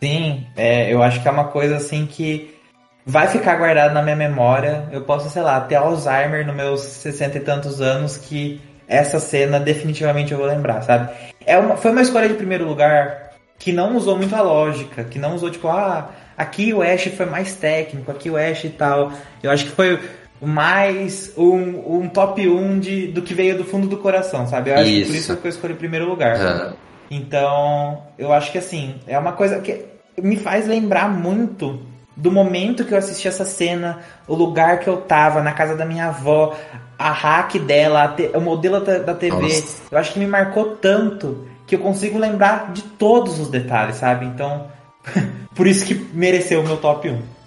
Sim, 0.01 0.47
é, 0.56 0.93
eu 0.93 1.02
acho 1.02 1.20
que 1.20 1.26
é 1.26 1.30
uma 1.30 1.48
coisa 1.48 1.76
assim 1.76 2.06
que 2.06 2.55
vai 3.05 3.26
ficar 3.26 3.56
guardado 3.56 3.93
na 3.93 4.02
minha 4.02 4.16
memória. 4.16 4.89
Eu 4.93 5.02
posso, 5.02 5.28
sei 5.30 5.43
lá, 5.43 5.60
ter 5.60 5.76
Alzheimer 5.76 6.47
nos 6.47 6.55
meus 6.55 6.80
60 6.80 7.39
e 7.39 7.40
tantos 7.40 7.80
anos 7.80 8.16
que 8.16 8.60
essa 8.86 9.18
cena 9.18 9.59
definitivamente 9.59 10.32
eu 10.32 10.39
vou 10.39 10.47
lembrar, 10.47 10.82
sabe? 10.82 11.12
É 11.44 11.59
uma, 11.59 11.76
foi 11.76 11.90
uma 11.90 12.02
escolha 12.02 12.28
de 12.28 12.34
primeiro 12.34 12.64
lugar 12.64 13.32
que 13.59 13.72
não 13.72 13.97
usou 13.97 14.16
muito 14.16 14.34
a 14.34 14.43
lógica, 14.43 15.05
que 15.05 15.18
não 15.18 15.34
usou 15.34 15.51
tipo, 15.51 15.68
ah, 15.68 16.10
aqui 16.36 16.72
o 16.72 16.82
Ash 16.82 17.05
foi 17.16 17.26
mais 17.26 17.55
técnico, 17.55 18.10
aqui 18.10 18.28
o 18.28 18.36
Ash 18.36 18.64
e 18.64 18.70
tal. 18.70 19.12
Eu 19.43 19.51
acho 19.51 19.64
que 19.64 19.70
foi 19.70 20.01
mais 20.43 21.32
um, 21.36 21.98
um 21.98 22.09
top 22.09 22.47
1 22.48 22.81
de, 22.81 23.06
do 23.06 23.23
que 23.23 23.32
veio 23.32 23.56
do 23.56 23.64
fundo 23.64 23.86
do 23.86 23.97
coração, 23.97 24.47
sabe? 24.47 24.70
Eu 24.70 24.74
acho 24.74 24.89
isso. 24.89 25.01
que 25.01 25.06
por 25.06 25.16
isso 25.16 25.36
que 25.36 25.47
eu 25.47 25.51
escolhi 25.51 25.73
em 25.74 25.77
primeiro 25.77 26.09
lugar. 26.09 26.36
Uhum. 26.36 26.73
Então, 27.10 28.02
eu 28.19 28.32
acho 28.32 28.51
que 28.51 28.59
assim, 28.59 28.97
é 29.06 29.19
uma 29.19 29.32
coisa 29.32 29.60
que 29.60 29.85
me 30.20 30.36
faz 30.36 30.66
lembrar 30.66 31.09
muito 31.09 31.81
do 32.16 32.31
momento 32.31 32.85
que 32.85 32.93
eu 32.93 32.98
assisti 32.98 33.28
essa 33.28 33.44
cena, 33.44 34.01
o 34.27 34.35
lugar 34.35 34.81
que 34.81 34.89
eu 34.89 34.98
tava, 34.98 35.43
na 35.43 35.52
casa 35.52 35.77
da 35.77 35.85
minha 35.85 36.09
avó, 36.09 36.55
a 36.98 37.10
hack 37.10 37.59
dela, 37.59 38.14
o 38.35 38.40
modelo 38.40 38.81
da, 38.81 38.98
da 38.98 39.14
TV. 39.14 39.43
Nossa. 39.43 39.82
Eu 39.90 39.98
acho 39.98 40.12
que 40.12 40.19
me 40.19 40.27
marcou 40.27 40.77
tanto 40.77 41.47
que 41.66 41.74
eu 41.74 41.81
consigo 41.81 42.19
lembrar 42.19 42.73
de 42.73 42.82
todos 42.82 43.39
os 43.39 43.48
detalhes, 43.48 43.97
sabe? 43.97 44.27
Então, 44.27 44.66
por 45.55 45.66
isso 45.66 45.86
que 45.86 45.94
mereceu 45.94 46.60
o 46.60 46.64
meu 46.64 46.77
top 46.77 47.09
1. 47.09 47.41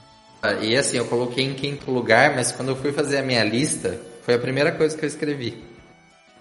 Ah, 0.45 0.63
e 0.63 0.77
assim, 0.77 0.97
eu 0.97 1.05
coloquei 1.05 1.43
em 1.43 1.55
quinto 1.55 1.89
lugar, 1.89 2.35
mas 2.35 2.51
quando 2.51 2.69
eu 2.69 2.75
fui 2.75 2.91
fazer 2.91 3.17
a 3.17 3.23
minha 3.23 3.43
lista, 3.43 3.99
foi 4.21 4.35
a 4.35 4.39
primeira 4.39 4.71
coisa 4.71 4.95
que 4.95 5.03
eu 5.03 5.07
escrevi. 5.07 5.63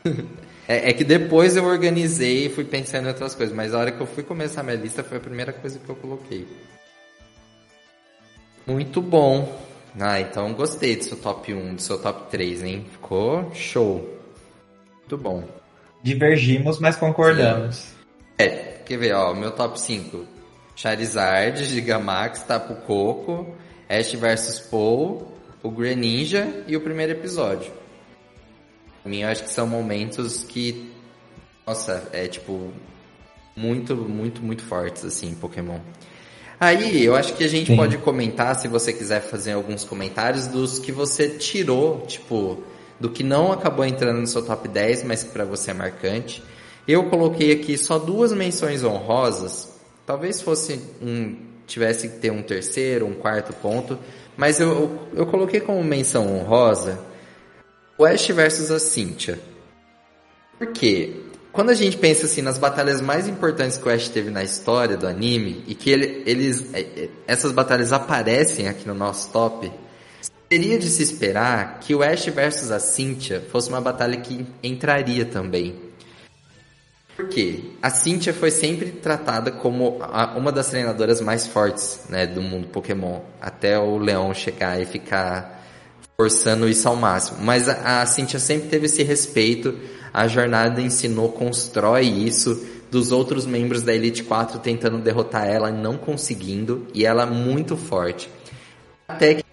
é, 0.69 0.91
é, 0.91 0.93
que 0.93 1.03
depois 1.03 1.57
eu 1.57 1.65
organizei 1.65 2.47
e 2.47 2.49
fui 2.51 2.65
pensando 2.65 3.07
em 3.07 3.09
outras 3.09 3.35
coisas, 3.35 3.55
mas 3.55 3.75
a 3.75 3.79
hora 3.79 3.93
que 3.93 4.01
eu 4.01 4.07
fui 4.07 4.23
começar 4.23 4.61
a 4.61 4.65
minha 4.65 4.77
lista 4.77 5.03
foi 5.03 5.17
a 5.17 5.21
primeira 5.21 5.55
coisa 5.55 5.79
que 5.79 5.89
eu 5.89 5.97
coloquei. 5.97 6.47
Muito 8.67 9.01
bom. 9.01 9.59
Ah, 9.99 10.21
então 10.21 10.53
gostei 10.53 10.97
do 10.97 11.05
seu 11.05 11.17
top 11.17 11.55
1, 11.55 11.77
do 11.77 11.81
seu 11.81 11.99
top 11.99 12.31
3, 12.31 12.63
hein? 12.63 12.87
Ficou 12.91 13.51
show. 13.55 14.19
Muito 15.01 15.17
bom. 15.17 15.45
Divergimos, 16.03 16.79
mas 16.79 16.97
concordamos. 16.97 17.77
Sim. 17.77 17.95
É, 18.37 18.49
quer 18.85 18.99
ver, 18.99 19.15
ó, 19.15 19.33
meu 19.33 19.51
top 19.53 19.81
5. 19.81 20.27
Charizard, 20.77 21.65
Gigamax, 21.65 22.43
Tapu 22.43 22.75
Coco, 22.75 23.55
Ash 23.89 24.12
vs 24.12 24.61
Paul, 24.70 25.32
o 25.62 25.70
Greninja 25.70 26.65
e 26.66 26.77
o 26.77 26.81
primeiro 26.81 27.12
episódio. 27.12 27.73
Pra 29.02 29.11
mim, 29.11 29.20
eu 29.20 29.28
acho 29.28 29.44
que 29.44 29.51
são 29.51 29.66
momentos 29.66 30.44
que, 30.44 30.90
nossa, 31.66 32.09
é 32.12 32.27
tipo, 32.27 32.73
muito, 33.56 33.94
muito, 33.97 34.43
muito 34.43 34.62
fortes, 34.62 35.05
assim, 35.05 35.35
Pokémon. 35.35 35.78
Aí, 36.59 37.05
eu 37.05 37.15
acho 37.15 37.35
que 37.35 37.44
a 37.44 37.48
gente 37.48 37.69
Sim. 37.69 37.77
pode 37.77 37.98
comentar, 37.98 38.55
se 38.56 38.69
você 38.69 38.93
quiser 38.93 39.20
fazer 39.20 39.52
alguns 39.52 39.85
comentários, 39.85 40.47
dos 40.47 40.78
que 40.78 40.93
você 40.93 41.28
tirou, 41.28 42.01
tipo, 42.06 42.62
do 42.98 43.11
que 43.11 43.23
não 43.23 43.52
acabou 43.52 43.85
entrando 43.85 44.20
no 44.20 44.27
seu 44.27 44.44
top 44.44 44.69
10, 44.69 45.05
mas 45.05 45.23
que 45.23 45.31
para 45.31 45.44
você 45.44 45.73
é 45.73 45.74
marcante. 45.74 46.43
Eu 46.86 47.11
coloquei 47.11 47.52
aqui 47.52 47.77
só 47.77 47.98
duas 47.98 48.32
menções 48.32 48.85
honrosas. 48.85 49.74
Talvez 50.06 50.40
fosse 50.40 50.81
um 51.02 51.36
tivesse 51.66 52.09
que 52.09 52.19
ter 52.19 52.31
um 52.31 52.43
terceiro, 52.43 53.07
um 53.07 53.15
quarto 53.15 53.53
ponto, 53.55 53.99
mas 54.36 54.61
eu, 54.61 55.09
eu, 55.15 55.27
coloquei 55.27 55.61
como 55.61 55.82
menção 55.82 56.27
honrosa 56.27 56.99
o 57.97 58.05
Ash 58.05 58.27
versus 58.28 58.70
a 58.70 58.78
Cynthia. 58.78 59.39
Por 60.59 60.69
quê? 60.69 61.20
Quando 61.53 61.70
a 61.70 61.74
gente 61.74 61.97
pensa 61.97 62.27
assim 62.27 62.43
nas 62.43 62.59
batalhas 62.59 63.01
mais 63.01 63.28
importantes 63.28 63.78
que 63.78 63.89
o 63.89 63.93
Ash 63.93 64.09
teve 64.09 64.31
na 64.31 64.43
história 64.43 64.97
do 64.97 65.07
anime 65.07 65.62
e 65.69 65.74
que 65.74 65.91
ele, 65.91 66.23
eles 66.27 66.74
é, 66.74 66.81
é, 66.81 67.09
essas 67.28 67.53
batalhas 67.53 67.93
aparecem 67.93 68.66
aqui 68.66 68.89
no 68.89 68.95
nosso 68.95 69.31
top, 69.31 69.70
seria 70.51 70.78
de 70.78 70.89
se 70.89 71.03
esperar 71.03 71.78
que 71.78 71.95
o 71.95 72.03
Ash 72.03 72.27
versus 72.27 72.73
a 72.73 72.81
Cynthia 72.81 73.41
fosse 73.53 73.69
uma 73.69 73.81
batalha 73.81 74.16
que 74.16 74.45
entraria 74.62 75.24
também. 75.24 75.84
Por 77.16 77.28
quê? 77.28 77.61
A 77.81 77.91
Cynthia 77.91 78.35
foi 78.35 78.51
sempre 78.51 78.91
tratada 78.91 79.53
como 79.53 79.99
uma 80.36 80.51
das 80.51 80.69
treinadoras 80.69 81.20
mais 81.20 81.47
fortes 81.47 82.01
né, 82.09 82.27
do 82.27 82.43
mundo 82.43 82.69
Pokémon, 82.69 83.20
até 83.41 83.78
o 83.78 83.99
Leão 83.99 84.35
chegar 84.35 84.81
e 84.81 84.86
ficar 84.86 85.62
forçando 86.16 86.69
isso 86.69 86.89
ao 86.89 86.97
máximo. 86.97 87.39
Mas 87.41 87.69
a, 87.69 88.03
a 88.03 88.07
Cynthia 88.07 88.41
sempre 88.41 88.69
teve 88.69 88.86
esse 88.86 89.03
respeito 89.03 89.78
a 90.15 90.28
jornada 90.28 90.81
ensinou, 90.81 91.32
constrói 91.32 92.05
isso 92.07 92.65
dos 92.89 93.11
outros 93.11 93.45
membros 93.45 93.82
da 93.82 93.93
Elite 93.93 94.23
4 94.23 94.61
tentando 94.61 94.99
derrotar 94.99 95.49
ela, 95.49 95.73
não 95.73 95.99
conseguindo, 95.99 96.86
e 96.95 97.05
ela 97.05 97.27
muito 97.27 97.77
forte. 97.77 98.31
Até 99.09 99.35
que 99.35 99.44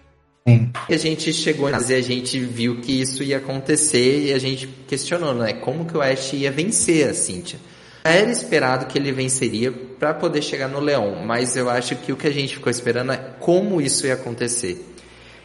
a 0.44 0.96
gente 0.96 1.32
chegou 1.32 1.70
e 1.70 1.74
a 1.74 2.00
gente 2.00 2.40
viu 2.40 2.80
que 2.80 3.00
isso 3.00 3.22
ia 3.22 3.38
acontecer 3.38 4.26
e 4.26 4.32
a 4.32 4.38
gente 4.38 4.66
questionou, 4.88 5.34
né? 5.34 5.52
Como 5.54 5.84
que 5.84 5.96
o 5.96 6.02
Ash 6.02 6.32
ia 6.32 6.50
vencer 6.50 7.08
a 7.08 7.14
Cynthia? 7.14 7.58
Era 8.04 8.30
esperado 8.30 8.86
que 8.86 8.98
ele 8.98 9.12
venceria 9.12 9.70
para 9.70 10.12
poder 10.12 10.42
chegar 10.42 10.66
no 10.66 10.80
Leão, 10.80 11.24
mas 11.24 11.56
eu 11.56 11.70
acho 11.70 11.94
que 11.96 12.12
o 12.12 12.16
que 12.16 12.26
a 12.26 12.32
gente 12.32 12.56
ficou 12.56 12.70
esperando 12.70 13.12
é 13.12 13.16
como 13.38 13.80
isso 13.80 14.06
ia 14.06 14.14
acontecer. 14.14 14.84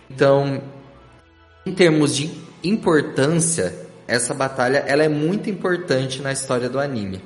Então, 0.09 0.61
em 1.65 1.73
termos 1.73 2.15
de 2.15 2.31
importância, 2.63 3.75
essa 4.07 4.33
batalha 4.33 4.79
ela 4.87 5.03
é 5.03 5.09
muito 5.09 5.49
importante 5.49 6.21
na 6.21 6.31
história 6.31 6.67
do 6.67 6.79
anime. 6.79 7.21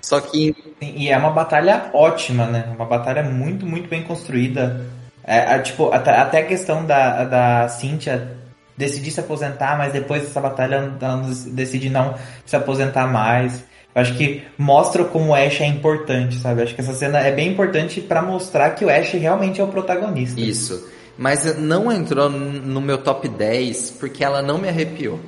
Só 0.00 0.20
que. 0.20 0.56
E 0.80 1.08
é 1.08 1.16
uma 1.16 1.30
batalha 1.30 1.90
ótima, 1.94 2.46
né? 2.46 2.72
Uma 2.74 2.86
batalha 2.86 3.22
muito, 3.22 3.64
muito 3.64 3.88
bem 3.88 4.02
construída. 4.02 4.84
É, 5.24 5.54
é, 5.54 5.58
tipo, 5.60 5.90
até, 5.92 6.10
até, 6.10 6.38
a 6.40 6.46
questão 6.46 6.84
da, 6.84 7.24
da 7.24 7.68
Cynthia 7.68 8.36
decidir 8.76 9.10
se 9.10 9.20
aposentar, 9.20 9.78
mas 9.78 9.92
depois 9.92 10.22
dessa 10.22 10.40
batalha 10.40 10.92
ela 11.00 11.22
decide 11.48 11.88
não 11.88 12.14
se 12.44 12.56
aposentar 12.56 13.06
mais. 13.06 13.64
Eu 13.94 14.00
acho 14.00 14.14
que 14.16 14.42
mostra 14.56 15.04
como 15.04 15.28
o 15.28 15.34
Ash 15.34 15.60
é 15.60 15.66
importante, 15.66 16.36
sabe? 16.36 16.60
Eu 16.60 16.64
acho 16.64 16.74
que 16.74 16.80
essa 16.80 16.94
cena 16.94 17.20
é 17.20 17.30
bem 17.30 17.52
importante 17.52 18.00
para 18.00 18.22
mostrar 18.22 18.70
que 18.70 18.84
o 18.84 18.90
Ash 18.90 19.12
realmente 19.12 19.60
é 19.60 19.64
o 19.64 19.68
protagonista. 19.68 20.40
Isso. 20.40 20.88
Mas 21.16 21.58
não 21.58 21.92
entrou 21.92 22.30
no 22.30 22.80
meu 22.80 22.98
top 22.98 23.28
10 23.28 23.92
porque 24.00 24.24
ela 24.24 24.40
não 24.40 24.58
me 24.58 24.68
arrepiou. 24.68 25.20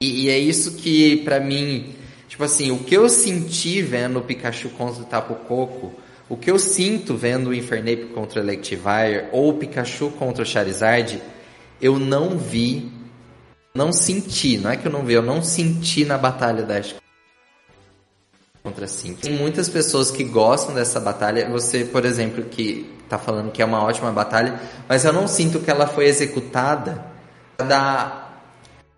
E, 0.00 0.26
e 0.26 0.30
é 0.30 0.38
isso 0.38 0.76
que, 0.76 1.18
para 1.18 1.40
mim, 1.40 1.94
tipo 2.28 2.44
assim, 2.44 2.70
o 2.70 2.78
que 2.78 2.96
eu 2.96 3.08
senti 3.08 3.82
vendo 3.82 4.20
o 4.20 4.22
Pikachu 4.22 4.68
contra 4.70 5.02
o 5.02 5.06
Tapu 5.06 5.34
Koko, 5.34 5.92
o 6.28 6.36
que 6.36 6.50
eu 6.50 6.58
sinto 6.58 7.14
vendo 7.14 7.50
o 7.50 7.54
Infernape 7.54 8.06
contra 8.14 8.40
o 8.40 8.42
Electivire, 8.42 9.28
ou 9.32 9.50
o 9.50 9.54
Pikachu 9.54 10.10
contra 10.10 10.42
o 10.42 10.46
Charizard, 10.46 11.22
eu 11.80 11.98
não 11.98 12.36
vi, 12.36 12.90
não 13.74 13.92
senti, 13.92 14.58
não 14.58 14.70
é 14.70 14.76
que 14.76 14.86
eu 14.86 14.92
não 14.92 15.04
vi, 15.04 15.14
eu 15.14 15.22
não 15.22 15.42
senti 15.42 16.04
na 16.04 16.18
batalha 16.18 16.62
da 16.62 16.80
contra 18.66 18.88
Sim. 18.88 19.14
Tem 19.14 19.32
muitas 19.32 19.68
pessoas 19.68 20.10
que 20.10 20.24
gostam 20.24 20.74
dessa 20.74 20.98
batalha. 20.98 21.48
Você, 21.50 21.84
por 21.84 22.04
exemplo, 22.04 22.42
que 22.42 22.92
tá 23.08 23.16
falando 23.16 23.52
que 23.52 23.62
é 23.62 23.64
uma 23.64 23.80
ótima 23.80 24.10
batalha, 24.10 24.58
mas 24.88 25.04
eu 25.04 25.12
não 25.12 25.28
sinto 25.28 25.60
que 25.60 25.70
ela 25.70 25.86
foi 25.86 26.06
executada 26.06 27.04
da 27.56 28.26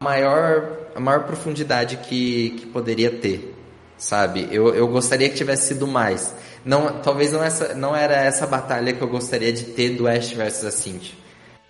maior 0.00 0.78
a 0.94 1.00
maior 1.00 1.24
profundidade 1.24 1.98
que, 1.98 2.50
que 2.58 2.66
poderia 2.66 3.10
ter, 3.10 3.54
sabe? 3.96 4.48
Eu, 4.50 4.74
eu 4.74 4.88
gostaria 4.88 5.28
que 5.28 5.36
tivesse 5.36 5.68
sido 5.68 5.86
mais. 5.86 6.34
Não, 6.68 7.00
talvez 7.00 7.32
não, 7.32 7.42
essa, 7.42 7.74
não 7.74 7.96
era 7.96 8.14
essa 8.16 8.46
batalha 8.46 8.92
que 8.92 9.00
eu 9.00 9.08
gostaria 9.08 9.50
de 9.50 9.64
ter 9.64 9.96
do 9.96 10.06
Ash 10.06 10.32
versus 10.32 10.66
a 10.66 10.70
Cintia. 10.70 11.14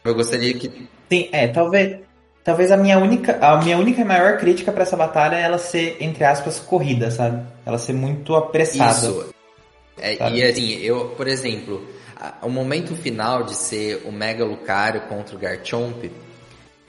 Eu 0.05 0.13
gostaria 0.13 0.53
que... 0.55 0.89
Sim, 1.09 1.29
é, 1.31 1.47
talvez... 1.47 2.01
Talvez 2.43 2.73
a 2.73 2.77
minha 2.77 2.99
única, 2.99 3.39
a 3.41 3.63
minha 3.63 3.79
única 3.79 4.01
e 4.01 4.05
maior 4.05 4.39
crítica 4.39 4.73
para 4.73 4.83
essa 4.83 4.97
batalha 4.97 5.37
é 5.37 5.43
ela 5.43 5.59
ser, 5.59 5.99
entre 6.01 6.25
aspas, 6.25 6.59
corrida, 6.59 7.11
sabe? 7.13 7.47
Ela 7.65 7.79
ser 7.79 7.93
muito 7.93 8.35
apressada. 8.35 8.91
Isso. 9.07 9.35
É, 10.01 10.31
e 10.33 10.43
assim, 10.43 10.81
eu, 10.81 11.11
por 11.11 11.29
exemplo, 11.29 11.87
o 12.43 12.49
momento 12.49 12.97
final 12.97 13.45
de 13.45 13.55
ser 13.55 14.03
o 14.05 14.11
Mega 14.11 14.45
Lucario 14.45 15.03
contra 15.03 15.37
o 15.37 15.39
Garchomp, 15.39 16.11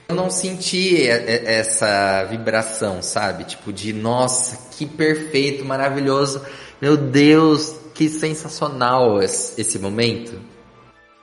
eu 0.08 0.14
não 0.14 0.30
senti 0.30 1.06
essa 1.08 2.24
vibração, 2.24 3.02
sabe? 3.02 3.44
Tipo 3.44 3.72
de, 3.72 3.92
nossa, 3.92 4.70
que 4.72 4.84
perfeito, 4.84 5.64
maravilhoso. 5.64 6.44
Meu 6.80 6.96
Deus, 6.96 7.76
que 8.00 8.08
sensacional 8.08 9.22
esse 9.22 9.78
momento. 9.78 10.40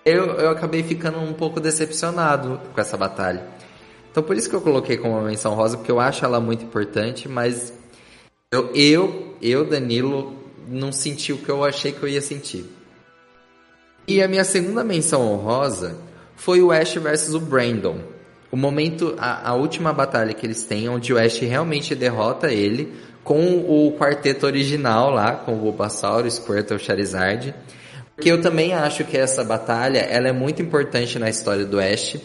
Eu, 0.05 0.25
eu 0.33 0.51
acabei 0.51 0.83
ficando 0.83 1.17
um 1.17 1.33
pouco 1.33 1.59
decepcionado 1.59 2.61
com 2.71 2.79
essa 2.79 2.95
batalha. 2.95 3.47
Então 4.11 4.21
por 4.21 4.37
isso 4.37 4.47
que 4.47 4.55
eu 4.55 4.61
coloquei 4.61 4.95
como 4.95 5.15
uma 5.15 5.27
menção 5.27 5.55
rosa, 5.55 5.75
porque 5.75 5.91
eu 5.91 5.99
acho 5.99 6.23
ela 6.23 6.39
muito 6.39 6.63
importante, 6.63 7.27
mas 7.27 7.73
eu, 8.51 8.69
eu, 8.75 9.35
eu 9.41 9.65
Danilo, 9.65 10.37
não 10.67 10.91
senti 10.91 11.33
o 11.33 11.39
que 11.39 11.49
eu 11.49 11.63
achei 11.63 11.91
que 11.91 12.03
eu 12.03 12.09
ia 12.09 12.21
sentir. 12.21 12.71
E 14.07 14.21
a 14.21 14.27
minha 14.27 14.43
segunda 14.43 14.83
menção 14.83 15.23
honrosa 15.31 15.97
foi 16.35 16.61
o 16.61 16.71
Ash 16.71 16.93
versus 16.93 17.33
o 17.33 17.39
Brandon 17.39 17.97
o 18.49 18.55
momento, 18.55 19.13
a, 19.17 19.49
a, 19.49 19.53
última 19.55 19.91
batalha 19.91 20.33
que 20.33 20.45
eles 20.45 20.63
têm, 20.63 20.87
onde 20.87 21.13
o 21.13 21.19
Ash 21.19 21.37
realmente 21.39 21.93
derrota 21.93 22.51
ele 22.51 22.93
com 23.27 23.57
o 23.67 23.91
quarteto 23.99 24.45
original 24.45 25.11
lá, 25.11 25.33
com 25.33 25.53
o 25.53 25.57
Bulbasaur, 25.57 26.31
Squirtle, 26.31 26.79
Charizard. 26.79 27.53
Porque 28.15 28.31
eu 28.31 28.41
também 28.41 28.73
acho 28.73 29.03
que 29.03 29.17
essa 29.17 29.43
batalha, 29.43 29.99
ela 29.99 30.29
é 30.29 30.31
muito 30.31 30.61
importante 30.61 31.19
na 31.19 31.29
história 31.29 31.65
do 31.65 31.77
Ash. 31.77 32.15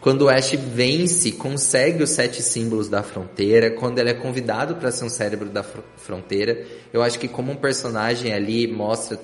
Quando 0.00 0.22
o 0.22 0.28
Ash 0.30 0.52
vence, 0.52 1.32
consegue 1.32 2.02
os 2.02 2.08
sete 2.08 2.40
símbolos 2.42 2.88
da 2.88 3.02
fronteira, 3.02 3.72
quando 3.72 3.98
ele 3.98 4.08
é 4.08 4.14
convidado 4.14 4.76
para 4.76 4.90
ser 4.90 5.04
um 5.04 5.10
cérebro 5.10 5.50
da 5.50 5.62
fr 5.62 5.80
fronteira, 5.98 6.64
eu 6.94 7.02
acho 7.02 7.18
que 7.18 7.28
como 7.28 7.52
um 7.52 7.56
personagem 7.56 8.32
ali 8.32 8.66
mostra 8.66 9.20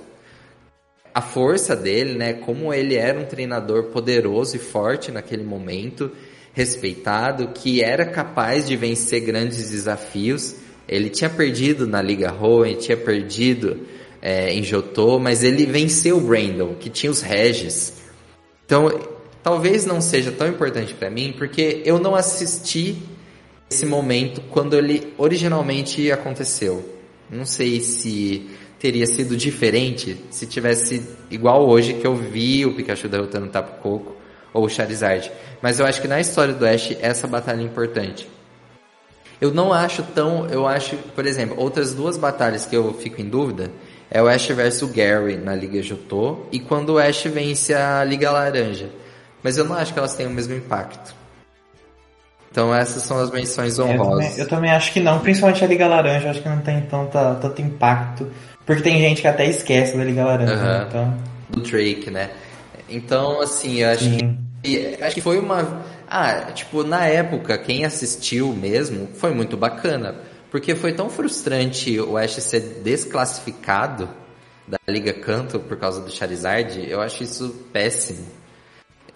a 1.15 1.23
força 1.23 1.75
dele, 1.75 2.19
né? 2.19 2.35
Como 2.35 2.75
ele 2.75 2.97
era 2.97 3.19
um 3.19 3.25
treinador 3.25 3.85
poderoso 3.85 4.57
e 4.57 4.59
forte 4.59 5.11
naquele 5.11 5.43
momento, 5.43 6.11
respeitado, 6.53 7.49
que 7.49 7.83
era 7.83 8.05
capaz 8.05 8.69
de 8.69 8.77
vencer 8.77 9.23
grandes 9.23 9.71
desafios. 9.71 10.57
Ele 10.89 11.11
tinha 11.11 11.31
perdido 11.31 11.87
na 11.87 12.03
Liga 12.03 12.33
Hoenn, 12.33 12.77
tinha 12.77 12.97
perdido 12.97 13.81
é, 14.21 14.53
em 14.53 14.63
Jotô, 14.63 15.19
mas 15.19 15.43
ele 15.43 15.67
venceu 15.67 16.19
o 16.19 16.21
Brandon, 16.21 16.75
que 16.75 16.89
tinha 16.89 17.11
os 17.11 17.21
Regis. 17.21 17.95
Então, 18.65 18.91
talvez 19.43 19.85
não 19.85 20.01
seja 20.01 20.33
tão 20.33 20.49
importante 20.49 20.95
para 20.95 21.11
mim, 21.11 21.35
porque 21.37 21.83
eu 21.85 21.99
não 21.99 22.15
assisti 22.15 22.97
esse 23.71 23.85
momento 23.85 24.41
quando 24.51 24.77
ele 24.77 25.13
originalmente 25.19 26.11
aconteceu. 26.11 26.89
Não 27.31 27.45
sei 27.45 27.81
se 27.81 28.49
teria 28.79 29.07
sido 29.07 29.37
diferente 29.37 30.17
se 30.31 30.47
tivesse 30.47 31.03
igual 31.31 31.67
hoje 31.67 31.95
que 31.95 32.07
eu 32.07 32.15
vi 32.15 32.67
o 32.67 32.75
Pikachu 32.75 33.09
derrotando 33.09 33.47
o 33.47 33.51
Tapu 33.51 33.81
Koko 33.81 34.17
ou 34.53 34.65
o 34.65 34.69
Charizard. 34.69 35.31
Mas 35.61 35.81
eu 35.81 35.87
acho 35.87 36.01
que 36.01 36.09
na 36.09 36.21
história 36.21 36.55
do 36.55 36.67
Ash 36.67 36.97
essa 37.01 37.27
batalha 37.27 37.61
é 37.61 37.65
importante. 37.65 38.29
Eu 39.41 39.53
não 39.53 39.73
acho 39.73 40.03
tão, 40.03 40.47
eu 40.47 40.67
acho, 40.67 40.97
por 41.15 41.27
exemplo, 41.27 41.57
outras 41.59 41.95
duas 41.95 42.17
batalhas 42.17 42.67
que 42.67 42.77
eu 42.77 42.95
fico 42.95 43.21
em 43.21 43.29
dúvida 43.29 43.71
é 44.11 44.23
o 44.23 44.29
Ash 44.29 44.47
versus 44.49 44.91
Gary 44.91 45.37
na 45.37 45.55
Liga 45.55 45.83
Jotô 45.83 46.47
e 46.53 46.61
quando 46.61 46.91
o 46.91 46.99
Ash 46.99 47.25
vence 47.25 47.75
a 47.75 48.05
Liga 48.05 48.31
Laranja. 48.31 48.89
Mas 49.43 49.59
eu 49.59 49.65
não 49.65 49.77
acho 49.77 49.93
que 49.93 49.99
elas 49.99 50.15
têm 50.15 50.27
o 50.27 50.31
mesmo 50.31 50.55
impacto. 50.55 51.15
Então 52.51 52.75
essas 52.75 53.03
são 53.03 53.19
as 53.19 53.31
menções 53.31 53.79
honrosas. 53.79 53.99
Eu 53.99 54.09
também, 54.09 54.39
eu 54.39 54.49
também 54.49 54.71
acho 54.71 54.93
que 54.93 55.01
não, 55.01 55.19
principalmente 55.19 55.65
a 55.65 55.67
Liga 55.67 55.87
Laranja, 55.87 56.31
acho 56.31 56.41
que 56.41 56.49
não 56.49 56.61
tem 56.61 56.81
tanta, 56.83 57.35
tanto 57.35 57.61
impacto. 57.61 58.31
Porque 58.65 58.83
tem 58.83 58.99
gente 58.99 59.21
que 59.21 59.29
até 59.29 59.47
esquece 59.47 59.97
da 59.97 60.05
Liga 60.05 60.25
Laranja, 60.25 60.55
uhum. 60.55 60.63
né? 60.63 60.87
então... 60.89 61.35
Do 61.51 61.61
Drake, 61.61 62.11
né? 62.11 62.31
Então, 62.89 63.41
assim, 63.41 63.81
eu 63.81 63.91
acho 63.91 64.05
Sim. 64.05 64.39
que. 64.63 64.99
Acho 65.03 65.15
que 65.15 65.21
foi 65.21 65.39
uma. 65.39 65.83
Ah, 66.17 66.53
tipo, 66.53 66.85
na 66.85 67.07
época, 67.07 67.59
quem 67.59 67.85
assistiu 67.85 68.55
mesmo 68.55 69.09
foi 69.15 69.35
muito 69.35 69.57
bacana. 69.57 70.15
Porque 70.49 70.77
foi 70.77 70.93
tão 70.93 71.11
frustrante 71.11 71.99
o 71.99 72.17
Ash 72.17 72.35
ser 72.35 72.61
desclassificado 72.85 74.09
da 74.69 74.79
Liga 74.87 75.13
Canto 75.13 75.59
por 75.59 75.77
causa 75.77 76.01
do 76.01 76.13
Charizard, 76.13 76.89
eu 76.89 77.01
acho 77.01 77.25
isso 77.25 77.67
péssimo. 77.73 78.25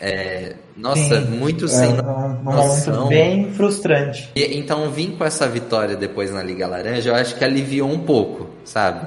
É, 0.01 0.57
nossa, 0.77 1.21
Sim, 1.21 1.37
muito 1.37 1.67
é 1.67 1.69
sem 1.69 1.97
é 1.97 2.03
um, 2.03 2.43
noção. 2.43 3.07
Um 3.07 3.09
bem 3.09 3.53
frustrante. 3.53 4.29
E, 4.35 4.59
então, 4.59 4.91
vim 4.91 5.13
com 5.13 5.25
essa 5.25 5.47
vitória 5.47 5.95
depois 5.95 6.33
na 6.33 6.43
Liga 6.43 6.67
Laranja, 6.67 7.11
eu 7.11 7.15
acho 7.15 7.37
que 7.37 7.45
aliviou 7.45 7.89
um 7.89 8.01
pouco, 8.01 8.51
sabe? 8.65 9.07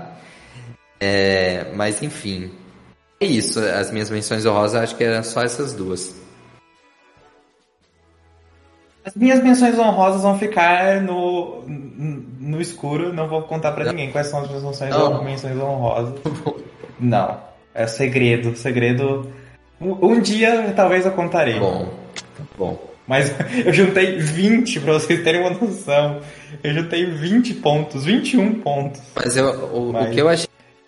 É, 0.98 1.66
mas 1.76 2.02
enfim, 2.02 2.52
é 3.20 3.26
isso. 3.26 3.60
As 3.60 3.92
minhas 3.92 4.10
menções 4.10 4.46
honrosas, 4.46 4.82
acho 4.82 4.96
que 4.96 5.04
eram 5.04 5.24
só 5.24 5.42
essas 5.42 5.74
duas. 5.74 6.21
As 9.04 9.16
minhas 9.16 9.44
menções 9.44 9.78
honrosas 9.80 10.22
vão 10.22 10.38
ficar 10.38 11.02
no, 11.02 11.64
no 12.40 12.62
escuro, 12.62 13.12
não 13.12 13.28
vou 13.28 13.42
contar 13.44 13.72
para 13.72 13.86
ninguém 13.86 14.12
quais 14.12 14.28
são 14.28 14.42
as 14.42 14.48
minhas 14.48 14.64
menções, 14.64 14.96
oh. 14.96 15.24
menções 15.24 15.58
honrosas. 15.58 16.14
não, 17.00 17.38
é 17.74 17.88
segredo, 17.88 18.56
segredo. 18.56 19.32
Um, 19.80 20.20
dia 20.20 20.72
talvez 20.76 21.06
eu 21.06 21.12
contarei. 21.14 21.60
Bom, 21.60 21.90
bom. 22.58 22.92
Mas 23.08 23.34
eu 23.66 23.74
juntei 23.74 24.18
20 24.18 24.80
para 24.82 24.94
vocês 24.94 25.24
terem 25.24 25.42
uma 25.42 25.50
noção. 25.50 26.22
Eu 26.64 26.74
juntei 26.74 27.06
20 27.06 27.56
pontos, 27.56 28.06
21 28.06 28.62
pontos. 28.62 29.02
Mas 29.16 29.36
eu, 29.36 29.50
o, 29.74 29.92
Mas... 29.92 30.10
o 30.10 30.12
que 30.12 30.22
eu 30.22 30.30
achei 30.30 30.48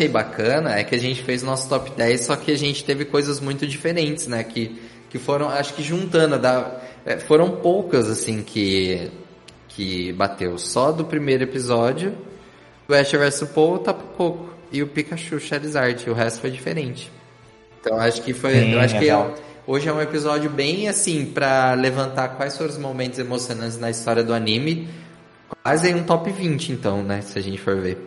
bacana 0.10 0.77
é 0.77 0.84
que 0.84 0.94
a 0.94 0.99
gente 0.99 1.23
fez 1.23 1.41
o 1.41 1.45
nosso 1.45 1.68
top 1.68 1.91
10, 1.91 2.22
só 2.26 2.35
que 2.35 2.52
a 2.52 2.57
gente 2.57 2.84
teve 2.84 3.06
coisas 3.06 3.40
muito 3.40 3.65
diferentes, 3.65 4.27
né? 4.27 4.44
Que, 4.44 4.80
que 5.10 5.18
foram, 5.18 5.49
acho 5.49 5.73
que 5.73 5.81
juntando, 5.81 6.38
da, 6.38 6.80
é, 7.05 7.17
foram 7.17 7.57
poucas, 7.57 8.09
assim, 8.09 8.41
que, 8.41 9.11
que 9.67 10.11
bateu. 10.13 10.57
Só 10.57 10.91
do 10.91 11.03
primeiro 11.03 11.43
episódio, 11.43 12.15
o 12.88 12.93
Ash 12.93 13.11
vs 13.11 13.43
Paul, 13.49 13.75
o 13.75 13.80
Tapu 13.80 14.03
Coco 14.15 14.49
e 14.71 14.81
o 14.81 14.88
Pikachu 14.88 15.39
Charizard. 15.39 16.09
O 16.09 16.13
resto 16.13 16.41
foi 16.41 16.51
diferente. 16.51 17.11
Então 17.80 17.97
acho 17.99 18.21
que 18.21 18.34
foi. 18.34 18.53
Sim, 18.53 18.73
eu 18.73 18.80
acho 18.80 18.97
que 18.97 19.09
é, 19.09 19.34
hoje 19.67 19.89
é 19.89 19.93
um 19.93 20.01
episódio 20.01 20.49
bem 20.49 20.88
assim 20.88 21.25
para 21.25 21.73
levantar 21.73 22.30
quais 22.30 22.57
foram 22.57 22.69
os 22.69 22.77
momentos 22.77 23.19
emocionantes 23.19 23.77
na 23.77 23.89
história 23.89 24.23
do 24.23 24.34
anime. 24.34 24.88
Quase 25.61 25.93
um 25.93 26.03
top 26.03 26.31
20, 26.31 26.71
então, 26.71 27.03
né? 27.03 27.21
Se 27.21 27.38
a 27.38 27.41
gente 27.41 27.59
for 27.59 27.75
ver. 27.75 27.97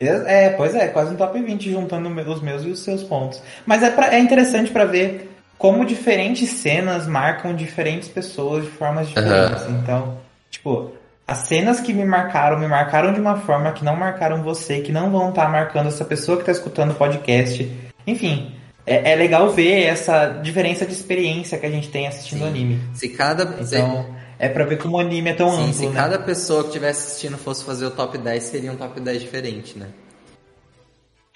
É, 0.00 0.50
pois 0.50 0.74
é, 0.74 0.88
quase 0.88 1.14
um 1.14 1.16
top 1.16 1.40
20 1.40 1.70
juntando 1.70 2.08
os 2.08 2.42
meus 2.42 2.64
e 2.64 2.70
os 2.70 2.80
seus 2.80 3.04
pontos. 3.04 3.40
Mas 3.64 3.84
é, 3.84 3.90
pra, 3.90 4.12
é 4.12 4.18
interessante 4.18 4.72
para 4.72 4.84
ver 4.84 5.30
como 5.58 5.84
diferentes 5.84 6.50
cenas 6.50 7.06
marcam 7.06 7.54
diferentes 7.54 8.08
pessoas 8.08 8.64
de 8.64 8.70
formas 8.70 9.08
diferentes. 9.08 9.62
Uhum. 9.64 9.78
Então, 9.78 10.18
tipo, 10.50 10.92
as 11.26 11.38
cenas 11.38 11.80
que 11.80 11.92
me 11.92 12.04
marcaram, 12.04 12.58
me 12.58 12.66
marcaram 12.66 13.12
de 13.12 13.20
uma 13.20 13.36
forma 13.36 13.72
que 13.72 13.84
não 13.84 13.96
marcaram 13.96 14.42
você, 14.42 14.80
que 14.80 14.92
não 14.92 15.10
vão 15.10 15.30
estar 15.30 15.44
tá 15.44 15.48
marcando 15.48 15.86
essa 15.86 16.04
pessoa 16.04 16.36
que 16.36 16.42
está 16.42 16.52
escutando 16.52 16.90
o 16.90 16.94
podcast. 16.94 17.70
Enfim, 18.06 18.54
é, 18.84 19.12
é, 19.12 19.14
legal 19.14 19.50
ver 19.50 19.84
essa 19.84 20.40
diferença 20.42 20.84
de 20.84 20.92
experiência 20.92 21.58
que 21.58 21.66
a 21.66 21.70
gente 21.70 21.88
tem 21.88 22.06
assistindo 22.06 22.40
Sim. 22.40 22.48
anime. 22.48 22.80
Se 22.94 23.08
cada. 23.08 23.44
Então, 23.60 24.06
é 24.38 24.48
pra 24.48 24.64
ver 24.64 24.78
como 24.78 24.96
o 24.96 25.00
anime 25.00 25.30
é 25.30 25.34
tão 25.34 25.50
Sim, 25.50 25.62
amplo. 25.62 25.74
Se 25.74 25.86
né? 25.86 25.92
cada 25.94 26.18
pessoa 26.18 26.62
que 26.62 26.68
estivesse 26.68 27.06
assistindo 27.06 27.38
fosse 27.38 27.64
fazer 27.64 27.86
o 27.86 27.90
top 27.92 28.18
10, 28.18 28.42
seria 28.42 28.72
um 28.72 28.76
top 28.76 29.00
10 29.00 29.22
diferente, 29.22 29.78
né? 29.78 29.86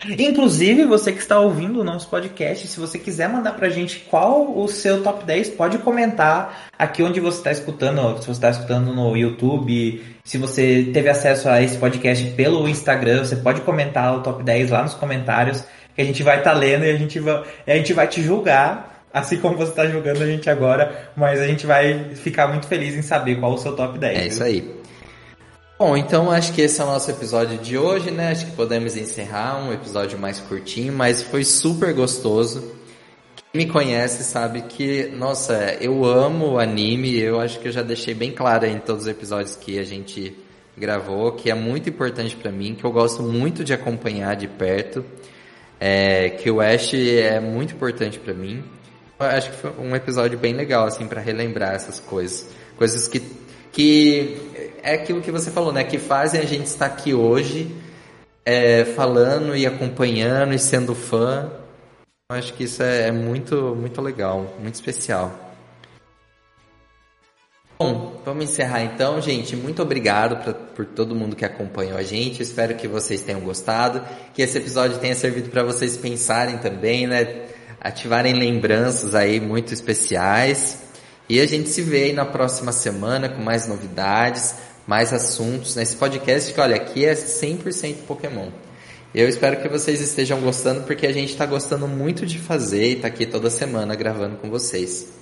Inclusive, 0.05 0.85
você 0.85 1.10
que 1.10 1.18
está 1.18 1.40
ouvindo 1.40 1.81
o 1.81 1.85
nosso 1.85 2.09
podcast, 2.09 2.68
se 2.68 2.78
você 2.78 2.98
quiser 2.98 3.28
mandar 3.31 3.52
pra 3.52 3.70
gente 3.70 4.01
qual 4.10 4.56
o 4.56 4.68
seu 4.68 5.02
top 5.02 5.24
10, 5.24 5.51
pode 5.51 5.78
comentar 5.78 6.68
aqui 6.78 7.02
onde 7.02 7.18
você 7.18 7.39
está 7.39 7.51
escutando, 7.51 8.18
se 8.18 8.27
você 8.27 8.32
está 8.32 8.51
escutando 8.51 8.94
no 8.94 9.16
YouTube, 9.16 10.02
se 10.23 10.36
você 10.36 10.90
teve 10.93 11.09
acesso 11.09 11.48
a 11.48 11.62
esse 11.62 11.78
podcast 11.78 12.31
pelo 12.32 12.68
Instagram, 12.68 13.24
você 13.24 13.36
pode 13.36 13.62
comentar 13.62 14.14
o 14.14 14.23
top 14.23 14.43
10 14.43 14.70
lá 14.70 14.82
nos 14.82 14.94
comentários, 14.94 15.64
que 15.94 16.02
a 16.02 16.05
gente 16.05 16.23
vai 16.23 16.39
estar 16.39 16.52
tá 16.52 16.59
lendo 16.59 16.85
e 16.85 16.90
a 16.90 16.97
gente 16.97 17.18
vai, 17.18 17.44
a 17.66 17.74
gente 17.74 17.93
vai 17.94 18.06
te 18.06 18.23
julgar, 18.23 19.05
assim 19.14 19.39
como 19.39 19.56
você 19.56 19.70
está 19.70 19.86
julgando 19.86 20.23
a 20.23 20.27
gente 20.27 20.51
agora, 20.51 21.10
mas 21.16 21.40
a 21.40 21.47
gente 21.47 21.66
vai 21.66 22.14
ficar 22.14 22.48
muito 22.48 22.66
feliz 22.66 22.94
em 22.94 23.02
saber 23.02 23.40
qual 23.40 23.55
o 23.55 23.59
seu 23.59 23.74
top 23.74 23.98
10. 23.98 24.14
É 24.14 24.20
viu? 24.20 24.28
isso 24.28 24.44
aí. 24.44 24.85
Bom, 25.78 25.94
então 25.94 26.31
acho 26.31 26.55
que 26.55 26.62
esse 26.62 26.81
é 26.81 26.85
o 26.85 26.86
nosso 26.86 27.11
episódio 27.11 27.59
de 27.59 27.77
hoje, 27.77 28.11
né? 28.11 28.31
Acho 28.31 28.47
que 28.47 28.53
podemos 28.53 28.97
encerrar 28.97 29.62
um 29.62 29.74
episódio 29.74 30.19
mais 30.19 30.40
curtinho, 30.40 30.90
mas 30.90 31.23
foi 31.23 31.44
super 31.44 31.93
gostoso. 31.93 32.73
Quem 33.53 33.66
me 33.66 33.70
conhece 33.70 34.24
sabe 34.24 34.62
que, 34.62 35.09
nossa, 35.09 35.77
eu 35.78 36.03
amo 36.07 36.59
anime, 36.59 37.19
eu 37.19 37.39
acho 37.39 37.61
que 37.61 37.69
eu 37.69 37.73
já 37.73 37.82
deixei 37.82 38.15
bem 38.15 38.32
claro 38.32 38.65
em 38.65 38.78
todos 38.78 39.03
os 39.03 39.09
episódios 39.09 39.55
que 39.55 39.78
a 39.78 39.85
gente 39.85 40.35
gravou, 40.78 41.32
que 41.32 41.51
é 41.51 41.55
muito 41.55 41.90
importante 41.90 42.35
para 42.35 42.51
mim, 42.51 42.74
que 42.74 42.85
eu 42.85 42.90
gosto 42.90 43.23
muito 43.23 43.62
de 43.62 43.74
acompanhar 43.74 44.35
de 44.35 44.48
perto, 44.48 45.05
é, 45.78 46.31
que 46.31 46.51
o 46.51 46.59
Ash 46.59 46.94
é 46.94 47.39
muito 47.39 47.74
importante 47.74 48.19
para 48.19 48.32
mim. 48.32 48.65
Eu 49.20 49.27
acho 49.27 49.51
que 49.51 49.57
foi 49.59 49.73
um 49.78 49.94
episódio 49.94 50.39
bem 50.39 50.55
legal, 50.55 50.86
assim, 50.86 51.07
para 51.07 51.20
relembrar 51.20 51.74
essas 51.74 52.01
coisas. 52.01 52.48
Coisas 52.78 53.07
que, 53.09 53.20
que 53.70 54.56
é 54.86 54.94
aquilo 54.94 55.20
que 55.20 55.32
você 55.32 55.50
falou, 55.50 55.72
né? 55.72 55.82
Que 55.82 55.98
fazem 55.98 56.40
a 56.40 56.44
gente 56.44 56.66
estar 56.66 56.86
aqui 56.86 57.12
hoje 57.12 57.74
é, 58.44 58.84
falando 58.84 59.56
e 59.56 59.66
acompanhando 59.66 60.54
e 60.54 60.58
sendo 60.60 60.94
fã. 60.94 61.50
Eu 62.30 62.38
acho 62.38 62.54
que 62.54 62.62
isso 62.64 62.84
é, 62.84 63.08
é 63.08 63.12
muito, 63.12 63.74
muito 63.74 64.00
legal, 64.00 64.54
muito 64.60 64.76
especial. 64.76 65.32
Bom, 67.76 68.22
vamos 68.24 68.44
encerrar 68.44 68.84
então, 68.84 69.20
gente. 69.20 69.56
Muito 69.56 69.82
obrigado 69.82 70.36
pra, 70.42 70.54
por 70.54 70.86
todo 70.86 71.16
mundo 71.16 71.34
que 71.34 71.44
acompanhou 71.44 71.98
a 71.98 72.04
gente. 72.04 72.40
Espero 72.40 72.76
que 72.76 72.86
vocês 72.86 73.22
tenham 73.22 73.40
gostado, 73.40 74.02
que 74.32 74.40
esse 74.40 74.56
episódio 74.56 74.98
tenha 74.98 75.16
servido 75.16 75.50
para 75.50 75.64
vocês 75.64 75.96
pensarem 75.96 76.58
também, 76.58 77.08
né? 77.08 77.46
Ativarem 77.80 78.34
lembranças 78.34 79.16
aí 79.16 79.40
muito 79.40 79.74
especiais. 79.74 80.84
E 81.28 81.40
a 81.40 81.46
gente 81.46 81.68
se 81.68 81.82
vê 81.82 82.04
aí 82.04 82.12
na 82.12 82.24
próxima 82.24 82.70
semana 82.70 83.28
com 83.28 83.42
mais 83.42 83.66
novidades 83.66 84.54
mais 84.86 85.12
assuntos 85.12 85.74
nesse 85.74 85.96
podcast 85.96 86.52
que, 86.52 86.60
olha, 86.60 86.76
aqui 86.76 87.04
é 87.04 87.12
100% 87.12 88.06
Pokémon. 88.06 88.50
Eu 89.14 89.28
espero 89.28 89.60
que 89.60 89.68
vocês 89.68 90.00
estejam 90.00 90.40
gostando, 90.40 90.82
porque 90.84 91.06
a 91.06 91.12
gente 91.12 91.30
está 91.30 91.46
gostando 91.46 91.88
muito 91.88 92.26
de 92.26 92.38
fazer 92.38 92.90
e 92.90 92.96
tá 92.96 93.08
aqui 93.08 93.26
toda 93.26 93.48
semana 93.48 93.94
gravando 93.94 94.36
com 94.36 94.50
vocês. 94.50 95.12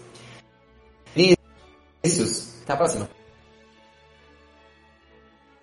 Vinícius, 1.14 2.62
até 2.64 2.72
a 2.72 2.76
próxima. 2.76 3.08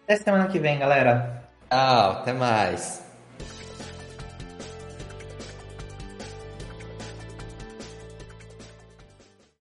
Até 0.03 0.15
semana 0.17 0.47
que 0.47 0.59
vem, 0.59 0.79
galera. 0.79 1.43
Tchau, 1.69 2.11
até 2.11 2.33
mais. 2.33 3.10